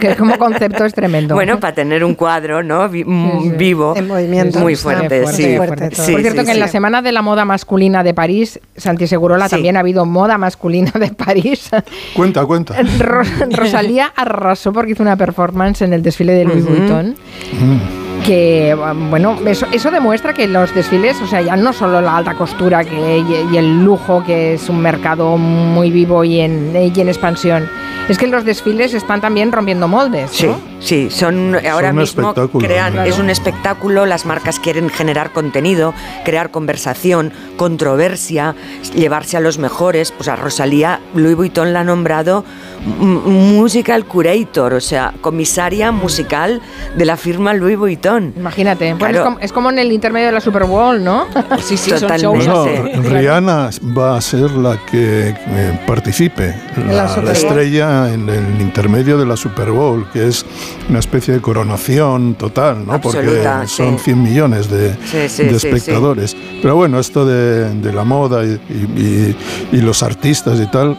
que 0.00 0.16
como 0.16 0.38
concepto 0.38 0.86
es 0.86 0.94
tremendo. 0.94 1.34
Bueno, 1.34 1.60
para 1.60 1.74
tener 1.74 2.02
un 2.04 2.14
cuadro 2.14 2.62
¿no? 2.62 2.88
Mm, 2.88 3.56
vivo, 3.56 3.94
en 3.96 4.08
movimiento. 4.08 4.60
muy 4.60 4.76
fuerte. 4.76 5.26
sí. 5.26 5.56
por 5.58 5.76
cierto, 6.22 6.44
que 6.44 6.52
en 6.52 6.60
la 6.60 6.68
Semana 6.68 7.02
de 7.02 7.12
la 7.12 7.20
Moda 7.20 7.44
Masculina 7.44 8.02
de 8.02 8.14
París, 8.14 8.58
Santi 8.76 9.06
Segurola, 9.06 9.48
también 9.48 9.76
ha 9.76 9.80
habido 9.80 10.06
moda 10.06 10.38
masculina 10.38 10.92
de 10.98 11.10
París. 11.10 11.68
Cuenta, 12.14 12.46
cuenta. 12.46 12.74
Rosalía 13.50 14.12
arrasó 14.16 14.72
porque 14.72 14.92
hizo 14.92 15.02
una 15.02 15.16
performance 15.16 15.82
en 15.82 15.92
el 15.92 16.02
desfile 16.02 16.32
de 16.32 16.44
Louis 16.44 16.64
Vuitton. 16.64 17.14
Mm 17.52 18.07
que 18.28 18.76
bueno, 19.08 19.38
eso, 19.46 19.66
eso, 19.72 19.90
demuestra 19.90 20.34
que 20.34 20.46
los 20.46 20.74
desfiles, 20.74 21.16
o 21.22 21.26
sea, 21.26 21.40
ya 21.40 21.56
no 21.56 21.72
solo 21.72 22.02
la 22.02 22.18
alta 22.18 22.34
costura 22.34 22.84
que, 22.84 23.24
y, 23.50 23.56
el 23.56 23.82
lujo, 23.82 24.22
que 24.22 24.52
es 24.52 24.68
un 24.68 24.82
mercado 24.82 25.38
muy 25.38 25.90
vivo 25.90 26.22
y 26.24 26.40
en, 26.40 26.76
y 26.76 27.00
en 27.00 27.08
expansión, 27.08 27.66
es 28.06 28.18
que 28.18 28.26
los 28.26 28.44
desfiles 28.44 28.92
están 28.92 29.22
también 29.22 29.50
rompiendo 29.50 29.88
moldes. 29.88 30.30
Sí, 30.30 30.50
sí, 30.78 31.08
son 31.10 31.56
ahora 31.66 31.94
mismo 31.94 32.34
crean, 32.58 32.98
es 33.06 33.18
un 33.18 33.30
espectáculo, 33.30 34.04
las 34.04 34.26
marcas 34.26 34.60
quieren 34.60 34.90
generar 34.90 35.32
contenido, 35.32 35.94
crear 36.26 36.50
conversación, 36.50 37.32
controversia, 37.56 38.54
llevarse 38.94 39.38
a 39.38 39.40
los 39.40 39.58
mejores, 39.58 40.12
pues 40.12 40.28
a 40.28 40.36
Rosalía 40.36 41.00
Louis 41.14 41.34
Vuitton 41.34 41.72
la 41.72 41.80
ha 41.80 41.84
nombrado 41.84 42.44
musical 42.84 44.04
curator, 44.04 44.74
o 44.74 44.80
sea, 44.80 45.14
comisaria 45.22 45.92
musical 45.92 46.60
de 46.96 47.04
la 47.04 47.16
firma 47.16 47.54
Louis 47.54 47.78
Vuitton. 47.78 48.17
Imagínate, 48.36 48.94
es, 49.40 49.52
como, 49.52 49.70
en 49.70 49.78
el 49.78 49.92
intermedio 49.92 50.26
de 50.26 50.32
la 50.32 50.40
Super 50.40 50.64
Bowl, 50.64 51.02
¿no? 51.02 51.26
sí, 51.62 51.76
sí, 51.76 51.90
totalmente. 51.90 52.98
Rihanna 53.02 53.70
va 53.96 54.16
a 54.16 54.20
ser 54.20 54.50
la 54.52 54.78
que 54.86 55.28
eh, 55.30 55.80
participe, 55.86 56.54
la, 56.88 57.06
estrella 57.32 58.12
en 58.12 58.28
el 58.28 58.60
intermedio 58.60 59.18
de 59.18 59.26
la 59.26 59.36
Super 59.36 59.70
Bowl, 59.70 60.06
que 60.12 60.28
es 60.28 60.44
una 60.88 60.98
especie 60.98 61.34
de 61.34 61.40
coronación 61.40 62.34
total, 62.34 62.86
¿no? 62.86 63.00
Porque 63.00 63.42
son 63.66 63.98
100 63.98 64.22
millones 64.22 64.70
de, 64.70 64.96
espectadores. 65.54 66.36
Pero 66.62 66.76
bueno, 66.76 66.98
esto 66.98 67.24
de, 67.24 67.92
la 67.92 68.04
moda 68.04 68.44
y, 68.44 69.36
los 69.72 70.02
artistas 70.02 70.60
y 70.60 70.70
tal, 70.70 70.96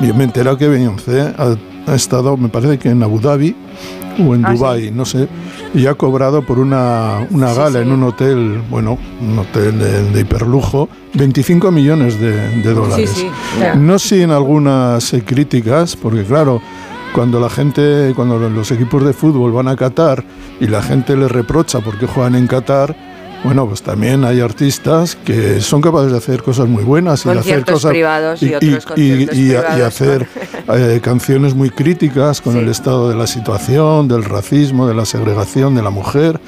y, 0.00 0.12
me 0.12 0.20
he 0.20 0.24
enterado 0.24 0.56
que 0.56 0.68
Beyoncé 0.68 1.32
ha, 1.36 1.94
estado, 1.94 2.36
me 2.36 2.48
parece 2.48 2.78
que 2.78 2.90
en 2.90 3.02
Abu 3.02 3.20
Dhabi 3.20 3.54
o 4.18 4.34
en 4.34 4.44
ah, 4.44 4.52
Dubai, 4.52 4.90
no 4.90 5.04
sé, 5.04 5.28
y 5.74 5.86
ha 5.86 5.94
cobrado 5.94 6.42
por 6.42 6.58
una, 6.58 7.26
una 7.30 7.52
gala 7.52 7.80
en 7.80 7.92
un 7.92 8.02
hotel, 8.02 8.62
bueno, 8.70 8.98
un 9.20 9.38
hotel 9.38 9.78
de, 10.12 10.20
hiperlujo, 10.20 10.88
25 11.14 11.70
millones 11.70 12.20
de, 12.20 12.74
dólares. 12.74 13.26
No 13.76 13.98
sin 13.98 14.30
algunas 14.30 15.12
eh, 15.12 15.22
críticas, 15.24 15.96
porque 15.96 16.24
claro, 16.24 16.60
cuando 17.14 17.40
la 17.40 17.50
gente, 17.50 18.12
cuando 18.14 18.38
los 18.38 18.70
equipos 18.70 19.04
de 19.04 19.12
fútbol 19.12 19.52
van 19.52 19.68
a 19.68 19.76
Qatar 19.76 20.24
y 20.60 20.66
la 20.66 20.82
gente 20.82 21.16
les 21.16 21.30
reprocha 21.30 21.80
porque 21.80 22.06
juegan 22.06 22.34
en 22.34 22.46
Qatar, 22.46 22.94
bueno, 23.44 23.66
pues 23.66 23.82
también 23.82 24.24
hay 24.24 24.40
artistas 24.40 25.16
que 25.16 25.60
son 25.60 25.80
capaces 25.80 26.12
de 26.12 26.18
hacer 26.18 26.42
cosas 26.42 26.68
muy 26.68 26.84
buenas 26.84 27.24
y 27.24 27.30
hacer 27.30 27.64
cosas 27.64 27.90
privados 27.90 28.42
y, 28.42 28.52
y, 28.96 29.54
hacer 29.54 30.26
eh, 30.74 31.00
canciones 31.02 31.54
muy 31.54 31.70
críticas 31.70 32.40
con 32.40 32.56
el 32.56 32.68
estado 32.68 33.08
de 33.08 33.14
la 33.16 33.26
situación, 33.26 34.08
del 34.08 34.24
racismo, 34.24 34.86
de 34.86 34.94
la 34.94 35.04
segregación 35.06 35.74
de 35.74 35.82
la 35.82 35.90
mujer. 35.90 36.38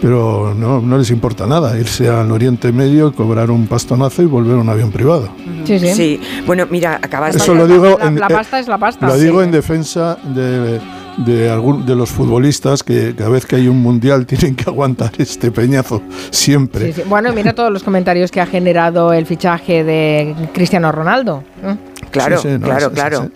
pero 0.00 0.52
no, 0.56 0.80
no 0.80 0.98
les 0.98 1.10
importa 1.10 1.46
nada 1.46 1.78
irse 1.78 2.08
al 2.08 2.32
Oriente 2.32 2.72
Medio, 2.72 3.12
cobrar 3.12 3.50
un 3.50 3.66
pastonazo 3.66 4.22
y 4.22 4.24
volver 4.26 4.54
a 4.56 4.60
un 4.60 4.68
avión 4.68 4.90
privado. 4.90 5.28
Sí, 5.64 5.78
sí. 5.78 5.92
Sí, 5.94 6.20
bueno, 6.46 6.66
mira, 6.70 6.98
acabas 7.00 7.36
Eso 7.36 7.52
de... 7.52 7.58
lo 7.58 7.66
digo 7.68 7.98
La, 8.00 8.06
en- 8.08 8.18
la 8.18 8.26
eh, 8.26 8.34
pasta 8.34 8.58
es 8.58 8.66
la 8.68 8.78
pasta. 8.78 9.06
Lo 9.06 9.14
Sí. 9.16 9.24
digo 9.26 9.42
en 9.42 9.52
defensa 9.52 10.18
de, 10.24 10.80
de, 11.18 11.50
algún, 11.50 11.86
de 11.86 11.94
los 11.94 12.10
futbolistas 12.10 12.82
que 12.82 13.14
cada 13.14 13.30
vez 13.30 13.46
que 13.46 13.56
hay 13.56 13.68
un 13.68 13.80
mundial 13.80 14.26
tienen 14.26 14.54
que 14.54 14.64
aguantar 14.68 15.12
este 15.18 15.50
peñazo 15.50 16.02
siempre. 16.30 16.92
Sí, 16.92 17.02
sí. 17.02 17.08
Bueno, 17.08 17.32
mira 17.32 17.54
todos 17.54 17.72
los 17.72 17.82
comentarios 17.82 18.30
que 18.30 18.40
ha 18.40 18.46
generado 18.46 19.12
el 19.12 19.26
fichaje 19.26 19.84
de 19.84 20.34
Cristiano 20.52 20.92
Ronaldo. 20.92 21.44
¿eh? 21.62 21.76
Claro, 22.10 22.38
Sí, 22.38 22.48
sí, 22.48 22.58
no, 22.58 22.66
claro, 22.66 22.90
claro. 22.92 23.30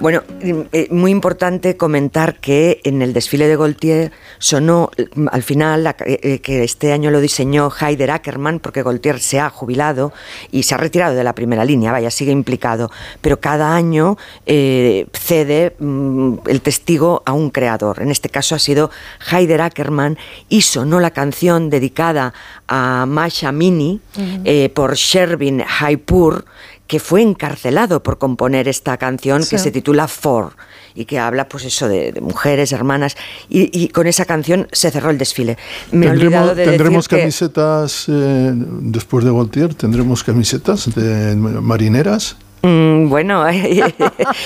Bueno, 0.00 0.22
eh, 0.40 0.88
muy 0.90 1.10
importante 1.10 1.76
comentar 1.76 2.40
que 2.40 2.80
en 2.84 3.02
el 3.02 3.12
desfile 3.12 3.46
de 3.46 3.56
Gaultier 3.56 4.12
sonó 4.38 4.90
eh, 4.96 5.06
al 5.30 5.42
final 5.42 5.84
la- 5.84 5.96
eh, 6.04 6.40
que 6.40 6.64
este 6.64 6.92
año 6.92 7.10
lo 7.10 7.20
diseñó 7.20 7.70
Heider 7.70 8.10
Ackermann 8.10 8.58
porque 8.58 8.82
Gaultier 8.82 9.20
se 9.20 9.38
ha 9.38 9.48
jubilado 9.50 10.12
y 10.50 10.64
se 10.64 10.74
ha 10.74 10.78
retirado 10.78 11.14
de 11.14 11.22
la 11.24 11.34
primera 11.34 11.64
línea, 11.64 11.92
vaya, 11.92 12.10
sigue 12.10 12.32
implicado, 12.32 12.90
pero 13.20 13.38
cada 13.40 13.74
año 13.76 14.16
eh, 14.46 15.06
cede 15.12 15.76
mm, 15.78 16.34
el 16.46 16.60
testigo 16.60 17.22
a 17.24 17.32
un 17.32 17.50
creador. 17.50 18.00
En 18.02 18.10
este 18.10 18.28
caso 18.28 18.54
ha 18.54 18.58
sido 18.58 18.90
Heider 19.30 19.60
Ackermann 19.60 20.18
y 20.48 20.62
sonó 20.62 20.98
la 21.00 21.10
canción 21.12 21.70
dedicada 21.70 22.34
a 22.68 23.06
Masha 23.06 23.52
Mini 23.52 24.00
eh, 24.44 24.68
por 24.74 24.94
Shervin 24.94 25.60
Jaipur, 25.60 26.44
que 26.86 27.00
fue 27.00 27.22
encarcelado 27.22 28.02
por 28.02 28.18
componer 28.18 28.68
esta 28.68 28.96
canción 28.98 29.44
que 29.48 29.58
se 29.58 29.70
titula 29.70 30.08
For 30.08 30.52
y 30.94 31.06
que 31.06 31.18
habla 31.18 31.48
pues 31.48 31.64
eso 31.64 31.88
de, 31.88 32.12
de 32.12 32.20
mujeres, 32.20 32.72
hermanas 32.72 33.16
y, 33.48 33.70
y 33.78 33.88
con 33.88 34.06
esa 34.06 34.26
canción 34.26 34.68
se 34.72 34.90
cerró 34.90 35.08
el 35.10 35.16
desfile. 35.16 35.56
Me 35.90 36.06
he 36.06 36.10
olvidado 36.10 36.48
Tendremos, 36.48 36.56
de 36.56 36.64
tendremos 36.64 37.04
decir 37.04 37.16
que- 37.16 37.22
camisetas, 37.22 38.04
eh, 38.08 38.52
después 38.54 39.24
de 39.24 39.30
Gaultier, 39.30 39.74
tendremos 39.74 40.22
camisetas 40.22 40.94
de 40.94 41.34
marineras. 41.36 42.36
Mm, 42.64 43.08
bueno, 43.08 43.46
esto- 43.48 44.04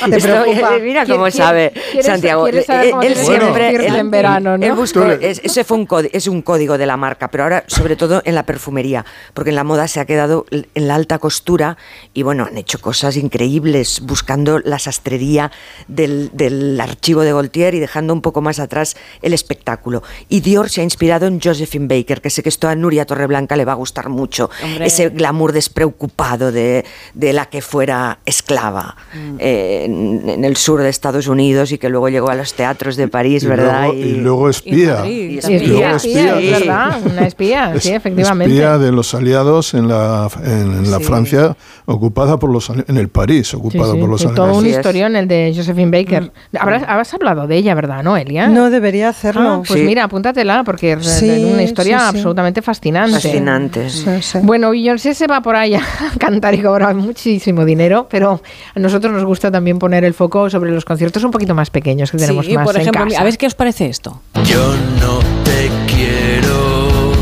preocupa? 0.08 0.78
mira 0.80 1.04
¿Quiere- 1.04 1.18
cómo 1.18 1.30
sabe 1.30 1.72
quieres- 1.92 2.06
Santiago. 2.06 2.44
quieres 2.44 2.64
saber 2.66 2.86
Él- 2.86 3.14
cómo 3.14 3.26
siempre 3.26 3.68
él- 3.86 3.94
en 3.96 4.10
verano, 4.10 4.56
¿no? 4.56 4.64
él 4.64 4.72
buscó- 4.72 5.04
es- 5.04 5.40
ese 5.44 5.64
fue 5.64 5.76
un 5.76 5.84
código, 5.86 6.10
es 6.14 6.26
un 6.26 6.40
código 6.40 6.78
de 6.78 6.86
la 6.86 6.96
marca, 6.96 7.30
pero 7.30 7.44
ahora 7.44 7.64
sobre 7.66 7.94
todo 7.94 8.22
en 8.24 8.34
la 8.34 8.44
perfumería, 8.46 9.04
porque 9.34 9.50
en 9.50 9.56
la 9.56 9.64
moda 9.64 9.86
se 9.86 10.00
ha 10.00 10.06
quedado 10.06 10.46
en 10.50 10.88
la 10.88 10.94
alta 10.94 11.18
costura 11.18 11.76
y 12.14 12.22
bueno, 12.22 12.46
han 12.50 12.56
hecho 12.56 12.80
cosas 12.80 13.16
increíbles 13.18 14.00
buscando 14.02 14.60
la 14.60 14.78
sastrería 14.78 15.52
del, 15.86 16.30
del 16.32 16.80
archivo 16.80 17.20
de 17.20 17.32
Gaultier 17.32 17.74
y 17.74 17.80
dejando 17.80 18.14
un 18.14 18.22
poco 18.22 18.40
más 18.40 18.60
atrás 18.60 18.96
el 19.20 19.34
espectáculo. 19.34 20.02
Y 20.30 20.40
Dior 20.40 20.70
se 20.70 20.80
ha 20.80 20.84
inspirado 20.84 21.26
en 21.26 21.38
Josephine 21.40 21.86
Baker, 21.86 22.22
que 22.22 22.30
sé 22.30 22.42
que 22.42 22.48
esto 22.48 22.66
a 22.68 22.74
Nuria 22.74 23.04
Torreblanca 23.04 23.56
le 23.56 23.66
va 23.66 23.72
a 23.72 23.76
gustar 23.76 24.08
mucho, 24.08 24.48
Hombre. 24.64 24.86
ese 24.86 25.10
glamour 25.10 25.52
despreocupado 25.52 26.50
de, 26.50 26.84
de 27.12 27.32
la 27.34 27.46
que 27.46 27.60
fuera 27.60 28.05
esclava 28.24 28.96
eh, 29.38 29.82
en, 29.86 30.28
en 30.28 30.44
el 30.44 30.56
sur 30.56 30.80
de 30.82 30.88
Estados 30.88 31.26
Unidos 31.28 31.72
y 31.72 31.78
que 31.78 31.88
luego 31.88 32.08
llegó 32.08 32.28
a 32.30 32.34
los 32.34 32.54
teatros 32.54 32.96
de 32.96 33.08
París, 33.08 33.42
Y 33.42 33.46
¿verdad? 33.46 33.84
luego- 33.88 33.94
y 33.98 34.12
luego 34.14 34.50
espía. 34.50 35.06
Y 35.06 35.10
Y 35.36 35.38
espía, 35.38 35.56
espía, 35.56 35.68
luego 35.68 35.96
espía, 35.96 35.96
espía, 35.96 36.38
es 36.38 36.44
sí. 36.58 36.64
verdad, 36.66 37.00
una 37.04 37.26
espía, 37.26 37.80
sí, 37.80 37.92
efectivamente. 37.92 38.54
Espía 38.54 38.78
de 38.78 38.92
los 38.92 39.14
aliados 39.14 39.74
en 39.74 39.88
la, 39.88 40.28
en 40.44 40.90
la 40.90 40.98
Sí. 40.98 41.04
Francia 41.04 41.56
ocupada 41.86 42.38
por 42.38 42.50
los 42.50 42.68
en 42.70 42.96
el 42.96 43.08
París 43.08 43.54
ocupada 43.54 43.92
sí, 43.94 43.98
por 44.00 44.08
los 44.08 44.20
sí, 44.20 44.28
todo 44.34 44.54
un 44.58 44.66
historión 44.66 45.14
el 45.16 45.28
de 45.28 45.52
Josephine 45.56 45.90
Baker. 45.90 46.24
Mm. 46.52 46.56
Habrás, 46.58 46.82
habrás 46.86 47.14
hablado 47.14 47.46
de 47.46 47.56
ella, 47.56 47.74
¿verdad, 47.74 48.02
no, 48.02 48.16
Elia? 48.16 48.48
No 48.48 48.70
debería 48.70 49.08
hacerlo. 49.08 49.48
Ah, 49.48 49.62
pues 49.66 49.80
Sí. 49.80 49.86
mira, 49.86 50.04
apúntatela, 50.04 50.64
porque 50.64 50.92
es 50.92 51.06
Sí, 51.06 51.28
una 51.52 51.62
historia 51.62 51.98
sí, 52.00 52.04
sí. 52.10 52.16
absolutamente 52.16 52.60
fascinante. 52.62 53.14
Fascinante. 53.14 53.88
Sí, 53.90 54.10
sí. 54.20 54.38
Bueno, 54.42 54.70
Beyoncé 54.70 55.14
se 55.14 55.26
va 55.26 55.40
por 55.40 55.54
ahí 55.56 55.74
a 55.74 55.80
cantar 56.18 56.54
y 56.54 56.62
cobrar 56.62 56.94
muchísimo 56.94 57.64
dinero, 57.64 57.95
pero 58.04 58.42
a 58.74 58.78
nosotros 58.78 59.12
nos 59.12 59.24
gusta 59.24 59.50
también 59.50 59.78
poner 59.78 60.04
el 60.04 60.12
foco 60.14 60.50
sobre 60.50 60.70
los 60.70 60.84
conciertos 60.84 61.24
un 61.24 61.30
poquito 61.30 61.54
más 61.54 61.70
pequeños 61.70 62.10
que 62.10 62.18
tenemos 62.18 62.44
Sí, 62.46 62.54
más 62.54 62.64
por 62.66 62.74
en 62.76 62.82
ejemplo, 62.82 63.04
casa. 63.04 63.20
a 63.20 63.24
ver 63.24 63.38
qué 63.38 63.46
os 63.46 63.54
parece 63.54 63.86
esto. 63.86 64.20
Yo 64.44 64.74
no 65.00 65.18
te 65.44 65.70
quiero 65.92 67.12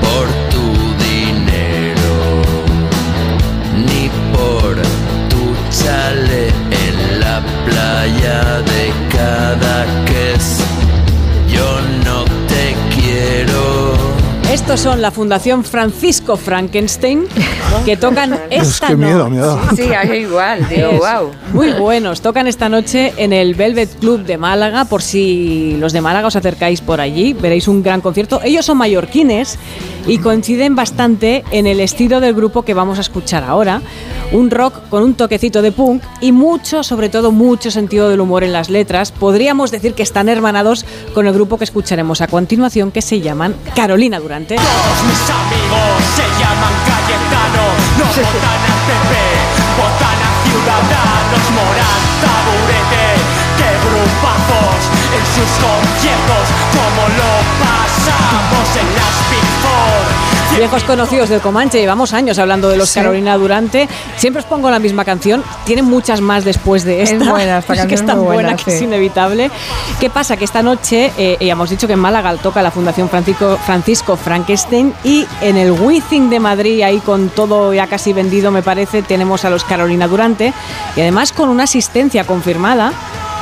por 0.00 0.26
tu 0.50 0.64
dinero, 1.04 2.14
ni 3.86 4.08
por 4.32 4.74
tu 5.28 5.54
chale 5.70 6.48
en 6.70 7.20
la 7.20 7.42
playa 7.64 8.62
de 8.62 8.92
Cadaqués. 9.10 10.58
Yo 10.60 10.65
Estos 14.56 14.80
son 14.80 15.02
la 15.02 15.10
Fundación 15.10 15.64
Francisco 15.64 16.38
Frankenstein 16.38 17.26
que 17.84 17.98
tocan 17.98 18.40
esta 18.50 18.86
qué 18.86 18.96
miedo 18.96 19.28
noche. 19.28 19.42
ha 19.42 19.44
dado. 19.44 19.76
Sí, 19.76 20.10
mí 20.10 20.16
igual, 20.16 20.66
digo, 20.70 20.92
wow. 20.92 21.30
Muy 21.52 21.72
buenos. 21.72 22.22
Tocan 22.22 22.46
esta 22.46 22.70
noche 22.70 23.12
en 23.18 23.34
el 23.34 23.54
Velvet 23.54 23.98
Club 23.98 24.24
de 24.24 24.38
Málaga. 24.38 24.86
Por 24.86 25.02
si 25.02 25.76
los 25.78 25.92
de 25.92 26.00
Málaga 26.00 26.28
os 26.28 26.36
acercáis 26.36 26.80
por 26.80 27.02
allí, 27.02 27.34
veréis 27.34 27.68
un 27.68 27.82
gran 27.82 28.00
concierto. 28.00 28.40
Ellos 28.42 28.64
son 28.64 28.78
mallorquines 28.78 29.58
y 30.06 30.18
coinciden 30.18 30.74
bastante 30.74 31.44
en 31.50 31.66
el 31.66 31.78
estilo 31.78 32.20
del 32.20 32.32
grupo 32.32 32.62
que 32.62 32.72
vamos 32.72 32.96
a 32.96 33.02
escuchar 33.02 33.44
ahora. 33.44 33.82
Un 34.32 34.50
rock 34.50 34.88
con 34.88 35.02
un 35.02 35.14
toquecito 35.14 35.62
de 35.62 35.72
punk 35.72 36.02
y 36.20 36.32
mucho, 36.32 36.82
sobre 36.82 37.08
todo 37.08 37.30
mucho 37.30 37.70
sentido 37.70 38.08
del 38.08 38.20
humor 38.20 38.42
en 38.42 38.52
las 38.52 38.68
letras. 38.68 39.12
Podríamos 39.12 39.70
decir 39.70 39.94
que 39.94 40.02
están 40.02 40.28
hermanados 40.28 40.84
con 41.14 41.26
el 41.26 41.32
grupo 41.32 41.58
que 41.58 41.64
escucharemos 41.64 42.20
a 42.20 42.26
continuación, 42.26 42.90
que 42.90 43.02
se 43.02 43.20
llaman 43.20 43.54
Carolina 43.74 44.18
Durante. 44.18 44.56
Todos 44.56 44.98
mis 45.06 45.30
amigos 45.30 45.96
se 46.16 46.26
llaman 46.42 46.74
Cayetano, 46.84 47.64
no 47.98 48.04
votan 48.04 48.60
al 48.66 48.80
PP, 48.86 49.14
votan 49.78 50.18
a 50.18 50.30
Ciudadanos, 50.42 51.44
Morán, 51.54 52.02
Taburete, 52.20 53.08
que 53.56 53.70
grupazos 53.86 54.80
en 55.14 55.24
sus 55.34 55.50
conciertos, 55.62 56.44
como 56.74 57.02
lo 57.14 57.32
pasamos 57.62 58.68
en 58.74 58.88
las 58.98 59.16
Big 59.30 59.48
Four. 59.62 59.95
Viejos 60.54 60.84
conocidos 60.84 61.28
del 61.28 61.42
Comanche, 61.42 61.78
llevamos 61.78 62.14
años 62.14 62.38
hablando 62.38 62.70
de 62.70 62.78
los 62.78 62.90
Carolina 62.92 63.36
Durante. 63.36 63.88
Siempre 64.16 64.40
os 64.40 64.46
pongo 64.46 64.70
la 64.70 64.78
misma 64.78 65.04
canción, 65.04 65.44
tienen 65.66 65.84
muchas 65.84 66.22
más 66.22 66.44
después 66.44 66.82
de 66.84 67.02
Es 67.02 67.10
esta. 67.10 67.30
buena, 67.30 67.58
esta 67.60 67.74
Es 67.74 67.86
que 67.86 67.94
es 67.94 68.06
tan 68.06 68.24
buena, 68.24 68.56
que 68.56 68.74
es 68.74 68.80
inevitable. 68.80 69.50
¿Qué 70.00 70.08
pasa? 70.08 70.38
Que 70.38 70.46
esta 70.46 70.62
noche, 70.62 71.12
eh, 71.18 71.36
ya 71.40 71.52
hemos 71.52 71.68
dicho 71.68 71.86
que 71.86 71.92
en 71.92 71.98
Málaga 71.98 72.34
toca 72.36 72.62
la 72.62 72.70
Fundación 72.70 73.10
Francisco, 73.10 73.58
Francisco 73.66 74.16
Frankenstein 74.16 74.94
y 75.04 75.26
en 75.42 75.58
el 75.58 75.72
Wizzing 75.72 76.30
de 76.30 76.40
Madrid, 76.40 76.82
ahí 76.82 77.00
con 77.00 77.28
todo 77.28 77.74
ya 77.74 77.86
casi 77.86 78.14
vendido, 78.14 78.50
me 78.50 78.62
parece, 78.62 79.02
tenemos 79.02 79.44
a 79.44 79.50
los 79.50 79.62
Carolina 79.64 80.08
Durante 80.08 80.54
y 80.96 81.00
además 81.00 81.32
con 81.32 81.50
una 81.50 81.64
asistencia 81.64 82.24
confirmada, 82.24 82.92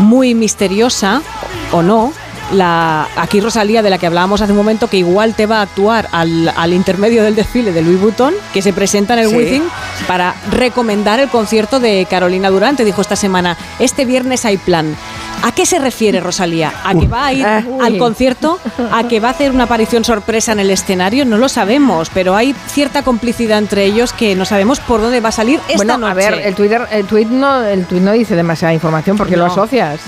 muy 0.00 0.34
misteriosa 0.34 1.22
o 1.70 1.80
no, 1.82 2.12
la, 2.52 3.08
aquí 3.16 3.40
Rosalía, 3.40 3.82
de 3.82 3.90
la 3.90 3.98
que 3.98 4.06
hablábamos 4.06 4.40
hace 4.40 4.52
un 4.52 4.58
momento, 4.58 4.88
que 4.88 4.96
igual 4.98 5.34
te 5.34 5.46
va 5.46 5.58
a 5.58 5.62
actuar 5.62 6.08
al, 6.12 6.52
al 6.56 6.72
intermedio 6.72 7.22
del 7.22 7.34
desfile 7.34 7.72
de 7.72 7.82
Louis 7.82 8.00
Vuitton, 8.00 8.34
que 8.52 8.62
se 8.62 8.72
presenta 8.72 9.14
en 9.14 9.20
el 9.20 9.28
Sí. 9.30 9.36
Wizzing 9.36 9.62
para 10.06 10.34
recomendar 10.50 11.20
el 11.20 11.28
concierto 11.28 11.80
de 11.80 12.06
Carolina 12.08 12.50
Durante. 12.50 12.84
Dijo 12.84 13.00
esta 13.00 13.16
semana, 13.16 13.56
este 13.78 14.04
viernes 14.04 14.44
hay 14.44 14.56
plan. 14.58 14.94
¿A 15.42 15.52
qué 15.52 15.66
se 15.66 15.78
refiere 15.78 16.20
Rosalía? 16.20 16.72
¿A 16.84 16.94
que 16.94 17.06
va 17.06 17.26
a 17.26 17.32
ir 17.32 17.46
Uy. 17.68 17.84
al 17.84 17.98
concierto? 17.98 18.58
¿A 18.92 19.06
que 19.08 19.20
va 19.20 19.28
a 19.28 19.30
hacer 19.32 19.50
una 19.50 19.64
aparición 19.64 20.04
sorpresa 20.04 20.52
en 20.52 20.60
el 20.60 20.70
escenario? 20.70 21.24
No 21.26 21.36
lo 21.36 21.48
sabemos, 21.48 22.08
pero 22.14 22.34
hay 22.36 22.54
cierta 22.68 23.02
complicidad 23.02 23.58
entre 23.58 23.84
ellos 23.84 24.12
que 24.12 24.34
no 24.36 24.44
sabemos 24.46 24.80
por 24.80 25.00
dónde 25.02 25.20
va 25.20 25.28
a 25.30 25.32
salir 25.32 25.60
esta 25.68 25.76
bueno, 25.76 25.98
noche. 25.98 26.10
a 26.10 26.14
ver, 26.14 26.34
el 26.46 26.54
Twitter, 26.54 26.86
el 26.90 27.04
tweet 27.06 27.26
no, 27.26 27.62
el 27.62 27.84
tweet 27.84 28.00
no 28.00 28.12
dice 28.12 28.36
demasiada 28.36 28.72
información 28.72 29.16
porque 29.18 29.36
lo 29.36 29.46
No. 29.46 29.52
asocias. 29.52 30.00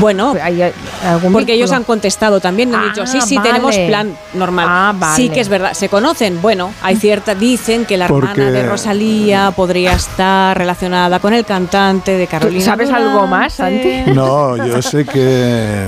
Bueno, 0.00 0.34
¿Hay 0.42 0.60
algún 1.04 1.32
Porque 1.32 1.54
ellos 1.54 1.72
han 1.72 1.84
contestado 1.84 2.40
también, 2.40 2.74
han 2.74 2.82
Ah, 2.82 2.88
dicho, 2.88 3.06
sí, 3.06 3.18
sí, 3.20 3.36
vale. 3.36 3.48
tenemos 3.50 3.76
plan 3.78 4.14
normal. 4.34 4.66
Ah, 4.68 4.94
vale. 4.98 5.16
Sí 5.16 5.28
que 5.30 5.40
es 5.40 5.48
verdad, 5.48 5.72
se 5.72 5.88
conocen. 5.88 6.40
Bueno, 6.42 6.72
hay 6.82 6.96
cierta, 6.96 7.34
dicen 7.34 7.84
que 7.86 7.96
la 7.96 8.04
hermana 8.06 8.50
de 8.50 8.62
Rosalía 8.68 9.52
podría 9.56 9.92
estar 9.92 10.56
relacionada 10.56 11.18
con 11.20 11.32
el 11.32 11.44
cantante 11.44 12.12
de 12.16 12.26
Carolina. 12.26 12.64
sabes 12.64 12.90
algo 12.90 13.26
más. 13.26 13.54
Santi? 13.54 14.02
No, 14.12 14.56
yo 14.56 14.82
sé 14.82 15.04
que. 15.06 15.86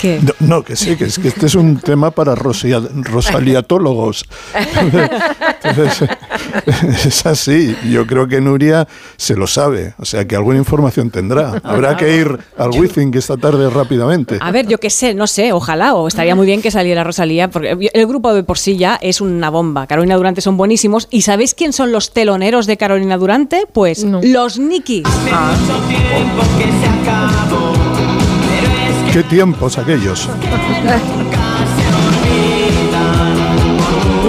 ¿Qué? 0.00 0.20
No, 0.40 0.62
que 0.62 0.74
sí, 0.76 0.96
que 0.96 1.04
es 1.04 1.18
que 1.18 1.28
este 1.28 1.46
es 1.46 1.54
un 1.54 1.78
tema 1.80 2.10
para 2.10 2.34
rosia- 2.34 2.80
rosaliatólogos. 3.02 4.24
Entonces, 5.62 6.08
es 7.06 7.26
así. 7.26 7.76
Yo 7.90 8.06
creo 8.06 8.26
que 8.28 8.40
Nuria 8.40 8.86
se 9.16 9.34
lo 9.36 9.46
sabe. 9.46 9.94
O 9.98 10.04
sea, 10.04 10.24
que 10.26 10.36
alguna 10.36 10.58
información 10.58 11.10
tendrá. 11.10 11.60
Habrá 11.62 11.96
que 11.96 12.16
ir 12.16 12.38
al 12.56 12.70
Esta 13.18 13.36
tarde 13.36 13.68
rápidamente. 13.68 14.38
A 14.40 14.50
ver, 14.50 14.66
yo 14.66 14.78
qué 14.78 14.90
sé, 14.90 15.14
no 15.14 15.26
sé, 15.26 15.52
ojalá, 15.52 15.94
o 15.94 16.08
estaría 16.08 16.34
muy 16.34 16.46
bien 16.46 16.62
que 16.62 16.70
saliera 16.70 17.04
Rosalía, 17.04 17.50
porque 17.50 17.90
el 17.92 18.06
grupo 18.06 18.32
de 18.32 18.44
por 18.44 18.58
sí 18.58 18.76
ya 18.76 18.98
es 19.00 19.20
una 19.20 19.50
bomba. 19.50 19.86
Carolina 19.86 20.16
Durante 20.16 20.40
son 20.40 20.56
buenísimos. 20.56 21.08
¿Y 21.10 21.22
sabéis 21.22 21.54
quién 21.54 21.72
son 21.72 21.92
los 21.92 22.12
teloneros 22.12 22.66
de 22.66 22.76
Carolina 22.76 23.16
Durante? 23.18 23.66
Pues 23.72 24.04
los 24.04 24.58
Nikis. 24.58 25.04
¿Qué 29.12 29.22
tiempos 29.24 29.78
aquellos? 29.78 30.28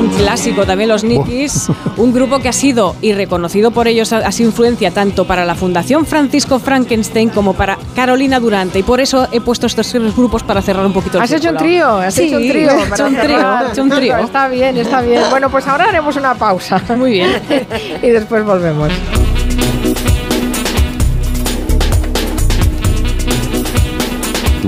clásico 0.07 0.65
también 0.65 0.89
los 0.89 1.03
Nikis, 1.03 1.67
un 1.97 2.13
grupo 2.13 2.39
que 2.39 2.49
ha 2.49 2.53
sido 2.53 2.95
y 3.01 3.13
reconocido 3.13 3.71
por 3.71 3.88
ellos 3.88 4.13
ha 4.13 4.31
sido 4.31 4.49
influencia 4.49 4.91
tanto 4.91 5.26
para 5.26 5.45
la 5.45 5.55
Fundación 5.55 6.05
Francisco 6.05 6.59
Frankenstein 6.59 7.30
como 7.30 7.53
para 7.53 7.77
Carolina 7.95 8.39
Durante 8.39 8.80
y 8.80 8.84
por 8.84 8.99
eso 9.01 9.27
he 9.31 9.41
puesto 9.41 9.67
estos 9.67 9.88
tres 9.89 10.15
grupos 10.15 10.43
para 10.43 10.61
cerrar 10.61 10.85
un 10.85 10.93
poquito 10.93 11.17
el 11.17 11.23
¿Has 11.23 11.31
hecho 11.31 11.49
un 11.49 11.57
trío? 11.57 11.88
¿Has 11.97 12.13
Sí, 12.13 12.23
hecho 12.23 12.38
un 12.38 12.47
trío? 12.47 12.69
he 12.71 12.88
hecho 12.88 13.05
un 13.05 13.15
trío, 13.15 13.39
he 13.39 13.71
hecho 13.71 13.84
un 13.84 13.89
trío. 13.89 14.17
Está 14.17 14.47
bien, 14.47 14.77
está 14.77 15.01
bien. 15.01 15.21
Bueno, 15.30 15.49
pues 15.49 15.67
ahora 15.67 15.85
haremos 15.89 16.15
una 16.15 16.34
pausa. 16.35 16.81
Muy 16.97 17.11
bien. 17.11 17.30
y 18.03 18.07
después 18.09 18.43
volvemos. 18.45 18.89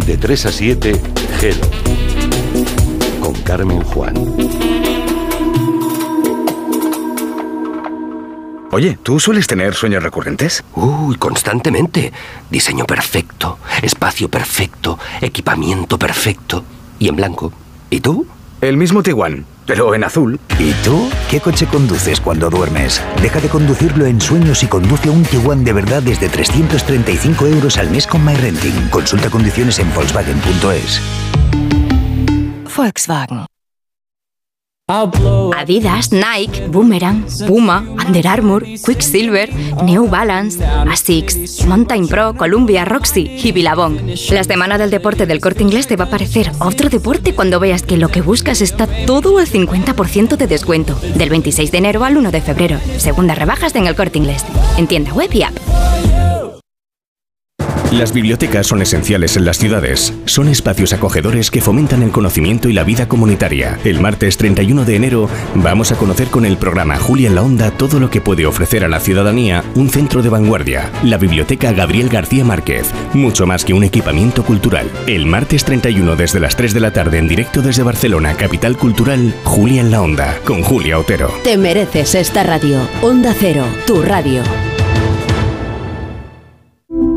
De 0.05 0.17
3 0.17 0.45
a 0.45 0.51
7, 0.51 1.01
Gelo. 1.39 1.67
Con 3.21 3.33
Carmen 3.43 3.81
Juan. 3.81 4.13
Oye, 8.73 8.97
¿tú 9.03 9.19
sueles 9.19 9.47
tener 9.47 9.75
sueños 9.75 10.01
recurrentes? 10.01 10.63
Uy, 10.75 11.17
constantemente. 11.17 12.13
Diseño 12.49 12.85
perfecto, 12.85 13.59
espacio 13.81 14.29
perfecto, 14.29 14.97
equipamiento 15.19 15.99
perfecto. 15.99 16.63
Y 16.97 17.09
en 17.09 17.17
blanco. 17.17 17.51
¿Y 17.89 17.99
tú? 17.99 18.25
El 18.61 18.77
mismo 18.77 19.03
Tiguan, 19.03 19.45
pero 19.65 19.93
en 19.93 20.05
azul. 20.05 20.39
¿Y 20.57 20.71
tú? 20.85 21.09
¿Qué 21.29 21.41
coche 21.41 21.65
conduces 21.65 22.21
cuando 22.21 22.49
duermes? 22.49 23.03
Deja 23.21 23.41
de 23.41 23.49
conducirlo 23.49 24.05
en 24.05 24.21
sueños 24.21 24.63
y 24.63 24.67
conduce 24.67 25.09
un 25.09 25.23
Tiguan 25.23 25.65
de 25.65 25.73
verdad 25.73 26.01
desde 26.01 26.29
335 26.29 27.47
euros 27.47 27.77
al 27.77 27.89
mes 27.89 28.07
con 28.07 28.23
MyRenting. 28.23 28.89
Consulta 28.89 29.29
condiciones 29.29 29.79
en 29.79 29.93
Volkswagen.es. 29.93 31.01
Volkswagen. 32.73 33.50
Adidas, 34.91 36.11
Nike, 36.11 36.67
Boomerang, 36.67 37.25
Puma, 37.47 37.85
Under 38.05 38.27
Armour, 38.27 38.63
Quicksilver, 38.63 39.49
New 39.85 40.09
Balance, 40.09 40.61
Asics, 40.65 41.65
Mountain 41.65 42.09
Pro, 42.09 42.33
Columbia, 42.35 42.83
Roxy 42.83 43.39
y 43.41 43.53
Billabong. 43.53 44.15
La 44.31 44.43
semana 44.43 44.77
del 44.77 44.89
deporte 44.89 45.25
del 45.25 45.39
corte 45.39 45.63
inglés 45.63 45.87
te 45.87 45.95
va 45.95 46.05
a 46.05 46.09
parecer 46.09 46.51
otro 46.59 46.89
deporte 46.89 47.33
cuando 47.33 47.61
veas 47.61 47.83
que 47.83 47.95
lo 47.95 48.09
que 48.09 48.21
buscas 48.21 48.61
está 48.61 48.85
todo 49.05 49.37
al 49.37 49.47
50% 49.47 50.35
de 50.35 50.47
descuento. 50.47 50.99
Del 51.15 51.29
26 51.29 51.71
de 51.71 51.77
enero 51.77 52.03
al 52.03 52.17
1 52.17 52.29
de 52.29 52.41
febrero. 52.41 52.77
Segundas 52.97 53.37
rebajas 53.37 53.73
en 53.75 53.87
el 53.87 53.95
corte 53.95 54.17
inglés. 54.17 54.45
En 54.77 54.87
tienda 54.87 55.13
web 55.13 55.29
y 55.33 55.43
app. 55.43 56.20
Las 57.91 58.13
bibliotecas 58.13 58.67
son 58.67 58.81
esenciales 58.81 59.35
en 59.35 59.43
las 59.43 59.57
ciudades. 59.57 60.13
Son 60.23 60.47
espacios 60.47 60.93
acogedores 60.93 61.51
que 61.51 61.59
fomentan 61.59 62.01
el 62.03 62.11
conocimiento 62.11 62.69
y 62.69 62.73
la 62.73 62.85
vida 62.85 63.09
comunitaria. 63.09 63.77
El 63.83 63.99
martes 63.99 64.37
31 64.37 64.85
de 64.85 64.95
enero 64.95 65.29
vamos 65.55 65.91
a 65.91 65.97
conocer 65.97 66.29
con 66.29 66.45
el 66.45 66.55
programa 66.55 66.97
Julia 66.97 67.27
en 67.27 67.35
la 67.35 67.43
Onda 67.43 67.69
todo 67.71 67.99
lo 67.99 68.09
que 68.09 68.21
puede 68.21 68.45
ofrecer 68.45 68.85
a 68.85 68.87
la 68.87 69.01
ciudadanía 69.01 69.65
un 69.75 69.89
centro 69.89 70.21
de 70.21 70.29
vanguardia. 70.29 70.89
La 71.03 71.17
Biblioteca 71.17 71.73
Gabriel 71.73 72.07
García 72.07 72.45
Márquez. 72.45 72.89
Mucho 73.13 73.45
más 73.45 73.65
que 73.65 73.73
un 73.73 73.83
equipamiento 73.83 74.45
cultural. 74.45 74.89
El 75.05 75.25
martes 75.25 75.65
31 75.65 76.15
desde 76.15 76.39
las 76.39 76.55
3 76.55 76.73
de 76.73 76.79
la 76.79 76.93
tarde 76.93 77.17
en 77.17 77.27
directo 77.27 77.61
desde 77.61 77.83
Barcelona, 77.83 78.35
capital 78.35 78.77
cultural, 78.77 79.35
Julia 79.43 79.81
en 79.81 79.91
la 79.91 80.01
Onda, 80.01 80.39
con 80.45 80.63
Julia 80.63 80.97
Otero. 80.97 81.29
Te 81.43 81.57
mereces 81.57 82.15
esta 82.15 82.43
radio. 82.43 82.79
Onda 83.01 83.35
Cero, 83.37 83.65
tu 83.85 84.01
radio. 84.01 84.43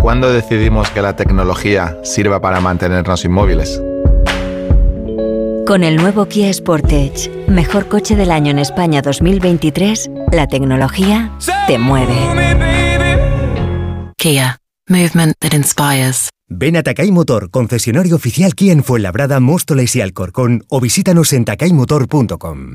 ¿Cuándo 0.00 0.32
decidimos 0.32 0.90
que 0.90 1.02
la 1.02 1.14
tecnología 1.14 1.98
sirva 2.02 2.40
para 2.40 2.60
mantenernos 2.60 3.24
inmóviles? 3.26 3.82
Con 5.66 5.84
el 5.84 5.96
nuevo 5.96 6.26
Kia 6.26 6.52
Sportage, 6.52 7.30
mejor 7.48 7.86
coche 7.86 8.16
del 8.16 8.30
año 8.30 8.50
en 8.50 8.58
España 8.58 9.02
2023, 9.02 10.10
la 10.32 10.46
tecnología 10.48 11.30
te 11.66 11.78
mueve. 11.78 12.14
Kia. 14.16 14.56
Movement 14.88 15.34
that 15.38 15.52
inspires. 15.52 16.30
Ven 16.48 16.76
a 16.76 16.82
Takay 16.82 17.12
Motor, 17.12 17.50
concesionario 17.50 18.16
oficial 18.16 18.54
Kia 18.56 18.72
en 18.72 18.82
Fuenlabrada, 18.82 19.38
Móstoles 19.38 19.94
y 19.94 20.00
Alcorcón 20.00 20.64
o 20.68 20.80
visítanos 20.80 21.32
en 21.32 21.44
takaymotor.com. 21.44 22.74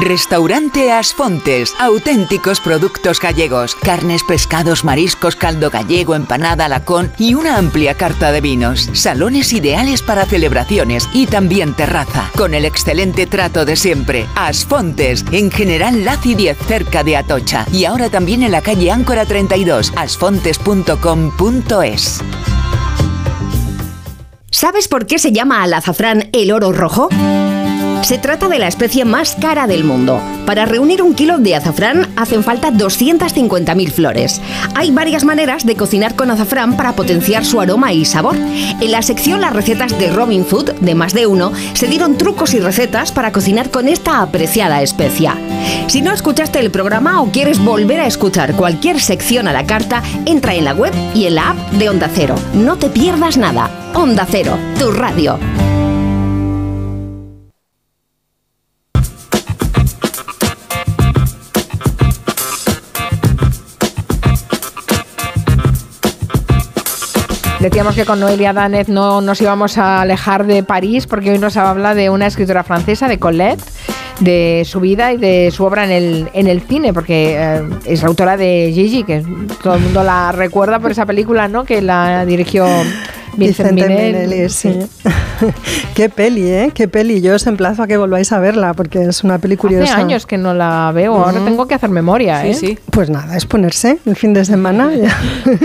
Restaurante 0.00 0.90
Asfontes. 0.90 1.72
Auténticos 1.78 2.60
productos 2.60 3.20
gallegos. 3.20 3.76
Carnes, 3.76 4.24
pescados, 4.24 4.82
mariscos, 4.84 5.36
caldo 5.36 5.70
gallego, 5.70 6.16
empanada, 6.16 6.68
lacón 6.68 7.12
y 7.16 7.34
una 7.34 7.58
amplia 7.58 7.94
carta 7.94 8.32
de 8.32 8.40
vinos. 8.40 8.90
Salones 8.92 9.52
ideales 9.52 10.02
para 10.02 10.26
celebraciones 10.26 11.08
y 11.12 11.26
también 11.26 11.74
terraza. 11.74 12.28
Con 12.36 12.54
el 12.54 12.64
excelente 12.64 13.26
trato 13.26 13.64
de 13.64 13.76
siempre. 13.76 14.26
Asfontes. 14.34 15.24
En 15.30 15.52
General 15.52 16.04
Laci 16.04 16.34
10 16.34 16.58
cerca 16.58 17.04
de 17.04 17.16
Atocha. 17.16 17.64
Y 17.72 17.84
ahora 17.84 18.10
también 18.10 18.42
en 18.42 18.50
la 18.50 18.62
calle 18.62 18.90
Áncora 18.90 19.24
32. 19.24 19.92
asfontes.com.es. 19.94 22.20
¿Sabes 24.50 24.88
por 24.88 25.06
qué 25.06 25.20
se 25.20 25.32
llama 25.32 25.62
al 25.62 25.74
azafrán 25.74 26.30
el 26.32 26.50
oro 26.52 26.72
rojo? 26.72 27.08
Se 28.04 28.18
trata 28.18 28.48
de 28.48 28.58
la 28.58 28.68
especie 28.68 29.06
más 29.06 29.34
cara 29.34 29.66
del 29.66 29.82
mundo. 29.82 30.20
Para 30.44 30.66
reunir 30.66 31.00
un 31.00 31.14
kilo 31.14 31.38
de 31.38 31.54
azafrán 31.54 32.12
hacen 32.16 32.44
falta 32.44 32.70
250.000 32.70 33.90
flores. 33.90 34.42
Hay 34.74 34.90
varias 34.90 35.24
maneras 35.24 35.64
de 35.64 35.74
cocinar 35.74 36.14
con 36.14 36.30
azafrán 36.30 36.76
para 36.76 36.92
potenciar 36.92 37.46
su 37.46 37.62
aroma 37.62 37.94
y 37.94 38.04
sabor. 38.04 38.36
En 38.36 38.92
la 38.92 39.00
sección 39.00 39.40
Las 39.40 39.54
recetas 39.54 39.98
de 39.98 40.10
Robin 40.10 40.44
Food, 40.44 40.72
de 40.80 40.94
más 40.94 41.14
de 41.14 41.26
uno, 41.26 41.52
se 41.72 41.86
dieron 41.86 42.18
trucos 42.18 42.52
y 42.52 42.60
recetas 42.60 43.10
para 43.10 43.32
cocinar 43.32 43.70
con 43.70 43.88
esta 43.88 44.20
apreciada 44.20 44.82
especia. 44.82 45.38
Si 45.86 46.02
no 46.02 46.12
escuchaste 46.12 46.60
el 46.60 46.70
programa 46.70 47.22
o 47.22 47.32
quieres 47.32 47.58
volver 47.58 48.00
a 48.00 48.06
escuchar 48.06 48.52
cualquier 48.54 49.00
sección 49.00 49.48
a 49.48 49.54
la 49.54 49.64
carta, 49.64 50.02
entra 50.26 50.54
en 50.54 50.66
la 50.66 50.74
web 50.74 50.92
y 51.14 51.24
en 51.24 51.36
la 51.36 51.52
app 51.52 51.70
de 51.70 51.88
Onda 51.88 52.10
Cero. 52.14 52.34
No 52.52 52.76
te 52.76 52.90
pierdas 52.90 53.38
nada. 53.38 53.70
Onda 53.94 54.26
Cero, 54.30 54.58
tu 54.78 54.90
radio. 54.90 55.38
Decíamos 67.64 67.94
que 67.94 68.04
con 68.04 68.20
Noelia 68.20 68.52
Danez 68.52 68.90
no 68.90 69.22
nos 69.22 69.40
íbamos 69.40 69.78
a 69.78 70.02
alejar 70.02 70.44
de 70.44 70.62
París 70.62 71.06
porque 71.06 71.30
hoy 71.30 71.38
nos 71.38 71.56
habla 71.56 71.94
de 71.94 72.10
una 72.10 72.26
escritora 72.26 72.62
francesa, 72.62 73.08
de 73.08 73.18
Colette, 73.18 73.64
de 74.20 74.64
su 74.66 74.80
vida 74.80 75.14
y 75.14 75.16
de 75.16 75.50
su 75.50 75.64
obra 75.64 75.84
en 75.84 75.90
el, 75.90 76.28
en 76.34 76.46
el 76.46 76.60
cine, 76.60 76.92
porque 76.92 77.36
eh, 77.38 77.62
es 77.86 78.02
la 78.02 78.08
autora 78.08 78.36
de 78.36 78.70
Gigi, 78.74 79.04
que 79.04 79.24
todo 79.62 79.76
el 79.76 79.80
mundo 79.80 80.04
la 80.04 80.30
recuerda 80.32 80.78
por 80.78 80.90
esa 80.90 81.06
película, 81.06 81.48
¿no? 81.48 81.64
Que 81.64 81.80
la 81.80 82.26
dirigió 82.26 82.66
Vincent, 83.36 83.72
Minelli. 83.72 84.48
sí. 84.48 84.78
Qué 85.94 86.08
peli, 86.08 86.48
¿eh? 86.48 86.70
Qué 86.74 86.88
peli. 86.88 87.20
Yo 87.20 87.34
os 87.34 87.46
emplazo 87.46 87.82
a 87.82 87.86
que 87.86 87.96
volváis 87.96 88.32
a 88.32 88.38
verla 88.38 88.74
porque 88.74 89.02
es 89.02 89.24
una 89.24 89.38
peli 89.38 89.56
curiosa. 89.56 89.92
Hace 89.92 90.02
años 90.02 90.26
que 90.26 90.38
no 90.38 90.54
la 90.54 90.90
veo, 90.94 91.14
ahora 91.14 91.44
tengo 91.44 91.66
que 91.66 91.74
hacer 91.74 91.90
memoria, 91.90 92.46
¿eh? 92.46 92.54
Sí. 92.54 92.78
Pues 92.90 93.10
nada, 93.10 93.36
es 93.36 93.46
ponerse 93.46 93.98
el 94.06 94.16
fin 94.16 94.32
de 94.32 94.44
semana. 94.44 94.90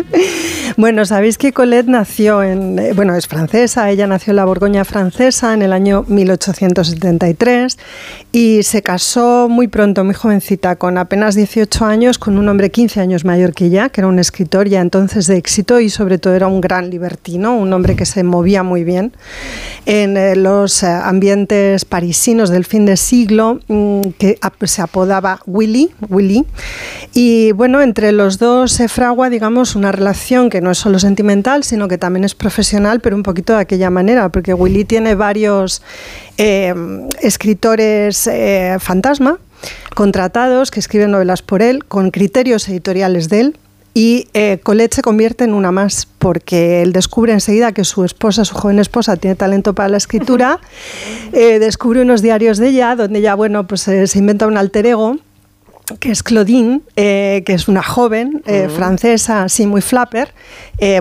bueno, 0.78 1.06
sabéis 1.06 1.38
que 1.38 1.54
Colette 1.54 1.88
nació 1.88 2.44
en, 2.44 2.80
eh, 2.80 2.94
bueno, 2.94 3.16
es 3.16 3.28
francesa, 3.28 3.90
ella 3.90 4.08
nació 4.08 4.32
en 4.32 4.38
la 4.38 4.46
Borgoña 4.46 4.86
francesa 4.86 5.54
en 5.54 5.62
el 5.62 5.74
año 5.74 6.06
1873 6.08 7.78
y 8.32 8.64
se 8.64 8.82
casó 8.82 9.48
muy 9.50 9.68
pronto, 9.68 10.04
muy 10.04 10.14
jovencita, 10.14 10.76
con 10.76 10.98
apenas 10.98 11.36
18 11.36 11.86
años, 11.86 12.18
con 12.18 12.38
un 12.38 12.48
hombre 12.50 12.70
15 12.72 13.02
años 13.02 13.26
mayor 13.26 13.54
que 13.54 13.66
ella, 13.66 13.90
que 13.90 14.02
era 14.02 14.08
un 14.08 14.20
escritor 14.20 14.68
ya 14.68 14.82
entonces 14.82 15.28
de 15.28 15.38
éxito 15.38 15.80
y 15.80 15.90
sobre 15.90 16.18
todo 16.18 16.34
era 16.34 16.48
un 16.48 16.62
gran 16.62 16.90
libertino, 16.90 17.56
un 17.60 17.72
hombre 17.74 17.96
que 17.96 18.06
se 18.06 18.24
movía 18.24 18.64
muy 18.64 18.84
bien 18.84 19.14
en 19.86 20.18
eh, 20.18 20.36
los 20.36 20.84
eh, 20.84 20.88
ambientes 20.88 21.86
parisinos 21.86 22.50
del 22.50 22.66
fin 22.66 22.86
de 22.86 22.98
siglo, 22.98 23.60
mm, 23.68 24.02
que 24.18 24.40
se 24.64 24.82
apodaba 24.82 25.40
Willy, 25.46 25.92
Willy. 26.10 26.46
Y 27.14 27.52
bueno, 27.54 27.82
entre 27.82 28.12
los 28.12 28.38
dos 28.40 28.72
se 28.72 28.88
fragua, 28.88 29.30
digamos, 29.30 29.76
una 29.76 29.92
relación 29.92 30.50
que 30.50 30.62
no 30.62 30.72
es 30.72 30.78
solo 30.78 31.00
sentimental, 31.00 31.64
sino 31.64 31.88
que 31.88 31.98
también 31.98 32.24
es 32.24 32.36
profesional, 32.36 33.00
pero 33.00 33.16
un 33.16 33.24
poquito 33.24 33.54
de 33.54 33.60
aquella 33.60 33.90
manera, 33.90 34.30
porque 34.30 34.54
Willy 34.54 34.86
tiene 34.86 35.16
varios 35.16 35.82
eh, 36.38 36.74
escritores 37.22 38.30
fantasma 38.80 39.40
contratados 39.94 40.72
que 40.72 40.80
escriben 40.80 41.12
novelas 41.12 41.42
por 41.42 41.62
él, 41.62 41.84
con 41.86 42.12
criterios 42.12 42.70
editoriales 42.70 43.28
de 43.30 43.42
él 43.42 43.58
y 43.94 44.28
eh, 44.34 44.60
Colette 44.64 44.96
se 44.96 45.02
convierte 45.02 45.44
en 45.44 45.54
una 45.54 45.72
más 45.72 46.08
porque 46.20 46.82
él 46.82 46.94
descubre 46.94 47.34
enseguida 47.34 47.72
que 47.72 47.84
su 47.84 48.04
esposa, 48.04 48.46
su 48.46 48.56
joven 48.56 48.80
esposa, 48.80 49.18
tiene 49.18 49.36
talento 49.36 49.74
para 49.74 49.90
la 49.90 49.98
escritura. 49.98 50.60
Eh, 51.34 51.60
descubre 51.60 52.02
unos 52.02 52.22
diarios 52.22 52.58
de 52.58 52.70
ella 52.70 52.96
donde 52.96 53.20
ella, 53.20 53.36
bueno, 53.36 53.68
pues 53.68 53.88
eh, 53.88 54.08
se 54.08 54.20
inventa 54.20 54.48
un 54.48 54.58
alter 54.58 54.86
ego 54.86 55.18
que 56.00 56.12
es 56.12 56.22
Claudine, 56.22 56.82
que 56.96 57.44
es 57.48 57.68
una 57.68 57.82
joven 57.82 58.44
francesa, 58.76 59.46
así 59.46 59.66
muy 59.66 59.82
flapper, 59.82 60.36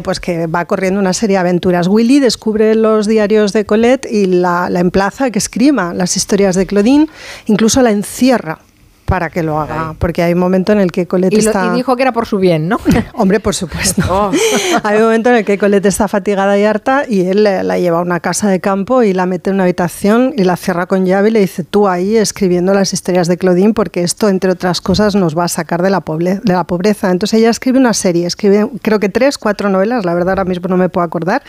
pues 0.03 0.19
que 0.19 0.47
va 0.47 0.65
corriendo 0.65 0.99
una 0.99 1.13
serie 1.13 1.35
de 1.35 1.41
aventuras. 1.41 1.89
Willy 1.89 2.21
descubre 2.21 2.75
los 2.75 3.07
diarios 3.07 3.53
de 3.53 3.67
Colette 3.67 4.11
y 4.11 4.25
la, 4.25 4.71
la 4.71 4.81
emplaza 4.81 5.31
que 5.31 5.39
escriba 5.39 5.93
las 5.93 6.17
historias 6.17 6.57
de 6.57 6.65
Claudine, 6.65 7.07
incluso 7.45 7.83
la 7.83 7.91
encierra 7.91 8.61
para 9.09 9.31
que 9.31 9.43
lo 9.43 9.59
haga, 9.59 9.95
porque 9.99 10.23
hay 10.23 10.35
un 10.35 10.39
momento 10.39 10.73
en 10.73 10.81
el 10.81 10.93
que 10.93 11.07
Colette 11.07 11.33
está... 11.33 11.71
Y 11.73 11.77
dijo 11.77 11.97
que 11.97 12.03
era 12.03 12.13
por 12.13 12.27
su 12.27 12.39
bien, 12.39 12.69
¿no? 12.69 12.79
Hombre, 13.15 13.41
por 13.41 13.55
supuesto. 13.55 14.03
Oh. 14.11 14.31
hay 14.83 14.99
un 14.99 15.05
momento 15.05 15.31
en 15.31 15.37
el 15.37 15.45
que 15.47 15.57
Colette 15.57 15.87
está 15.87 16.09
fatigada 16.09 16.59
y 16.59 16.65
harta 16.65 17.05
y 17.09 17.23
él 17.23 17.45
la 17.45 17.79
lleva 17.79 17.99
a 17.99 18.03
una 18.03 18.21
casa 18.21 18.51
de 18.51 18.61
campo 18.61 19.03
y 19.03 19.15
la 19.15 19.25
mete 19.25 19.49
en 19.49 19.55
una 19.55 19.65
habitación 19.65 20.35
y 20.37 20.45
la 20.45 20.57
cierra 20.57 20.87
con 20.87 21.07
llave 21.07 21.31
y 21.31 21.33
le 21.33 21.41
dice, 21.41 21.65
tú 21.65 21.89
ahí 21.89 22.17
escribiendo 22.17 22.75
las 22.75 22.93
historias 22.93 23.29
de 23.29 23.39
Claudine 23.39 23.73
porque 23.73 24.03
esto, 24.03 24.29
entre 24.29 24.51
otras 24.51 24.83
cosas, 24.83 25.15
nos 25.15 25.37
va 25.37 25.45
a 25.45 25.49
sacar 25.49 25.83
de 25.83 25.89
la, 25.89 26.03
de 26.19 26.53
la 26.53 26.65
pobreza. 26.65 27.11
Entonces 27.11 27.39
ella 27.41 27.49
escribe 27.49 27.79
una 27.79 27.95
serie, 27.95 28.27
escribe 28.27 28.69
creo 28.83 29.01
que 29.01 29.09
tres, 29.09 29.39
cuatro 29.39 29.71
novelas, 29.71 30.05
la 30.05 30.13
verdad 30.13 30.31
ahora 30.31 30.45
mismo 30.45 30.69
no 30.69 30.77
me 30.77 30.91
puedo 30.91 31.07
acordar. 31.07 31.43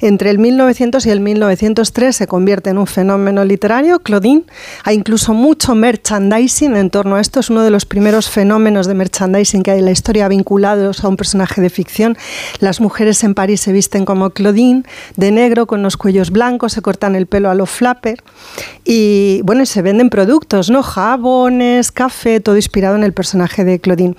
Entre 0.00 0.30
el 0.30 0.38
1900 0.38 1.04
y 1.06 1.10
el 1.10 1.18
1903 1.18 2.14
se 2.14 2.26
convierte 2.28 2.70
en 2.70 2.78
un 2.78 2.86
fenómeno 2.86 3.44
literario, 3.44 3.98
Claudine. 3.98 4.44
Hay 4.84 4.94
incluso 4.94 5.34
mucho 5.34 5.74
merchandising 5.74 6.76
en 6.76 6.90
esto. 7.18 7.40
Es 7.40 7.50
uno 7.50 7.62
de 7.62 7.70
los 7.70 7.86
primeros 7.86 8.28
fenómenos 8.28 8.86
de 8.86 8.94
merchandising 8.94 9.62
que 9.62 9.70
hay 9.72 9.78
en 9.78 9.86
la 9.86 9.90
historia 9.90 10.28
vinculados 10.28 11.02
a 11.02 11.08
un 11.08 11.16
personaje 11.16 11.60
de 11.60 11.70
ficción. 11.70 12.16
Las 12.58 12.80
mujeres 12.80 13.24
en 13.24 13.34
París 13.34 13.60
se 13.60 13.72
visten 13.72 14.04
como 14.04 14.30
Claudine, 14.30 14.82
de 15.16 15.30
negro, 15.30 15.66
con 15.66 15.82
los 15.82 15.96
cuellos 15.96 16.30
blancos, 16.30 16.72
se 16.72 16.82
cortan 16.82 17.16
el 17.16 17.26
pelo 17.26 17.50
a 17.50 17.54
lo 17.54 17.66
flapper 17.66 18.22
y 18.84 19.40
bueno, 19.44 19.64
se 19.66 19.82
venden 19.82 20.10
productos, 20.10 20.70
¿no? 20.70 20.82
Jabones, 20.82 21.92
café, 21.92 22.40
todo 22.40 22.56
inspirado 22.56 22.96
en 22.96 23.04
el 23.04 23.12
personaje 23.12 23.64
de 23.64 23.78
Claudine. 23.78 24.14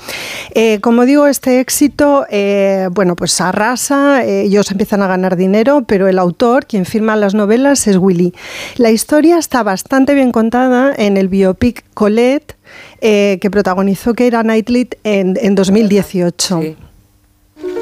Eh, 0.55 0.79
como 0.81 1.05
digo, 1.05 1.27
este 1.27 1.59
éxito, 1.59 2.25
eh, 2.29 2.87
bueno, 2.91 3.15
pues 3.15 3.39
arrasa, 3.41 4.25
eh, 4.25 4.43
ellos 4.43 4.71
empiezan 4.71 5.01
a 5.01 5.07
ganar 5.07 5.35
dinero, 5.35 5.83
pero 5.87 6.07
el 6.07 6.19
autor, 6.19 6.65
quien 6.65 6.85
firma 6.85 7.15
las 7.15 7.33
novelas, 7.33 7.87
es 7.87 7.97
Willy. 7.97 8.33
La 8.77 8.91
historia 8.91 9.37
está 9.37 9.63
bastante 9.63 10.13
bien 10.13 10.31
contada 10.31 10.93
en 10.97 11.17
el 11.17 11.27
biopic 11.27 11.83
Colette, 11.93 12.55
eh, 13.01 13.37
que 13.41 13.49
protagonizó 13.51 14.13
Keira 14.13 14.41
Knightley 14.43 14.87
en, 15.03 15.37
en 15.41 15.55
2018. 15.55 16.61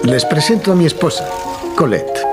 Les 0.04 0.26
presento 0.26 0.72
a 0.72 0.76
mi 0.76 0.86
esposa, 0.86 1.28
Colette. 1.76 2.26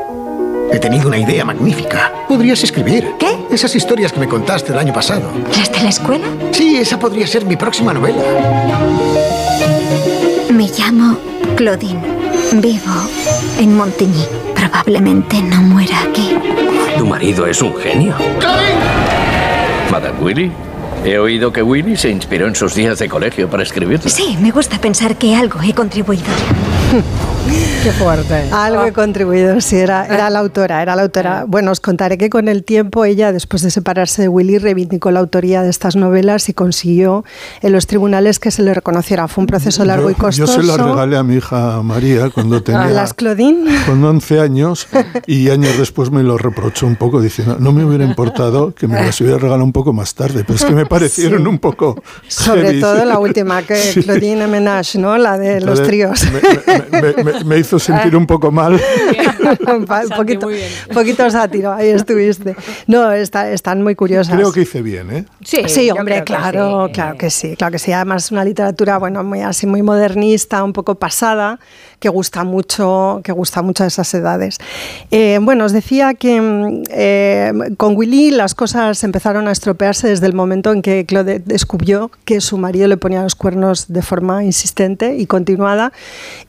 He 0.72 0.78
tenido 0.78 1.08
una 1.08 1.18
idea 1.18 1.44
magnífica. 1.44 2.12
Podrías 2.28 2.62
escribir. 2.64 3.06
¿Qué? 3.18 3.28
Esas 3.50 3.74
historias 3.76 4.12
que 4.12 4.18
me 4.20 4.28
contaste 4.28 4.72
el 4.72 4.78
año 4.78 4.92
pasado. 4.92 5.30
¿Las 5.56 5.70
de 5.70 5.80
la 5.82 5.88
escuela? 5.88 6.26
Sí, 6.50 6.76
esa 6.76 6.98
podría 6.98 7.26
ser 7.26 7.44
mi 7.44 7.56
próxima 7.56 7.94
novela. 7.94 8.22
Me 10.52 10.68
llamo 10.68 11.18
Claudine. 11.56 12.02
Vivo 12.54 12.92
en 13.60 13.76
Montigny. 13.76 14.24
Probablemente 14.54 15.40
no 15.42 15.62
muera 15.62 16.02
aquí. 16.02 16.36
Tu 16.98 17.06
marido 17.06 17.46
es 17.46 17.62
un 17.62 17.74
genio. 17.76 18.14
¡Claudine! 18.40 18.80
Madame 19.90 20.18
Willy, 20.20 20.52
He 21.06 21.20
oído 21.20 21.52
que 21.52 21.62
Willy 21.62 21.96
se 21.96 22.10
inspiró 22.10 22.48
en 22.48 22.56
sus 22.56 22.74
días 22.74 22.98
de 22.98 23.08
colegio 23.08 23.48
para 23.48 23.62
escribirlo. 23.62 24.10
Sí, 24.10 24.36
me 24.40 24.50
gusta 24.50 24.80
pensar 24.80 25.16
que 25.16 25.36
algo 25.36 25.62
he 25.62 25.72
contribuido. 25.72 26.24
Qué 27.86 27.92
fuerte. 27.92 28.48
Algo 28.50 28.84
he 28.84 28.92
contribuido, 28.92 29.60
sí, 29.60 29.76
era, 29.76 30.06
era 30.06 30.28
la 30.28 30.40
autora, 30.40 30.82
era 30.82 30.96
la 30.96 31.02
autora. 31.02 31.44
Bueno, 31.46 31.70
os 31.70 31.78
contaré 31.78 32.18
que 32.18 32.28
con 32.30 32.48
el 32.48 32.64
tiempo 32.64 33.04
ella, 33.04 33.30
después 33.30 33.62
de 33.62 33.70
separarse 33.70 34.22
de 34.22 34.28
Willy, 34.28 34.58
reivindicó 34.58 35.12
la 35.12 35.20
autoría 35.20 35.62
de 35.62 35.70
estas 35.70 35.94
novelas 35.94 36.48
y 36.48 36.52
consiguió 36.52 37.24
en 37.62 37.70
los 37.70 37.86
tribunales 37.86 38.40
que 38.40 38.50
se 38.50 38.64
le 38.64 38.74
reconociera. 38.74 39.28
Fue 39.28 39.42
un 39.42 39.46
proceso 39.46 39.84
largo 39.84 40.10
y 40.10 40.14
costoso. 40.14 40.56
Yo 40.56 40.62
se 40.62 40.66
las 40.66 40.78
regalé 40.78 41.16
a 41.16 41.22
mi 41.22 41.36
hija 41.36 41.80
María 41.84 42.30
cuando 42.30 42.60
tenía... 42.60 42.86
¿Las 42.86 43.14
Claudine? 43.14 43.70
Con 43.86 44.02
11 44.02 44.40
años 44.40 44.88
y 45.28 45.50
años 45.50 45.78
después 45.78 46.10
me 46.10 46.24
lo 46.24 46.38
reprochó 46.38 46.88
un 46.88 46.96
poco 46.96 47.20
diciendo, 47.20 47.56
no 47.60 47.72
me 47.72 47.84
hubiera 47.84 48.04
importado 48.04 48.74
que 48.74 48.88
me 48.88 49.00
las 49.00 49.20
hubiera 49.20 49.38
regalado 49.38 49.64
un 49.64 49.72
poco 49.72 49.92
más 49.92 50.12
tarde, 50.16 50.42
pero 50.44 50.56
es 50.56 50.64
que 50.64 50.74
me 50.74 50.86
parecieron 50.86 51.46
un 51.46 51.60
poco... 51.60 52.02
Sobre 52.26 52.80
todo 52.80 53.04
la 53.04 53.20
última, 53.20 53.62
que 53.62 53.78
Claudine 54.02 54.48
Menage, 54.48 54.98
¿no? 54.98 55.16
La 55.18 55.38
de 55.38 55.60
los 55.60 55.80
tríos. 55.84 56.26
me 56.66 56.75
hizo 57.58 57.78
sentir 57.78 58.16
un 58.16 58.26
poco 58.26 58.50
mal. 58.50 58.80
Un 59.66 59.86
poquito, 59.86 60.48
poquito 60.92 61.30
sátiro, 61.30 61.72
ahí 61.72 61.88
estuviste. 61.88 62.56
No, 62.86 63.10
está, 63.12 63.50
están 63.50 63.82
muy 63.82 63.94
curiosas. 63.94 64.34
Creo 64.34 64.52
que 64.52 64.62
hice 64.62 64.82
bien, 64.82 65.10
¿eh? 65.10 65.24
Sí, 65.44 65.62
sí 65.66 65.90
hombre, 65.90 66.24
claro, 66.24 66.90
claro 66.92 67.16
que 67.18 67.30
sí, 67.30 67.56
claro 67.56 67.72
que 67.72 67.78
sí. 67.78 67.92
Además, 67.92 68.30
una 68.30 68.44
literatura, 68.44 68.98
bueno, 68.98 69.22
muy 69.24 69.42
así, 69.42 69.66
muy 69.66 69.82
modernista, 69.82 70.62
un 70.62 70.72
poco 70.72 70.94
pasada, 70.96 71.58
que 71.98 72.08
gusta 72.08 72.44
mucho, 72.44 73.20
que 73.24 73.32
gusta 73.32 73.62
mucho 73.62 73.84
a 73.84 73.86
esas 73.86 74.12
edades. 74.14 74.58
Eh, 75.10 75.38
bueno, 75.40 75.64
os 75.64 75.72
decía 75.72 76.14
que 76.14 76.82
eh, 76.90 77.52
con 77.76 77.96
Willy 77.96 78.30
las 78.30 78.54
cosas 78.54 79.02
empezaron 79.04 79.48
a 79.48 79.52
estropearse 79.52 80.08
desde 80.08 80.26
el 80.26 80.34
momento 80.34 80.72
en 80.72 80.82
que 80.82 81.06
Claude 81.06 81.40
descubrió 81.44 82.10
que 82.24 82.40
su 82.40 82.58
marido 82.58 82.88
le 82.88 82.96
ponía 82.96 83.22
los 83.22 83.34
cuernos 83.34 83.88
de 83.88 84.02
forma 84.02 84.44
insistente 84.44 85.16
y 85.16 85.26
continuada 85.26 85.92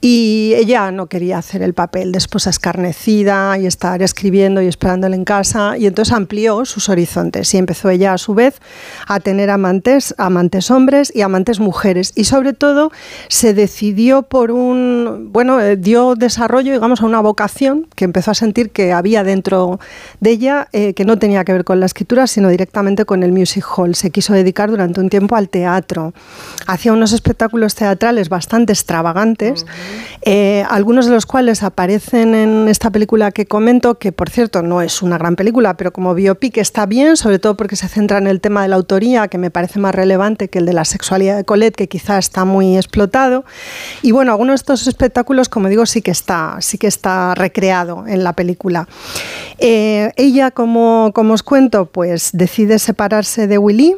y 0.01 0.53
ella 0.55 0.91
no 0.91 1.07
quería 1.07 1.37
hacer 1.37 1.61
el 1.61 1.73
papel 1.73 2.11
de 2.11 2.17
esposa 2.17 2.49
escarnecida 2.77 3.57
y 3.57 3.65
estar 3.65 4.03
escribiendo 4.03 4.61
y 4.61 4.67
esperándole 4.67 5.15
en 5.15 5.25
casa 5.25 5.77
y 5.79 5.87
entonces 5.87 6.13
amplió 6.13 6.63
sus 6.63 6.89
horizontes 6.89 7.51
y 7.53 7.57
empezó 7.57 7.89
ella 7.89 8.13
a 8.13 8.19
su 8.19 8.35
vez 8.35 8.61
a 9.07 9.19
tener 9.19 9.49
amantes, 9.49 10.13
amantes 10.19 10.69
hombres 10.69 11.11
y 11.15 11.21
amantes 11.21 11.59
mujeres 11.59 12.13
y 12.15 12.25
sobre 12.25 12.53
todo 12.53 12.91
se 13.29 13.55
decidió 13.55 14.21
por 14.21 14.51
un 14.51 15.29
bueno, 15.31 15.59
eh, 15.59 15.75
dio 15.75 16.13
desarrollo, 16.13 16.71
digamos, 16.71 17.01
a 17.01 17.05
una 17.05 17.19
vocación 17.19 17.87
que 17.95 18.05
empezó 18.05 18.29
a 18.29 18.35
sentir 18.35 18.69
que 18.69 18.93
había 18.93 19.23
dentro 19.23 19.79
de 20.19 20.29
ella, 20.29 20.67
eh, 20.71 20.93
que 20.93 21.03
no 21.03 21.17
tenía 21.17 21.43
que 21.45 21.53
ver 21.53 21.63
con 21.63 21.79
la 21.79 21.87
escritura, 21.87 22.27
sino 22.27 22.49
directamente 22.49 23.05
con 23.05 23.23
el 23.23 23.31
music 23.31 23.65
hall. 23.75 23.95
Se 23.95 24.11
quiso 24.11 24.33
dedicar 24.33 24.69
durante 24.69 24.99
un 24.99 25.09
tiempo 25.09 25.35
al 25.35 25.49
teatro. 25.49 26.13
Hacía 26.67 26.93
unos 26.93 27.11
espectáculos 27.11 27.73
teatrales 27.73 28.29
bastante 28.29 28.73
extravagantes, 28.73 29.65
eh, 30.21 30.63
algunos 30.69 31.07
de 31.07 31.13
los 31.13 31.25
cuales 31.25 31.63
aparecen 31.63 32.35
en 32.35 32.66
esta 32.67 32.91
película 32.91 33.31
que 33.31 33.45
comento, 33.45 33.99
que 33.99 34.11
por 34.11 34.29
cierto 34.29 34.61
no 34.61 34.81
es 34.81 35.01
una 35.01 35.17
gran 35.17 35.35
película, 35.35 35.75
pero 35.75 35.91
como 35.91 36.13
biopic 36.13 36.57
está 36.57 36.85
bien, 36.85 37.17
sobre 37.17 37.39
todo 37.39 37.55
porque 37.57 37.75
se 37.75 37.87
centra 37.87 38.17
en 38.17 38.27
el 38.27 38.41
tema 38.41 38.61
de 38.61 38.67
la 38.69 38.75
autoría, 38.75 39.27
que 39.27 39.37
me 39.37 39.51
parece 39.51 39.79
más 39.79 39.93
relevante 39.93 40.49
que 40.49 40.59
el 40.59 40.65
de 40.65 40.73
la 40.73 40.85
sexualidad 40.85 41.37
de 41.37 41.43
Colette, 41.43 41.75
que 41.75 41.87
quizá 41.87 42.17
está 42.17 42.45
muy 42.45 42.77
explotado. 42.77 43.45
Y 44.01 44.11
bueno, 44.11 44.31
algunos 44.31 44.53
de 44.53 44.55
estos 44.55 44.87
espectáculos 44.87 45.49
como 45.49 45.69
digo, 45.69 45.85
sí 45.85 46.01
que 46.01 46.11
está, 46.11 46.57
sí 46.61 46.77
que 46.77 46.87
está 46.87 47.35
recreado 47.35 48.05
en 48.07 48.23
la 48.23 48.33
película. 48.33 48.87
Eh, 49.57 50.11
ella, 50.15 50.51
como, 50.51 51.11
como 51.13 51.33
os 51.33 51.43
cuento, 51.43 51.87
pues 51.87 52.29
decide 52.33 52.79
separarse 52.79 53.47
de 53.47 53.57
Willy. 53.57 53.97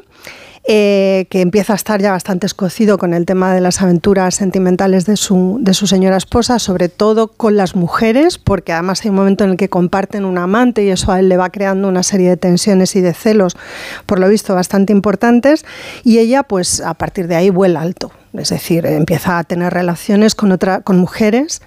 Eh, 0.71 1.25
que 1.31 1.41
empieza 1.41 1.73
a 1.73 1.75
estar 1.75 1.99
ya 1.99 2.11
bastante 2.11 2.45
escocido 2.45 2.99
con 2.99 3.15
el 3.15 3.25
tema 3.25 3.55
de 3.55 3.59
las 3.59 3.81
aventuras 3.81 4.35
sentimentales 4.35 5.07
de 5.07 5.17
su, 5.17 5.57
de 5.61 5.73
su 5.73 5.87
señora 5.87 6.15
esposa, 6.15 6.59
sobre 6.59 6.89
todo 6.89 7.29
con 7.29 7.57
las 7.57 7.75
mujeres, 7.75 8.37
porque 8.37 8.71
además 8.71 9.03
hay 9.03 9.09
un 9.09 9.15
momento 9.15 9.43
en 9.43 9.49
el 9.49 9.57
que 9.57 9.67
comparten 9.67 10.25
un 10.25 10.37
amante 10.37 10.83
y 10.83 10.89
eso 10.89 11.11
a 11.11 11.21
él 11.21 11.27
le 11.27 11.37
va 11.37 11.49
creando 11.49 11.87
una 11.87 12.03
serie 12.03 12.29
de 12.29 12.37
tensiones 12.37 12.95
y 12.95 13.01
de 13.01 13.15
celos, 13.15 13.57
por 14.05 14.19
lo 14.19 14.29
visto, 14.29 14.53
bastante 14.53 14.93
importantes, 14.93 15.65
y 16.03 16.19
ella 16.19 16.43
pues 16.43 16.81
a 16.81 16.93
partir 16.93 17.27
de 17.27 17.35
ahí 17.35 17.49
vuela 17.49 17.81
alto. 17.81 18.11
Es 18.33 18.49
decir, 18.49 18.85
empieza 18.85 19.39
a 19.39 19.43
tener 19.43 19.73
relaciones 19.73 20.35
con, 20.35 20.51
otra, 20.51 20.81
con 20.81 20.99
mujeres 20.99 21.63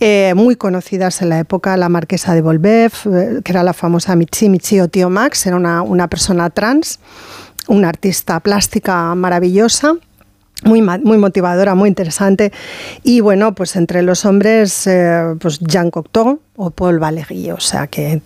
eh, 0.00 0.32
muy 0.34 0.56
conocidas 0.56 1.22
en 1.22 1.28
la 1.28 1.38
época, 1.38 1.76
la 1.76 1.88
marquesa 1.88 2.34
de 2.34 2.42
Volbev, 2.42 2.92
eh, 3.12 3.40
que 3.44 3.52
era 3.52 3.62
la 3.62 3.74
famosa 3.74 4.16
Michi, 4.16 4.48
Michi 4.48 4.80
o 4.80 4.88
Tío 4.88 5.08
Max, 5.08 5.46
era 5.46 5.54
una, 5.54 5.82
una 5.82 6.08
persona 6.08 6.50
trans, 6.50 6.98
una 7.70 7.88
artista 7.88 8.40
plástica 8.40 9.14
maravillosa 9.14 9.94
muy, 10.64 10.82
muy 10.82 11.18
motivadora, 11.18 11.74
muy 11.74 11.88
interesante. 11.88 12.52
Y 13.02 13.20
bueno, 13.20 13.54
pues 13.54 13.76
entre 13.76 14.02
los 14.02 14.24
hombres, 14.24 14.86
eh, 14.86 15.34
pues 15.40 15.58
Jean 15.60 15.90
Cocteau, 15.90 16.40
o 16.56 16.70
Paul 16.70 16.98
Valéry, 16.98 17.50
o 17.52 17.60
sea 17.60 17.86
que 17.86 18.20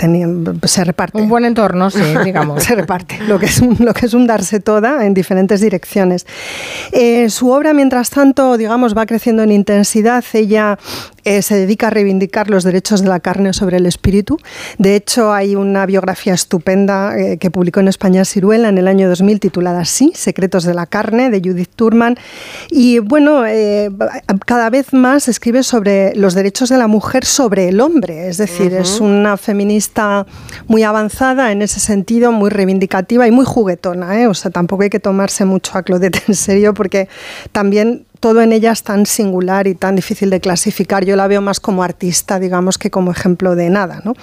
se 0.64 0.84
reparte. 0.84 1.20
Un 1.20 1.28
buen 1.28 1.44
entorno, 1.44 1.90
sí, 1.90 2.00
digamos. 2.24 2.64
se 2.64 2.74
reparte, 2.74 3.18
lo 3.28 3.38
que, 3.38 3.46
es 3.46 3.60
un, 3.60 3.76
lo 3.78 3.92
que 3.92 4.06
es 4.06 4.14
un 4.14 4.26
darse 4.26 4.60
toda 4.60 5.04
en 5.06 5.14
diferentes 5.14 5.60
direcciones. 5.60 6.26
Eh, 6.92 7.28
su 7.30 7.50
obra, 7.50 7.74
mientras 7.74 8.10
tanto, 8.10 8.56
digamos, 8.56 8.96
va 8.96 9.06
creciendo 9.06 9.42
en 9.42 9.52
intensidad. 9.52 10.24
Ella 10.32 10.78
eh, 11.24 11.42
se 11.42 11.54
dedica 11.54 11.88
a 11.88 11.90
reivindicar 11.90 12.50
los 12.50 12.64
derechos 12.64 13.02
de 13.02 13.08
la 13.08 13.20
carne 13.20 13.52
sobre 13.52 13.76
el 13.76 13.86
espíritu. 13.86 14.38
De 14.78 14.96
hecho, 14.96 15.32
hay 15.32 15.54
una 15.54 15.86
biografía 15.86 16.34
estupenda 16.34 17.16
eh, 17.18 17.38
que 17.38 17.50
publicó 17.50 17.80
en 17.80 17.88
España 17.88 18.24
Ciruela 18.24 18.68
en 18.68 18.78
el 18.78 18.88
año 18.88 19.08
2000 19.08 19.38
titulada 19.38 19.80
así, 19.80 20.12
Secretos 20.14 20.64
de 20.64 20.74
la 20.74 20.86
carne, 20.86 21.30
de 21.30 21.40
Judith 21.40 21.70
Turman. 21.76 22.16
Y 22.70 22.98
bueno, 23.00 23.42
cada 24.46 24.70
vez 24.70 24.92
más 24.92 25.28
escribe 25.28 25.62
sobre 25.62 26.16
los 26.16 26.34
derechos 26.34 26.68
de 26.68 26.78
la 26.78 26.88
mujer 26.88 27.24
sobre 27.24 27.68
el 27.68 27.80
hombre 27.80 28.23
es 28.28 28.38
decir, 28.38 28.72
es 28.74 29.00
una 29.00 29.36
feminista 29.36 30.26
muy 30.66 30.82
avanzada 30.82 31.52
en 31.52 31.62
ese 31.62 31.80
sentido, 31.80 32.32
muy 32.32 32.50
reivindicativa 32.50 33.26
y 33.26 33.30
muy 33.30 33.44
juguetona. 33.44 34.20
¿eh? 34.20 34.26
O 34.26 34.34
sea, 34.34 34.50
tampoco 34.50 34.82
hay 34.82 34.90
que 34.90 35.00
tomarse 35.00 35.44
mucho 35.44 35.76
a 35.76 35.82
Claudette 35.82 36.22
en 36.28 36.34
serio 36.34 36.74
porque 36.74 37.08
también 37.52 38.06
todo 38.24 38.40
en 38.40 38.54
ella 38.54 38.72
es 38.72 38.82
tan 38.82 39.04
singular 39.04 39.66
y 39.66 39.74
tan 39.74 39.96
difícil 39.96 40.30
de 40.30 40.40
clasificar. 40.40 41.04
Yo 41.04 41.14
la 41.14 41.26
veo 41.26 41.42
más 41.42 41.60
como 41.60 41.82
artista, 41.82 42.38
digamos, 42.38 42.78
que 42.78 42.90
como 42.90 43.10
ejemplo 43.10 43.54
de 43.54 43.68
nada. 43.68 44.00
¿no? 44.02 44.14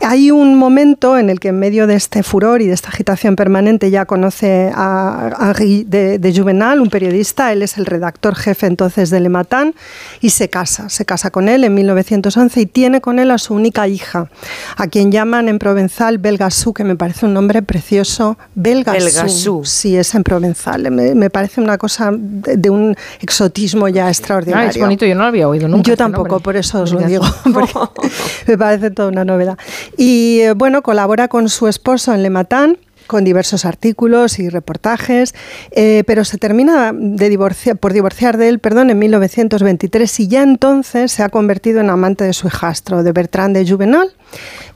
Hay 0.00 0.30
un 0.30 0.54
momento 0.54 1.18
en 1.18 1.28
el 1.28 1.38
que 1.38 1.48
en 1.48 1.58
medio 1.58 1.86
de 1.86 1.96
este 1.96 2.22
furor 2.22 2.62
y 2.62 2.66
de 2.66 2.72
esta 2.72 2.88
agitación 2.88 3.36
permanente 3.36 3.90
ya 3.90 4.06
conoce 4.06 4.72
a 4.74 5.36
Henri 5.38 5.84
de, 5.84 6.32
Juvenal, 6.34 6.80
un 6.80 6.88
periodista, 6.88 7.52
él 7.52 7.60
es 7.60 7.76
el 7.76 7.84
redactor 7.84 8.36
jefe 8.36 8.68
entonces 8.68 9.10
de 9.10 9.20
Le 9.20 9.28
Matin, 9.28 9.74
y 10.22 10.30
se 10.30 10.48
casa, 10.48 10.88
se 10.88 11.04
casa 11.04 11.30
con 11.30 11.50
él 11.50 11.64
en 11.64 11.74
1911 11.74 12.58
y 12.58 12.64
tiene 12.64 13.02
con 13.02 13.18
él 13.18 13.30
a 13.30 13.36
su 13.36 13.52
única 13.52 13.86
hija, 13.86 14.30
a 14.78 14.86
quien 14.86 15.12
llaman 15.12 15.50
en 15.50 15.58
provenzal 15.58 16.16
Belgasú, 16.16 16.72
que 16.72 16.84
me 16.84 16.96
parece 16.96 17.26
un 17.26 17.34
nombre 17.34 17.60
precioso. 17.60 18.38
Belgasú. 18.54 19.62
Sí, 19.66 19.94
es 19.94 20.14
en 20.14 20.22
provenzal. 20.22 20.90
Me, 20.90 21.28
parece 21.28 21.60
una 21.60 21.76
cosa 21.76 22.12
de 22.14 22.70
un 22.70 22.96
exotismo 23.26 23.88
ya 23.88 24.08
extraordinario. 24.08 24.68
Ah, 24.68 24.70
es 24.70 24.78
bonito, 24.78 25.04
yo 25.04 25.14
no 25.14 25.22
lo 25.22 25.26
había 25.26 25.48
oído 25.48 25.66
nunca. 25.66 25.90
Yo 25.90 25.96
tampoco, 25.96 26.38
por 26.40 26.56
eso 26.56 26.82
os 26.82 26.92
lo 26.92 27.00
digo, 27.00 27.24
me 28.46 28.56
parece 28.56 28.90
toda 28.90 29.08
una 29.08 29.24
novedad. 29.24 29.58
Y 29.96 30.40
eh, 30.40 30.52
bueno, 30.52 30.82
colabora 30.82 31.28
con 31.28 31.48
su 31.48 31.66
esposo 31.66 32.14
en 32.14 32.22
Le 32.22 32.30
Matin 32.30 32.78
con 33.06 33.24
diversos 33.24 33.64
artículos 33.64 34.38
y 34.38 34.48
reportajes, 34.48 35.34
eh, 35.70 36.04
pero 36.06 36.24
se 36.24 36.38
termina 36.38 36.92
de 36.94 37.28
divorciar, 37.28 37.76
por 37.76 37.92
divorciar 37.92 38.36
de 38.36 38.48
él 38.48 38.58
perdón, 38.58 38.90
en 38.90 38.98
1923 38.98 40.20
y 40.20 40.28
ya 40.28 40.42
entonces 40.42 41.12
se 41.12 41.22
ha 41.22 41.28
convertido 41.28 41.80
en 41.80 41.90
amante 41.90 42.24
de 42.24 42.32
su 42.32 42.46
hijastro, 42.46 43.02
de 43.02 43.12
Bertrand 43.12 43.56
de 43.56 43.68
Juvenal, 43.68 44.12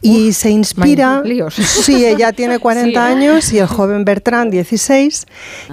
y 0.01 0.33
se 0.33 0.51
inspira... 0.51 1.23
Sí, 1.51 2.05
ella 2.05 2.33
tiene 2.33 2.59
40 2.59 3.05
años 3.05 3.53
y 3.53 3.59
el 3.59 3.67
joven 3.67 4.05
Bertrand 4.05 4.51
16, 4.51 5.27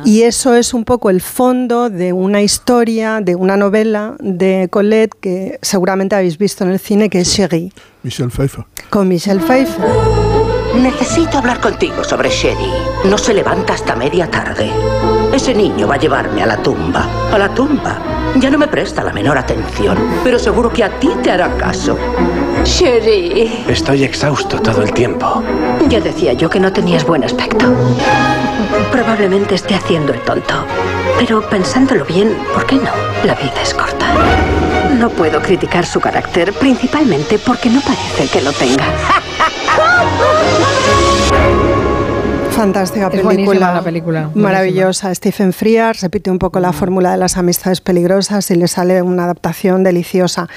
y 0.05 0.23
eso 0.23 0.55
es 0.55 0.73
un 0.73 0.85
poco 0.85 1.09
el 1.09 1.21
fondo 1.21 1.89
de 1.89 2.13
una 2.13 2.41
historia, 2.41 3.19
de 3.21 3.35
una 3.35 3.57
novela 3.57 4.15
de 4.19 4.67
Colette 4.69 5.15
que 5.19 5.59
seguramente 5.61 6.15
habéis 6.15 6.37
visto 6.37 6.63
en 6.63 6.71
el 6.71 6.79
cine, 6.79 7.09
que 7.09 7.21
es 7.21 7.33
Chérie. 7.33 7.71
Michelle 8.03 8.29
Pfeiffer. 8.29 8.65
Con 8.89 9.07
Michelle 9.07 9.41
Pfeiffer. 9.41 10.36
Necesito 10.77 11.39
hablar 11.39 11.59
contigo 11.59 12.03
sobre 12.03 12.29
Sherry. 12.29 12.71
No 13.05 13.17
se 13.17 13.33
levanta 13.33 13.73
hasta 13.73 13.95
media 13.95 14.29
tarde. 14.29 14.71
Ese 15.33 15.53
niño 15.53 15.87
va 15.87 15.95
a 15.95 15.97
llevarme 15.97 16.43
a 16.43 16.45
la 16.45 16.57
tumba. 16.57 17.07
A 17.33 17.37
la 17.37 17.49
tumba. 17.49 17.97
Ya 18.35 18.51
no 18.51 18.59
me 18.59 18.67
presta 18.67 19.03
la 19.03 19.11
menor 19.11 19.39
atención, 19.39 19.97
pero 20.23 20.37
seguro 20.37 20.71
que 20.71 20.83
a 20.83 20.99
ti 20.99 21.09
te 21.23 21.31
hará 21.31 21.49
caso. 21.57 21.97
Sherry. 22.63 23.65
Estoy 23.67 24.03
exhausto 24.03 24.59
todo 24.61 24.83
el 24.83 24.93
tiempo. 24.93 25.41
Ya 25.89 25.99
decía 25.99 26.33
yo 26.33 26.47
que 26.47 26.59
no 26.59 26.71
tenías 26.71 27.05
buen 27.05 27.23
aspecto. 27.23 27.73
Probablemente 28.91 29.55
esté 29.55 29.73
haciendo 29.73 30.13
el 30.13 30.21
tonto. 30.21 30.53
Pero 31.17 31.41
pensándolo 31.49 32.05
bien, 32.05 32.37
¿por 32.53 32.67
qué 32.67 32.75
no? 32.75 32.91
La 33.23 33.33
vida 33.33 33.61
es 33.63 33.73
corta. 33.73 34.05
No 34.99 35.09
puedo 35.09 35.41
criticar 35.41 35.87
su 35.87 35.99
carácter, 35.99 36.53
principalmente 36.53 37.39
porque 37.39 37.69
no 37.69 37.81
parece 37.81 38.27
que 38.27 38.41
lo 38.41 38.51
tenga. 38.53 38.85
Oh, 39.99 40.76
Fantástica 42.57 43.11
película. 43.11 43.71
la 43.71 43.83
película. 43.83 44.31
Maravillosa. 44.33 45.13
Stephen 45.13 45.53
Frears 45.53 46.01
repite 46.01 46.31
un 46.31 46.39
poco 46.39 46.59
la 46.59 46.73
fórmula 46.73 47.11
de 47.11 47.17
las 47.17 47.37
amistades 47.37 47.81
peligrosas 47.81 48.49
y 48.49 48.55
le 48.55 48.67
sale 48.67 49.03
una 49.03 49.25
adaptación 49.25 49.83
deliciosa. 49.83 50.47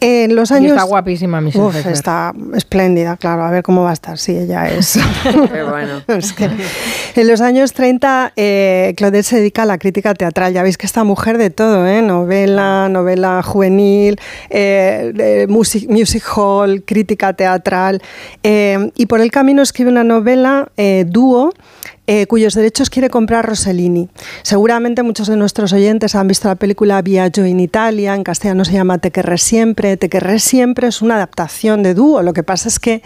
En 0.00 0.34
los 0.34 0.50
años. 0.50 0.72
está 0.72 0.82
guapísima, 0.82 1.40
mi 1.40 1.50
Uf, 1.54 1.86
Está 1.86 2.32
espléndida, 2.56 3.16
claro. 3.16 3.44
A 3.44 3.52
ver 3.52 3.62
cómo 3.62 3.84
va 3.84 3.90
a 3.90 3.92
estar. 3.92 4.18
Sí, 4.18 4.36
ella 4.36 4.68
es. 4.68 4.98
Qué 5.22 5.62
bueno. 5.62 6.02
en 7.14 7.28
los 7.28 7.40
años 7.40 7.72
30, 7.74 8.32
eh, 8.34 8.94
Claudette 8.96 9.26
se 9.26 9.36
dedica 9.36 9.62
a 9.62 9.66
la 9.66 9.78
crítica 9.78 10.14
teatral. 10.14 10.52
Ya 10.52 10.64
veis 10.64 10.76
que 10.76 10.86
esta 10.86 11.04
mujer 11.04 11.38
de 11.38 11.50
todo, 11.50 11.86
¿eh? 11.86 12.02
Novela, 12.02 12.88
novela 12.88 13.40
juvenil, 13.44 14.18
eh, 14.50 15.46
music, 15.48 15.88
music, 15.88 16.24
hall, 16.36 16.82
crítica 16.84 17.34
teatral. 17.34 18.02
Eh, 18.42 18.90
y 18.96 19.06
por 19.06 19.20
el 19.20 19.30
camino 19.30 19.62
escribe 19.62 19.90
una 19.90 20.02
novela 20.02 20.72
dúo 21.06 21.35
eh, 22.08 22.26
cuyos 22.26 22.54
derechos 22.54 22.88
quiere 22.88 23.10
comprar 23.10 23.44
Rossellini. 23.44 24.08
Seguramente 24.42 25.02
muchos 25.02 25.26
de 25.26 25.36
nuestros 25.36 25.72
oyentes 25.72 26.14
han 26.14 26.28
visto 26.28 26.46
la 26.46 26.54
película 26.54 27.02
Viaggio 27.02 27.44
in 27.46 27.58
Italia, 27.58 28.14
en 28.14 28.22
castellano 28.22 28.64
se 28.64 28.74
llama 28.74 28.98
Te 28.98 29.10
querré 29.10 29.38
siempre. 29.38 29.96
Te 29.96 30.08
querré 30.08 30.38
siempre 30.38 30.86
es 30.86 31.02
una 31.02 31.16
adaptación 31.16 31.82
de 31.82 31.94
dúo. 31.94 32.22
Lo 32.22 32.32
que 32.32 32.44
pasa 32.44 32.68
es 32.68 32.78
que 32.78 33.02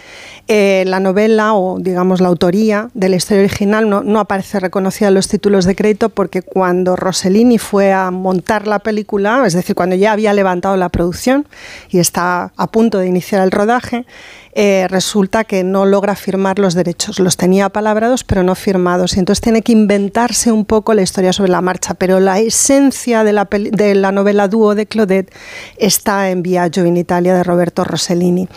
eh, 0.49 0.85
la 0.87 1.01
novela 1.01 1.55
o 1.55 1.79
digamos 1.79 2.21
la 2.21 2.29
autoría 2.29 2.91
de 2.93 3.09
la 3.09 3.17
historia 3.17 3.43
original 3.43 3.89
no, 3.89 4.03
no 4.03 4.21
aparece 4.21 4.61
reconocida 4.61 5.09
en 5.09 5.15
los 5.15 5.29
títulos 5.29 5.65
de 5.65 5.75
crédito 5.75 6.11
porque 6.11 6.43
cuando 6.43 6.95
Rossellini 6.95 7.57
fue 7.57 7.93
a 7.93 8.11
montar 8.11 8.67
la 8.67 8.81
película, 8.81 9.43
es 9.47 9.55
decir, 9.55 9.75
cuando 9.75 9.97
ya 9.97 10.13
había 10.13 10.35
levantado 10.35 10.77
la 10.77 10.91
producción 10.91 11.47
y 11.89 12.01
está 12.01 12.53
a 12.55 12.67
punto 12.67 12.99
de 12.99 13.07
iniciar 13.07 13.43
el 13.43 13.51
rodaje, 13.51 14.05
eh, 14.53 14.87
resulta 14.89 15.45
que 15.45 15.63
no 15.63 15.87
logra 15.87 16.17
firmar 16.17 16.59
los 16.59 16.75
derechos. 16.75 17.21
Los 17.21 17.37
tenía 17.37 17.69
palabrados, 17.69 18.25
pero 18.25 18.43
no 18.43 18.55
firmados. 18.55 19.17
Y 19.17 19.21
entonces 19.21 19.41
tiene 19.41 19.63
que 19.63 19.73
inventarse 19.73 20.51
un 20.51 20.65
poco 20.65 20.93
la 20.95 21.03
historia 21.03 21.33
sobre 21.33 21.53
la 21.53 21.61
marcha. 21.61 21.95
Pero 21.95 22.19
la 22.19 22.41
esencia 22.41 23.23
de 23.23 23.33
la, 23.33 23.49
de 23.51 23.95
la 23.95 24.11
novela 24.11 24.49
dúo 24.49 24.75
de 24.75 24.87
Claudette 24.87 25.33
está 25.77 26.31
en 26.31 26.43
Viaggio 26.43 26.85
in 26.85 26.97
Italia 26.97 27.35
de 27.35 27.45
Roberto 27.45 27.85
Rossellini. 27.85 28.49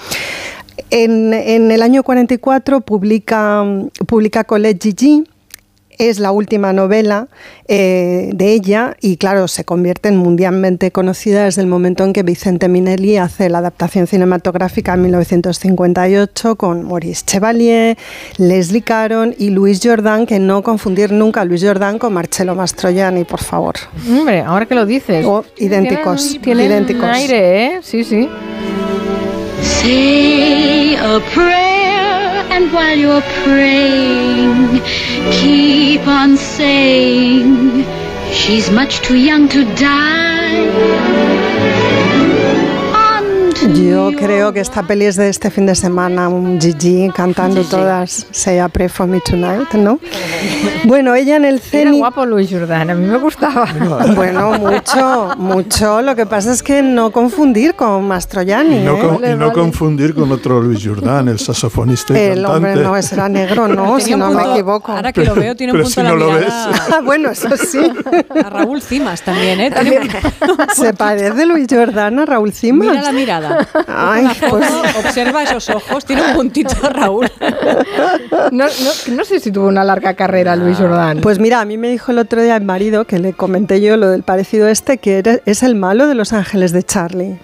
En, 0.89 1.33
en, 1.33 1.71
el 1.71 1.81
año 1.83 2.03
44 2.03 2.81
publica, 2.81 3.63
publica 4.07 4.43
Colette 4.43 4.81
Gigi, 4.81 5.23
es 5.97 6.19
la 6.19 6.31
última 6.31 6.73
novela 6.73 7.27
eh, 7.67 8.29
de 8.33 8.53
ella 8.53 8.95
y 9.01 9.17
claro, 9.17 9.47
se 9.47 9.63
convierte 9.63 10.09
en 10.09 10.17
mundialmente 10.17 10.91
conocida 10.91 11.45
desde 11.45 11.61
el 11.61 11.67
momento 11.67 12.03
en 12.03 12.13
que 12.13 12.23
Vicente 12.23 12.67
Minelli 12.67 13.17
hace 13.17 13.49
la 13.49 13.59
adaptación 13.59 14.07
cinematográfica 14.07 14.93
en 14.93 15.03
1958 15.03 16.55
con 16.55 16.87
Maurice 16.87 17.23
Chevalier, 17.25 17.97
Leslie 18.37 18.81
Caron 18.81 19.35
y 19.37 19.49
Luis 19.49 19.79
Jordan, 19.83 20.25
que 20.25 20.39
no 20.39 20.63
confundir 20.63 21.11
nunca 21.11 21.41
a 21.41 21.45
Luis 21.45 21.63
Jordan 21.63 21.99
con 21.99 22.13
Marcello 22.13 22.55
Mastroianni, 22.55 23.23
por 23.23 23.41
favor. 23.41 23.75
Hombre, 24.09 24.41
ahora 24.41 24.65
que 24.65 24.75
lo 24.75 24.85
dices. 24.85 25.25
Oh, 25.25 25.43
idénticos, 25.57 26.37
tienen, 26.41 26.67
idénticos. 26.67 27.03
aire, 27.03 27.65
¿eh? 27.65 27.79
Sí, 27.81 28.03
sí. 28.03 28.29
And 32.55 32.71
while 32.71 32.95
you're 32.95 33.23
praying, 33.43 34.79
keep 35.41 36.07
on 36.07 36.37
saying 36.37 37.83
she's 38.31 38.69
much 38.69 39.01
too 39.01 39.17
young 39.17 39.49
to 39.49 39.63
die. 39.73 41.32
Yo 43.71 44.11
creo 44.17 44.51
que 44.51 44.59
esta 44.59 44.83
peli 44.83 45.05
es 45.05 45.15
de 45.15 45.29
este 45.29 45.49
fin 45.49 45.65
de 45.65 45.75
semana, 45.75 46.27
un 46.27 46.59
Gigi 46.59 47.09
cantando 47.15 47.63
todas 47.63 48.27
Say 48.31 48.59
a 48.59 48.67
Pray 48.67 48.89
for 48.89 49.07
Me 49.07 49.21
Tonight, 49.21 49.71
¿no? 49.73 49.99
Bueno, 50.83 51.15
ella 51.15 51.37
en 51.37 51.45
el 51.45 51.55
Era 51.55 51.63
CENI... 51.63 51.97
guapo 51.99 52.25
Luis 52.25 52.49
Jordan, 52.51 52.89
a 52.89 52.95
mí 52.95 53.05
me 53.07 53.17
gustaba. 53.17 53.65
Bueno, 54.15 54.51
mucho, 54.59 55.31
mucho. 55.37 56.01
Lo 56.01 56.15
que 56.15 56.25
pasa 56.25 56.51
es 56.51 56.61
que 56.61 56.81
no 56.81 57.11
confundir 57.11 57.73
con 57.75 58.05
Mastroianni, 58.07 58.77
Y 58.77 58.83
no, 58.83 58.97
¿eh? 58.97 58.99
con- 58.99 59.31
y 59.31 59.35
no 59.35 59.53
confundir 59.53 60.13
con 60.13 60.31
otro 60.31 60.61
Luis 60.61 60.85
Jordan, 60.85 61.29
el 61.29 61.39
saxofonista 61.39 62.13
y 62.13 62.17
El 62.21 62.43
cantante. 62.43 62.55
hombre 62.69 62.75
no, 62.83 62.97
ese 62.97 63.15
era 63.15 63.29
negro, 63.29 63.67
¿no? 63.67 63.99
Si 63.99 64.15
no 64.15 64.29
me 64.31 64.43
equivoco. 64.51 64.91
Ahora 64.91 65.13
que 65.13 65.23
lo 65.23 65.35
veo, 65.35 65.55
tiene 65.55 65.71
un 65.73 65.77
Pero 65.79 65.85
punto 65.85 66.01
si 66.01 66.03
la 66.05 66.09
no 66.09 66.15
lo 66.17 66.31
mirada. 66.33 66.71
Ah, 66.93 67.01
bueno, 67.03 67.29
eso 67.31 67.49
sí. 67.57 67.79
A 68.43 68.49
Raúl 68.49 68.81
Cimas 68.81 69.21
también, 69.21 69.59
¿eh? 69.61 69.71
Un- 69.79 70.57
Se 70.75 70.93
parece 70.93 71.45
Luis 71.45 71.67
Jordan 71.69 72.19
a 72.19 72.25
Raúl 72.25 72.51
Cimas. 72.53 72.89
Mira 72.89 73.01
la 73.01 73.11
mirada. 73.11 73.52
Ay, 73.87 74.23
Una 74.25 74.33
foto, 74.35 74.57
pues- 74.57 75.05
Observa 75.05 75.43
esos 75.43 75.69
ojos, 75.69 76.05
tiene 76.05 76.21
un 76.27 76.33
puntito 76.35 76.75
Raúl. 76.89 77.29
No, 78.51 78.65
no, 78.65 79.15
no 79.15 79.25
sé 79.25 79.39
si 79.39 79.51
tuvo 79.51 79.67
una 79.67 79.83
larga 79.83 80.13
carrera 80.15 80.55
Luis 80.55 80.77
Jordan. 80.77 81.19
Pues 81.21 81.39
mira, 81.39 81.61
a 81.61 81.65
mí 81.65 81.77
me 81.77 81.89
dijo 81.89 82.11
el 82.11 82.19
otro 82.19 82.41
día 82.41 82.55
el 82.55 82.63
marido, 82.63 83.05
que 83.05 83.19
le 83.19 83.33
comenté 83.33 83.81
yo 83.81 83.97
lo 83.97 84.09
del 84.09 84.23
parecido 84.23 84.67
este, 84.67 84.97
que 84.97 85.19
era- 85.19 85.39
es 85.45 85.63
el 85.63 85.75
malo 85.75 86.07
de 86.07 86.15
Los 86.15 86.33
Ángeles 86.33 86.71
de 86.71 86.83
Charlie. 86.83 87.37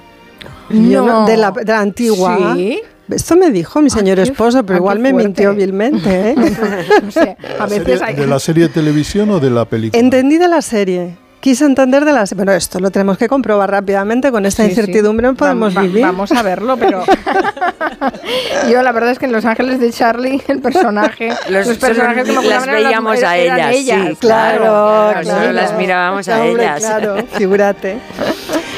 Yo 0.70 1.06
No. 1.06 1.26
de, 1.26 1.38
la, 1.38 1.52
de 1.52 1.66
la 1.66 1.80
antigua. 1.80 2.54
¿Sí? 2.56 2.82
Esto 3.10 3.36
me 3.36 3.50
dijo 3.50 3.82
mi 3.82 3.90
señor 3.90 4.18
qué- 4.18 4.22
esposo, 4.24 4.64
pero 4.64 4.76
ah, 4.76 4.78
igual 4.82 5.00
me 5.00 5.12
mintió 5.14 5.56
vilmente. 5.56 6.32
¿eh? 6.32 6.36
No 7.04 7.12
sé, 7.12 7.36
a 7.60 7.66
¿De 7.66 7.80
veces 7.80 8.00
serie- 8.00 8.06
hay... 8.06 8.16
¿De 8.16 8.28
la 8.28 8.40
serie 8.40 8.64
de 8.68 8.70
televisión 8.74 9.32
o 9.32 9.40
de 9.40 9.50
la 9.50 9.66
película? 9.66 10.00
Entendí 10.00 10.38
de 10.38 10.48
la 10.48 10.62
serie. 10.62 11.18
Quise 11.42 11.64
entender 11.66 12.04
de 12.04 12.12
la 12.12 12.26
serie. 12.26 12.44
Bueno, 12.44 12.52
esto 12.52 12.80
lo 12.80 12.92
tenemos 12.92 13.18
que 13.18 13.30
comprobar 13.30 13.72
rápidamente. 13.72 14.30
Con 14.32 14.46
esta 14.46 14.64
Sí, 14.64 14.72
sí. 14.74 14.80
incertidumbre 14.82 15.26
no 15.28 15.36
podemos 15.36 15.74
Va- 15.76 15.82
va- 15.82 15.88
vivir. 15.88 16.02
Vamos 16.04 16.32
a 16.34 16.42
verlo, 16.44 16.76
pero 16.78 17.04
yo 18.70 18.82
la 18.84 18.92
verdad 18.92 19.12
es 19.12 19.20
que 19.20 19.26
en 19.26 19.32
Los 19.32 19.46
Ángeles 19.46 19.80
de 19.80 19.92
Charlie 19.92 20.42
el 20.50 20.60
personaje, 20.60 21.30
los, 21.50 21.66
Los- 21.68 21.78
personajes 21.78 22.26
que 22.28 22.34
me 22.34 22.44
las 22.46 22.66
veíamos 22.66 23.24
a 23.24 23.38
ellas, 23.38 23.76
sí, 23.76 23.86
Claro, 23.86 24.18
Claro, 24.20 25.22
claro. 25.22 25.26
solo 25.40 25.52
las 25.54 25.74
mirábamos 25.76 26.28
a 26.28 26.42
Hombre, 26.44 26.64
ellas. 26.64 26.80
Claro, 26.80 27.16
figúrate. 27.38 27.98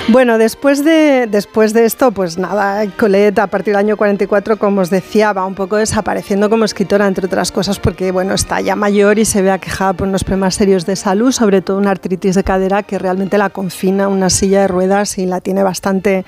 Bueno, 0.08 0.38
después 0.38 0.84
de, 0.84 1.28
después 1.28 1.74
de 1.74 1.86
esto, 1.86 2.12
pues 2.12 2.38
nada, 2.38 2.86
Colette 2.98 3.40
a 3.40 3.48
partir 3.48 3.74
del 3.74 3.86
año 3.86 3.98
44, 3.98 4.58
como 4.58 4.82
os 4.82 4.90
decía, 4.90 5.32
va 5.32 5.46
un 5.46 5.54
poco 5.56 5.78
desapareciendo 5.78 6.50
como 6.50 6.66
escritora, 6.66 7.08
entre 7.08 7.28
otras 7.28 7.52
cosas, 7.52 7.80
porque 7.80 8.12
bueno, 8.12 8.34
está 8.34 8.60
ya 8.62 8.76
mayor 8.76 9.20
y 9.20 9.26
se 9.26 9.42
ve 9.42 9.52
aquejada 9.52 9.94
por 9.94 10.08
unos 10.08 10.24
problemas 10.24 10.56
serios 10.56 10.86
de 10.86 10.96
salud, 10.96 11.32
sobre 11.32 11.62
todo 11.62 11.78
una 11.78 11.92
artritis 11.92 12.36
de 12.36 12.44
cadera 12.44 12.84
que 12.84 12.98
realmente 12.98 13.38
la 13.38 13.52
confina 13.52 14.06
a 14.06 14.08
una 14.08 14.30
silla 14.30 14.62
de 14.62 14.68
ruedas 14.68 15.18
y 15.18 15.26
la 15.26 15.40
tiene 15.40 15.64
bastante 15.64 16.26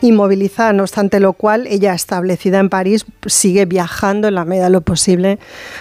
inmovilizada, 0.00 0.72
no 0.72 0.84
obstante 0.84 1.20
lo 1.20 1.32
cual, 1.32 1.66
ella 1.66 1.94
establecida 1.94 2.58
en 2.58 2.70
París 2.70 3.04
sigue 3.26 3.66
viajando 3.66 4.28
en 4.28 4.36
la 4.36 4.44
medida 4.44 4.64
de 4.64 4.70
lo 4.70 4.80
posible, 4.80 5.38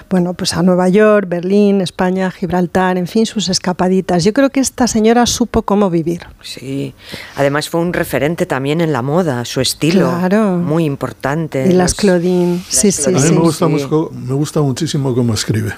bueno, 0.09 0.33
pues 0.33 0.55
a 0.55 0.63
Nueva 0.63 0.89
York, 0.89 1.27
Berlín, 1.29 1.79
España, 1.81 2.31
Gibraltar, 2.31 2.97
en 2.97 3.07
fin, 3.07 3.25
sus 3.25 3.49
escapaditas. 3.49 4.23
Yo 4.23 4.33
creo 4.33 4.49
que 4.49 4.59
esta 4.59 4.87
señora 4.87 5.25
supo 5.25 5.61
cómo 5.61 5.89
vivir. 5.89 6.23
Sí, 6.41 6.93
además 7.35 7.69
fue 7.69 7.81
un 7.81 7.93
referente 7.93 8.45
también 8.45 8.81
en 8.81 8.91
la 8.93 9.01
moda, 9.01 9.43
su 9.45 9.61
estilo. 9.61 10.09
Claro. 10.17 10.57
Muy 10.57 10.85
importante. 10.85 11.65
Y 11.67 11.73
las 11.73 11.91
Los- 11.91 11.95
Claudine, 11.95 12.61
sí, 12.69 12.91
sí, 12.91 13.03
a 13.07 13.11
mí 13.11 13.19
me, 13.21 13.37
gusta 13.37 13.65
sí. 13.67 13.71
mucho, 13.73 14.11
me 14.13 14.33
gusta 14.33 14.61
muchísimo 14.61 15.13
cómo 15.15 15.33
escribe. 15.33 15.73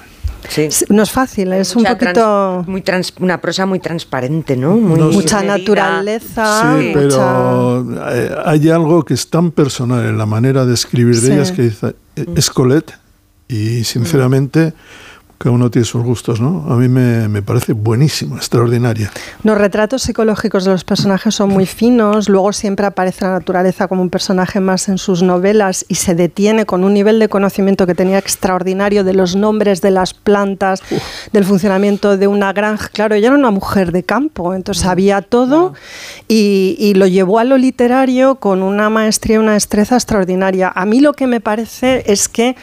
Sí. 0.48 0.68
No 0.88 1.02
es 1.02 1.10
fácil, 1.10 1.52
es 1.52 1.74
un 1.74 1.82
poquito... 1.84 2.12
trans- 2.12 2.68
muy 2.68 2.80
trans- 2.80 3.12
una 3.18 3.40
prosa 3.40 3.66
muy 3.66 3.80
transparente, 3.80 4.56
¿no? 4.56 4.76
Muy 4.76 4.98
No 4.98 5.10
mucha 5.10 5.38
medida. 5.40 5.58
naturaleza, 5.58 6.60
Sí, 6.78 6.86
mucha... 6.94 7.00
pero 7.00 7.86
eh, 8.12 8.34
hay 8.44 8.70
algo 8.70 9.04
que 9.04 9.14
es 9.14 9.28
tan 9.28 9.50
personal 9.50 10.06
en 10.06 10.16
la 10.16 10.26
manera 10.26 10.64
de 10.64 10.74
escribir 10.74 11.20
de 11.20 11.34
ellas 11.34 11.52
que 11.52 11.62
dice, 11.62 11.96
eh, 12.16 12.24
es 12.36 12.50
Colette 12.50 12.92
y 13.48 13.82
sinceramente 13.84 14.74
cada 15.38 15.54
uno 15.54 15.70
tiene 15.70 15.84
sus 15.84 16.02
gustos, 16.02 16.40
¿no? 16.40 16.66
A 16.68 16.74
mí 16.74 16.88
me, 16.88 17.28
me 17.28 17.42
parece 17.42 17.72
buenísima, 17.72 18.36
extraordinaria. 18.36 19.12
Los 19.44 19.56
retratos 19.56 20.02
psicológicos 20.02 20.64
de 20.64 20.72
los 20.72 20.82
personajes 20.82 21.36
son 21.36 21.50
muy 21.50 21.64
finos, 21.64 22.28
luego 22.28 22.52
siempre 22.52 22.86
aparece 22.86 23.24
la 23.24 23.30
naturaleza 23.30 23.86
como 23.86 24.02
un 24.02 24.10
personaje 24.10 24.58
más 24.58 24.88
en 24.88 24.98
sus 24.98 25.22
novelas 25.22 25.86
y 25.88 25.94
se 25.94 26.16
detiene 26.16 26.66
con 26.66 26.82
un 26.82 26.92
nivel 26.92 27.20
de 27.20 27.28
conocimiento 27.28 27.86
que 27.86 27.94
tenía 27.94 28.18
extraordinario 28.18 29.04
de 29.04 29.14
los 29.14 29.36
nombres 29.36 29.80
de 29.80 29.92
las 29.92 30.12
plantas, 30.12 30.82
del 31.32 31.44
funcionamiento 31.44 32.16
de 32.16 32.26
una 32.26 32.52
granja. 32.52 32.88
Claro, 32.92 33.14
ella 33.14 33.28
era 33.28 33.36
una 33.36 33.52
mujer 33.52 33.92
de 33.92 34.02
campo, 34.02 34.54
entonces 34.54 34.82
sabía 34.82 35.22
todo 35.22 35.74
y, 36.26 36.74
y 36.80 36.94
lo 36.94 37.06
llevó 37.06 37.38
a 37.38 37.44
lo 37.44 37.58
literario 37.58 38.36
con 38.36 38.62
una 38.64 38.90
maestría 38.90 39.36
y 39.36 39.38
una 39.38 39.52
destreza 39.52 39.94
extraordinaria. 39.94 40.72
A 40.74 40.84
mí 40.84 41.00
lo 41.00 41.12
que 41.12 41.28
me 41.28 41.40
parece 41.40 42.02
es 42.10 42.28
que... 42.28 42.56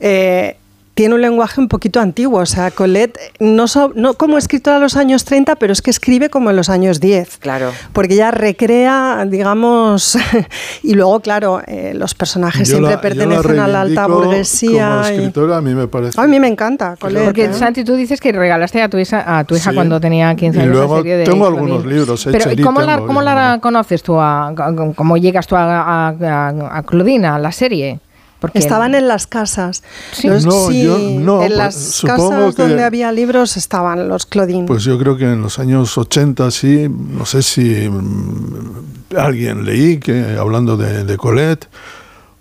eh, 0.00 0.56
tiene 0.94 1.14
un 1.14 1.22
lenguaje 1.22 1.58
un 1.60 1.68
poquito 1.68 2.00
antiguo. 2.00 2.40
O 2.40 2.46
sea, 2.46 2.70
Colette, 2.70 3.18
no, 3.40 3.66
so- 3.66 3.92
no 3.94 4.14
como 4.14 4.36
escritora 4.36 4.76
de 4.76 4.82
los 4.82 4.96
años 4.96 5.24
30, 5.24 5.56
pero 5.56 5.72
es 5.72 5.80
que 5.80 5.90
escribe 5.90 6.28
como 6.28 6.50
en 6.50 6.56
los 6.56 6.68
años 6.68 7.00
10. 7.00 7.38
Claro. 7.38 7.70
Porque 7.94 8.14
ella 8.14 8.30
recrea, 8.30 9.24
digamos, 9.26 10.18
y 10.82 10.94
luego, 10.94 11.20
claro, 11.20 11.62
eh, 11.66 11.92
los 11.94 12.14
personajes 12.14 12.68
Yo 12.68 12.76
siempre 12.76 12.82
la- 12.82 12.90
yo 12.90 12.96
la 12.96 13.00
pertenecen 13.00 13.58
a 13.60 13.68
la 13.68 13.80
alta 13.80 14.06
burguesía. 14.06 14.88
Como 14.88 15.08
y- 15.08 15.12
escritora, 15.12 15.56
a 15.56 15.60
mí 15.62 15.74
me 15.74 15.88
parece. 15.88 16.20
A 16.20 16.26
mí 16.26 16.38
me 16.38 16.48
encanta, 16.48 16.96
Colette. 17.00 17.24
Porque 17.24 17.44
¿eh? 17.46 17.54
Santi, 17.54 17.84
tú 17.84 17.94
dices 17.94 18.20
que 18.20 18.30
regalaste 18.32 18.82
a 18.82 18.88
tu 18.88 18.98
hija, 18.98 19.38
a 19.38 19.44
tu 19.44 19.56
hija 19.56 19.70
Sí. 19.70 19.74
cuando 19.74 19.98
tenía 20.00 20.34
15 20.34 20.58
Y 20.58 20.62
años 20.62 20.74
luego 20.74 20.94
la 20.96 21.00
serie 21.00 21.16
de 21.16 21.24
tengo 21.24 21.46
algunos 21.46 21.86
libros, 21.86 22.24
Pero 22.24 22.38
Echeri 22.38 22.62
¿cómo 22.62 22.80
la, 22.82 22.94
tengo, 22.96 23.06
cómo 23.06 23.22
y 23.22 23.24
la 23.24 23.58
conoces 23.62 24.02
tú? 24.02 24.20
A, 24.20 24.48
a- 24.48 24.74
¿Cómo 24.94 25.16
llegas 25.16 25.46
tú 25.46 25.56
a, 25.56 25.62
a, 25.80 26.08
a, 26.08 26.78
a 26.78 26.82
Claudine, 26.82 27.26
a 27.28 27.38
la 27.38 27.50
serie? 27.52 27.98
Porque 28.42 28.58
Estaban 28.58 28.94
en 28.94 29.08
las 29.08 29.26
casas. 29.26 29.82
Sí. 30.12 30.28
Los- 30.28 30.44
No, 30.44 30.68
sí, 30.68 30.82
yo- 30.84 30.98
no, 30.98 31.40
en 31.42 31.48
pues, 31.48 31.56
las 31.56 31.74
supongo 31.74 32.28
casas 32.30 32.54
que- 32.56 32.62
donde 32.62 32.84
había 32.84 33.10
libros 33.12 33.56
estaban 33.56 34.08
los 34.08 34.26
Claudine. 34.26 34.66
Pues 34.66 34.84
yo 34.84 34.98
creo 34.98 35.16
que 35.16 35.24
en 35.24 35.40
los 35.40 35.58
años 35.58 35.96
80 35.96 36.50
sí, 36.50 36.88
no 36.90 37.24
sé 37.24 37.42
si 37.42 37.88
mm, 37.88 39.16
alguien 39.16 39.64
leí 39.64 39.98
que 39.98 40.36
hablando 40.38 40.76
de, 40.76 41.04
de 41.04 41.16
Colette, 41.16 41.68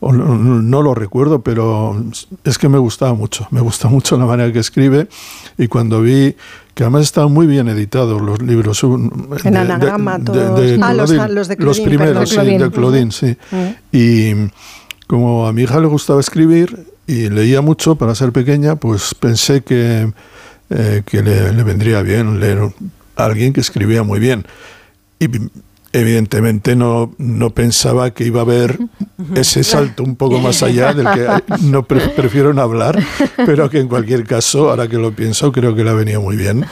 o 0.03 0.11
no, 0.11 0.35
no- 0.35 0.81
lo 0.81 0.95
recuerdo, 0.95 1.41
pero 1.41 2.03
es 2.43 2.57
que 2.57 2.67
me 2.67 2.79
gustaba 2.79 3.13
mucho, 3.13 3.47
me 3.51 3.61
gusta 3.61 3.87
mucho 3.87 4.17
la 4.17 4.25
manera 4.25 4.51
que 4.51 4.57
escribe 4.59 5.07
y 5.59 5.67
cuando 5.67 6.01
vi 6.01 6.35
que 6.73 6.83
además 6.83 7.03
estaban 7.03 7.31
muy 7.31 7.45
bien 7.45 7.67
editados 7.67 8.19
los 8.19 8.41
libros. 8.41 8.81
En 9.43 9.55
anagrama, 9.57 10.17
todos. 10.23 10.59
Ah, 10.81 10.93
los- 10.95 11.11
Claudine, 11.11 11.35
los 11.35 11.47
de 11.47 11.55
Los 11.57 11.77
Claudine, 11.77 11.85
primeros, 11.87 12.29
sí, 12.31 12.35
de 12.37 12.71
Claudine. 12.71 13.11
Sí. 13.11 13.37
Y 13.91 14.33
como 15.11 15.45
a 15.45 15.51
mi 15.51 15.63
hija 15.63 15.81
le 15.81 15.87
gustaba 15.87 16.21
escribir 16.21 16.85
y 17.05 17.27
leía 17.27 17.59
mucho 17.59 17.95
para 17.95 18.15
ser 18.15 18.31
pequeña, 18.31 18.77
pues 18.77 19.13
pensé 19.13 19.59
que, 19.59 20.09
eh, 20.69 21.01
que 21.05 21.21
le, 21.21 21.63
vendría 21.63 22.01
bien 22.01 22.39
leer 22.39 22.71
a 23.17 23.25
alguien 23.25 23.51
que 23.51 23.59
escribía 23.59 24.03
muy 24.03 24.21
bien. 24.21 24.45
Y 25.19 25.27
evidentemente 25.91 26.77
no, 26.77 27.13
no 27.17 27.49
pensaba 27.49 28.11
que 28.11 28.23
iba 28.23 28.39
a 28.39 28.43
haber 28.43 28.79
ese 29.35 29.63
salto 29.63 30.03
un 30.03 30.15
poco 30.15 30.39
más 30.39 30.61
allá 30.63 30.93
del 30.93 31.07
que 31.11 31.27
no 31.63 31.83
pre- 31.83 32.09
prefiero 32.15 32.53
no 32.53 32.61
hablar, 32.61 32.99
pero 33.45 33.69
que 33.69 33.79
en 33.79 33.87
cualquier 33.87 34.23
caso, 34.25 34.69
ahora 34.69 34.87
que 34.87 34.97
lo 34.97 35.11
pienso, 35.11 35.51
creo 35.51 35.75
que 35.75 35.83
le 35.83 35.89
ha 35.89 35.93
venido 35.93 36.21
muy 36.21 36.35
bien, 36.37 36.65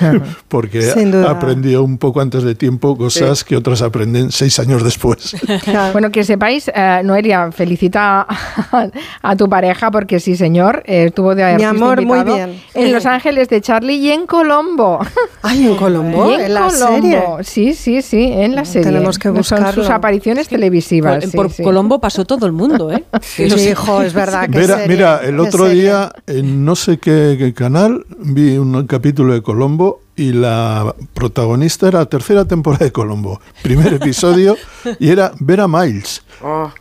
porque 0.47 0.91
aprendió 1.27 1.83
un 1.83 1.97
poco 1.97 2.21
antes 2.21 2.43
de 2.43 2.55
tiempo 2.55 2.97
cosas 2.97 3.39
Sí. 3.39 3.45
que 3.45 3.55
otros 3.55 3.81
aprenden 3.81 4.31
seis 4.31 4.59
años 4.59 4.83
después. 4.83 5.35
Bueno, 5.91 6.11
que 6.11 6.23
sepáis, 6.23 6.69
eh, 6.73 7.01
Noelia, 7.03 7.51
felicita 7.51 8.25
a, 8.29 8.87
a 9.21 9.35
tu 9.35 9.49
pareja 9.49 9.91
porque 9.91 10.19
sí, 10.19 10.35
señor, 10.35 10.83
eh, 10.85 11.05
estuvo 11.05 11.35
de 11.35 11.55
Mi 11.55 11.63
amor, 11.63 12.01
muy 12.05 12.23
bien. 12.23 12.61
En 12.73 12.91
Los 12.93 13.05
Ángeles 13.05 13.49
de 13.49 13.61
Charlie 13.61 13.95
y 13.97 14.11
en 14.11 14.25
Colombo. 14.25 14.99
Ay, 15.41 15.67
en 15.67 15.75
Colombo, 15.75 16.29
Y 16.31 16.35
en, 16.35 16.41
en 16.41 16.53
la 16.53 16.61
Colombo. 16.67 16.87
serie. 16.95 17.21
Sí, 17.43 17.73
sí, 17.73 18.01
sí, 18.01 18.31
en 18.31 18.55
la 18.55 18.65
serie. 18.65 18.91
Tenemos 18.91 19.17
que 19.17 19.29
Son 19.29 19.35
buscarlo. 19.37 19.71
sus 19.73 19.89
apariciones 19.89 20.47
televisivas. 20.47 21.15
Por, 21.23 21.29
sí, 21.31 21.37
por 21.37 21.49
sí. 21.51 21.63
Colombo 21.63 21.99
pasó 21.99 22.25
todo 22.25 22.38
el 22.45 22.51
mundo, 22.53 22.91
¿eh? 22.91 23.03
Sí, 23.21 23.43
hijo, 23.43 24.01
es 24.01 24.13
verdad 24.13 24.49
que 24.49 24.59
Mira, 24.59 24.75
serie, 24.77 24.87
mira, 24.95 25.21
el 25.23 25.39
otro 25.39 25.65
serie. 25.67 25.81
día 25.83 26.11
en 26.27 26.65
no 26.65 26.75
sé 26.75 26.97
qué, 26.97 27.35
qué 27.37 27.53
canal 27.53 28.05
vi 28.19 28.57
un 28.57 28.85
capítulo 28.87 29.33
de 29.33 29.41
Colombo 29.41 30.01
y 30.15 30.33
la 30.33 30.93
protagonista 31.13 31.87
era 31.87 31.99
la 31.99 32.05
tercera 32.07 32.45
temporada 32.45 32.85
de 32.85 32.91
Colombo, 32.91 33.39
primer 33.63 33.93
episodio 33.93 34.57
y 34.99 35.09
era 35.09 35.31
Vera 35.39 35.67
Miles. 35.67 36.21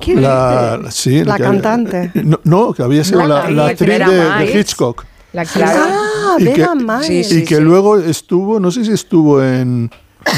¿Qué 0.01 0.15
la, 0.17 0.81
sí, 0.91 1.23
La 1.25 1.37
que- 1.37 1.43
cantante. 1.45 2.11
No, 2.15 2.41
no, 2.45 2.73
que 2.73 2.83
había 2.83 3.05
sido 3.05 3.21
La 3.21 3.27
la, 3.27 3.39
actriz, 3.41 3.57
la 3.57 3.67
actriz 3.67 3.89
Vera 3.89 4.39
de. 4.41 4.61
Hitchcock. 4.61 5.05
La 5.33 5.43
Ah, 5.43 6.37
y 6.39 6.45
que, 6.45 6.51
Vera 6.53 6.75
Miles. 6.75 7.33
y 7.33 7.45
que 7.45 7.61
luego 7.61 7.99
estuvo, 7.99 8.59
no 8.61 8.71
sé 8.71 8.85
si 8.85 8.93
estuvo 8.93 9.43
en 9.43 9.91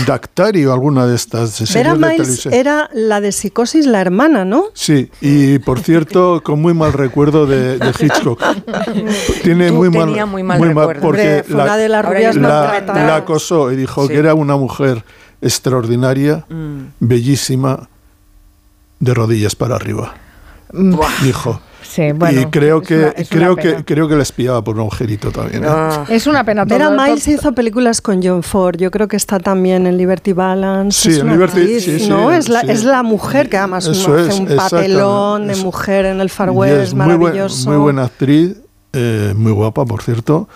Dactari 0.07 0.65
o 0.67 0.73
alguna 0.73 1.07
de 1.07 1.17
estas 1.17 1.51
series 1.51 1.75
Vera 1.75 1.93
de 1.95 1.99
Miles 1.99 2.17
televisión. 2.17 2.55
era 2.55 2.91
la 2.93 3.21
de 3.21 3.33
Psicosis, 3.33 3.87
la 3.87 4.01
hermana, 4.01 4.45
¿no? 4.45 4.65
Sí, 4.75 5.11
y 5.21 5.59
por 5.61 5.81
cierto, 5.83 6.43
con 6.43 6.61
muy 6.61 6.75
mal 6.75 6.93
recuerdo 6.93 7.47
de, 7.47 7.79
de 7.79 7.89
Hitchcock. 7.99 8.43
Tiene 9.43 9.69
Tú 9.69 9.75
muy 9.75 9.91
mal, 9.91 10.07
tenía 10.07 10.27
muy 10.27 10.43
mal 10.43 10.61
recuerdo. 10.61 11.01
porque 11.03 11.45
Hombre, 11.49 11.55
una 11.65 11.77
de 11.77 11.89
las 11.89 12.05
rubias 12.05 12.37
la, 12.37 12.81
la 12.87 13.17
acosó 13.17 13.71
y 13.73 13.77
dijo 13.77 14.03
Sí. 14.07 14.13
que 14.13 14.19
era 14.19 14.35
una 14.35 14.57
mujer 14.57 15.05
extraordinaria, 15.43 16.45
Mm. 16.49 16.81
bellísima, 17.01 17.89
de 18.99 19.15
rodillas 19.15 19.55
para 19.57 19.77
arriba. 19.77 20.15
Mm, 20.73 20.95
Dijo. 21.25 21.61
Sí, 21.83 22.13
bueno, 22.13 22.41
y 22.43 22.47
creo 22.47 22.81
es 22.83 22.89
que 22.89 22.97
una- 22.99 23.09
es 23.09 23.31
una 23.33 23.41
creo 23.41 23.57
que 23.57 23.63
pena. 23.71 23.85
creo 23.85 24.09
que 24.09 24.17
la 24.17 24.23
espiaba 24.23 24.63
por 24.63 24.75
un 24.77 24.83
agujerito 24.83 25.31
también. 25.33 25.65
¿eh? 25.65 25.69
Ah. 25.69 26.05
Es 26.09 26.27
una 26.27 26.45
pena. 26.45 26.65
Vera 26.65 26.89
todo- 26.89 26.97
Miles 27.03 27.27
hizo 27.29 27.53
películas 27.53 28.01
con 28.01 28.23
John 28.23 28.43
Ford. 28.43 28.77
Yo 28.77 28.91
creo 28.91 29.09
que 29.09 29.17
está 29.17 29.39
también 29.41 29.87
en 29.87 29.97
Liberty 29.97 30.33
Balance. 30.33 31.01
Sí, 31.01 31.09
es 31.17 31.19
en 31.23 31.29
Liberty- 31.29 31.61
actriz, 31.61 31.85
sí, 31.85 32.01
sí, 32.01 32.09
¿no? 32.09 32.33
es, 32.33 32.49
la, 32.49 32.61
sí. 32.61 32.67
es 32.71 32.85
la 32.85 33.03
mujer 33.03 33.49
que 33.49 33.57
además 33.57 33.87
Eso 33.87 34.15
hace 34.15 34.29
es, 34.29 34.39
un 34.39 34.47
papelón 34.57 35.47
de 35.49 35.57
mujer 35.57 36.05
en 36.07 36.21
el 36.21 36.31
Far 36.31 36.49
Y 36.49 36.53
West, 36.53 36.75
es 36.89 36.95
muy, 36.95 37.07
buen- 37.07 37.19
maravilloso. 37.21 37.69
muy 37.71 37.79
buena 37.79 38.05
actriz, 38.05 38.57
eh, 38.93 39.33
muy 39.37 39.53
guapa, 39.53 39.85
por 39.85 40.03
cierto, 40.03 40.49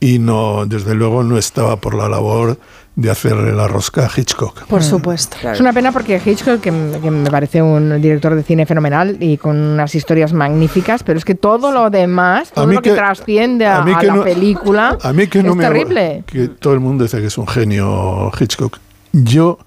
y 0.00 0.18
no, 0.18 0.66
desde 0.66 0.94
luego 0.94 1.22
no 1.22 1.38
estaba 1.38 1.76
por 1.76 1.94
la 1.94 2.08
labor 2.08 2.58
de 2.96 3.10
hacerle 3.10 3.52
la 3.52 3.68
rosca 3.68 4.06
a 4.06 4.10
Hitchcock. 4.14 4.64
Por 4.64 4.82
supuesto. 4.82 5.36
Es 5.50 5.60
una 5.60 5.74
pena 5.74 5.92
porque 5.92 6.18
Hitchcock, 6.24 6.60
que, 6.60 6.70
me 6.70 7.30
parece 7.30 7.60
un 7.60 8.00
director 8.00 8.34
de 8.34 8.42
cine 8.42 8.64
fenomenal 8.64 9.18
y 9.20 9.36
con 9.36 9.54
unas 9.58 9.94
historias 9.94 10.32
magníficas, 10.32 11.02
pero 11.02 11.18
es 11.18 11.24
que 11.26 11.34
todo 11.34 11.72
lo 11.72 11.90
demás, 11.90 12.50
todo 12.52 12.66
mí 12.66 12.74
lo 12.74 12.80
que, 12.80 12.90
que- 12.90 12.96
trasciende 12.96 13.66
a, 13.66 13.82
a 13.82 13.84
mí 13.84 13.92
a 13.94 13.98
que 13.98 14.06
la 14.06 14.14
no- 14.14 14.24
película, 14.24 14.96
A 15.02 15.12
mí 15.12 15.26
que 15.26 15.42
no 15.42 15.50
es 15.50 15.56
me 15.56 15.64
terrible. 15.64 16.24
que 16.26 16.48
todo 16.48 16.72
el 16.72 16.80
mundo 16.80 17.04
dice 17.04 17.20
que 17.20 17.26
es 17.26 17.36
un 17.36 17.46
genio 17.46 18.30
Hitchcock. 18.40 18.78
Yo 19.12 19.58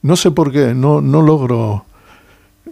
no 0.00 0.16
sé 0.16 0.30
por 0.30 0.50
qué 0.50 0.72
no 0.74 1.02
no 1.02 1.20
logro 1.20 1.84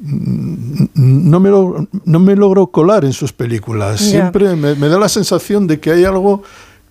mm, 0.01 0.85
no 0.95 1.41
me 1.41 1.51
logro, 1.51 1.87
no 2.05 2.19
me 2.21 2.37
logro 2.37 2.69
colar 2.69 3.05
en 3.05 3.13
sus 3.13 3.33
películas. 3.33 4.01
Siempre 4.01 4.57
me, 4.57 4.75
me 4.75 4.89
da 4.89 4.99
la 4.99 5.09
sensación 5.09 5.67
de 5.67 5.81
que 5.81 5.91
hay 5.93 6.05
algo 6.05 6.43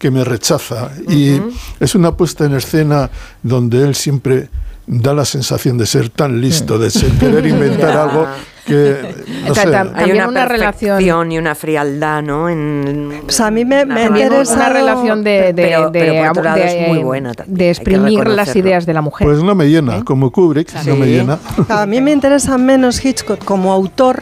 que 0.05 0.11
me 0.11 0.23
rechaza 0.23 0.91
y 1.09 1.41
es 1.79 1.95
una 1.95 2.11
puesta 2.15 2.45
en 2.45 2.53
escena 2.53 3.09
donde 3.41 3.81
él 3.81 3.95
siempre 3.95 4.49
da 4.85 5.15
la 5.15 5.25
sensación 5.25 5.79
de 5.79 5.87
ser 5.87 6.09
tan 6.09 6.39
listo, 6.39 6.77
de 6.77 6.91
ser- 6.91 7.09
querer 7.13 7.43
inventar 7.47 7.97
algo 7.97 8.27
que 8.67 9.15
no 9.47 9.55
sé. 9.55 9.61
Hay 9.95 10.11
una, 10.11 10.27
una 10.27 10.45
relación- 10.45 11.31
y 11.31 11.37
una 11.39 11.55
frialdad, 11.55 12.21
¿no? 12.21 12.49
En, 12.49 13.21
Pues 13.23 13.39
a 13.39 13.49
mí 13.49 13.65
me, 13.65 13.83
me 13.87 14.03
interesado... 14.03 14.57
una 14.57 14.69
relación 14.69 15.23
de, 15.23 15.53
de, 15.53 15.53
Pero- 15.55 15.89
de- 15.89 15.99
pero 15.99 16.13
por 16.19 16.27
otro 16.29 16.43
lado 16.43 16.57
de- 16.57 16.83
es 16.83 16.87
muy 16.87 16.99
buena 16.99 17.33
también, 17.33 17.57
de 17.57 17.69
exprimir 17.71 18.27
las 18.27 18.55
ideas 18.55 18.85
de 18.85 18.93
la 18.93 19.01
mujer. 19.01 19.25
Pues 19.27 19.41
no 19.41 19.55
me 19.55 19.65
llena, 19.67 20.03
como 20.05 20.29
Kubrick, 20.31 20.71
no 20.85 20.95
me 20.97 21.05
Sí. 21.07 21.11
llena. 21.13 21.39
A 21.67 21.87
mí 21.87 21.99
me 21.99 22.11
interesa 22.11 22.59
menos 22.59 23.03
Hitchcock 23.03 23.43
como 23.43 23.73
autor 23.73 24.21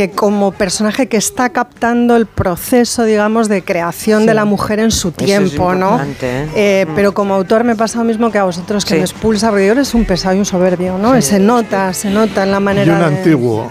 que 0.00 0.10
como 0.12 0.52
personaje 0.52 1.08
que 1.08 1.18
está 1.18 1.50
captando 1.50 2.16
el 2.16 2.24
proceso, 2.24 3.04
digamos, 3.04 3.48
de 3.50 3.62
creación 3.62 4.24
de 4.24 4.32
la 4.32 4.46
mujer 4.46 4.78
en 4.80 4.90
su 4.90 5.08
es 5.08 5.14
tiempo, 5.16 5.74
¿no? 5.74 5.90
importante, 5.90 6.26
¿eh? 6.44 6.48
Eh, 6.54 6.86
Pero 6.94 7.12
como 7.12 7.34
autor 7.34 7.64
me 7.64 7.76
pasa 7.76 7.98
lo 7.98 8.04
mismo 8.04 8.30
que 8.30 8.38
a 8.38 8.44
vosotros, 8.44 8.84
que 8.86 8.94
Sí. 8.94 8.96
me 8.96 9.00
expulsa, 9.02 9.50
porque 9.50 9.66
eres 9.66 9.92
un 9.94 10.06
pesado 10.06 10.34
y 10.36 10.38
un 10.38 10.46
soberbio, 10.46 10.96
¿no? 10.96 11.20
Se 11.20 11.38
nota, 11.38 11.92
se 11.92 12.08
nota 12.08 12.44
en 12.44 12.50
la 12.52 12.56
Y 12.58 12.60
manera 12.62 12.92
un 12.94 12.98
de... 13.00 13.04
antiguo. 13.04 13.70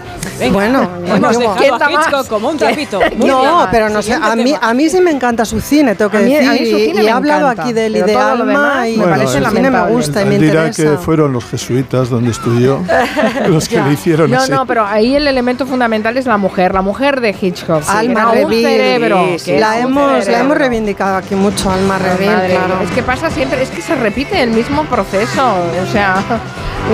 Bueno, 0.52 0.88
Hemos 1.06 1.36
antiguo. 1.36 1.56
dejado 1.56 1.84
a 1.86 1.92
Hitchcock 1.92 2.28
como 2.28 2.50
un 2.50 2.58
trapito. 2.58 3.00
No, 3.18 3.68
pero 3.72 3.90
no 3.90 4.02
sé, 4.04 4.14
a 4.14 4.36
mí, 4.36 4.54
a 4.62 4.74
mí 4.76 4.88
sí 4.90 5.02
me 5.02 5.10
encanta 5.12 5.46
su 5.46 5.60
cine, 5.60 5.96
tengo 5.96 6.12
que 6.12 6.18
A 6.18 6.22
mí- 6.22 6.36
a 6.36 6.40
decir, 6.52 6.62
mí 6.62 6.70
su 6.72 6.78
y- 6.78 6.86
cine 6.86 7.02
y, 7.02 7.04
me 7.06 7.10
he 7.10 7.12
hablado 7.12 7.46
encanta, 7.52 7.64
aquí 7.64 7.74
del 7.74 7.94
demás 7.94 8.88
y 8.88 8.98
me 8.98 9.08
parece 9.08 9.40
su 9.44 9.50
cine 9.50 9.72
me 9.72 9.82
gusta 9.88 10.22
y 10.22 10.26
me 10.26 10.36
Él 10.36 10.42
dirá 10.42 10.68
interesa. 10.68 10.92
que 10.92 10.98
fueron 11.04 11.34
los 11.34 11.46
jesuitas 11.46 12.10
donde 12.10 12.30
estudió 12.32 12.82
los 13.48 13.68
que 13.68 13.82
le 13.82 13.94
hicieron 13.94 14.30
No, 14.30 14.38
así. 14.38 14.52
no, 14.52 14.66
pero 14.66 14.86
ahí 14.86 15.16
el 15.16 15.28
elemento 15.28 15.66
fundamental 15.66 16.16
es 16.20 16.26
la 16.26 16.38
mujer, 16.38 16.74
la 16.74 16.82
mujer 16.82 17.22
de 17.22 17.36
Hitchcock. 17.40 17.84
que 17.84 17.92
Alma 17.92 18.20
era 18.22 18.30
un 18.30 18.36
Reville. 18.36 18.68
cerebro. 18.68 19.26
Sí, 19.32 19.40
sí, 19.40 19.58
la 19.58 19.76
un 19.76 19.84
hemos, 19.84 20.28
la 20.28 20.40
hemos 20.40 20.58
reivindicado 20.58 21.18
aquí 21.18 21.36
mucho, 21.36 21.72
Alma 21.72 21.98
Reville, 21.98 22.48
claro. 22.50 22.82
Es 22.84 22.92
que 22.92 23.02
pasa 23.04 23.30
siempre, 23.30 23.62
es 23.62 23.70
que 23.70 23.82
se 23.82 23.96
repite 23.96 24.42
el 24.42 24.52
mismo 24.52 24.84
proceso. 24.86 25.56
O 25.82 25.92
sea, 25.92 26.16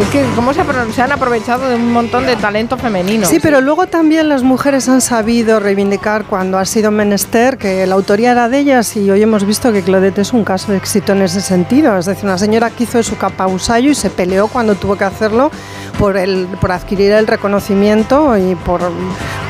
es 0.01 0.09
que 0.09 0.25
cómo 0.35 0.53
se, 0.53 0.61
han 1.01 1.11
aprovechado 1.11 1.69
de 1.69 1.75
un 1.75 1.91
montón 1.91 2.25
de 2.25 2.35
talento 2.35 2.77
femenino. 2.77 3.25
Sí, 3.27 3.39
pero 3.41 3.61
luego 3.61 3.87
también 3.87 4.27
las 4.27 4.43
mujeres 4.43 4.89
han 4.89 4.99
sabido 5.01 5.59
reivindicar 5.59 6.25
cuando 6.25 6.57
ha 6.57 6.65
sido 6.65 6.91
menester 6.91 7.57
que 7.57 7.85
la 7.87 7.95
autoría 7.95 8.31
era 8.31 8.49
de 8.49 8.59
ellas 8.59 8.95
y 8.97 9.09
hoy 9.09 9.21
hemos 9.21 9.45
visto 9.45 9.71
que 9.71 9.83
Claudette 9.83 10.19
es 10.19 10.33
un 10.33 10.43
caso 10.43 10.71
de 10.71 10.77
éxito 10.79 11.13
en 11.13 11.21
ese 11.21 11.39
sentido. 11.39 11.97
Es 11.97 12.07
decir, 12.07 12.25
una 12.25 12.37
señora 12.37 12.69
que 12.69 12.83
hizo 12.83 13.01
su 13.03 13.17
capa 13.17 13.47
usayo 13.47 13.91
y 13.91 13.95
se 13.95 14.09
peleó 14.09 14.47
cuando 14.47 14.75
tuvo 14.75 14.97
que 14.97 15.05
hacerlo 15.05 15.49
por, 15.97 16.17
el, 16.17 16.47
por 16.59 16.71
adquirir 16.71 17.11
el 17.13 17.27
reconocimiento 17.27 18.37
y 18.37 18.55
por, 18.55 18.81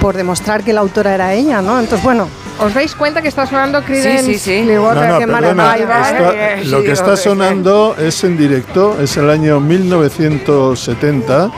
por 0.06 0.16
demostrar 0.16 0.64
que 0.64 0.72
la 0.72 0.82
autora 0.82 1.16
era 1.16 1.34
ella, 1.34 1.64
¿no? 1.64 1.80
Entonces, 1.80 2.04
bueno, 2.04 2.28
¿Os 2.60 2.72
dais 2.76 2.94
cuenta 2.94 3.24
que 3.24 3.28
está 3.28 3.48
sonando 3.48 3.84
Creedence 3.84 4.24
Sí, 4.24 4.34
sí, 4.38 4.40
sí. 4.60 4.62
Clearwater 4.66 5.10
No, 5.10 5.20
no, 5.20 5.40
Revival? 5.42 5.80
perdona, 5.80 6.54
está- 6.54 6.64
lo 6.70 6.84
que 6.84 6.92
está 6.92 7.18
sonando 7.18 7.96
es 7.98 8.24
en 8.24 8.38
directo, 8.38 8.98
es 9.02 9.18
el 9.18 9.32
año 9.32 9.60
1970, 9.60 11.50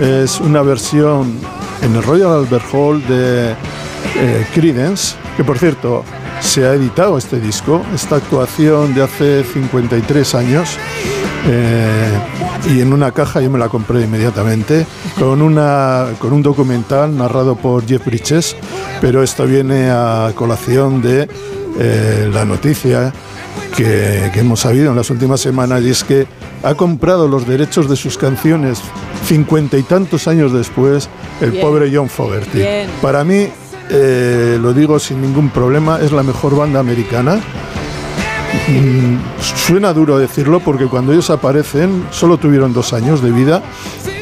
es 0.00 0.38
una 0.40 0.62
versión 0.62 1.40
en 1.82 1.96
el 1.96 2.02
Royal 2.04 2.30
Albert 2.34 2.64
Hall 2.72 3.04
de 3.08 3.50
eh, 3.50 4.46
Creedence, 4.54 5.16
que 5.36 5.42
por 5.42 5.58
cierto 5.58 6.04
se 6.40 6.64
ha 6.66 6.74
editado 6.74 7.18
este 7.18 7.40
disco, 7.40 7.82
esta 7.92 8.14
actuación 8.16 8.94
de 8.94 9.02
hace 9.02 9.42
53 9.42 10.34
años, 10.36 10.78
eh, 11.46 12.18
y 12.70 12.80
en 12.80 12.92
una 12.92 13.12
caja 13.12 13.40
yo 13.40 13.50
me 13.50 13.58
la 13.58 13.68
compré 13.68 14.02
inmediatamente, 14.02 14.86
con, 15.18 15.42
una, 15.42 16.06
con 16.18 16.32
un 16.32 16.42
documental 16.42 17.16
narrado 17.16 17.56
por 17.56 17.86
Jeff 17.86 18.04
Bridges, 18.04 18.56
pero 19.00 19.22
esto 19.22 19.46
viene 19.46 19.90
a 19.90 20.32
colación 20.34 21.00
de 21.00 21.28
eh, 21.78 22.30
la 22.32 22.44
noticia 22.44 23.12
que, 23.76 24.30
que 24.32 24.40
hemos 24.40 24.60
sabido 24.60 24.90
en 24.90 24.96
las 24.96 25.10
últimas 25.10 25.40
semanas 25.40 25.82
y 25.82 25.90
es 25.90 26.04
que 26.04 26.26
ha 26.62 26.74
comprado 26.74 27.28
los 27.28 27.46
derechos 27.46 27.88
de 27.88 27.96
sus 27.96 28.18
canciones 28.18 28.80
cincuenta 29.26 29.76
y 29.76 29.82
tantos 29.82 30.26
años 30.26 30.52
después 30.52 31.08
el 31.40 31.52
Bien. 31.52 31.64
pobre 31.64 31.90
John 31.94 32.08
Fogerty. 32.08 32.58
Bien. 32.58 32.88
Para 33.00 33.24
mí, 33.24 33.48
eh, 33.90 34.58
lo 34.60 34.72
digo 34.72 34.98
sin 34.98 35.20
ningún 35.20 35.50
problema, 35.50 36.00
es 36.00 36.12
la 36.12 36.22
mejor 36.22 36.56
banda 36.56 36.80
americana. 36.80 37.40
Mm, 38.68 39.16
Suena 39.40 39.92
duro 39.92 40.18
decirlo 40.18 40.60
porque 40.60 40.86
cuando 40.86 41.12
ellos 41.12 41.30
aparecen 41.30 42.06
solo 42.10 42.38
tuvieron 42.38 42.72
dos 42.72 42.92
años 42.92 43.22
de 43.22 43.30
vida. 43.30 43.62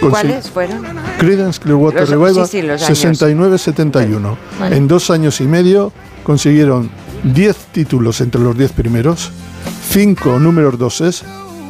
¿Cuáles 0.00 0.50
fueron? 0.50 0.84
Creedence 1.18 1.60
Clearwater 1.60 2.08
Revival 2.08 2.46
sí, 2.46 2.60
sí, 2.60 2.62
los 2.62 2.82
años. 2.82 3.22
69-71. 3.22 4.36
Vale. 4.60 4.76
En 4.76 4.88
dos 4.88 5.10
años 5.10 5.40
y 5.40 5.44
medio 5.44 5.92
consiguieron 6.22 6.90
10 7.22 7.56
títulos 7.72 8.20
entre 8.20 8.40
los 8.40 8.56
10 8.56 8.72
primeros, 8.72 9.30
5 9.90 10.38
números 10.38 10.78
doses, 10.78 11.24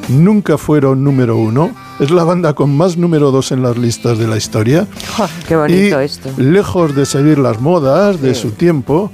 nunca 0.09 0.59
fueron 0.59 1.05
número 1.05 1.37
uno. 1.37 1.70
Es 2.01 2.11
la 2.11 2.24
banda 2.24 2.53
con 2.55 2.77
más 2.77 2.97
número 2.97 3.31
dos 3.31 3.53
en 3.53 3.62
las 3.62 3.78
listas 3.78 4.19
de 4.19 4.27
la 4.27 4.37
historia. 4.37 4.87
Qué 5.49 5.57
bonito 5.57 6.03
y 6.03 6.05
esto. 6.05 6.31
lejos 6.37 6.95
de 6.95 7.07
seguir 7.07 7.39
las 7.39 7.61
modas 7.61 8.20
de 8.20 8.35
su 8.35 8.51
tiempo, 8.51 9.11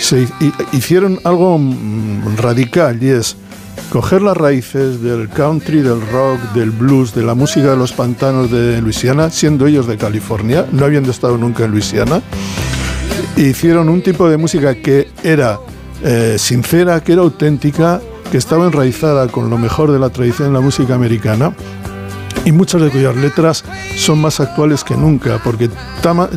se 0.00 0.22
hi- 0.40 0.52
hicieron 0.72 1.18
algo 1.24 1.58
mm, 1.58 2.36
radical 2.38 3.02
y 3.02 3.08
es 3.08 3.36
coger 3.90 4.22
las 4.22 4.36
raíces 4.36 5.02
del 5.02 5.28
country, 5.28 5.78
del 5.82 6.00
rock, 6.12 6.38
del 6.54 6.70
blues, 6.70 7.14
de 7.14 7.22
la 7.22 7.34
música 7.34 7.70
de 7.70 7.76
los 7.76 7.92
pantanos 7.92 8.50
de 8.50 8.80
Luisiana, 8.80 9.30
siendo 9.30 9.66
ellos 9.66 9.86
de 9.86 9.96
California, 9.96 10.66
no 10.70 10.84
habiendo 10.84 11.10
estado 11.10 11.36
nunca 11.36 11.64
en 11.64 11.72
Luisiana, 11.72 12.22
e 13.36 13.42
hicieron 13.42 13.88
un 13.88 14.02
tipo 14.02 14.28
de 14.28 14.36
música 14.36 14.74
que 14.76 15.08
era 15.24 15.58
eh, 16.04 16.36
sincera, 16.38 17.02
que 17.02 17.12
era 17.14 17.22
auténtica, 17.22 18.00
que 18.30 18.38
estaba 18.38 18.66
enraizada 18.66 19.26
con 19.28 19.50
lo 19.50 19.58
mejor 19.58 19.90
de 19.90 19.98
la 19.98 20.10
tradición 20.10 20.48
de 20.48 20.54
la 20.54 20.60
música 20.60 20.94
americana 20.94 21.52
y 22.44 22.52
muchas 22.52 22.80
de 22.80 22.90
cuyas 22.90 23.16
letras 23.16 23.64
son 23.96 24.20
más 24.20 24.38
actuales 24.40 24.84
que 24.84 24.94
nunca, 24.96 25.40
porque 25.42 25.68
tama- 26.00 26.30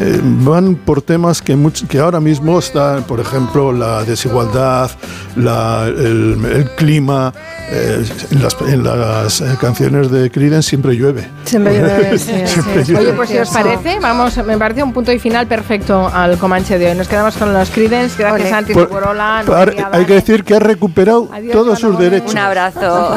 eh, 0.00 0.20
van 0.22 0.74
por 0.76 1.02
temas 1.02 1.40
que, 1.42 1.56
much- 1.56 1.86
que 1.86 1.98
ahora 1.98 2.20
mismo 2.20 2.58
están, 2.58 3.02
por 3.04 3.20
ejemplo, 3.20 3.72
la 3.72 4.04
desigualdad, 4.04 4.90
la- 5.36 5.86
el, 5.88 6.38
el 6.52 6.70
clima. 6.76 7.32
eh, 7.68 8.04
en 8.30 8.42
las, 8.42 8.56
en 8.60 8.84
las, 8.84 9.40
eh, 9.40 9.56
canciones 9.60 10.08
de 10.10 10.30
Creedence 10.30 10.68
siempre 10.68 10.94
llueve. 10.94 11.28
Siempre 11.44 11.76
llueve, 11.78 12.16
sí, 12.18 12.32
Siempre 12.46 12.84
sí. 12.84 12.92
llueve. 12.92 13.06
Oye, 13.08 13.12
pues 13.16 13.28
si 13.30 13.38
os 13.38 13.50
parece, 13.50 13.98
vamos, 14.00 14.36
me 14.46 14.56
parece 14.56 14.82
un 14.84 14.92
punto 14.92 15.10
y 15.12 15.18
final 15.18 15.48
perfecto 15.48 16.08
al 16.14 16.38
Comanche 16.38 16.78
de 16.78 16.90
hoy. 16.90 16.96
Nos 16.96 17.08
quedamos 17.08 17.36
con 17.36 17.52
los 17.52 17.68
Creedence. 17.70 18.16
Gracias, 18.18 18.40
Ole. 18.40 18.50
Santi 18.50 18.72
Por- 18.72 18.90
Nuria 18.92 19.88
hay 19.90 20.04
que 20.04 20.14
decir 20.14 20.44
que 20.44 20.54
ha 20.54 20.60
recuperado 20.60 21.28
todos 21.52 21.80
sus 21.80 21.98
derechos. 21.98 22.30
Un 22.32 22.38
abrazo. 22.38 23.16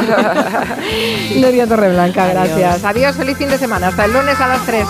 Gloria 1.36 1.68
Torreblanca, 1.68 2.24
Adiós. 2.24 2.48
gracias. 2.58 2.84
Adiós, 2.86 3.16
feliz 3.18 3.38
fin 3.38 3.50
de 3.50 3.58
semana. 3.60 3.90
Hasta 3.90 4.06
el 4.06 4.14
lunes 4.14 4.40
a 4.40 4.48
las 4.48 4.66
3. 4.66 4.86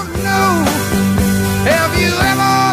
Have 1.66 1.94
you 2.00 2.08
ever 2.08 2.69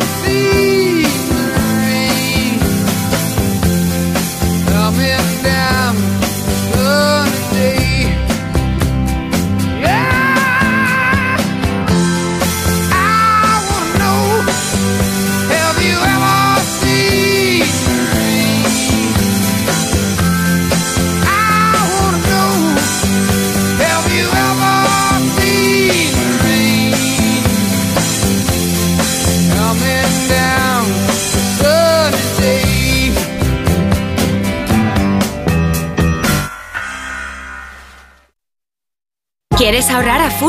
¿Quieres 39.67 39.91
ahorrar 39.91 40.21
a 40.21 40.31
full? 40.31 40.45